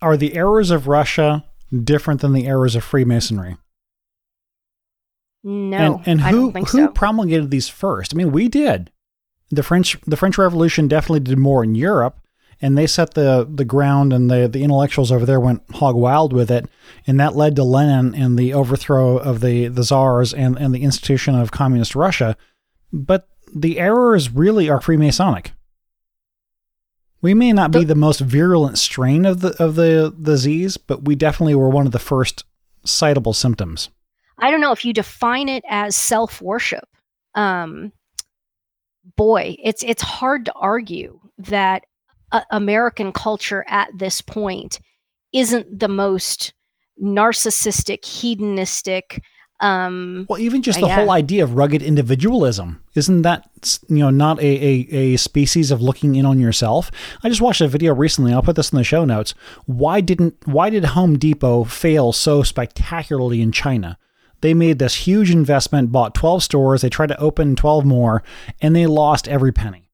are 0.00 0.16
the 0.16 0.36
heirs 0.36 0.70
of 0.70 0.86
Russia 0.86 1.44
different 1.82 2.20
than 2.20 2.32
the 2.32 2.46
heirs 2.46 2.76
of 2.76 2.84
Freemasonry? 2.84 3.56
No, 5.44 6.00
and, 6.06 6.20
and 6.20 6.20
who 6.22 6.50
who 6.50 6.64
so. 6.64 6.88
promulgated 6.88 7.50
these 7.50 7.68
first? 7.68 8.14
I 8.14 8.16
mean, 8.16 8.32
we 8.32 8.48
did 8.48 8.90
the 9.50 9.62
French 9.62 9.96
the 10.06 10.16
French 10.16 10.38
Revolution 10.38 10.88
definitely 10.88 11.20
did 11.20 11.38
more 11.38 11.62
in 11.62 11.74
Europe, 11.74 12.18
and 12.60 12.76
they 12.76 12.86
set 12.86 13.14
the 13.14 13.46
the 13.48 13.64
ground, 13.64 14.12
and 14.12 14.30
the 14.30 14.48
the 14.48 14.62
intellectuals 14.62 15.12
over 15.12 15.26
there 15.26 15.40
went 15.40 15.62
hog 15.74 15.96
wild 15.96 16.32
with 16.32 16.50
it, 16.50 16.66
and 17.06 17.18
that 17.20 17.36
led 17.36 17.56
to 17.56 17.64
Lenin 17.64 18.14
and 18.14 18.38
the 18.38 18.54
overthrow 18.54 19.16
of 19.16 19.40
the 19.40 19.68
the 19.68 19.82
czars 19.82 20.32
and 20.32 20.58
and 20.58 20.74
the 20.74 20.82
institution 20.82 21.34
of 21.34 21.50
communist 21.50 21.94
Russia. 21.94 22.36
But 22.92 23.28
the 23.54 23.78
errors 23.78 24.30
really 24.30 24.68
are 24.68 24.80
Freemasonic. 24.80 25.50
We 27.20 27.34
may 27.34 27.52
not 27.52 27.70
be 27.70 27.84
the 27.84 27.94
most 27.94 28.20
virulent 28.20 28.78
strain 28.78 29.24
of 29.24 29.40
the 29.40 29.62
of 29.62 29.76
the 29.76 30.14
the 30.16 30.36
Z's, 30.36 30.76
but 30.76 31.04
we 31.04 31.14
definitely 31.14 31.54
were 31.54 31.70
one 31.70 31.86
of 31.86 31.92
the 31.92 31.98
first 31.98 32.44
citable 32.84 33.34
symptoms. 33.34 33.88
I 34.38 34.50
don't 34.50 34.60
know 34.60 34.72
if 34.72 34.84
you 34.84 34.92
define 34.92 35.48
it 35.48 35.64
as 35.68 35.96
self 35.96 36.42
worship. 36.42 36.88
Um, 37.34 37.92
boy, 39.16 39.56
it's 39.62 39.82
it's 39.82 40.02
hard 40.02 40.44
to 40.46 40.52
argue 40.54 41.20
that 41.38 41.84
uh, 42.32 42.42
American 42.50 43.12
culture 43.12 43.64
at 43.68 43.88
this 43.96 44.20
point 44.20 44.80
isn't 45.32 45.78
the 45.78 45.88
most 45.88 46.52
narcissistic, 47.02 48.04
hedonistic. 48.04 49.22
Um, 49.60 50.26
well, 50.28 50.40
even 50.40 50.62
just 50.62 50.80
the 50.80 50.88
whole 50.88 51.12
idea 51.12 51.44
of 51.44 51.54
rugged 51.54 51.80
individualism 51.80 52.82
isn't 52.94 53.22
that 53.22 53.78
you 53.88 53.98
know 53.98 54.10
not 54.10 54.40
a, 54.40 54.42
a, 54.44 55.14
a 55.14 55.16
species 55.16 55.70
of 55.70 55.80
looking 55.80 56.16
in 56.16 56.26
on 56.26 56.40
yourself? 56.40 56.90
I 57.22 57.28
just 57.28 57.40
watched 57.40 57.60
a 57.60 57.68
video 57.68 57.94
recently. 57.94 58.32
I'll 58.32 58.42
put 58.42 58.56
this 58.56 58.72
in 58.72 58.78
the 58.78 58.84
show 58.84 59.04
notes. 59.04 59.34
Why 59.66 60.00
didn't 60.00 60.34
why 60.44 60.70
did 60.70 60.84
Home 60.84 61.18
Depot 61.18 61.64
fail 61.64 62.12
so 62.12 62.42
spectacularly 62.42 63.40
in 63.40 63.52
China? 63.52 63.96
They 64.44 64.52
made 64.52 64.78
this 64.78 65.06
huge 65.06 65.30
investment, 65.30 65.90
bought 65.90 66.14
12 66.14 66.42
stores, 66.42 66.82
they 66.82 66.90
tried 66.90 67.06
to 67.06 67.18
open 67.18 67.56
12 67.56 67.86
more, 67.86 68.22
and 68.60 68.76
they 68.76 68.86
lost 68.86 69.26
every 69.26 69.52
penny 69.52 69.88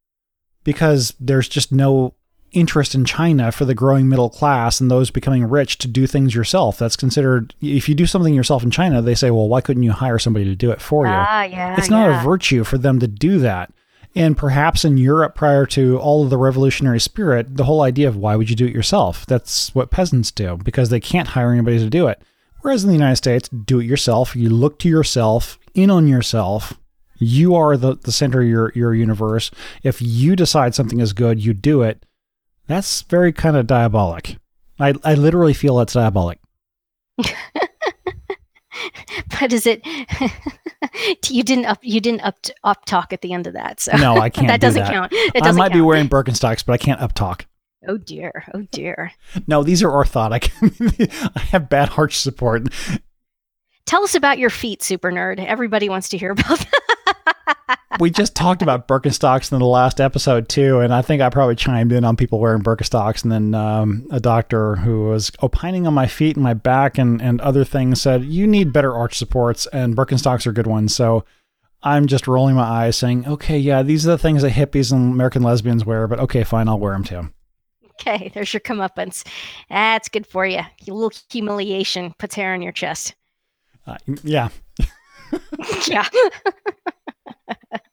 because 0.64 1.14
there's 1.20 1.48
just 1.48 1.70
no 1.70 2.14
interest 2.51 2.93
in 2.97 3.05
China 3.05 3.52
for 3.52 3.64
the 3.64 3.77
growing 3.77 4.09
middle 4.09 4.28
class 4.28 4.81
and 4.81 4.90
those 4.90 5.12
becoming 5.12 5.44
rich 5.44 5.78
to 5.78 5.86
do 5.86 6.05
things 6.05 6.35
yourself. 6.35 6.78
That's 6.78 6.97
considered, 6.97 7.55
if 7.60 7.89
you 7.89 7.94
do 7.94 8.06
something 8.06 8.35
yourself 8.35 8.64
in 8.64 8.72
China, 8.72 9.01
they 9.01 9.14
say, 9.14 9.31
well, 9.31 9.47
why 9.47 9.60
couldn't 9.60 9.85
you 9.85 9.93
hire 9.93 10.18
somebody 10.18 10.47
to 10.47 10.56
do 10.56 10.72
it 10.72 10.81
for 10.81 11.06
you? 11.06 11.12
Ah, 11.14 11.44
yeah. 11.44 11.77
It's 11.78 11.89
not 11.89 12.10
yeah. 12.10 12.20
a 12.20 12.24
virtue 12.24 12.64
for 12.64 12.77
them 12.77 12.98
to 12.98 13.06
do 13.06 13.39
that. 13.39 13.72
And 14.16 14.36
perhaps 14.36 14.85
in 14.85 14.98
Europe, 14.98 15.36
prior 15.36 15.64
to 15.66 15.97
all 16.01 16.24
of 16.24 16.31
the 16.31 16.36
revolutionary 16.36 16.98
spirit, 16.98 17.56
the 17.56 17.66
whole 17.66 17.82
idea 17.82 18.09
of 18.09 18.16
why 18.16 18.35
would 18.35 18.51
you 18.51 18.56
do 18.56 18.66
it 18.66 18.74
yourself? 18.74 19.27
That's 19.27 19.72
what 19.77 19.93
peasants 19.93 20.32
do 20.32 20.56
because 20.56 20.90
they 20.90 20.98
can't 20.98 21.28
hire 21.28 21.52
anybody 21.52 21.78
to 21.78 21.89
do 21.89 22.09
it. 22.09 22.20
Whereas 22.62 22.84
in 22.84 22.88
the 22.88 22.94
United 22.94 23.16
States, 23.16 23.48
do 23.48 23.80
it 23.80 23.86
yourself. 23.86 24.36
You 24.36 24.50
look 24.50 24.78
to 24.80 24.88
yourself, 24.88 25.58
in 25.74 25.90
on 25.90 26.06
yourself. 26.08 26.78
You 27.18 27.54
are 27.54 27.76
the, 27.76 27.96
the 27.96 28.12
center 28.12 28.40
of 28.40 28.48
your, 28.48 28.72
your 28.74 28.94
universe. 28.94 29.50
If 29.82 30.00
you 30.00 30.36
decide 30.36 30.74
something 30.74 31.00
is 31.00 31.12
good, 31.12 31.44
you 31.44 31.52
do 31.52 31.82
it. 31.82 32.04
That's 32.66 33.02
very 33.02 33.32
kind 33.32 33.56
of 33.56 33.66
diabolic. 33.66 34.36
I, 34.78 34.94
I 35.04 35.14
literally 35.14 35.52
feel 35.52 35.76
that's 35.76 35.92
diabolic. 35.92 36.38
but 39.40 39.52
is 39.52 39.66
it 39.66 39.84
you 41.28 41.42
didn't 41.42 41.66
up 41.66 41.78
you 41.82 42.00
didn't 42.00 42.22
up 42.22 42.36
up 42.64 42.84
talk 42.84 43.12
at 43.12 43.20
the 43.20 43.32
end 43.32 43.46
of 43.46 43.52
that 43.52 43.80
so 43.80 43.96
no 43.96 44.16
i 44.16 44.30
can't 44.30 44.48
that 44.48 44.60
do 44.60 44.66
doesn't 44.68 44.82
that. 44.84 44.92
count 44.92 45.12
it 45.12 45.34
doesn't 45.42 45.48
i 45.48 45.64
might 45.64 45.72
count. 45.72 45.74
be 45.74 45.80
wearing 45.80 46.08
birkenstocks 46.08 46.64
but 46.64 46.72
i 46.72 46.78
can't 46.78 47.00
up 47.00 47.12
talk 47.12 47.46
Oh 47.89 47.97
dear. 47.97 48.44
Oh 48.55 48.62
dear. 48.70 49.12
No, 49.47 49.62
these 49.62 49.82
are 49.82 49.89
orthotic. 49.90 50.51
I 51.36 51.40
have 51.40 51.70
bad 51.70 51.90
arch 51.97 52.19
support. 52.19 52.69
Tell 53.86 54.05
us 54.05 54.15
about 54.15 54.39
your 54.39 54.51
feet, 54.51 54.82
super 54.82 55.11
nerd. 55.11 55.44
Everybody 55.44 55.89
wants 55.89 56.09
to 56.11 56.19
hear 56.19 56.31
about 56.32 56.59
that. 56.59 57.78
we 57.98 58.11
just 58.11 58.36
talked 58.36 58.62
about 58.62 58.86
Birkenstocks 58.86 59.51
in 59.51 59.59
the 59.59 59.65
last 59.65 60.01
episode 60.01 60.48
too, 60.48 60.81
and 60.81 60.93
I 60.93 61.02
think 61.02 61.23
I 61.23 61.31
probably 61.31 61.57
chimed 61.57 61.93
in 61.93 62.05
on 62.05 62.16
people 62.16 62.39
wearing 62.39 62.62
Birkenstocks, 62.62 63.23
and 63.23 63.32
then 63.32 63.55
um, 63.55 64.07
a 64.11 64.20
doctor 64.20 64.77
who 64.77 65.07
was 65.07 65.32
opining 65.40 65.86
on 65.86 65.94
my 65.94 66.07
feet 66.07 66.36
and 66.36 66.44
my 66.44 66.55
back 66.55 66.98
and 66.98 67.20
and 67.23 67.40
other 67.40 67.65
things 67.65 68.01
said 68.01 68.24
you 68.24 68.47
need 68.47 68.73
better 68.73 68.94
arch 68.94 69.16
supports, 69.16 69.66
and 69.69 69.97
Birkenstocks 69.97 70.47
are 70.47 70.52
good 70.52 70.66
ones. 70.66 70.94
So 70.94 71.24
I'm 71.82 72.07
just 72.07 72.28
rolling 72.28 72.57
my 72.57 72.62
eyes, 72.62 72.97
saying, 72.97 73.27
okay, 73.27 73.59
yeah, 73.59 73.82
these 73.82 74.07
are 74.07 74.11
the 74.11 74.19
things 74.19 74.43
that 74.43 74.52
hippies 74.52 74.93
and 74.93 75.15
American 75.15 75.43
lesbians 75.43 75.86
wear, 75.86 76.07
but 76.07 76.20
okay, 76.20 76.44
fine, 76.44 76.69
I'll 76.69 76.78
wear 76.78 76.93
them 76.93 77.05
too. 77.05 77.31
Okay, 78.01 78.31
there's 78.32 78.52
your 78.52 78.60
comeuppance. 78.60 79.27
That's 79.68 80.09
good 80.09 80.27
for 80.27 80.47
you. 80.47 80.60
A 80.60 80.70
little 80.86 81.12
humiliation 81.31 82.14
puts 82.18 82.35
hair 82.35 82.55
on 82.55 82.62
your 82.62 82.72
chest. 82.72 83.14
Uh, 83.86 83.98
yeah. 84.22 84.48
yeah. 85.86 86.09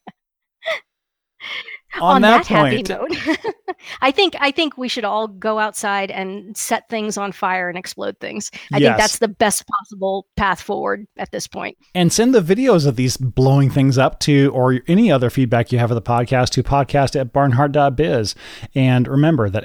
on, 2.02 2.16
on 2.18 2.22
that, 2.24 2.46
that, 2.46 2.62
point, 2.62 2.88
happy 2.88 3.16
note, 3.16 3.56
I 4.02 4.12
think 4.12 4.36
I 4.40 4.52
think 4.52 4.78
we 4.78 4.88
should 4.88 5.04
all 5.06 5.28
go 5.28 5.60
outside 5.60 6.12
and 6.12 6.56
set 6.58 6.90
things 6.90 7.18
on 7.18 7.32
fire 7.32 7.70
and 7.70 7.78
explode 7.78 8.18
things. 8.20 8.52
I 8.74 8.78
Yes. 8.78 8.90
think 8.90 8.98
that's 8.98 9.20
the 9.20 9.28
best 9.28 9.66
possible 9.68 10.28
path 10.36 10.62
forward 10.62 11.08
at 11.18 11.32
this 11.32 11.48
point. 11.48 11.78
and 11.96 12.12
send 12.12 12.34
the 12.34 12.42
videos 12.42 12.86
of 12.88 12.96
these 12.96 13.18
blowing 13.18 13.70
things 13.70 13.98
up 13.98 14.20
to 14.22 14.52
or 14.54 14.80
any 14.88 15.12
other 15.12 15.30
feedback 15.30 15.72
you 15.72 15.80
have 15.80 15.92
of 15.92 15.96
the 15.96 16.02
podcast 16.02 16.50
to 16.52 16.64
podcast 16.64 17.20
at 17.20 17.34
barnhardt.biz 17.34 18.36
and 18.76 19.08
remember 19.08 19.50
that 19.50 19.64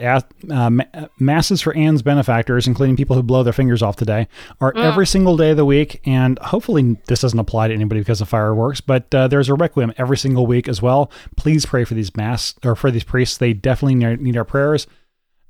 uh, 0.50 0.70
masses 1.18 1.60
for 1.60 1.74
ann's 1.74 2.02
benefactors 2.02 2.66
including 2.66 2.96
people 2.96 3.16
who 3.16 3.22
blow 3.22 3.42
their 3.42 3.52
fingers 3.52 3.82
off 3.82 3.96
today 3.96 4.26
are 4.60 4.76
every 4.76 5.06
single 5.06 5.36
day 5.36 5.50
of 5.50 5.56
the 5.56 5.64
week 5.64 6.00
and 6.06 6.38
hopefully 6.40 6.96
this 7.06 7.20
doesn't 7.20 7.38
apply 7.38 7.68
to 7.68 7.74
anybody 7.74 8.00
because 8.00 8.20
of 8.20 8.28
fireworks 8.28 8.80
but 8.80 9.12
uh, 9.14 9.28
there's 9.28 9.48
a 9.48 9.54
requiem 9.54 9.92
every 9.96 10.16
single 10.16 10.46
week 10.46 10.68
as 10.68 10.80
well 10.82 11.10
please 11.36 11.64
pray 11.66 11.84
for 11.84 11.94
these 11.94 12.10
mass 12.23 12.55
or 12.65 12.74
for 12.74 12.90
these 12.90 13.05
priests 13.05 13.39
they 13.39 13.53
definitely 13.53 13.94
need 14.16 14.36
our 14.36 14.44
prayers 14.44 14.86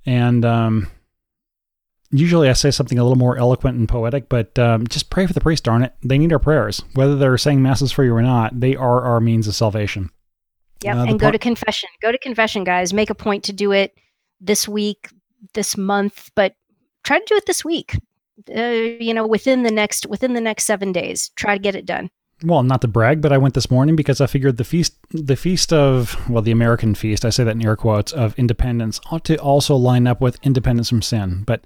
and 0.07 0.45
um 0.45 0.89
usually 2.13 2.49
I 2.49 2.53
say 2.53 2.71
something 2.71 2.99
a 2.99 3.03
little 3.03 3.19
more 3.19 3.37
eloquent 3.37 3.79
and 3.79 3.89
poetic, 3.89 4.29
but 4.29 4.57
um, 4.59 4.87
just 4.87 5.11
pray 5.11 5.27
for 5.27 5.33
the 5.33 5.41
priest, 5.41 5.65
darn 5.65 5.83
it. 5.83 5.95
They 6.03 6.19
need 6.19 6.33
our 6.33 6.39
prayers. 6.39 6.83
Whether 6.95 7.17
they're 7.17 7.39
saying 7.39 7.63
masses 7.63 7.91
for 7.91 8.05
you 8.05 8.15
or 8.15 8.23
not, 8.23 8.59
they 8.59 8.77
are 8.77 9.01
our 9.03 9.21
means 9.21 9.49
of 9.49 9.55
salvation. 9.55 10.11
Yep. 10.83 10.97
Uh, 10.97 11.05
and 11.05 11.21
go 11.21 11.31
to 11.31 11.39
confession. 11.39 11.89
Go 12.01 12.13
to 12.13 12.19
confession, 12.19 12.65
guys. 12.65 12.93
Make 12.93 13.11
a 13.11 13.15
point 13.15 13.45
to 13.45 13.53
do 13.53 13.73
it 13.73 13.95
this 14.41 14.69
week, 14.69 15.09
this 15.55 15.77
month, 15.77 16.31
but 16.35 16.55
try 17.05 17.19
to 17.19 17.25
do 17.27 17.37
it 17.37 17.47
this 17.47 17.65
week. 17.65 17.97
Uh, 18.55 18.99
you 19.01 19.15
know, 19.15 19.27
within 19.27 19.63
the 19.63 19.71
next 19.71 20.07
within 20.07 20.35
the 20.35 20.41
next 20.41 20.65
seven 20.65 20.93
days. 20.93 21.31
Try 21.37 21.55
to 21.55 21.63
get 21.63 21.77
it 21.77 21.87
done. 21.87 22.11
Well, 22.45 22.63
not 22.63 22.81
to 22.81 22.89
brag, 22.89 23.21
but 23.21 23.33
I 23.33 23.39
went 23.39 23.55
this 23.55 23.71
morning 23.71 23.95
because 23.95 24.21
I 24.21 24.27
figured 24.27 24.57
the 24.57 24.65
feast, 24.65 24.97
the 25.11 25.37
feast 25.37 25.73
of, 25.73 26.29
well, 26.29 26.43
the 26.43 26.51
American 26.51 26.95
feast, 26.95 27.25
I 27.25 27.31
say 27.31 27.45
that 27.45 27.55
in 27.55 27.65
air 27.65 27.77
quotes, 27.77 28.13
of 28.13 28.37
independence 28.39 29.01
ought 29.11 29.25
to 29.27 29.37
also 29.37 29.77
line 29.77 30.07
up 30.07 30.21
with 30.21 30.39
independence 30.43 30.89
from 30.89 31.03
sin. 31.03 31.45
But 31.47 31.61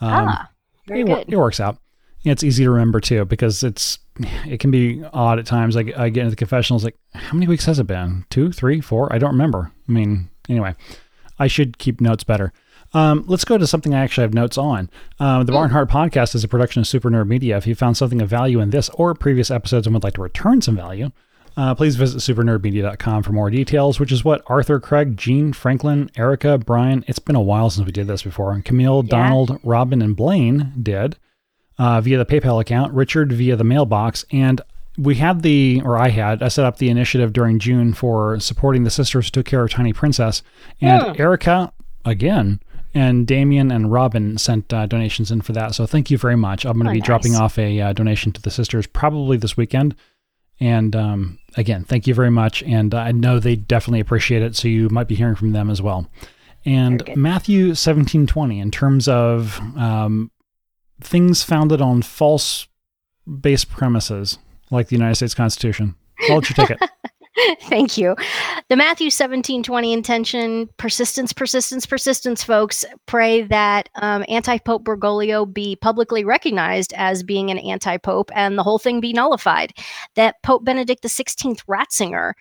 um, 0.00 0.28
ah, 0.28 0.50
very 0.86 1.02
it, 1.02 1.06
good. 1.06 1.24
it 1.28 1.36
works 1.36 1.60
out. 1.60 1.78
It's 2.24 2.42
easy 2.42 2.64
to 2.64 2.70
remember 2.70 3.00
too 3.00 3.24
because 3.24 3.62
it's 3.62 4.00
it 4.46 4.58
can 4.58 4.70
be 4.70 5.04
odd 5.12 5.38
at 5.38 5.46
times. 5.46 5.76
I, 5.76 5.80
I 5.96 6.08
get 6.08 6.22
into 6.22 6.30
the 6.30 6.36
confessionals 6.36 6.84
like, 6.84 6.96
how 7.14 7.34
many 7.34 7.46
weeks 7.46 7.66
has 7.66 7.78
it 7.78 7.86
been? 7.86 8.24
Two, 8.30 8.50
three, 8.50 8.80
four? 8.80 9.12
I 9.12 9.18
don't 9.18 9.32
remember. 9.32 9.70
I 9.88 9.92
mean, 9.92 10.28
anyway, 10.48 10.74
I 11.38 11.46
should 11.46 11.78
keep 11.78 12.00
notes 12.00 12.24
better. 12.24 12.52
Um, 12.96 13.24
let's 13.26 13.44
go 13.44 13.58
to 13.58 13.66
something 13.66 13.94
I 13.94 14.02
actually 14.02 14.22
have 14.22 14.32
notes 14.34 14.56
on. 14.56 14.88
Uh, 15.20 15.42
the 15.44 15.52
Barnhardt 15.52 15.88
Podcast 15.88 16.34
is 16.34 16.44
a 16.44 16.48
production 16.48 16.80
of 16.80 16.86
Super 16.86 17.10
Nerd 17.10 17.28
Media. 17.28 17.56
If 17.58 17.66
you 17.66 17.74
found 17.74 17.96
something 17.96 18.22
of 18.22 18.28
value 18.30 18.60
in 18.60 18.70
this 18.70 18.88
or 18.94 19.14
previous 19.14 19.50
episodes 19.50 19.86
and 19.86 19.92
would 19.94 20.02
like 20.02 20.14
to 20.14 20.22
return 20.22 20.62
some 20.62 20.76
value, 20.76 21.10
uh, 21.58 21.74
please 21.74 21.96
visit 21.96 22.18
supernerdmedia.com 22.18 23.22
for 23.22 23.32
more 23.32 23.50
details, 23.50 24.00
which 24.00 24.12
is 24.12 24.24
what 24.24 24.42
Arthur, 24.46 24.80
Craig, 24.80 25.16
Gene, 25.18 25.52
Franklin, 25.52 26.10
Erica, 26.16 26.56
Brian, 26.56 27.04
it's 27.06 27.18
been 27.18 27.36
a 27.36 27.40
while 27.42 27.68
since 27.68 27.84
we 27.84 27.92
did 27.92 28.06
this 28.06 28.22
before, 28.22 28.52
and 28.52 28.64
Camille, 28.64 29.02
Yeah. 29.04 29.10
Donald, 29.10 29.60
Robin, 29.62 30.00
and 30.00 30.16
Blaine 30.16 30.72
did 30.82 31.16
uh, 31.78 32.00
via 32.00 32.16
the 32.16 32.24
PayPal 32.26 32.60
account, 32.62 32.94
Richard 32.94 33.30
via 33.32 33.56
the 33.56 33.64
mailbox, 33.64 34.24
and 34.32 34.62
we 34.96 35.16
had 35.16 35.42
the, 35.42 35.82
or 35.84 35.98
I 35.98 36.08
had, 36.08 36.42
I 36.42 36.48
set 36.48 36.64
up 36.64 36.78
the 36.78 36.88
initiative 36.88 37.34
during 37.34 37.58
June 37.58 37.92
for 37.92 38.40
supporting 38.40 38.84
the 38.84 38.90
sisters 38.90 39.26
who 39.26 39.30
took 39.32 39.44
care 39.46 39.62
of 39.62 39.70
Tiny 39.70 39.92
Princess. 39.92 40.42
And 40.80 41.02
Hmm. 41.02 41.20
Erica, 41.20 41.72
again, 42.06 42.60
and 42.96 43.26
Damien 43.26 43.70
and 43.70 43.92
Robin 43.92 44.38
sent 44.38 44.72
uh, 44.72 44.86
donations 44.86 45.30
in 45.30 45.42
for 45.42 45.52
that. 45.52 45.74
So 45.74 45.84
thank 45.86 46.10
you 46.10 46.16
very 46.16 46.36
much. 46.36 46.64
I'm 46.64 46.74
going 46.78 46.86
to 46.86 46.90
Oh, 46.90 46.94
be 46.94 47.00
dropping 47.02 47.36
off 47.36 47.58
a 47.58 47.80
uh, 47.80 47.92
donation 47.92 48.32
to 48.32 48.40
the 48.40 48.50
sisters 48.50 48.86
probably 48.86 49.36
this 49.36 49.54
weekend. 49.56 49.94
And 50.60 50.96
um, 50.96 51.38
again, 51.58 51.84
thank 51.84 52.06
you 52.06 52.14
very 52.14 52.30
much. 52.30 52.62
And 52.62 52.94
I 52.94 53.12
know 53.12 53.38
they 53.38 53.54
definitely 53.54 54.00
appreciate 54.00 54.40
it. 54.42 54.56
So 54.56 54.68
you 54.68 54.88
might 54.88 55.08
be 55.08 55.14
hearing 55.14 55.34
from 55.34 55.52
them 55.52 55.68
as 55.68 55.82
well. 55.82 56.08
And. 56.64 57.02
Matthew 57.14 57.66
1720, 57.66 58.60
in 58.60 58.70
terms 58.70 59.06
of 59.08 59.60
um, 59.76 60.30
things 61.02 61.42
founded 61.42 61.82
on 61.82 62.00
false 62.00 62.66
base 63.40 63.64
premises, 63.66 64.38
like 64.70 64.88
the 64.88 64.96
United 64.96 65.16
States 65.16 65.34
Constitution. 65.34 65.94
I'll 66.30 66.36
let 66.36 66.48
you 66.48 66.54
take 66.54 66.70
it. 66.70 66.78
Thank 67.62 67.98
you. 67.98 68.16
The 68.68 68.76
Matthew 68.76 69.10
17 69.10 69.62
20 69.62 69.92
intention 69.92 70.68
persistence, 70.78 71.32
persistence, 71.32 71.84
persistence, 71.84 72.42
folks. 72.42 72.84
Pray 73.06 73.42
that 73.42 73.88
um, 73.96 74.24
anti 74.28 74.58
Pope 74.58 74.84
Bergoglio 74.84 75.52
be 75.52 75.76
publicly 75.76 76.24
recognized 76.24 76.92
as 76.94 77.22
being 77.22 77.50
an 77.50 77.58
anti 77.58 77.98
Pope 77.98 78.30
and 78.34 78.56
the 78.56 78.62
whole 78.62 78.78
thing 78.78 79.00
be 79.00 79.12
nullified. 79.12 79.72
That 80.14 80.42
Pope 80.42 80.64
Benedict 80.64 81.02
XVI 81.02 81.62
Ratzinger 81.68 82.32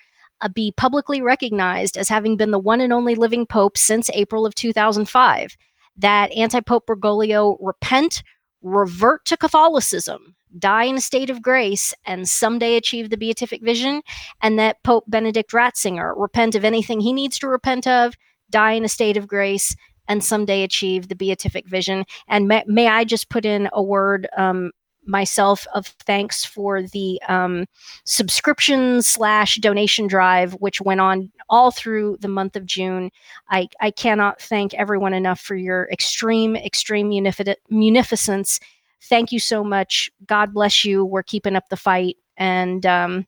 uh, 0.41 0.49
be 0.49 0.71
publicly 0.77 1.21
recognized 1.21 1.97
as 1.97 2.09
having 2.09 2.37
been 2.37 2.51
the 2.51 2.59
one 2.59 2.81
and 2.81 2.93
only 2.93 3.15
living 3.15 3.45
pope 3.45 3.77
since 3.77 4.09
April 4.13 4.45
of 4.45 4.55
2005. 4.55 5.57
That 5.97 6.31
anti 6.31 6.61
Pope 6.61 6.87
Bergoglio 6.87 7.57
repent, 7.59 8.23
revert 8.61 9.25
to 9.25 9.37
Catholicism, 9.37 10.35
die 10.57 10.85
in 10.85 10.95
a 10.95 11.01
state 11.01 11.29
of 11.29 11.41
grace, 11.41 11.93
and 12.05 12.27
someday 12.27 12.75
achieve 12.75 13.09
the 13.09 13.17
beatific 13.17 13.61
vision. 13.63 14.01
And 14.41 14.57
that 14.59 14.83
Pope 14.83 15.05
Benedict 15.07 15.51
Ratzinger 15.51 16.13
repent 16.15 16.55
of 16.55 16.65
anything 16.65 16.99
he 16.99 17.13
needs 17.13 17.37
to 17.39 17.47
repent 17.47 17.87
of, 17.87 18.13
die 18.49 18.71
in 18.71 18.85
a 18.85 18.89
state 18.89 19.17
of 19.17 19.27
grace, 19.27 19.75
and 20.07 20.23
someday 20.23 20.63
achieve 20.63 21.07
the 21.07 21.15
beatific 21.15 21.67
vision. 21.67 22.05
And 22.27 22.47
may, 22.47 22.63
may 22.67 22.87
I 22.87 23.03
just 23.03 23.29
put 23.29 23.45
in 23.45 23.69
a 23.73 23.81
word 23.81 24.27
um, 24.37 24.71
myself 25.07 25.65
of 25.73 25.87
thanks 26.05 26.43
for 26.43 26.81
the 26.81 27.21
um, 27.27 27.65
subscription 28.05 29.01
slash 29.01 29.55
donation 29.57 30.07
drive, 30.07 30.53
which 30.53 30.81
went 30.81 30.99
on 30.99 31.31
all 31.49 31.71
through 31.71 32.17
the 32.21 32.27
month 32.27 32.55
of 32.55 32.65
June. 32.65 33.11
I, 33.49 33.67
I 33.81 33.91
cannot 33.91 34.41
thank 34.41 34.73
everyone 34.73 35.13
enough 35.13 35.39
for 35.39 35.55
your 35.55 35.87
extreme, 35.91 36.55
extreme 36.55 37.09
munificence. 37.69 38.59
Thank 39.09 39.31
you 39.31 39.39
so 39.39 39.63
much. 39.63 40.09
God 40.25 40.53
bless 40.53 40.83
you. 40.83 41.05
We're 41.05 41.23
keeping 41.23 41.55
up 41.55 41.69
the 41.69 41.77
fight. 41.77 42.17
And 42.37 42.85
um, 42.85 43.25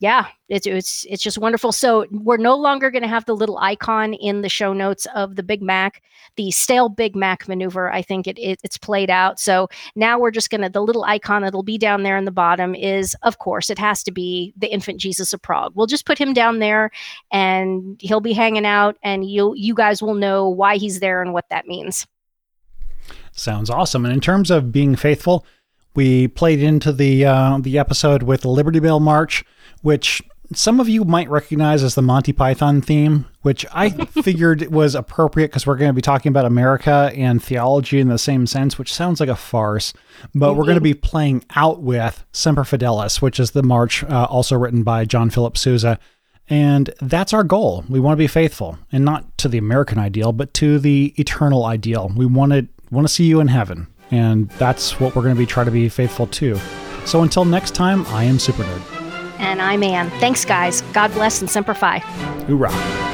yeah, 0.00 0.28
it's 0.48 0.66
it's 0.66 1.04
it's 1.08 1.22
just 1.22 1.38
wonderful. 1.38 1.72
So 1.72 2.06
we're 2.12 2.36
no 2.36 2.56
longer 2.56 2.90
going 2.90 3.02
to 3.02 3.08
have 3.08 3.24
the 3.24 3.34
little 3.34 3.58
icon 3.58 4.14
in 4.14 4.42
the 4.42 4.48
show 4.48 4.72
notes 4.72 5.06
of 5.14 5.34
the 5.34 5.42
Big 5.42 5.60
Mac, 5.60 6.02
the 6.36 6.52
stale 6.52 6.88
Big 6.88 7.16
Mac 7.16 7.48
maneuver. 7.48 7.92
I 7.92 8.02
think 8.02 8.28
it, 8.28 8.38
it 8.38 8.60
it's 8.62 8.78
played 8.78 9.10
out. 9.10 9.40
So 9.40 9.68
now 9.96 10.18
we're 10.18 10.30
just 10.30 10.50
going 10.50 10.60
to 10.62 10.68
the 10.68 10.82
little 10.82 11.04
icon 11.04 11.42
that'll 11.42 11.64
be 11.64 11.78
down 11.78 12.04
there 12.04 12.16
in 12.16 12.26
the 12.26 12.30
bottom 12.30 12.76
is 12.76 13.16
of 13.22 13.38
course 13.38 13.70
it 13.70 13.78
has 13.78 14.04
to 14.04 14.12
be 14.12 14.54
the 14.56 14.72
infant 14.72 15.00
Jesus 15.00 15.32
of 15.32 15.42
Prague. 15.42 15.72
We'll 15.74 15.86
just 15.86 16.06
put 16.06 16.18
him 16.18 16.32
down 16.32 16.60
there, 16.60 16.90
and 17.32 18.00
he'll 18.00 18.20
be 18.20 18.32
hanging 18.32 18.66
out, 18.66 18.96
and 19.02 19.28
you 19.28 19.52
you 19.56 19.74
guys 19.74 20.00
will 20.00 20.14
know 20.14 20.48
why 20.48 20.76
he's 20.76 21.00
there 21.00 21.20
and 21.22 21.32
what 21.32 21.48
that 21.50 21.66
means. 21.66 22.06
Sounds 23.38 23.70
awesome. 23.70 24.04
And 24.04 24.12
in 24.12 24.20
terms 24.20 24.50
of 24.50 24.72
being 24.72 24.96
faithful, 24.96 25.46
we 25.94 26.28
played 26.28 26.62
into 26.62 26.92
the 26.92 27.24
uh, 27.24 27.58
the 27.60 27.78
episode 27.78 28.22
with 28.22 28.42
the 28.42 28.48
Liberty 28.48 28.80
Bell 28.80 29.00
March 29.00 29.44
which 29.82 30.22
some 30.54 30.80
of 30.80 30.88
you 30.88 31.04
might 31.04 31.28
recognize 31.28 31.82
as 31.82 31.94
the 31.94 32.02
Monty 32.02 32.32
Python 32.32 32.80
theme, 32.80 33.26
which 33.42 33.66
I 33.70 33.90
figured 34.22 34.68
was 34.68 34.94
appropriate 34.94 35.48
because 35.48 35.66
we're 35.66 35.76
going 35.76 35.90
to 35.90 35.94
be 35.94 36.00
talking 36.00 36.30
about 36.30 36.46
America 36.46 37.12
and 37.14 37.42
theology 37.42 38.00
in 38.00 38.08
the 38.08 38.18
same 38.18 38.46
sense, 38.46 38.78
which 38.78 38.92
sounds 38.92 39.20
like 39.20 39.28
a 39.28 39.36
farce. 39.36 39.92
But 40.34 40.50
mm-hmm. 40.50 40.58
we're 40.58 40.64
going 40.64 40.76
to 40.76 40.80
be 40.80 40.94
playing 40.94 41.44
out 41.54 41.82
with 41.82 42.24
Semper 42.32 42.64
Fidelis, 42.64 43.20
which 43.20 43.38
is 43.38 43.50
the 43.50 43.62
march 43.62 44.02
uh, 44.04 44.26
also 44.30 44.56
written 44.56 44.82
by 44.82 45.04
John 45.04 45.28
Philip 45.28 45.58
Sousa. 45.58 45.98
And 46.50 46.94
that's 47.02 47.34
our 47.34 47.44
goal. 47.44 47.84
We 47.90 48.00
want 48.00 48.14
to 48.14 48.22
be 48.22 48.26
faithful, 48.26 48.78
and 48.90 49.04
not 49.04 49.36
to 49.36 49.48
the 49.48 49.58
American 49.58 49.98
ideal, 49.98 50.32
but 50.32 50.54
to 50.54 50.78
the 50.78 51.12
eternal 51.18 51.66
ideal. 51.66 52.10
We 52.16 52.24
want 52.24 52.52
to 52.52 52.66
want 52.90 53.06
to 53.06 53.12
see 53.12 53.24
you 53.24 53.40
in 53.40 53.48
heaven, 53.48 53.86
and 54.10 54.48
that's 54.50 55.00
what 55.00 55.14
we're 55.14 55.22
going 55.22 55.34
to 55.34 55.38
be 55.38 55.46
trying 55.46 55.66
to 55.66 55.72
be 55.72 55.88
faithful 55.88 56.26
to. 56.26 56.58
So 57.04 57.22
until 57.22 57.44
next 57.44 57.74
time, 57.74 58.06
I 58.08 58.24
am 58.24 58.38
Super 58.38 58.64
Nerd. 58.64 58.82
And 59.38 59.62
I'm 59.62 59.82
Ann. 59.82 60.10
Thanks, 60.20 60.44
guys. 60.44 60.82
God 60.92 61.12
bless 61.12 61.40
and 61.40 61.50
Semper 61.50 61.74
Fi. 61.74 61.98
Hoorah. 62.48 63.07